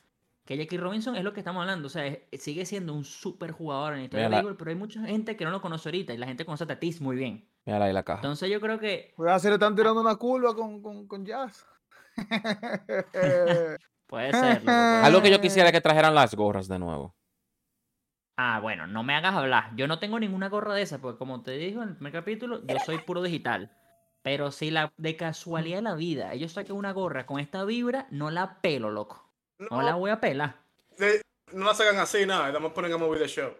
Que 0.44 0.56
Jackie 0.56 0.76
Robinson 0.76 1.16
es 1.16 1.24
lo 1.24 1.32
que 1.32 1.40
estamos 1.40 1.60
hablando, 1.62 1.86
o 1.86 1.90
sea, 1.90 2.06
es- 2.06 2.20
sigue 2.42 2.64
siendo 2.66 2.94
un 2.94 3.04
super 3.04 3.50
jugador 3.50 3.94
en 3.94 4.00
la 4.00 4.04
historia 4.04 4.28
Mira 4.28 4.36
la- 4.36 4.42
béisbol, 4.42 4.56
pero 4.56 4.70
hay 4.70 4.76
mucha 4.76 5.00
gente 5.04 5.36
que 5.36 5.44
no 5.44 5.50
lo 5.50 5.60
conoce 5.60 5.88
ahorita 5.88 6.14
y 6.14 6.18
la 6.18 6.26
gente 6.26 6.44
conoce 6.44 6.62
a 6.64 6.66
Tatis 6.68 7.00
muy 7.00 7.16
bien. 7.16 7.48
Mira 7.66 7.84
ahí 7.84 7.92
la 7.92 8.02
caja. 8.04 8.20
Entonces 8.20 8.48
yo 8.50 8.60
creo 8.60 8.78
que 8.78 9.12
Cuidado 9.16 9.38
si 9.40 9.48
le 9.48 9.54
están 9.54 9.74
tirando 9.74 10.00
una 10.00 10.14
curva 10.16 10.54
con, 10.54 10.80
con, 10.82 11.06
con 11.08 11.24
Jazz. 11.26 11.66
puede 14.06 14.32
ser. 14.32 14.62
Algo 14.68 15.22
que 15.22 15.30
yo 15.30 15.40
quisiera 15.40 15.72
que 15.72 15.80
trajeran 15.80 16.14
las 16.14 16.34
gorras 16.34 16.68
de 16.68 16.78
nuevo. 16.78 17.14
Ah, 18.36 18.60
bueno, 18.60 18.86
no 18.86 19.02
me 19.02 19.14
hagas 19.14 19.34
hablar. 19.34 19.70
Yo 19.76 19.86
no 19.86 19.98
tengo 19.98 20.18
ninguna 20.18 20.48
gorra 20.48 20.74
de 20.74 20.82
esas, 20.82 21.00
porque 21.00 21.18
como 21.18 21.42
te 21.42 21.52
digo 21.52 21.82
en 21.82 21.90
el 21.90 21.94
primer 21.96 22.12
capítulo, 22.12 22.62
yo 22.66 22.76
soy 22.84 22.98
puro 22.98 23.22
digital. 23.22 23.70
Pero 24.22 24.52
si 24.52 24.70
la 24.70 24.92
de 24.96 25.16
casualidad 25.16 25.76
de 25.78 25.82
la 25.82 25.94
vida, 25.94 26.32
ellos 26.32 26.52
saquen 26.52 26.76
una 26.76 26.92
gorra 26.92 27.26
con 27.26 27.40
esta 27.40 27.64
vibra, 27.64 28.06
no 28.10 28.30
la 28.30 28.60
pelo, 28.60 28.90
loco. 28.90 29.28
No, 29.58 29.68
No, 29.70 29.82
la 29.82 29.94
voy 29.94 30.10
a 30.10 30.20
pelar. 30.20 30.56
de- 30.96 31.20
no 31.52 31.66
la 31.66 31.74
sacan 31.74 31.98
así, 31.98 32.24
nada. 32.24 32.46
Estamos 32.48 32.72
poniendo 32.72 32.96
a 32.96 33.00
movie 33.00 33.18
the 33.20 33.28
show. 33.28 33.52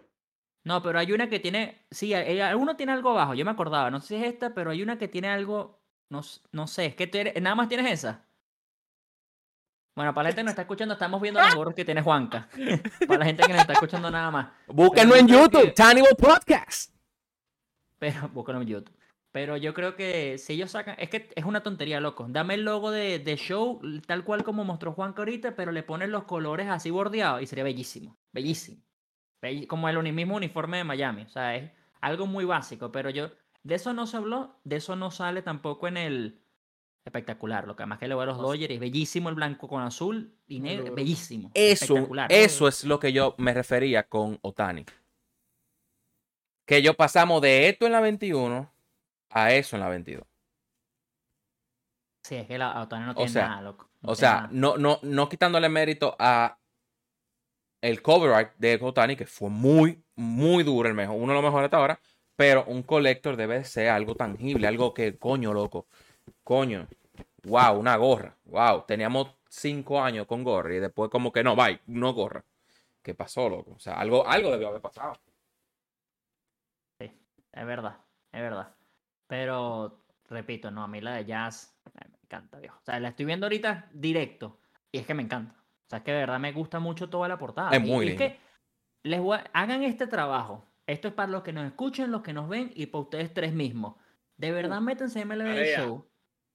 No, 0.65 0.81
pero 0.83 0.99
hay 1.01 1.13
una 1.13 1.29
que 1.29 1.41
tiene. 1.41 1.85
Sí, 1.91 2.15
hay- 2.15 2.41
alguno 2.41 2.77
tiene 2.77 2.93
algo 2.93 3.11
abajo, 3.11 3.35
yo 3.35 3.45
me 3.45 3.51
acordaba. 3.51 3.91
No 3.91 4.01
sé 4.01 4.07
si 4.09 4.15
es 4.17 4.33
esta, 4.33 4.55
pero 4.55 4.71
hay 4.71 4.83
una 4.83 4.97
que 4.99 5.09
tiene 5.09 5.29
algo. 5.29 5.83
No, 6.09 6.23
no 6.53 6.67
sé, 6.67 6.87
es 6.87 6.95
que 6.95 7.07
tú 7.09 7.19
eres- 7.19 7.41
nada 7.43 7.57
más 7.57 7.69
tienes 7.69 7.91
esa. 7.91 8.25
Bueno, 9.95 10.14
para 10.14 10.24
la 10.24 10.28
gente 10.30 10.40
que 10.40 10.45
nos 10.45 10.53
está 10.53 10.62
escuchando, 10.62 10.95
estamos 10.95 11.20
viendo 11.20 11.40
las 11.40 11.55
gorras 11.55 11.74
que 11.74 11.84
tiene 11.84 12.01
Juanca. 12.03 12.49
para 13.07 13.18
la 13.18 13.24
gente 13.26 13.43
que 13.43 13.53
nos 13.53 13.61
está 13.61 13.74
escuchando 13.74 14.11
nada 14.11 14.30
más. 14.30 14.49
Búsquenlo 14.68 15.16
en 15.16 15.28
YouTube, 15.28 15.64
que- 15.64 15.70
Tannibal 15.72 16.16
Podcast. 16.16 16.95
Pero, 17.99 18.28
búscalo 18.32 18.62
en 18.62 18.68
YouTube. 18.68 18.97
Pero 19.32 19.57
yo 19.57 19.72
creo 19.72 19.97
que 19.97 20.36
si 20.38 20.55
ellos 20.55 20.70
sacan, 20.70 20.95
es 20.99 21.09
que 21.09 21.30
es 21.34 21.45
una 21.45 21.62
tontería, 21.62 22.01
loco. 22.01 22.26
Dame 22.28 22.55
el 22.55 22.64
logo 22.64 22.90
de, 22.90 23.18
de 23.18 23.36
show, 23.36 23.80
tal 24.07 24.24
cual 24.24 24.45
como 24.45 24.64
mostró 24.64 24.93
Juanca 24.93 25.22
ahorita, 25.22 25.57
pero 25.57 25.72
le 25.72 25.82
ponen 25.82 26.11
los 26.11 26.24
colores 26.24 26.68
así 26.68 26.90
bordeados 26.90 27.40
y 27.43 27.47
sería 27.47 27.64
bellísimo. 27.64 28.18
Bellísimo. 28.32 28.82
Belli- 29.43 29.66
Como 29.66 29.88
el 29.88 30.12
mismo 30.12 30.36
uniforme 30.36 30.78
de 30.78 30.84
Miami. 30.84 31.22
O 31.22 31.28
sea, 31.30 31.57
es 31.57 31.70
algo 32.03 32.26
muy 32.26 32.45
básico. 32.45 32.93
Pero 32.93 33.09
yo, 33.09 33.30
de 33.62 33.74
eso 33.74 33.93
no 33.95 34.07
se 34.07 34.18
habló, 34.18 34.59
de 34.64 34.76
eso 34.76 34.97
no 34.97 35.11
sale 35.11 35.40
tampoco 35.40 35.88
en 35.88 35.97
el 35.97 36.43
espectacular. 37.05 37.67
Lo 37.67 37.77
que 37.77 37.83
además 37.83 37.99
que 37.99 38.09
le 38.09 38.15
voy 38.15 38.23
a 38.23 38.27
los 38.27 38.39
Dodgers, 38.39 38.73
es 38.73 38.81
bellísimo 38.81 39.29
el 39.29 39.35
blanco 39.35 39.69
con 39.69 39.83
azul 39.83 40.35
y 40.47 40.61
negro. 40.61 40.95
Bellísimo. 40.95 41.51
Eso, 41.55 41.95
espectacular. 41.95 42.33
eso 42.33 42.69
es 42.69 42.85
lo 42.85 42.99
que 42.99 43.13
yo 43.13 43.35
me 43.39 43.55
refería 43.55 44.05
con 44.09 44.39
Otani. 44.43 44.85
Que 46.67 46.81
yo 46.83 46.95
pasamos 46.95 47.43
de 47.43 47.69
esto 47.69 47.87
en 47.87 47.93
la 47.93 48.01
21 48.01 48.73
a 49.31 49.53
eso 49.55 49.77
en 49.77 49.81
la 49.81 49.89
22. 49.89 50.25
Sí, 52.25 52.37
es 52.37 52.47
que 52.47 52.57
la 52.59 52.81
Otani 52.83 53.05
no 53.07 53.11
O 53.13 53.15
tiene 53.15 53.31
sea, 53.31 53.49
nada, 53.49 53.63
loco. 53.63 53.91
no 54.01 54.13
O 54.13 54.15
sea, 54.15 54.35
nada. 54.35 54.49
no, 54.53 54.77
no, 54.77 55.01
no 55.03 55.29
quitándole 55.29 55.69
mérito 55.69 56.15
a 56.19 56.59
el 57.81 58.01
cover 58.01 58.33
art 58.33 58.55
de 58.59 58.79
Otani, 58.81 59.17
que 59.17 59.27
fue 59.27 59.51
muy, 59.51 60.05
muy 60.15 60.63
duro, 60.63 60.89
el 60.89 60.95
mejor, 60.95 61.17
uno 61.17 61.33
de 61.33 61.35
los 61.35 61.43
mejores 61.43 61.65
hasta 61.65 61.79
ahora, 61.79 62.01
pero 62.37 62.65
un 62.67 62.85
collector 62.85 63.37
debe 63.37 63.65
ser 63.65 63.89
algo 63.89 64.15
tangible, 64.15 64.69
algo 64.69 64.95
que, 64.95 65.19
coño, 65.19 65.53
loco, 65.53 65.89
coño, 66.45 66.89
wow, 67.45 67.79
una 67.79 67.97
gorra, 67.97 68.37
wow, 68.45 68.85
teníamos 68.87 69.35
cinco 69.49 70.01
años 70.03 70.27
con 70.27 70.43
gorra 70.45 70.75
y 70.75 70.79
después 70.81 71.11
como 71.11 71.33
que 71.33 71.43
no, 71.45 71.55
bye, 71.57 71.81
no 71.87 72.12
gorra. 72.12 72.45
¿Qué 73.03 73.14
pasó, 73.14 73.49
loco? 73.49 73.73
O 73.73 73.79
sea, 73.81 73.95
algo, 73.95 74.27
algo 74.27 74.51
debió 74.53 74.68
haber 74.68 74.81
pasado. 74.81 75.14
Es 77.01 77.66
verdad, 77.66 77.99
es 78.33 78.41
verdad. 78.41 78.75
Pero, 79.27 80.05
repito, 80.31 80.70
no, 80.70 80.83
a 80.83 80.89
mí 80.89 81.01
la 81.01 81.16
de 81.16 81.25
jazz 81.27 81.77
me 81.95 82.01
encanta, 82.23 82.59
viejo. 82.59 82.79
O 82.81 82.85
sea, 82.85 82.99
la 82.99 83.09
estoy 83.09 83.27
viendo 83.27 83.45
ahorita 83.47 83.91
directo 83.93 84.59
y 84.91 84.99
es 84.99 85.07
que 85.07 85.12
me 85.14 85.23
encanta. 85.23 85.55
O 85.59 85.89
sea, 85.91 85.99
es 85.99 86.05
que 86.05 86.12
de 86.12 86.18
verdad 86.18 86.39
me 86.39 86.53
gusta 86.53 86.79
mucho 86.81 87.11
toda 87.11 87.29
la 87.29 87.39
portada. 87.39 87.70
Es 87.73 87.83
Y- 87.83 87.87
muy 87.91 88.07
y 88.07 88.09
es 88.11 88.16
que 88.16 88.39
les 89.03 89.20
voy 89.20 89.37
a- 89.37 89.51
hagan 89.53 89.83
este 89.83 90.07
trabajo. 90.07 90.64
Esto 90.87 91.09
es 91.09 91.14
para 91.14 91.31
los 91.31 91.43
que 91.43 91.53
nos 91.53 91.66
escuchen, 91.66 92.11
los 92.11 92.23
que 92.23 92.33
nos 92.33 92.49
ven 92.49 92.70
y 92.75 92.87
para 92.87 93.03
ustedes 93.03 93.35
tres 93.35 93.53
mismos. 93.53 93.97
De 94.39 94.51
verdad, 94.51 94.81
métanse 94.81 95.20
en 95.20 95.29
MLB. 95.29 95.77
Show. 95.77 96.07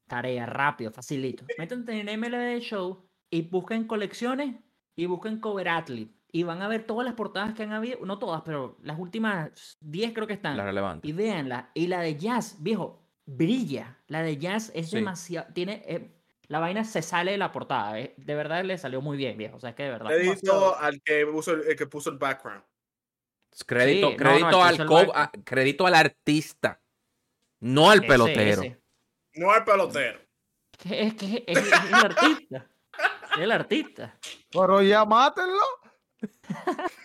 Tarea, 0.08 0.46
rápido, 0.46 0.92
facilito. 0.92 1.46
Métanse 1.58 2.00
en 2.00 2.20
MLB 2.20 2.60
Show 2.62 3.06
y 3.30 3.42
busquen 3.44 3.86
colecciones 3.88 4.56
y 4.96 5.06
busquen 5.06 5.40
cover 5.40 5.68
athlete. 5.70 6.14
Y 6.32 6.44
van 6.44 6.62
a 6.62 6.68
ver 6.68 6.86
todas 6.86 7.06
las 7.06 7.16
portadas 7.16 7.54
que 7.54 7.64
han 7.64 7.74
habido. 7.74 8.00
No 8.06 8.20
todas, 8.20 8.42
pero 8.44 8.78
las 8.84 9.00
últimas 9.00 9.78
10 9.82 10.14
creo 10.14 10.28
que 10.28 10.34
están. 10.34 10.58
La 10.58 10.66
relevante. 10.66 11.08
Y 11.08 11.12
véanla. 11.14 11.72
Y 11.74 11.88
la 11.88 12.02
de 12.02 12.16
jazz, 12.18 12.58
viejo, 12.62 13.02
brilla. 13.26 13.98
La 14.08 14.22
de 14.22 14.38
jazz 14.38 14.72
es 14.76 14.90
Sí. 14.90 14.98
demasiado. 14.98 15.52
Tiene. 15.54 15.84
eh, 15.88 16.14
la 16.50 16.60
vaina 16.60 16.84
se 16.86 17.02
sale 17.02 17.32
de 17.32 17.38
la 17.38 17.52
portada. 17.52 18.00
eh. 18.00 18.14
De 18.18 18.34
verdad 18.36 18.64
le 18.64 18.78
salió 18.78 19.02
muy 19.02 19.18
bien, 19.18 19.38
viejo. 19.38 19.58
O 19.58 19.60
sea, 19.60 19.72
es 19.72 19.76
que 19.76 19.84
de 19.84 19.90
verdad. 19.92 20.10
Crédito 20.10 20.78
al 20.78 21.02
que 21.02 21.26
puso 21.26 21.52
el, 21.54 21.62
el 21.68 21.76
que 21.76 21.88
puso 21.88 22.10
el 22.10 22.18
background. 22.18 22.64
Crédito, 23.66 24.12
Sí, 24.12 24.18
no, 24.18 24.24
no, 24.24 24.30
crédito, 24.30 24.64
al 24.64 24.86
co- 24.86 25.16
a- 25.16 25.32
crédito 25.44 25.88
al 25.88 25.96
artista, 25.96 26.82
no 27.62 27.90
al 27.90 28.00
Ese, 28.00 28.08
pelotero. 28.08 28.62
ese. 28.62 28.82
No 29.38 29.52
al 29.52 29.64
pelotero. 29.64 30.20
Es 30.90 31.14
que 31.16 31.44
es, 31.48 31.58
es 31.58 31.74
el 31.74 31.94
artista. 31.94 32.68
Es 33.36 33.40
el 33.40 33.52
artista. 33.52 34.18
Pero 34.52 34.82
ya 34.82 35.06
mátenlo. 35.06 35.62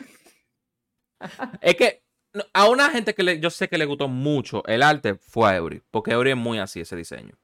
Es 1.61 1.77
que 1.77 2.03
no, 2.35 2.43
a 2.53 2.69
una 2.69 2.91
gente 2.91 3.15
que 3.15 3.23
le- 3.23 3.39
yo 3.41 3.51
sé 3.51 3.69
que 3.69 3.79
le 3.79 3.85
gustó 3.85 4.09
mucho 4.09 4.65
el 4.67 4.83
arte 4.83 5.15
fue 5.15 5.51
a 5.51 5.57
Eury, 5.57 5.83
porque 5.91 6.13
Eury 6.13 6.31
es 6.31 6.37
muy 6.37 6.59
así 6.59 6.81
ese 6.81 6.97
diseño. 6.97 7.37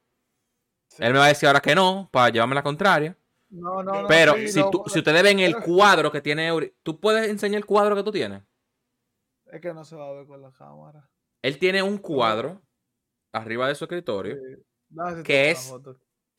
Sí. 0.89 1.03
Él 1.03 1.13
me 1.13 1.19
va 1.19 1.25
a 1.25 1.29
decir 1.29 1.47
ahora 1.47 1.61
que 1.61 1.75
no, 1.75 2.09
para 2.11 2.29
llevarme 2.29 2.55
la 2.55 2.63
contraria. 2.63 3.15
No, 3.49 3.81
no, 3.83 4.01
no. 4.01 4.07
Pero 4.07 4.33
sí, 4.33 4.49
si, 4.49 4.59
no, 4.59 4.69
tú- 4.69 4.83
si 4.87 4.99
ustedes 4.99 5.23
ven 5.23 5.39
el 5.39 5.55
cuadro 5.57 6.11
que 6.11 6.21
tiene 6.21 6.47
Eury, 6.47 6.73
¿tú 6.83 6.99
puedes 6.99 7.29
enseñar 7.29 7.59
el 7.59 7.65
cuadro 7.65 7.95
que 7.95 8.03
tú 8.03 8.11
tienes? 8.11 8.41
Es 9.45 9.61
que 9.61 9.73
no 9.73 9.83
se 9.85 9.95
va 9.95 10.07
a 10.09 10.11
ver 10.13 10.27
con 10.27 10.41
la 10.41 10.51
cámara. 10.51 11.09
Él 11.41 11.57
tiene 11.57 11.81
un 11.81 11.97
cuadro 11.99 12.61
arriba 13.31 13.67
de 13.67 13.75
su 13.75 13.85
escritorio, 13.85 14.35
Sí. 14.35 14.63
Dale, 14.89 15.23
que 15.23 15.51
es- 15.51 15.73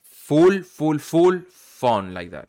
full, 0.02 0.62
full, 0.62 0.98
full 0.98 1.38
fun 1.48 2.12
like 2.14 2.30
that. 2.30 2.48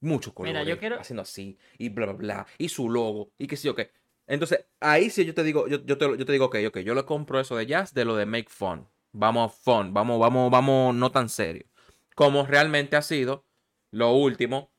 Muchos 0.00 0.32
colores. 0.34 0.54
Mira, 0.60 0.74
yo 0.74 0.78
quiero- 0.78 1.00
Haciendo 1.00 1.22
así, 1.22 1.58
y 1.78 1.88
bla, 1.88 2.06
bla, 2.06 2.14
bla, 2.14 2.46
y 2.58 2.68
su 2.68 2.90
logo, 2.90 3.32
y 3.38 3.46
qué 3.46 3.56
sé 3.56 3.66
yo 3.68 3.74
qué. 3.74 3.90
Entonces, 4.26 4.66
ahí 4.80 5.10
sí 5.10 5.24
yo 5.24 5.34
te 5.34 5.42
digo, 5.42 5.66
yo, 5.68 5.84
yo, 5.84 5.98
te, 5.98 6.04
yo 6.18 6.24
te 6.24 6.32
digo, 6.32 6.46
ok, 6.46 6.56
ok, 6.68 6.78
yo 6.78 6.94
le 6.94 7.04
compro 7.04 7.40
eso 7.40 7.56
de 7.56 7.66
jazz 7.66 7.92
de 7.94 8.04
lo 8.04 8.16
de 8.16 8.26
make 8.26 8.48
fun. 8.50 8.88
Vamos 9.12 9.54
fun, 9.54 9.92
vamos, 9.94 10.18
vamos, 10.18 10.50
vamos, 10.50 10.94
no 10.94 11.10
tan 11.12 11.28
serio. 11.28 11.66
Como 12.14 12.44
realmente 12.46 12.96
ha 12.96 13.02
sido 13.02 13.46
lo 13.90 14.12
último, 14.12 14.72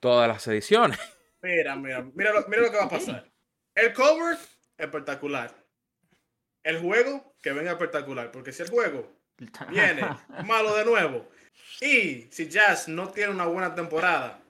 todas 0.00 0.28
las 0.28 0.46
ediciones. 0.48 0.98
Mira, 1.42 1.76
mira, 1.76 2.02
mira 2.14 2.32
lo, 2.32 2.46
mira 2.48 2.62
lo 2.62 2.70
que 2.70 2.76
va 2.76 2.84
a 2.84 2.88
pasar. 2.88 3.30
El 3.74 3.92
cover, 3.92 4.36
espectacular. 4.76 5.54
El 6.68 6.80
juego, 6.80 7.32
que 7.40 7.52
venga 7.52 7.72
espectacular. 7.72 8.30
Porque 8.30 8.52
si 8.52 8.62
el 8.62 8.68
juego 8.68 9.10
viene 9.70 10.02
malo 10.44 10.76
de 10.76 10.84
nuevo 10.84 11.26
y 11.80 12.28
si 12.30 12.46
Jazz 12.46 12.88
no 12.88 13.08
tiene 13.08 13.32
una 13.32 13.46
buena 13.46 13.74
temporada, 13.74 14.42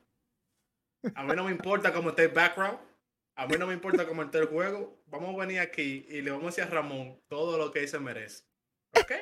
a 1.15 1.23
mí 1.23 1.33
no 1.37 1.45
me 1.45 1.53
importa 1.53 1.93
cómo 1.93 2.09
esté 2.11 2.25
el 2.25 2.33
background, 2.33 2.77
a 3.37 3.47
mí 3.47 3.55
no 3.57 3.69
me 3.69 3.75
importa 3.75 4.05
cómo 4.05 4.25
esté 4.25 4.39
el 4.39 4.47
juego. 4.47 4.99
Vamos 5.07 5.33
a 5.33 5.39
venir 5.39 5.61
aquí 5.61 6.07
y 6.09 6.21
le 6.21 6.33
vamos 6.33 6.47
a 6.47 6.47
decir 6.49 6.65
a 6.65 6.67
Ramón 6.67 7.21
todo 7.29 7.57
lo 7.57 7.71
que 7.71 7.83
él 7.83 7.89
se 7.89 8.01
merece. 8.01 8.43
¿Ok? 9.01 9.13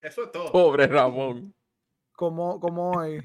Eso 0.00 0.24
es 0.24 0.32
todo. 0.32 0.50
Pobre 0.50 0.88
Ramón. 0.88 1.54
Como, 2.10 2.58
como 2.58 2.90
hoy. 2.90 3.22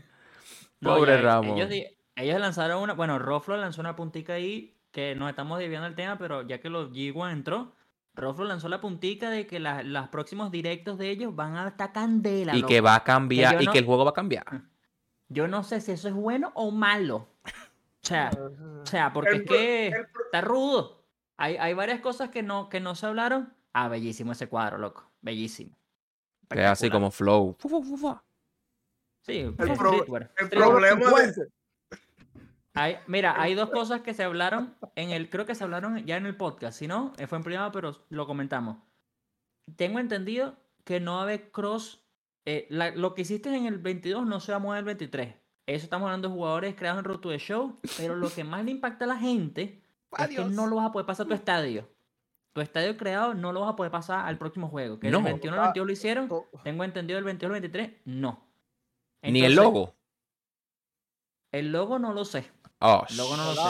Pobre 0.80 1.20
Ramón. 1.20 1.58
Ellos, 1.58 1.90
ellos 2.16 2.40
lanzaron 2.40 2.84
una. 2.84 2.94
Bueno, 2.94 3.18
Roflo 3.18 3.58
lanzó 3.58 3.82
una 3.82 3.96
puntica 3.96 4.34
ahí 4.34 4.78
que 4.92 5.16
nos 5.16 5.28
estamos 5.32 5.58
desviando 5.58 5.88
el 5.88 5.96
tema, 5.96 6.20
pero 6.20 6.44
ya 6.44 6.60
que 6.60 6.70
los 6.70 6.92
G1 6.92 7.32
entró, 7.32 7.74
Roflo 8.18 8.46
lanzó 8.46 8.68
la 8.68 8.82
puntica 8.82 9.30
de 9.30 9.48
que 9.48 9.60
la- 9.60 9.84
los 9.84 10.10
próximos 10.10 10.52
directos 10.52 10.98
de 10.98 11.10
ellos 11.10 11.36
van 11.36 11.56
a 11.56 11.68
estar 11.70 11.94
candela. 11.94 12.54
Y 12.56 12.58
loco. 12.62 12.68
que 12.68 12.82
va 12.82 12.96
a 12.96 13.04
cambiar, 13.04 13.62
y 13.62 13.66
no- 13.66 13.72
que 13.72 13.80
el 13.80 13.86
juego 13.86 14.04
va 14.04 14.12
a 14.12 14.14
cambiar. 14.14 14.46
Yo 15.30 15.48
no 15.48 15.64
sé 15.64 15.82
si 15.82 15.92
eso 15.92 16.08
es 16.08 16.14
bueno 16.14 16.52
o 16.56 16.72
malo. 16.72 17.28
O 17.46 18.08
sea, 18.08 18.32
o 18.82 18.86
sea 18.86 19.12
porque 19.14 19.32
El 19.32 19.42
es 19.42 19.48
que 19.48 19.88
el 19.88 20.08
está 20.26 20.42
rudo. 20.42 21.04
Hay, 21.38 21.58
hay 21.58 21.74
varias 21.74 22.00
cosas 22.00 22.30
que 22.30 22.42
no, 22.42 22.70
que 22.70 22.80
no 22.80 22.96
se 22.96 23.06
hablaron. 23.06 23.54
Ah, 23.74 23.90
bellísimo 23.90 24.32
ese 24.32 24.48
cuadro, 24.48 24.78
loco. 24.78 25.10
Bellísimo. 25.22 25.76
Que 26.50 26.62
es 26.62 26.66
así 26.68 26.90
como 26.90 27.12
flow. 27.12 27.56
Fu, 27.60 27.68
fu, 27.70 27.84
fu, 27.84 27.98
fu. 27.98 28.18
Sí, 29.22 29.40
El 29.40 29.54
pro- 29.56 29.94
el 30.38 30.50
problema 30.50 31.12
de. 31.20 31.48
Hay- 32.78 32.98
mira, 33.08 33.42
hay 33.42 33.54
dos 33.56 33.70
cosas 33.70 34.02
que 34.02 34.14
se 34.14 34.24
hablaron 34.24 34.76
en 34.96 35.10
el, 35.12 35.30
creo 35.30 35.46
que 35.46 35.56
se 35.56 35.64
hablaron 35.64 36.06
ya 36.06 36.18
en 36.18 36.26
el 36.26 36.36
podcast, 36.38 36.78
si 36.80 36.88
no, 36.88 37.14
eh, 37.18 37.28
fue 37.28 37.38
en 37.38 37.44
privado, 37.44 37.72
pero 37.72 38.06
lo 38.10 38.28
comentamos. 38.28 38.78
Tengo 39.76 40.00
entendido 40.00 40.56
que 40.84 41.00
no 41.00 41.14
va 41.16 41.20
a 41.20 41.24
haber 41.24 41.52
cross, 41.52 42.02
eh, 42.46 42.68
la- 42.70 42.92
lo 42.92 43.14
que 43.14 43.24
hiciste 43.24 43.54
en 43.56 43.66
el 43.66 43.78
22 43.80 44.26
no 44.26 44.40
se 44.40 44.52
va 44.52 44.58
a 44.58 44.60
mover 44.60 44.80
el 44.80 44.86
23. 44.86 45.36
eso 45.70 45.84
estamos 45.84 46.06
hablando 46.08 46.30
de 46.30 46.34
jugadores 46.34 46.76
creados 46.76 47.00
en 47.00 47.04
Road 47.06 47.20
to 47.20 47.30
the 47.30 47.40
Show, 47.40 47.78
pero 47.98 48.16
lo 48.16 48.30
que 48.30 48.46
más 48.46 48.64
le 48.64 48.72
impacta 48.72 49.04
a 49.04 49.08
la 49.10 49.18
gente 49.18 49.82
es 50.18 50.28
que 50.30 50.46
no 50.46 50.66
lo 50.68 50.78
vas 50.78 50.86
a 50.88 50.92
poder 50.94 51.06
pasar 51.06 51.26
a 51.26 51.28
tu 51.30 51.36
estadio. 51.36 51.90
Tu 52.54 52.62
estadio 52.62 52.96
creado 52.96 53.34
no 53.34 53.52
lo 53.52 53.60
vas 53.60 53.74
a 53.74 53.76
poder 53.76 53.92
pasar 53.92 54.26
al 54.26 54.38
próximo 54.38 54.70
juego. 54.70 54.98
Que 54.98 55.12
No. 55.12 55.18
el 55.18 55.24
21 55.26 55.56
al 55.56 55.60
Ah, 55.60 55.64
22 55.66 55.86
lo 55.88 55.92
hicieron, 55.94 56.28
To- 56.30 56.46
tengo 56.64 56.84
entendido 56.86 57.20
el 57.20 57.26
22 57.26 57.50
al 57.54 57.62
23, 57.62 57.92
no. 58.06 58.42
Ni 59.22 59.42
el 59.44 59.56
logo. 59.56 59.94
El 61.52 61.72
logo 61.72 62.00
no 62.00 62.14
lo 62.14 62.26
sé. 62.26 62.50
Oh, 62.80 63.06
Logo 63.16 63.38
no 63.38 63.54
lo 63.54 63.62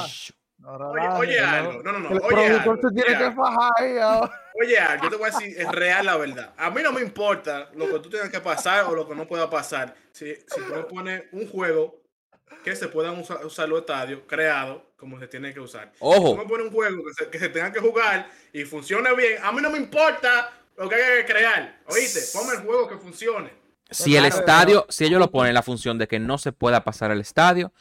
Ahora 0.65 1.17
Oye, 1.19 1.37
el 1.37 1.45
algo. 1.45 1.83
No, 1.83 1.91
no, 1.93 1.99
no. 1.99 2.09
el 2.09 2.17
Oye 2.17 2.27
productor 2.27 2.79
algo. 2.79 2.89
tiene 2.89 3.17
que 3.17 3.23
algo. 3.23 3.43
fajar 3.43 3.71
ahí 3.77 3.97
ahora. 3.97 4.41
Oye, 4.59 4.79
algo, 4.79 5.03
yo 5.03 5.09
te 5.11 5.15
voy 5.15 5.29
a 5.29 5.31
decir, 5.31 5.55
es 5.61 5.71
real 5.71 6.05
la 6.05 6.17
verdad. 6.17 6.53
A 6.57 6.69
mí 6.71 6.81
no 6.81 6.91
me 6.91 7.01
importa 7.01 7.69
lo 7.75 7.87
que 7.87 7.99
tú 7.99 8.09
tengas 8.09 8.29
que 8.29 8.41
pasar 8.41 8.85
o 8.85 8.95
lo 8.95 9.07
que 9.07 9.15
no 9.15 9.27
pueda 9.27 9.49
pasar. 9.49 9.95
Si, 10.11 10.33
si 10.33 10.61
tú 10.67 10.73
me 10.75 10.83
pones 10.83 11.23
un 11.31 11.47
juego 11.47 12.01
que 12.63 12.75
se 12.75 12.87
puedan 12.87 13.19
usar, 13.19 13.45
usar 13.45 13.69
los 13.69 13.81
estadios 13.81 14.21
creados 14.27 14.81
como 14.97 15.19
se 15.19 15.27
tiene 15.27 15.53
que 15.53 15.59
usar. 15.59 15.91
Si 15.93 15.99
tú 15.99 16.05
Ojo, 16.07 16.35
me 16.37 16.45
pones 16.45 16.65
un 16.67 16.73
juego 16.73 17.03
que 17.05 17.13
se, 17.13 17.29
que 17.29 17.39
se 17.39 17.49
tenga 17.49 17.71
que 17.71 17.79
jugar 17.79 18.27
y 18.51 18.65
funcione 18.65 19.13
bien, 19.15 19.41
a 19.43 19.51
mí 19.51 19.61
no 19.61 19.69
me 19.69 19.77
importa 19.77 20.51
lo 20.75 20.89
que 20.89 20.95
haya 20.95 21.17
que 21.25 21.31
crear. 21.33 21.79
Oíste, 21.87 22.19
ponme 22.37 22.53
el 22.55 22.61
juego 22.61 22.87
que 22.89 22.97
funcione. 22.97 23.51
si 23.91 24.17
el 24.17 24.25
estadio, 24.25 24.85
si 24.89 25.05
ellos 25.05 25.19
lo 25.19 25.29
ponen 25.29 25.49
en 25.49 25.53
la 25.55 25.61
función 25.63 25.97
de 25.99 26.07
que 26.07 26.19
no 26.19 26.37
se 26.39 26.51
pueda 26.51 26.83
pasar 26.83 27.11
al 27.11 27.21
estadio, 27.21 27.71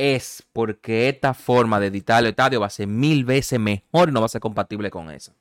es 0.00 0.46
porque 0.52 1.08
esta 1.08 1.34
forma 1.34 1.78
de 1.78 1.88
editar 1.88 2.22
el 2.22 2.30
estadio 2.30 2.60
va 2.60 2.66
a 2.66 2.70
ser 2.70 2.86
mil 2.86 3.24
veces 3.24 3.60
mejor 3.60 4.08
y 4.08 4.12
no 4.12 4.20
va 4.20 4.26
a 4.26 4.30
ser 4.30 4.40
compatible 4.40 4.90
con 4.90 5.10
esa. 5.10 5.34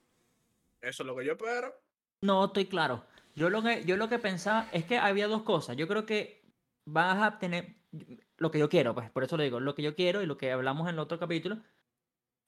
Eso 0.82 1.04
es 1.04 1.08
lo 1.08 1.16
que 1.16 1.26
yo 1.26 1.34
espero. 1.34 1.74
No, 2.22 2.46
estoy 2.46 2.66
claro. 2.66 3.06
Yo 3.36 3.50
lo 3.50 3.64
que, 3.64 3.86
yo 3.86 3.96
lo 3.96 4.10
que 4.10 4.20
pensaba 4.20 4.68
es 4.74 4.84
que 4.84 4.98
había 4.98 5.28
dos 5.28 5.44
cosas. 5.44 5.78
Yo 5.78 5.88
creo 5.88 6.06
que 6.06 6.44
vas 6.86 7.22
a 7.22 7.40
tener 7.40 7.78
lo 8.38 8.52
que 8.52 8.60
yo 8.60 8.70
quiero, 8.70 8.94
pues 8.94 9.10
por 9.10 9.24
eso 9.24 9.38
lo 9.38 9.44
digo, 9.44 9.60
lo 9.60 9.76
que 9.76 9.82
yo 9.82 9.96
quiero 9.96 10.22
y 10.22 10.26
lo 10.26 10.38
que 10.38 10.52
hablamos 10.52 10.88
en 10.88 10.96
el 10.96 11.00
otro 11.00 11.20
capítulo, 11.20 11.60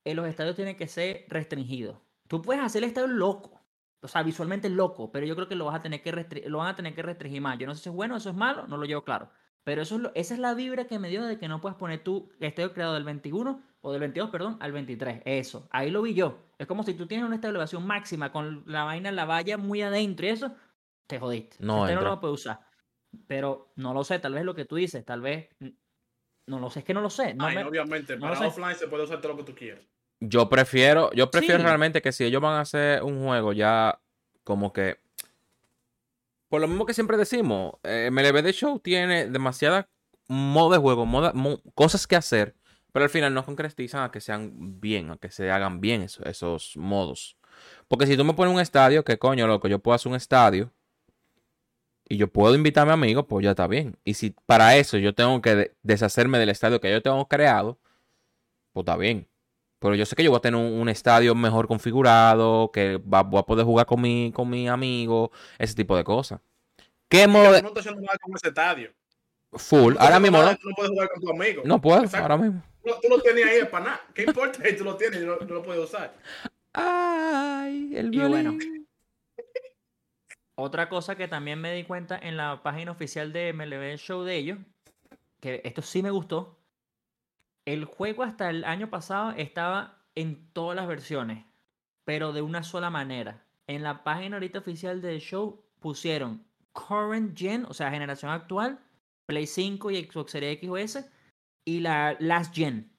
en 0.04 0.16
los 0.16 0.28
estadios 0.28 0.56
tienen 0.56 0.76
que 0.76 0.88
ser 0.88 1.26
restringidos. 1.30 1.98
Tú 2.28 2.42
puedes 2.42 2.64
hacer 2.64 2.84
el 2.84 2.90
estadio 2.90 3.08
loco, 3.08 3.62
o 4.02 4.08
sea, 4.08 4.24
visualmente 4.24 4.70
loco, 4.70 5.12
pero 5.12 5.26
yo 5.26 5.36
creo 5.36 5.48
que 5.48 5.56
lo 5.56 5.66
vas 5.66 5.76
a 5.76 5.82
tener 5.82 6.02
que 6.02 6.44
lo 6.48 6.58
van 6.58 6.68
a 6.68 6.76
tener 6.76 6.96
que 6.96 7.02
restringir 7.02 7.42
más. 7.42 7.58
Yo 7.58 7.68
no 7.68 7.76
sé 7.76 7.84
si 7.84 7.90
es 7.90 7.96
bueno, 7.96 8.18
eso 8.18 8.30
es 8.30 8.36
malo, 8.36 8.68
no 8.68 8.78
lo 8.78 8.86
llevo 8.86 9.04
claro. 9.04 9.30
Pero 9.64 9.84
eso 9.84 9.96
es 9.96 10.02
lo- 10.02 10.12
esa 10.16 10.34
es 10.34 10.40
la 10.40 10.54
vibra 10.54 10.86
que 10.86 10.98
me 11.00 11.10
dio 11.10 11.24
de 11.24 11.38
que 11.38 11.48
no 11.48 11.62
puedes 11.62 11.78
poner 11.78 12.04
tu 12.04 12.32
estadio 12.40 12.74
creado 12.74 12.94
del 12.96 13.04
21 13.04 13.62
o 13.82 13.92
del 13.92 14.00
22, 14.02 14.30
perdón, 14.30 14.58
al 14.60 14.72
23. 14.72 15.22
Eso, 15.26 15.68
ahí 15.72 15.92
lo 15.92 16.02
vi 16.02 16.14
yo. 16.14 16.40
Es 16.58 16.68
como 16.68 16.84
si 16.84 16.94
tú 16.96 17.06
tienes 17.08 17.26
una 17.28 17.36
elevación 17.48 17.86
máxima 17.86 18.32
con 18.32 18.64
la 18.66 18.84
vaina 18.84 19.10
en 19.10 19.16
la 19.16 19.26
valla 19.26 19.58
muy 19.58 19.82
adentro 19.82 20.26
y 20.26 20.30
eso, 20.30 20.56
te 21.08 21.20
jodiste. 21.20 21.58
No 21.60 21.86
No, 21.88 21.94
no 21.96 22.02
lo 22.02 22.20
puedes 22.20 22.40
usar. 22.42 22.62
Pero 23.28 23.72
no 23.76 23.94
lo 23.94 24.04
sé, 24.04 24.20
tal 24.20 24.34
vez 24.34 24.44
lo 24.46 24.56
que 24.56 24.66
tú 24.66 24.76
dices, 24.78 25.06
tal 25.06 25.22
vez. 25.22 25.50
mm, 25.60 25.68
No 26.48 26.60
lo 26.60 26.70
sé, 26.72 26.80
es 26.80 26.86
que 26.86 26.94
no 26.94 27.02
lo 27.02 27.10
sé. 27.12 27.34
No 27.36 27.46
Ay, 27.46 27.56
me- 27.56 27.64
obviamente, 27.64 28.16
no 28.16 28.22
para 28.22 28.36
sé. 28.36 28.46
offline 28.46 28.76
se 28.76 28.88
puede 28.88 29.04
usar 29.04 29.22
todo 29.22 29.34
lo 29.34 29.38
que 29.38 29.44
tú 29.52 29.56
quieras. 29.56 29.86
Yo 30.20 30.50
prefiero, 30.50 31.12
yo 31.14 31.30
prefiero 31.32 31.60
Sí. 31.60 31.66
realmente 31.66 32.02
que 32.02 32.12
si 32.12 32.24
ellos 32.26 32.42
van 32.42 32.56
a 32.56 32.62
hacer 32.62 33.04
un 33.04 33.24
juego 33.24 33.54
ya 33.54 34.02
como 34.44 34.74
que 34.74 34.98
por 36.52 36.60
lo 36.60 36.68
mismo 36.68 36.86
que 36.86 36.94
siempre 36.94 37.16
decimos, 37.16 37.76
eh, 37.84 38.10
MLB 38.12 38.44
The 38.44 38.52
Show 38.52 38.80
tiene 38.80 39.28
demasiada 39.30 39.90
modo 40.28 40.72
de 40.74 40.78
juego, 40.80 41.06
moda- 41.06 41.32
mo- 41.34 41.62
cosas 41.76 42.06
que 42.08 42.18
hacer, 42.18 42.56
pero 42.92 43.04
al 43.06 43.10
final 43.10 43.34
no 43.34 43.46
concretizan 43.46 44.04
a 44.04 44.12
que 44.12 44.20
sean 44.20 44.52
bien, 44.82 45.12
a 45.12 45.18
que 45.18 45.32
se 45.32 45.50
hagan 45.50 45.80
bien 45.80 46.02
eso- 46.02 46.26
esos 46.26 46.76
modos. 46.76 47.38
Porque 47.88 48.06
si 48.06 48.18
tú 48.18 48.26
me 48.26 48.34
pones 48.34 48.54
un 48.54 48.60
estadio, 48.60 49.04
que 49.06 49.18
coño, 49.18 49.48
loco, 49.48 49.70
yo 49.70 49.80
puedo 49.80 49.96
hacer 49.96 50.10
un 50.10 50.18
estadio 50.18 50.72
y 52.10 52.18
yo 52.18 52.28
puedo 52.28 52.54
invitar 52.54 52.84
a 52.84 52.98
mi 52.98 53.04
amigo, 53.06 53.26
pues 53.28 53.44
ya 53.46 53.52
está 53.52 53.68
bien. 53.68 53.98
Y 54.04 54.16
si 54.16 54.32
para 54.46 54.76
eso 54.76 54.98
yo 54.98 55.14
tengo 55.16 55.42
que 55.42 55.56
de- 55.56 55.76
deshacerme 55.84 56.38
del 56.38 56.50
estadio 56.50 56.82
que 56.82 56.92
yo 56.92 57.02
tengo 57.02 57.28
creado, 57.30 57.80
pues 58.74 58.84
está 58.84 58.98
bien. 58.98 59.28
Pero 59.82 59.96
yo 59.96 60.06
sé 60.06 60.16
que 60.16 60.24
yo 60.24 60.30
voy 60.30 60.38
a 60.38 60.42
tener 60.42 60.60
un, 60.64 60.80
un 60.80 60.90
estadio 60.90 61.34
mejor 61.34 61.68
configurado, 61.68 62.72
que 62.72 62.98
va- 62.98 63.24
voy 63.24 63.40
a 63.40 63.44
poder 63.44 63.66
jugar 63.66 63.88
con 63.88 64.00
mi, 64.00 64.32
con 64.32 64.48
mi 64.48 64.68
amigo, 64.70 65.32
ese 65.58 65.74
tipo 65.74 65.98
de 65.98 66.04
cosas. 66.04 66.40
¿Qué 67.10 67.28
modo 67.28 67.52
de... 67.52 67.64
no 67.64 67.72
haciendo 67.76 68.00
nada 68.00 68.18
con 68.22 68.36
ese 68.36 68.50
estadio. 68.50 68.94
Full. 69.54 69.96
Ahora 69.98 70.20
mismo 70.20 70.38
no. 70.38 70.52
no 70.52 70.58
puedes 70.76 70.92
jugar 70.92 71.10
con 71.10 71.22
tu 71.24 71.30
amigo. 71.32 71.64
No 71.66 71.82
puedo, 71.82 72.04
Exacto. 72.04 72.22
ahora 72.32 72.38
mismo. 72.38 72.62
Tú, 72.86 72.92
tú 73.02 73.10
lo 73.10 73.20
tienes 73.22 73.44
ahí 73.46 73.66
para 73.66 73.86
nada. 73.86 74.02
¿Qué 74.14 74.24
importa 74.24 74.64
si 74.64 74.76
tú 74.78 74.84
lo 74.84 74.96
tienes 74.96 75.20
y 75.22 75.26
no, 75.26 75.36
no 75.38 75.56
lo 75.56 75.64
puedes 75.64 75.84
usar? 75.84 76.14
Ay, 76.74 77.92
el 77.96 78.14
Y 78.14 78.20
bueno. 78.20 78.52
violín. 78.52 78.88
Otra 80.56 80.90
cosa 80.90 81.16
que 81.16 81.28
también 81.28 81.60
me 81.60 81.74
di 81.74 81.84
cuenta 81.86 82.20
en 82.22 82.38
la 82.38 82.62
página 82.62 82.92
oficial 82.92 83.34
de 83.34 83.52
MLB 83.52 83.98
Show 83.98 84.24
de 84.24 84.36
ellos, 84.38 84.60
que 85.40 85.62
esto 85.66 85.82
sí 85.82 86.04
me 86.04 86.12
gustó. 86.12 86.60
El 87.66 87.86
juego 87.86 88.24
hasta 88.24 88.50
el 88.50 88.64
año 88.64 88.90
pasado 88.90 89.32
estaba 89.32 90.04
en 90.16 90.52
todas 90.52 90.76
las 90.76 90.88
versiones, 90.88 91.46
pero 92.06 92.34
de 92.34 92.42
una 92.42 92.64
sola 92.64 92.90
manera. 92.90 93.46
En 93.68 93.84
la 93.84 94.04
página 94.04 94.38
ahorita 94.38 94.60
oficial 94.60 95.02
del 95.02 95.20
show 95.22 95.64
pusieron 95.80 96.44
Current 96.74 97.38
Gen, 97.38 97.66
o 97.66 97.74
sea, 97.74 97.92
generación 97.92 98.32
actual, 98.32 98.80
Play 99.28 99.46
5 99.46 99.92
y 99.92 100.04
Xbox 100.04 100.32
Series 100.32 100.54
X 100.58 100.70
o 100.70 100.78
S, 100.78 101.10
y 101.66 101.80
la 101.80 102.18
Last 102.20 102.56
Gen. 102.56 102.92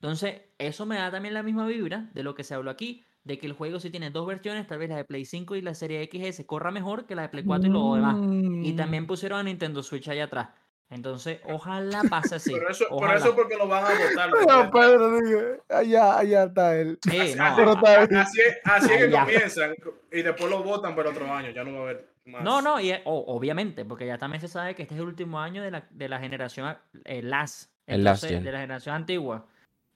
Entonces, 0.00 0.40
eso 0.58 0.86
me 0.86 0.96
da 0.96 1.10
también 1.10 1.34
la 1.34 1.42
misma 1.42 1.66
vibra 1.66 2.10
de 2.14 2.22
lo 2.22 2.34
que 2.34 2.44
se 2.44 2.54
habló 2.54 2.70
aquí, 2.70 3.04
de 3.24 3.38
que 3.38 3.46
el 3.46 3.52
juego 3.52 3.78
sí 3.78 3.90
tiene 3.90 4.10
dos 4.10 4.26
versiones, 4.26 4.66
tal 4.66 4.78
vez 4.78 4.88
la 4.88 4.96
de 4.96 5.04
Play 5.04 5.24
5 5.24 5.54
y 5.54 5.62
la 5.62 5.74
serie 5.74 6.08
XS 6.10 6.44
corra 6.46 6.72
mejor 6.72 7.06
que 7.06 7.14
la 7.14 7.22
de 7.22 7.28
Play 7.28 7.44
4 7.44 7.68
y 7.68 7.72
lo 7.72 7.94
demás. 7.94 8.16
Y 8.64 8.72
Mm. 8.72 8.76
también 8.76 9.06
pusieron 9.06 9.38
a 9.40 9.42
Nintendo 9.44 9.82
Switch 9.82 10.08
allá 10.08 10.24
atrás. 10.24 10.48
Entonces, 10.92 11.40
ojalá 11.48 12.02
pase 12.08 12.34
así. 12.36 12.52
Pero 12.52 12.70
eso, 12.70 12.84
por 12.88 13.14
eso 13.14 13.34
porque 13.34 13.56
lo 13.56 13.66
van 13.66 13.84
a 13.84 13.88
votar. 13.88 14.30
No, 14.46 14.70
Pedro, 14.70 15.20
dije, 15.20 15.60
allá, 15.68 16.18
allá 16.18 16.44
está 16.44 16.76
él. 16.76 16.98
Sí, 17.02 17.34
no, 17.36 17.56
Pero 17.56 17.72
está 17.72 18.06
bien. 18.06 18.16
Así, 18.20 18.40
es- 18.40 18.58
así 18.64 18.92
es 18.92 19.04
que 19.04 19.10
comienzan 19.10 19.74
y 20.12 20.22
después 20.22 20.50
lo 20.50 20.62
votan 20.62 20.94
por 20.94 21.06
otro 21.06 21.32
año. 21.32 21.50
Ya 21.50 21.64
no 21.64 21.72
va 21.72 21.78
a 21.78 21.82
haber 21.82 22.08
más. 22.26 22.44
No, 22.44 22.60
no, 22.62 22.78
y, 22.80 22.94
obviamente, 23.04 23.84
porque 23.84 24.06
ya 24.06 24.18
también 24.18 24.40
se 24.40 24.48
sabe 24.48 24.74
que 24.74 24.82
este 24.82 24.94
es 24.94 25.00
el 25.00 25.06
último 25.06 25.40
año 25.40 25.62
de 25.62 25.70
la, 25.70 25.86
de 25.90 26.08
la 26.08 26.18
generación 26.20 26.76
eh, 27.04 27.22
LAS. 27.22 27.70
El 27.86 28.04
last. 28.04 28.24
De 28.24 28.52
la 28.52 28.60
generación 28.60 28.94
antigua. 28.94 29.46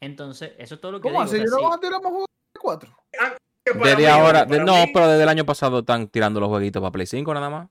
Entonces, 0.01 0.53
eso 0.59 0.75
es 0.75 0.81
todo 0.81 0.93
lo 0.93 1.01
que 1.01 1.09
¿Cómo 1.09 1.25
digo. 1.25 1.25
así? 1.25 1.37
o 1.37 1.39
sea, 1.39 1.47
¿Yo 1.47 1.63
no 1.63 1.69
van 1.71 1.79
a 1.79 1.81
tirar 1.81 2.03
más 2.03 2.11
juegos 2.11 2.27
de 2.55 2.61
4? 2.61 2.97
Que 3.65 3.73
para 3.73 3.85
Desde 3.85 3.97
mí, 3.97 4.05
ahora, 4.07 4.47
para 4.47 4.65
no, 4.65 4.75
pero 4.93 5.09
desde 5.09 5.23
el 5.23 5.29
año 5.29 5.45
pasado 5.45 5.81
están 5.81 6.09
tirando 6.09 6.41
los 6.41 6.49
jueguitos 6.49 6.81
para 6.81 6.93
Play 6.93 7.07
5 7.07 7.35
nada 7.35 7.51
más. 7.51 7.69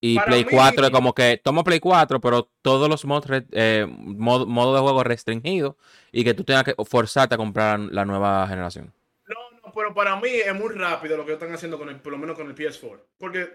Y 0.00 0.14
Para 0.14 0.26
Play 0.28 0.44
mí- 0.44 0.50
4 0.52 0.84
es 0.86 0.90
como 0.90 1.12
que 1.12 1.40
toma 1.42 1.64
Play 1.64 1.80
4, 1.80 2.20
pero 2.20 2.48
todos 2.62 2.88
los 2.88 3.04
modos 3.04 3.26
eh, 3.50 3.84
mod- 3.88 4.46
modo 4.46 4.74
de 4.74 4.80
juego 4.80 5.02
restringidos 5.02 5.74
y 6.12 6.22
que 6.22 6.34
tú 6.34 6.44
tengas 6.44 6.64
que 6.64 6.74
forzarte 6.84 7.34
a 7.34 7.38
comprar 7.38 7.80
la 7.80 8.04
nueva 8.04 8.46
generación. 8.46 8.92
No, 9.26 9.58
no, 9.66 9.72
pero 9.74 9.92
para 9.94 10.14
mí 10.16 10.28
es 10.28 10.54
muy 10.54 10.72
rápido 10.74 11.16
lo 11.16 11.26
que 11.26 11.32
están 11.32 11.52
haciendo 11.52 11.78
con 11.78 11.88
el, 11.88 11.96
por 12.00 12.12
lo 12.12 12.18
menos 12.18 12.36
con 12.36 12.46
el 12.46 12.54
PS4. 12.54 13.00
Porque 13.18 13.48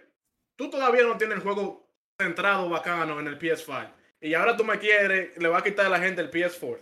tú 0.58 0.70
todavía 0.70 1.04
no 1.04 1.18
tienes 1.18 1.38
el 1.38 1.44
juego 1.44 1.88
centrado 2.20 2.70
bacano 2.70 3.20
en 3.22 3.28
el 3.28 3.40
PS5. 3.40 3.88
Y 4.20 4.34
ahora 4.34 4.56
tú 4.58 4.64
me 4.66 4.78
quieres, 4.80 5.38
le 5.38 5.48
va 5.48 5.60
a 5.60 5.64
quitar 5.64 5.86
a 5.86 5.90
la 5.90 6.00
gente 6.00 6.22
el 6.22 6.30
PS4. 6.30 6.80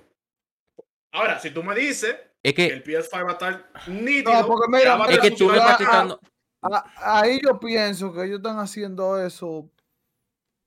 Ahora, 1.13 1.39
si 1.39 1.51
tú 1.51 1.61
me 1.63 1.75
dices 1.75 2.15
Es 2.43 2.53
que 2.53 2.67
que, 2.67 2.73
el 2.73 2.83
PS5 2.83 3.23
va 3.25 3.29
a 3.29 3.33
estar 3.33 3.69
nítido. 3.87 4.33
No, 4.33 4.47
porque 4.47 4.67
mira, 4.69 4.83
ya 4.83 4.95
va 4.95 5.05
a 5.05 5.09
es 5.11 5.19
que 5.19 5.31
tú 5.31 5.51
le 5.51 5.57
estás 5.57 5.77
quitando. 5.77 6.19
A- 6.61 7.19
Ahí 7.19 7.39
yo 7.43 7.59
pienso 7.59 8.13
que 8.13 8.23
ellos 8.25 8.37
están 8.37 8.59
haciendo 8.59 9.19
eso 9.23 9.69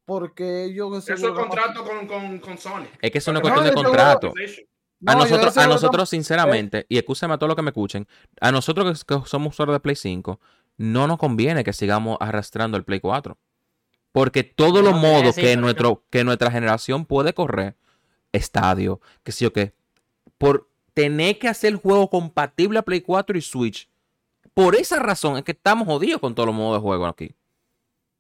porque 0.07 0.65
ellos... 0.65 1.09
Eso 1.09 1.29
es 1.29 1.33
contrato 1.35 1.85
con, 1.85 2.07
con, 2.07 2.39
con 2.39 2.59
Sony. 2.59 2.87
Es 3.01 3.11
que 3.11 3.19
eso 3.19 3.33
no 3.33 3.39
es 3.39 3.45
No, 3.45 3.51
cuestión 3.51 3.67
de 3.67 3.83
contrato. 3.83 4.33
No, 5.01 5.13
A 5.13 5.15
nosotros, 5.17 5.57
a 5.57 5.67
nosotros 5.67 6.09
sinceramente, 6.09 6.87
y 6.89 6.97
escúchame 6.99 7.35
a 7.35 7.39
todos 7.39 7.49
los 7.49 7.57
que 7.57 7.63
me 7.63 7.71
escuchen, 7.71 8.07
a 8.41 8.53
nosotros 8.53 9.05
que, 9.05 9.15
que 9.15 9.27
somos 9.27 9.55
usuarios 9.55 9.75
de 9.77 9.81
Play 9.81 9.97
5, 9.97 10.41
no 10.79 11.07
nos 11.07 11.19
conviene 11.19 11.63
que 11.65 11.73
sigamos 11.73 12.17
arrastrando 12.21 12.77
el 12.77 12.85
Play 12.85 13.01
4. 13.01 13.37
Porque 14.13 14.45
todos 14.45 14.83
los 14.83 14.95
modos 14.95 15.35
que, 15.35 15.57
nuestro, 15.57 16.05
que 16.11 16.23
nuestra 16.25 16.51
generación 16.51 17.05
puede 17.05 17.35
correr, 17.35 17.77
estadio, 18.33 19.01
que 19.25 19.33
sí 19.33 19.45
o 19.45 19.53
qué, 19.53 19.75
por 20.39 20.69
tener 20.95 21.39
que 21.39 21.49
hacer 21.49 21.73
el 21.73 21.77
juego 21.77 22.09
compatible 22.09 22.79
a 22.79 22.83
Play 22.83 23.01
4 23.01 23.37
y 23.37 23.43
Switch, 23.43 23.89
por 24.55 24.77
esa 24.77 24.99
razón 25.01 25.37
es 25.37 25.45
que 25.45 25.53
estamos 25.53 25.87
jodidos 25.87 26.21
con 26.21 26.35
todos 26.35 26.47
los 26.47 26.55
modos 26.57 26.79
de 26.79 26.83
juego 26.83 27.07
aquí. 27.07 27.35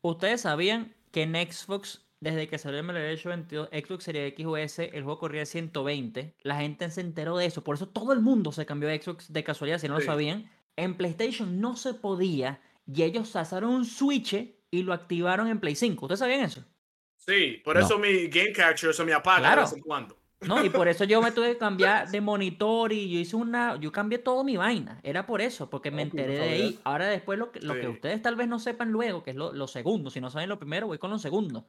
Ustedes 0.03 0.43
sabían 0.43 0.95
que 1.12 1.22
en 1.22 1.35
Xbox, 1.35 2.05
desde 2.20 2.49
que 2.49 2.59
salió 2.59 2.78
el 2.80 2.85
MLB 2.87 3.16
Show 3.16 3.30
22, 3.30 3.68
Xbox 3.72 4.05
Series 4.05 4.32
X 4.32 4.47
o 4.47 4.57
S, 4.57 4.91
el 4.93 5.03
juego 5.05 5.18
corría 5.18 5.43
a 5.43 5.47
120. 5.47 6.35
La 6.43 6.57
gente 6.57 6.91
se 6.91 7.01
enteró 7.01 7.37
de 7.37 7.47
eso. 7.47 7.64
Por 7.64 7.76
eso 7.76 7.89
todo 7.89 8.12
el 8.12 8.20
mundo 8.20 8.53
se 8.53 8.66
cambió 8.66 8.91
a 8.91 8.97
Xbox 8.97 9.32
de 9.32 9.45
casualidad, 9.45 9.78
si 9.78 9.89
no 9.89 9.99
Sí. 9.99 10.07
lo 10.07 10.12
sabían. 10.12 10.51
En 10.76 10.97
PlayStation 10.97 11.61
no 11.61 11.76
se 11.76 11.95
podía 11.95 12.61
y 12.87 13.03
ellos 13.05 13.28
sacaron 13.28 13.70
un 13.70 13.85
switch 13.85 14.35
y 14.70 14.82
lo 14.82 14.93
activaron 14.93 15.49
en 15.49 15.61
Play 15.61 15.76
5. 15.76 16.07
¿Ustedes 16.07 16.18
sabían 16.18 16.41
eso? 16.43 16.64
Sí, 17.16 17.62
por 17.64 17.76
No. 17.78 17.85
eso 17.87 17.99
mi 17.99 18.26
Game 18.26 18.53
Capture 18.53 18.93
se 18.93 19.05
me 19.05 19.12
apaga 19.14 19.39
Claro. 19.41 19.61
de 19.62 19.66
vez 19.68 19.72
en 19.76 19.82
cuando. 19.82 20.18
No, 20.47 20.64
y 20.64 20.70
por 20.70 20.88
eso 20.88 21.05
yo 21.05 21.20
me 21.22 21.32
tuve 21.32 21.53
que 21.53 21.59
cambiar 21.59 22.11
de 22.11 22.20
monitor 22.20 22.92
y 22.92 23.09
yo 23.11 23.18
hice 23.18 23.36
una, 23.36 23.76
yo 23.76 23.90
cambié 23.92 24.18
todo 24.18 24.45
mi 24.45 24.57
vaina. 24.57 25.01
Era 25.03 25.26
por 25.26 25.40
eso, 25.40 25.70
porque 25.70 25.90
me 25.90 26.03
enteré 26.03 26.34
de 26.38 26.40
ahí. 26.53 26.78
Ahora 26.84 27.07
después 27.09 27.38
lo 27.38 27.51
que, 27.53 27.61
lo 27.61 27.74
que 27.74 27.80
ustedes 27.88 28.22
tal 28.22 28.36
vez 28.36 28.49
no 28.49 28.59
sepan 28.59 28.90
luego, 28.90 29.22
que 29.22 29.30
es 29.30 29.36
lo, 29.36 29.53
lo 29.53 29.66
segundo, 29.66 30.11
si 30.11 30.20
no 30.20 30.30
saben 30.30 30.49
lo 30.49 30.59
primero, 30.59 30.86
voy 30.86 30.99
con 30.99 31.11
lo 31.11 31.18
segundo. 31.18 31.66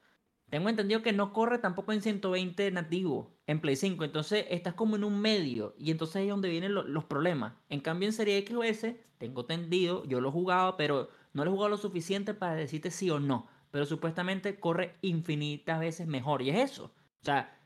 tengo 0.50 0.70
entendido 0.70 1.02
que 1.02 1.12
no 1.12 1.34
corre 1.34 1.58
tampoco 1.58 1.92
en 1.92 2.02
120 2.02 2.70
nativo 2.72 3.36
en 3.48 3.60
Play 3.62 3.76
5. 3.76 4.04
Entonces 4.04 4.46
estás 4.50 4.74
como 4.76 4.96
en 4.96 5.04
un 5.04 5.20
medio. 5.20 5.74
Y 5.80 5.90
entonces 5.92 6.18
ahí 6.18 6.26
es 6.26 6.30
donde 6.30 6.50
vienen 6.50 6.74
lo- 6.76 6.84
los 6.84 7.04
problemas. 7.06 7.54
En 7.70 7.80
cambio, 7.82 8.08
en 8.08 8.14
Serie 8.14 8.38
X 8.38 8.56
o 8.56 8.64
S, 8.64 9.02
tengo 9.18 9.42
entendido, 9.42 10.04
yo 10.06 10.22
lo 10.22 10.30
he 10.30 10.32
jugado, 10.32 10.78
pero 10.78 11.10
no 11.34 11.44
lo 11.44 11.50
he 11.50 11.54
jugado 11.54 11.70
lo 11.70 11.78
suficiente 11.78 12.34
para 12.36 12.54
decirte 12.56 12.92
sí 12.92 13.10
o 13.10 13.20
no. 13.20 13.48
Pero 13.72 13.86
supuestamente 13.86 14.60
corre 14.60 14.96
infinitas 15.02 15.80
veces 15.80 16.08
mejor. 16.08 16.42
Y 16.44 16.52
es 16.52 16.72
eso. 16.72 16.86
O 17.22 17.26
sea, 17.26 17.58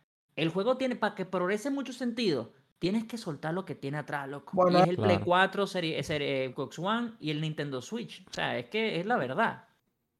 el 0.41 0.49
juego 0.49 0.77
tiene, 0.77 0.95
para 0.95 1.15
que 1.15 1.25
progrese 1.25 1.67
en 1.69 1.75
mucho 1.75 1.93
sentido, 1.93 2.53
tienes 2.79 3.05
que 3.05 3.17
soltar 3.17 3.53
lo 3.53 3.65
que 3.65 3.75
tiene 3.75 3.97
atrás, 3.97 4.27
loco. 4.27 4.51
Bueno, 4.53 4.79
y 4.79 4.81
es 4.83 4.87
el 4.89 4.95
Play 4.95 5.07
Claro. 5.17 5.25
4, 5.25 5.67
serie, 5.67 6.03
serie 6.03 6.51
Xbox 6.53 6.79
One 6.79 7.13
y 7.19 7.31
el 7.31 7.41
Nintendo 7.41 7.81
Switch. 7.81 8.25
O 8.29 8.33
sea, 8.33 8.57
es 8.57 8.65
que 8.69 8.99
es 8.99 9.05
la 9.05 9.17
verdad. 9.17 9.65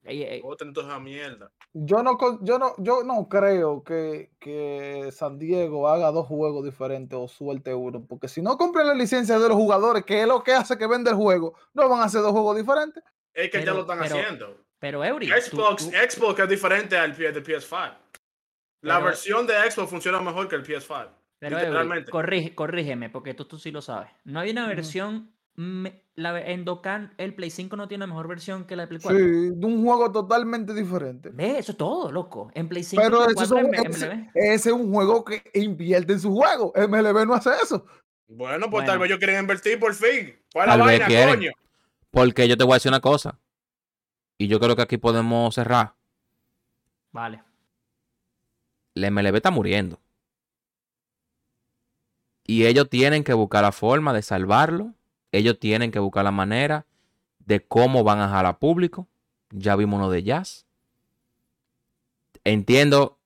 Ey, 0.03 0.24
ey, 0.24 0.41
Otra 0.43 0.65
entonces 0.67 0.93
a 0.93 0.99
mierda. 0.99 1.51
Yo 1.74 2.01
no, 2.01 2.17
yo 2.41 2.57
no, 2.57 2.74
yo 2.78 3.03
no 3.03 3.28
creo 3.30 3.84
que, 3.84 4.32
que 4.39 5.09
San 5.11 5.38
Diego 5.38 5.88
haga 5.88 6.09
dos 6.11 6.26
juegos 6.26 6.63
diferentes 6.65 7.17
o 7.20 7.28
suelte 7.28 7.74
uno, 7.74 8.03
porque 8.07 8.28
si 8.28 8.41
no 8.41 8.57
compran 8.57 8.88
la 8.88 8.93
licencia 8.95 9.38
de 9.38 9.47
los 9.49 9.57
jugadores, 9.57 10.03
que 10.05 10.22
es 10.22 10.28
lo 10.28 10.41
que 10.41 10.53
hace 10.53 10.78
que 10.78 10.88
vende 10.88 11.11
el 11.11 11.17
juego, 11.17 11.53
no 11.74 11.88
van 11.89 11.99
a 11.99 12.05
hacer 12.05 12.22
dos 12.22 12.32
juegos 12.32 12.55
diferentes. 12.57 13.03
Es 13.34 13.51
que 13.51 13.59
ya 13.59 13.65
Pero- 13.65 13.74
lo 13.76 13.82
están 13.82 13.99
pero- 13.99 14.15
haciendo. 14.15 14.57
Pero 14.80 15.03
Eury, 15.03 15.28
Xbox, 15.28 15.89
tú- 15.89 15.91
Xbox 15.91 16.39
es 16.39 16.49
diferente 16.49 16.97
al 16.97 17.13
del 17.15 17.43
PS5. 17.43 17.93
La 18.82 18.96
Pero- 18.96 19.06
versión 19.08 19.48
de 19.48 19.54
Xbox 19.70 19.90
funciona 19.90 20.20
mejor 20.22 20.48
que 20.48 20.56
el 20.56 20.64
PS5. 20.64 21.10
Pero 21.40 21.56
Eury, 21.58 21.66
literalmente. 21.68 22.12
corrige- 22.12 22.54
corrígeme, 22.56 23.10
porque 23.10 23.34
tú, 23.34 23.46
tú 23.46 23.58
sí 23.58 23.72
lo 23.72 23.82
sabes. 23.82 24.10
No 24.24 24.40
hay 24.40 24.52
una 24.52 24.68
versión. 24.68 25.32
me- 25.56 26.04
la, 26.16 26.32
ve- 26.32 26.54
en 26.54 26.64
Dokkan, 26.64 27.14
el 27.18 27.34
Play 27.34 27.50
5 27.50 27.76
no 27.76 27.90
tiene 27.90 28.06
una 28.06 28.14
mejor 28.14 28.30
versión 28.30 28.64
que 28.66 28.78
la 28.78 28.84
de 28.84 28.88
Play 28.88 29.02
4. 29.02 29.20
Sí, 29.20 29.26
de 29.56 29.66
un 29.66 29.84
juego 29.84 30.10
totalmente 30.10 30.74
diferente. 30.74 31.32
Ve, 31.34 31.58
eso 31.58 31.74
es 31.74 31.78
todo, 31.78 32.10
loco. 32.14 32.50
En 32.54 32.70
Play 32.70 32.82
5 32.86 33.02
Pero 33.04 33.18
Play 33.26 33.34
ese 33.36 33.44
es 33.44 33.50
4 33.50 33.68
un- 33.68 33.76
M- 33.76 33.90
ese- 33.90 34.06
MLB. 34.08 34.30
ese 34.36 34.70
es 34.70 34.76
un 34.76 34.94
juego 34.94 35.26
que 35.26 35.44
invierte 35.54 36.14
en 36.14 36.20
su 36.22 36.34
juego. 36.34 36.72
MLB 36.76 37.26
no 37.26 37.34
hace 37.34 37.50
eso. 37.62 37.86
Bueno, 38.30 38.60
pues 38.68 38.72
Bueno. 38.72 38.88
tal 38.88 39.00
vez 39.00 39.08
ellos 39.10 39.18
quieren 39.20 39.40
invertir 39.42 39.78
por 39.80 39.94
fin. 39.94 40.34
¿Cuál 40.54 40.70
la 40.70 40.78
vaina, 40.78 41.08
quieren. 41.08 41.36
coño? 41.36 41.52
Porque 42.12 42.48
yo 42.48 42.56
te 42.56 42.64
voy 42.64 42.74
a 42.74 42.76
decir 42.76 42.92
una 42.92 43.02
cosa. 43.02 43.38
Y 44.38 44.48
yo 44.48 44.62
creo 44.62 44.78
que 44.78 44.84
aquí 44.84 44.96
podemos 44.98 45.54
cerrar. 45.56 45.94
Vale. 47.12 47.44
La 49.00 49.12
MLB 49.12 49.36
está 49.36 49.52
muriendo. 49.52 50.00
Y 52.45 52.66
ellos 52.66 52.89
tienen 52.89 53.24
que 53.24 53.34
buscar 53.34 53.64
la 53.64 53.72
forma 53.72 54.14
de 54.14 54.22
salvarlo. 54.22 54.93
Ellos 55.32 55.60
tienen 55.60 55.91
que 55.91 56.00
buscar 56.00 56.24
la 56.24 56.32
manera 56.32 56.86
de 57.39 57.66
cómo 57.66 58.04
van 58.04 58.20
a 58.20 58.30
jalar 58.30 58.58
público. 58.58 59.08
Ya 59.52 59.76
vimos 59.76 59.97
uno 60.00 60.10
de 60.10 60.24
jazz. 60.24 60.66
Entiendo 62.43 63.20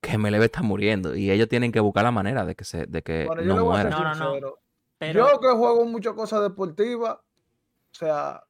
que 0.00 0.18
MLB 0.18 0.42
está 0.42 0.62
muriendo. 0.62 1.16
Y 1.16 1.30
ellos 1.30 1.48
tienen 1.48 1.72
que 1.72 1.80
buscar 1.80 2.04
la 2.04 2.10
manera 2.10 2.44
de 2.44 2.54
que, 2.54 2.64
se, 2.64 2.86
de 2.86 3.02
que 3.02 3.26
Bueno, 3.26 3.42
yo 3.42 3.56
no 3.56 3.64
muera. 3.64 3.90
No, 3.90 4.14
no, 4.14 4.40
no. 4.40 4.54
Pero, 4.98 5.30
Yo 5.30 5.40
que 5.40 5.48
juego 5.48 5.84
muchas 5.86 6.12
cosas 6.12 6.42
deportivas, 6.42 7.14
o 7.14 7.94
sea, 7.96 8.44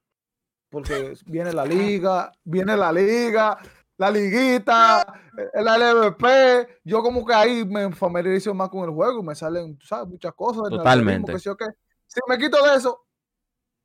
porque 0.69 1.13
viene 1.25 1.53
la 1.53 1.65
liga, 1.65 2.31
viene 2.43 2.77
la 2.77 2.91
liga, 2.91 3.57
la 3.97 4.11
liguita, 4.11 5.21
el 5.53 5.65
LVP, 5.65 6.79
yo 6.83 7.01
como 7.01 7.25
que 7.25 7.33
ahí 7.33 7.65
me 7.65 7.91
familiarizo 7.93 8.53
más 8.53 8.69
con 8.69 8.83
el 8.83 8.93
juego 8.93 9.23
me 9.23 9.35
salen, 9.35 9.77
tú 9.77 9.85
sabes, 9.87 10.07
muchas 10.07 10.33
cosas. 10.33 10.63
del 10.69 10.77
Totalmente. 10.79 11.31
que 11.33 11.39
sí. 11.39 11.49
Si 12.07 12.19
me 12.27 12.37
quito 12.37 12.63
de 12.63 12.75
eso, 12.75 13.05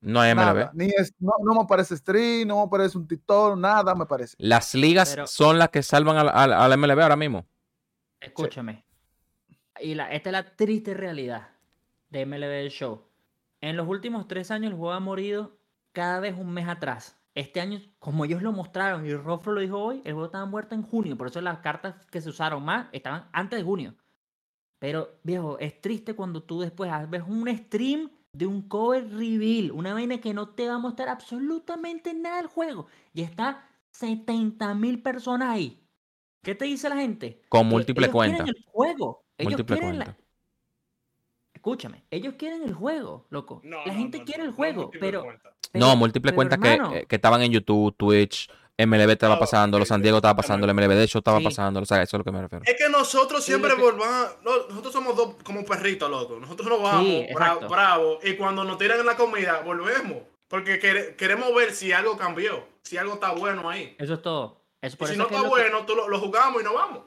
No 0.01 0.21
hay 0.21 0.33
MLB. 0.35 0.37
nada, 0.45 0.71
ni 0.75 0.87
es, 0.97 1.15
no, 1.19 1.33
no 1.45 1.55
me 1.55 1.61
aparece 1.63 1.97
stream, 1.97 2.49
no 2.49 2.57
me 2.57 2.63
aparece 2.63 2.99
un 2.99 3.07
TikTok, 3.07 3.57
nada 3.59 3.95
me 3.95 4.07
parece. 4.07 4.35
Las 4.39 4.75
ligas 4.75 5.11
Pero- 5.11 5.27
son 5.27 5.59
las 5.59 5.69
que 5.71 5.83
salvan 5.83 6.17
al, 6.17 6.29
al- 6.29 6.53
al 6.53 6.73
MLB 6.79 7.01
ahora 7.03 7.17
mismo. 7.17 7.47
escúchame. 8.21 8.85
Y 9.81 9.95
la, 9.95 10.11
esta 10.13 10.29
es 10.31 10.33
la 10.33 10.57
triste 10.57 10.93
realidad 10.95 11.49
de 12.11 12.27
MLB 12.27 12.41
The 12.65 12.69
Show. 12.71 13.07
En 13.63 13.77
los 13.77 13.87
últimos 13.89 14.27
tres 14.29 14.51
años 14.51 14.73
el 14.73 14.77
juego 14.79 14.93
ha 14.93 15.01
morido 15.01 15.57
cada 15.93 16.21
vez 16.21 16.35
un 16.37 16.53
mes 16.53 16.69
atrás. 16.69 17.17
Este 17.41 17.59
año, 17.59 17.81
como 17.99 18.27
ellos 18.27 18.43
lo 18.43 18.53
mostraron 18.53 19.07
y 19.07 19.15
Rofro 19.15 19.53
lo 19.55 19.63
dijo 19.63 19.79
hoy, 19.83 20.03
el 20.05 20.13
juego 20.13 20.27
estaba 20.27 20.45
muerto 20.45 20.75
en 20.75 20.83
junio. 20.83 21.17
Por 21.17 21.29
eso 21.29 21.41
las 21.41 21.61
cartas 21.61 21.95
que 22.11 22.21
se 22.21 22.29
usaron 22.29 22.63
más 22.63 22.89
estaban 22.93 23.31
antes 23.33 23.59
de 23.59 23.65
junio. 23.65 23.95
Pero, 24.79 25.09
viejo, 25.23 25.59
es 25.59 25.81
triste 25.81 26.13
cuando 26.15 26.43
tú 26.43 26.61
después 26.61 26.91
ves 27.09 27.23
un 27.27 27.49
stream 27.57 28.11
de 28.35 28.45
un 28.47 28.69
cover 28.69 29.09
reveal, 29.11 29.73
una 29.73 29.95
vaina 29.95 30.21
que 30.21 30.35
no 30.35 30.51
te 30.51 30.69
va 30.69 30.75
a 30.75 30.79
mostrar 30.79 31.09
absolutamente 31.09 32.13
nada 32.13 32.37
del 32.37 32.49
juego. 32.49 32.89
Y 33.15 33.23
está 33.23 33.67
70 33.91 34.75
mil 34.75 35.01
personas 35.03 35.49
ahí. 35.49 35.83
¿Qué 36.43 36.55
te 36.55 36.67
dice 36.67 36.91
la 36.91 36.97
gente? 36.97 37.41
Con 37.49 37.63
Que 37.63 37.69
múltiple 37.71 38.05
ellos 38.05 38.13
cuenta. 38.15 38.45
quieren 38.45 38.55
el 38.55 38.65
juego. 38.71 39.25
Ellos 39.39 39.53
Múltiple 39.53 39.77
quieren 39.79 39.99
la- 39.99 40.05
cuenta. 40.05 40.25
Escúchame, 41.55 42.05
ellos 42.11 42.35
quieren 42.35 42.63
el 42.65 42.75
juego, 42.75 43.27
loco. 43.31 43.63
No, 43.65 43.79
la 43.87 43.93
no, 43.93 43.99
gente 43.99 44.19
no, 44.19 44.25
quiere 44.27 44.43
no, 44.43 44.49
el 44.51 44.55
juego, 44.55 44.91
pero, 45.01 45.23
cuenta. 45.25 45.55
No, 45.73 45.95
múltiples 45.97 46.35
cuentas 46.35 46.59
que, 46.59 46.75
eh, 46.75 47.07
que 47.09 47.17
estaban 47.17 47.43
en 47.43 47.53
YouTube, 47.53 47.95
Twitch, 47.97 48.51
MLB 48.77 49.11
estaba 49.13 49.35
No, 49.35 49.41
pasando, 49.41 49.79
los 49.79 49.89
San 49.89 50.01
Diego 50.03 50.19
estaba 50.19 50.35
pasando, 50.37 50.67
el 50.67 50.71
MLB 50.75 50.95
de 50.95 51.05
hecho 51.05 51.19
estaba 51.19 51.39
Sí. 51.39 51.45
pasando, 51.45 51.81
o 51.81 51.85
sea, 51.85 52.03
eso 52.03 52.17
es 52.17 52.19
lo 52.19 52.25
que 52.25 52.33
me 52.33 52.41
refiero. 52.41 52.65
Es 52.67 52.75
que 52.77 52.89
nosotros 52.89 53.45
siempre 53.45 53.75
que- 53.77 53.81
volvamos. 53.83 54.37
no, 54.43 54.67
nosotros 54.69 54.93
somos 54.93 55.15
dos 55.17 55.35
como 55.45 55.65
perritos, 55.65 56.11
loco. 56.11 56.39
Nosotros 56.41 56.67
nos 56.69 56.83
vamos 56.83 57.05
Sí, 57.07 57.27
bra- 57.29 57.31
exacto. 57.31 57.69
bravos 57.69 58.19
y 58.25 58.35
cuando 58.37 58.65
nos 58.65 58.79
tiran 58.79 58.99
en 59.01 59.07
la 59.07 59.17
comida, 59.17 59.61
volvemos. 59.65 60.23
Porque 60.49 60.81
quere- 60.81 61.15
queremos 61.15 61.55
ver 61.55 61.73
si 61.73 61.93
algo 61.93 62.17
cambió, 62.17 62.67
si 62.83 62.97
algo 62.97 63.15
está 63.15 63.33
bueno 63.33 63.69
ahí. 63.71 63.95
Eso 63.99 64.15
es 64.15 64.23
todo. 64.23 64.63
Eso, 64.83 64.95
Y 64.95 64.99
por 64.99 65.07
si 65.09 65.13
eso 65.15 65.19
no 65.19 65.25
es 65.25 65.29
que 65.29 65.35
es 65.35 65.41
está 65.43 65.49
lo 65.51 65.55
que- 65.55 65.63
bueno, 65.71 65.87
tú 65.87 65.95
lo, 65.95 66.09
lo 66.09 66.19
jugamos 66.19 66.61
y 66.61 66.65
nos 66.65 66.75
vamos. 66.75 67.01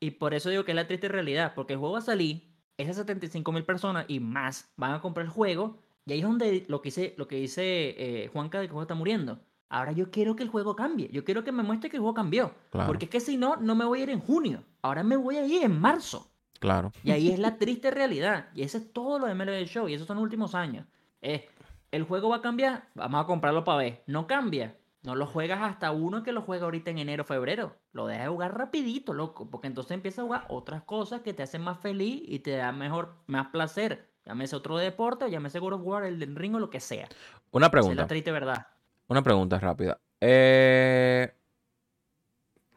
Y 0.00 0.12
por 0.12 0.32
eso 0.34 0.48
digo 0.50 0.64
que 0.64 0.72
es 0.72 0.76
la 0.76 0.86
triste 0.88 1.06
realidad, 1.08 1.52
porque 1.54 1.74
el 1.74 1.78
juego 1.78 1.92
va 1.92 1.98
a 2.00 2.02
salir, 2.02 2.42
esas 2.78 2.96
75 2.96 3.52
mil 3.52 3.64
personas 3.64 4.06
y 4.08 4.18
más 4.18 4.72
van 4.76 4.94
a 4.94 5.00
comprar 5.02 5.26
el 5.26 5.30
juego, 5.30 5.78
y 6.06 6.12
ahí 6.12 6.18
es 6.20 6.24
donde 6.24 6.64
lo 6.68 6.80
que 6.82 6.88
dice, 6.88 7.14
lo 7.16 7.28
que 7.28 7.36
dice 7.36 7.62
eh, 7.64 8.28
Juanca 8.32 8.58
de 8.58 8.64
que 8.64 8.66
el 8.68 8.72
juego 8.72 8.82
está 8.82 8.94
muriendo. 8.94 9.40
Ahora 9.68 9.92
yo 9.92 10.10
quiero 10.10 10.36
que 10.36 10.42
el 10.42 10.50
juego 10.50 10.76
cambie, 10.76 11.08
yo 11.12 11.24
quiero 11.24 11.44
que 11.44 11.52
me 11.52 11.62
muestre 11.62 11.88
que 11.88 11.96
el 11.96 12.02
juego 12.02 12.14
cambió, 12.14 12.52
Claro. 12.70 12.88
porque 12.88 13.06
es 13.06 13.10
que 13.10 13.20
si 13.20 13.36
no, 13.38 13.56
no 13.56 13.74
me 13.74 13.84
voy 13.86 14.00
a 14.00 14.02
ir 14.02 14.10
en 14.10 14.20
junio, 14.20 14.64
ahora 14.82 15.02
me 15.02 15.16
voy 15.16 15.36
a 15.36 15.46
ir 15.46 15.62
en 15.64 15.80
marzo. 15.80 16.30
Claro. 16.60 16.92
Y 17.02 17.10
ahí 17.10 17.30
es 17.30 17.38
la 17.38 17.56
triste 17.56 17.90
realidad, 17.90 18.48
y 18.54 18.62
ese 18.62 18.78
es 18.78 18.92
todo 18.92 19.18
lo 19.18 19.26
de 19.26 19.34
MLB 19.34 19.64
Show, 19.66 19.88
y 19.88 19.94
esos 19.94 20.06
son 20.06 20.16
los 20.16 20.24
últimos 20.24 20.54
años. 20.54 20.86
Es, 21.22 21.42
el 21.90 22.02
juego 22.04 22.28
va 22.28 22.36
a 22.36 22.42
cambiar, 22.42 22.88
vamos 22.94 23.22
a 23.22 23.26
comprarlo 23.26 23.64
para 23.64 23.78
ver. 23.78 24.02
No 24.06 24.26
cambia, 24.26 24.76
no 25.02 25.14
lo 25.16 25.26
juegas 25.26 25.60
hasta 25.62 25.90
uno 25.90 26.22
que 26.22 26.32
lo 26.32 26.42
juega 26.42 26.64
ahorita 26.64 26.90
en 26.90 26.98
enero, 26.98 27.24
febrero. 27.24 27.74
Lo 27.92 28.06
dejas 28.06 28.24
de 28.24 28.30
jugar 28.30 28.56
rapidito, 28.56 29.12
loco. 29.14 29.50
Porque 29.50 29.66
entonces 29.66 29.90
empiezas 29.92 30.20
a 30.20 30.22
jugar 30.26 30.44
otras 30.48 30.82
cosas 30.84 31.22
que 31.22 31.32
te 31.34 31.42
hacen 31.42 31.62
más 31.62 31.80
feliz 31.80 32.22
y 32.26 32.38
te 32.38 32.52
da 32.52 32.70
mejor, 32.72 33.16
más 33.26 33.48
placer. 33.48 34.11
Llámese 34.24 34.54
otro 34.56 34.76
deporte, 34.78 35.24
o 35.24 35.28
llámese 35.28 35.58
God 35.58 35.74
of 35.74 35.82
War, 35.84 36.04
el 36.04 36.18
del 36.18 36.36
ring 36.36 36.54
o 36.54 36.58
lo 36.60 36.70
que 36.70 36.80
sea. 36.80 37.08
Una 37.50 37.66
Esa 37.66 37.66
es 37.66 37.70
pregunta, 37.70 38.02
la 38.02 38.06
triste 38.08 38.30
verdad. 38.32 38.66
una 39.08 39.22
pregunta 39.22 39.58
rápida. 39.58 39.98
Eh, 40.20 41.32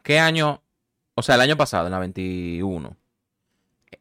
¿Qué 0.02 0.18
año, 0.18 0.62
o 1.14 1.22
sea, 1.22 1.36
el 1.36 1.40
año 1.42 1.56
pasado, 1.56 1.86
en 1.86 1.92
la 1.92 1.98
21, 2.00 2.96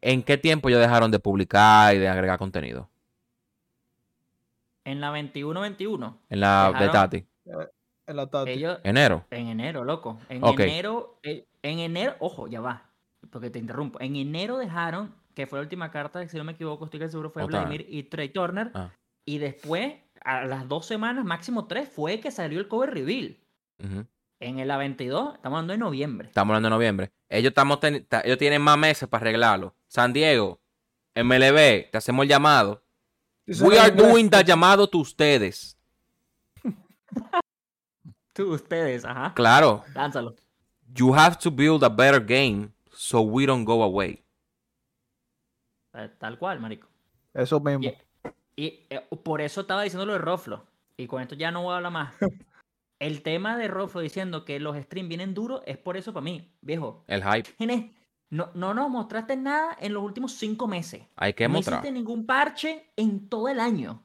¿en 0.01 0.23
qué 0.23 0.37
tiempo 0.37 0.69
ya 0.69 0.79
dejaron 0.79 1.11
de 1.11 1.19
publicar 1.19 1.95
y 1.95 1.99
de 1.99 2.07
agregar 2.07 2.37
contenido? 2.39 2.89
En 4.83 5.01
la 5.01 5.11
21-21, 5.11 6.17
En 6.29 6.39
la 6.39 6.73
de 6.79 6.89
Tati. 6.89 7.25
En 8.07 8.15
la 8.15 8.27
Tati. 8.27 8.51
ellos, 8.51 8.79
Enero. 8.83 9.25
En 9.31 9.47
enero, 9.47 9.83
loco. 9.83 10.19
En 10.29 10.43
enero, 10.45 11.19
eh, 11.23 11.45
en 11.63 11.79
enero, 11.79 12.15
ojo, 12.19 12.47
ya 12.47 12.61
va, 12.61 12.89
porque 13.31 13.49
te 13.49 13.57
interrumpo. 13.59 13.99
En 13.99 14.15
enero 14.15 14.57
dejaron, 14.57 15.15
que 15.35 15.45
fue 15.45 15.59
la 15.59 15.63
última 15.63 15.91
carta, 15.91 16.27
si 16.27 16.37
no 16.37 16.43
me 16.43 16.53
equivoco, 16.53 16.85
estoy 16.85 17.07
seguro 17.09 17.29
fue. 17.29 17.45
Vladimir 17.45 17.85
y 17.89 18.03
Trey 18.03 18.29
Turner. 18.29 18.71
Ah. 18.73 18.89
Y 19.25 19.37
después, 19.37 19.93
a 20.23 20.45
las 20.45 20.67
dos 20.67 20.85
semanas, 20.85 21.25
máximo 21.25 21.67
tres, 21.67 21.89
fue 21.89 22.19
que 22.19 22.31
salió 22.31 22.59
el 22.59 22.67
cover 22.67 22.91
reveal. 22.91 23.37
En 24.39 24.59
el 24.59 24.67
22, 24.69 25.35
estamos 25.35 25.57
hablando 25.57 25.73
de 25.73 25.79
noviembre. 25.79 26.27
Estamos 26.29 26.51
hablando 26.51 26.67
de 26.67 26.75
noviembre. 26.75 27.11
Ellos, 27.29 27.49
estamos 27.49 27.79
ellos 27.83 28.37
tienen 28.37 28.61
más 28.61 28.77
meses 28.77 29.07
para 29.09 29.21
arreglarlo. 29.21 29.75
San 29.87 30.13
Diego, 30.13 30.59
MLB, 31.15 31.91
te 31.91 31.97
hacemos 31.97 32.23
el 32.23 32.29
llamado. 32.29 32.83
We 33.47 33.77
are 33.77 33.91
doing 33.91 34.29
the 34.29 34.43
llamado 34.43 34.87
to 34.87 34.99
ustedes. 34.99 35.77
Tú, 38.33 38.53
ustedes, 38.53 39.05
ajá. 39.05 39.33
Claro. 39.35 39.83
Lánzalo. 39.93 40.35
You 40.93 41.13
have 41.13 41.37
to 41.39 41.51
build 41.51 41.83
a 41.83 41.89
better 41.89 42.19
game 42.19 42.71
so 42.91 43.21
we 43.21 43.45
don't 43.45 43.65
go 43.65 43.83
away. 43.83 44.24
Eh, 45.95 46.09
Tal 46.17 46.37
cual, 46.37 46.59
marico. 46.59 46.87
Eso 47.33 47.59
mismo. 47.59 47.83
Y, 47.83 48.63
y, 48.63 48.85
eh, 48.89 49.01
por 49.23 49.41
eso 49.41 49.61
estaba 49.61 49.83
diciendo 49.83 50.05
lo 50.05 50.13
de 50.13 50.19
Roflo. 50.19 50.65
Y 50.97 51.07
con 51.07 51.21
esto 51.21 51.35
ya 51.35 51.51
no 51.51 51.63
voy 51.63 51.73
a 51.73 51.77
hablar 51.77 51.91
más. 51.91 52.13
El 52.99 53.21
tema 53.23 53.57
de 53.57 53.67
Roflo 53.67 54.01
diciendo 54.01 54.45
que 54.45 54.59
los 54.59 54.77
streams 54.77 55.09
vienen 55.09 55.33
duros 55.33 55.61
es 55.65 55.77
por 55.77 55.97
eso 55.97 56.13
para 56.13 56.23
mí, 56.23 56.49
viejo. 56.61 57.03
El 57.07 57.23
hype. 57.23 57.49
Genes, 57.57 57.91
no, 58.29 58.51
no 58.53 58.73
nos 58.73 58.89
mostraste 58.89 59.35
nada 59.35 59.75
en 59.79 59.93
los 59.93 60.03
últimos 60.03 60.33
cinco 60.33 60.67
meses. 60.67 61.03
Hay 61.17 61.33
que 61.33 61.47
no 61.47 61.55
mostrar. 61.55 61.79
hiciste 61.79 61.91
ningún 61.91 62.25
parche 62.25 62.91
en 62.95 63.27
todo 63.27 63.49
el 63.49 63.59
año. 63.59 64.01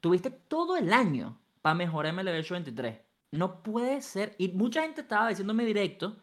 Tuviste 0.00 0.30
todo 0.30 0.76
el 0.76 0.92
año 0.92 1.38
para 1.62 1.74
mejorar 1.76 2.12
MLB 2.12 2.42
Show 2.42 2.56
23. 2.56 2.98
No 3.30 3.62
puede 3.62 4.02
ser. 4.02 4.34
Y 4.38 4.48
mucha 4.48 4.82
gente 4.82 5.02
estaba 5.02 5.28
diciéndome 5.28 5.64
directo, 5.64 6.16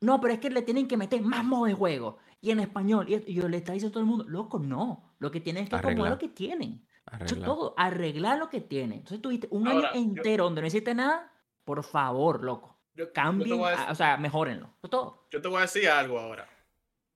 no, 0.00 0.20
pero 0.20 0.34
es 0.34 0.40
que 0.40 0.48
le 0.48 0.62
tienen 0.62 0.88
que 0.88 0.96
meter 0.96 1.20
más 1.20 1.44
modo 1.44 1.66
de 1.66 1.74
juego. 1.74 2.18
Y 2.40 2.50
en 2.50 2.60
español. 2.60 3.06
Y, 3.08 3.32
yo 3.34 3.48
le 3.48 3.58
está 3.58 3.72
diciendo 3.72 3.90
a 3.90 3.94
todo 3.94 4.02
el 4.02 4.08
mundo, 4.08 4.24
loco, 4.28 4.58
no. 4.58 5.14
Lo 5.18 5.30
que 5.30 5.40
tienen 5.40 5.64
es 5.64 5.70
que 5.70 5.76
acomodar 5.76 5.98
Arreglar. 5.98 6.12
lo 6.12 6.18
que 6.18 6.28
tienen. 6.28 6.86
Eso 7.06 7.16
es 7.16 7.22
Arreglar. 7.32 7.44
todo, 7.46 7.74
arreglar 7.76 8.38
lo 8.38 8.48
que 8.48 8.60
tienen. 8.60 8.98
Entonces 9.00 9.20
tuviste 9.20 9.48
un 9.50 9.66
Ahora, 9.68 9.90
año 9.90 9.94
yo- 9.94 10.00
entero 10.18 10.44
donde 10.44 10.60
no 10.60 10.66
hiciste 10.66 10.94
nada. 10.94 11.32
Por 11.64 11.82
favor, 11.84 12.42
loco. 12.42 12.78
Yo- 12.94 13.06
yo 13.06 13.12
Cambien, 13.12 13.58
voy 13.58 13.68
a 13.68 13.68
a- 13.68 13.70
decir- 13.76 13.90
o 13.90 13.94
sea, 13.94 14.16
mejórenlo. 14.16 14.66
Eso 14.66 14.80
es 14.84 14.90
todo. 14.90 15.28
yo 15.30 15.40
te 15.42 15.48
voy 15.48 15.58
a 15.58 15.62
decir 15.62 15.88
algo 15.88 16.18
ahora. 16.18 16.48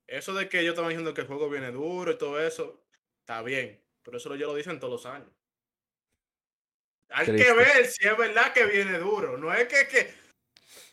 Eso 0.07 0.35
de 0.35 0.49
que 0.49 0.63
yo 0.65 0.71
estaba 0.71 0.89
diciendo 0.89 1.15
que 1.15 1.23
el 1.23 1.27
juego 1.27 1.49
viene 1.49 1.71
duro 1.73 2.13
y 2.13 2.19
todo 2.19 2.39
eso, 2.39 2.85
está 3.21 3.41
bien. 3.43 3.83
Pero 4.03 4.19
eso 4.19 4.35
ya 4.37 4.47
lo 4.47 4.55
dicen 4.55 4.79
todos 4.79 4.93
los 4.93 5.07
años. 5.07 5.29
Hay 7.11 7.27
que 7.27 7.53
ver 7.53 7.87
si 7.87 8.07
es 8.07 8.17
verdad 8.19 8.53
que 8.53 8.67
viene 8.67 8.99
duro. 8.99 9.39
No 9.39 9.53
es 9.53 9.67
que. 9.69 9.87
que... 9.89 10.13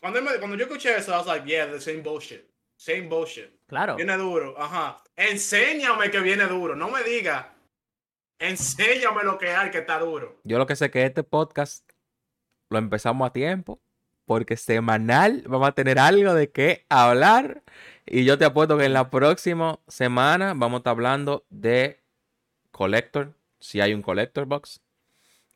Cuando, 0.00 0.22
me- 0.22 0.38
cuando 0.38 0.56
yo 0.56 0.64
escuché 0.64 0.96
eso, 0.96 1.10
I 1.12 1.16
was 1.18 1.26
like, 1.26 1.46
yeah, 1.46 1.70
the 1.70 1.80
same 1.80 2.00
bullshit. 2.02 2.42
Same 2.82 3.02
bullshit. 3.02 3.48
Claro. 3.68 3.94
Viene 3.94 4.16
duro, 4.16 4.56
ajá. 4.58 5.00
Enséñame 5.14 6.10
que 6.10 6.18
viene 6.18 6.46
duro. 6.46 6.74
No 6.74 6.90
me 6.90 7.04
diga. 7.04 7.54
Enséñame 8.40 9.22
lo 9.22 9.38
que 9.38 9.50
hay 9.50 9.70
que 9.70 9.78
está 9.78 10.00
duro. 10.00 10.40
Yo 10.42 10.58
lo 10.58 10.66
que 10.66 10.74
sé 10.74 10.90
que 10.90 11.04
este 11.04 11.22
podcast 11.22 11.88
lo 12.70 12.78
empezamos 12.78 13.24
a 13.24 13.32
tiempo. 13.32 13.80
Porque 14.24 14.56
semanal 14.56 15.44
vamos 15.46 15.68
a 15.68 15.72
tener 15.72 16.00
algo 16.00 16.34
de 16.34 16.50
qué 16.50 16.84
hablar. 16.88 17.62
Y 18.04 18.24
yo 18.24 18.36
te 18.36 18.46
apuesto 18.46 18.76
que 18.76 18.86
en 18.86 18.94
la 18.94 19.10
próxima 19.10 19.78
semana 19.86 20.52
vamos 20.56 20.74
a 20.74 20.78
estar 20.78 20.90
hablando 20.90 21.46
de 21.50 22.00
Collector. 22.72 23.32
Si 23.60 23.80
hay 23.80 23.94
un 23.94 24.02
Collector 24.02 24.46
Box. 24.46 24.80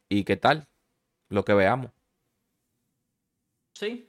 Y 0.09 0.23
qué 0.23 0.37
tal. 0.37 0.69
Lo 1.29 1.45
que 1.45 1.55
veamos. 1.55 1.91
Sí. 3.75 4.09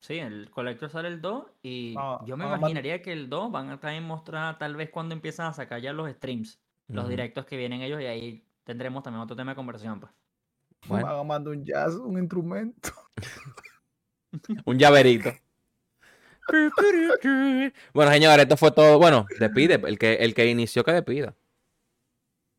Sí, 0.00 0.18
el 0.18 0.50
Collector 0.50 0.90
sale 0.90 1.08
el 1.08 1.20
2 1.20 1.44
y 1.62 1.94
Ah, 1.96 2.20
yo 2.26 2.36
me 2.36 2.44
ah, 2.44 2.56
imaginaría 2.56 3.02
que 3.02 3.12
el 3.12 3.28
2 3.28 3.52
van 3.52 3.70
a 3.70 3.78
también 3.78 4.04
mostrar 4.04 4.58
tal 4.58 4.74
vez 4.74 4.90
cuando 4.90 5.14
empiezan 5.14 5.46
a 5.46 5.52
sacar 5.52 5.80
ya 5.80 5.92
los 5.92 6.10
streams, 6.10 6.58
los 6.88 7.08
directos 7.08 7.44
que 7.44 7.56
vienen 7.56 7.82
ellos 7.82 8.00
y 8.00 8.06
ahí 8.06 8.44
tendremos 8.64 9.02
también 9.02 9.22
otro 9.22 9.36
tema 9.36 9.52
de 9.52 9.56
conversación. 9.56 10.00
Pues. 10.00 10.12
Bueno. 10.88 11.06
Me 11.06 11.12
van 11.12 11.20
a 11.20 11.24
mandar 11.24 11.54
un 11.54 11.64
jazz, 11.64 11.94
un 11.94 12.18
instrumento. 12.18 12.90
Un 14.64 14.78
llaverito. 14.78 15.32
Bueno, 17.92 18.12
señores, 18.12 18.42
esto 18.44 18.56
fue 18.56 18.70
todo. 18.70 18.98
Bueno, 18.98 19.26
despide. 19.38 19.74
El 19.74 19.98
que, 19.98 20.14
el 20.14 20.34
que 20.34 20.46
inició 20.46 20.84
que 20.84 20.92
despida. 20.92 21.34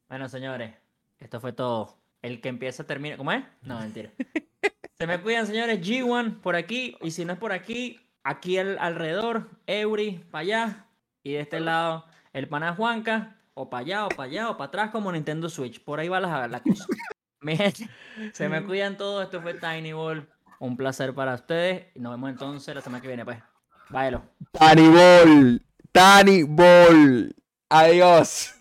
Bueno, 0.10 0.28
señores, 0.28 0.76
esto 1.20 1.40
fue 1.40 1.54
todo. 1.54 1.98
El 2.22 2.42
que 2.42 2.50
empieza 2.50 2.84
termina. 2.86 3.18
¿Cómo 3.18 3.32
es? 3.32 3.44
No, 3.62 3.80
mentira. 3.80 4.12
Se 5.02 5.08
me 5.08 5.20
cuidan, 5.20 5.48
señores. 5.48 5.82
G1 5.82 6.42
por 6.42 6.56
aquí. 6.56 6.96
Y 7.02 7.10
si 7.10 7.26
no 7.26 7.34
es 7.34 7.40
por 7.40 7.52
aquí, 7.52 8.00
aquí 8.24 8.60
al- 8.60 8.78
alrededor. 8.78 9.50
Eury, 9.66 10.24
para 10.30 10.42
allá. 10.44 10.86
Y 11.24 11.32
de 11.34 11.40
este 11.40 11.60
lado, 11.60 12.06
el 12.34 12.48
pana 12.48 12.76
Juanca. 12.76 13.38
O 13.56 13.68
para 13.68 13.82
allá, 13.82 14.06
o 14.06 14.10
para 14.10 14.30
allá, 14.30 14.50
o 14.52 14.58
para 14.58 14.68
atrás, 14.68 14.92
como 14.92 15.12
Nintendo 15.12 15.50
Switch. 15.50 15.84
Por 15.84 16.00
ahí 16.00 16.08
va 16.08 16.20
la, 16.20 16.48
la 16.48 16.60
cosa. 16.62 16.86
Mi 17.42 17.58
gente, 17.58 17.90
se 18.32 18.48
me 18.48 18.64
cuidan 18.64 18.96
todos. 18.96 19.24
Esto 19.24 19.42
fue 19.42 19.56
Tiny 19.56 19.92
Ball. 19.94 20.30
Un 20.60 20.78
placer 20.78 21.16
para 21.16 21.34
ustedes. 21.34 21.88
Y 21.96 22.00
nos 22.00 22.12
vemos 22.12 22.30
entonces 22.30 22.76
la 22.76 22.82
semana 22.82 23.02
que 23.02 23.08
viene, 23.08 23.26
pues. 23.26 23.40
Báyalo. 23.90 24.22
Tani 24.52 24.88
Ball. 24.88 25.66
Tani 25.92 26.44
Ball. 26.44 27.36
Adiós. 27.70 28.54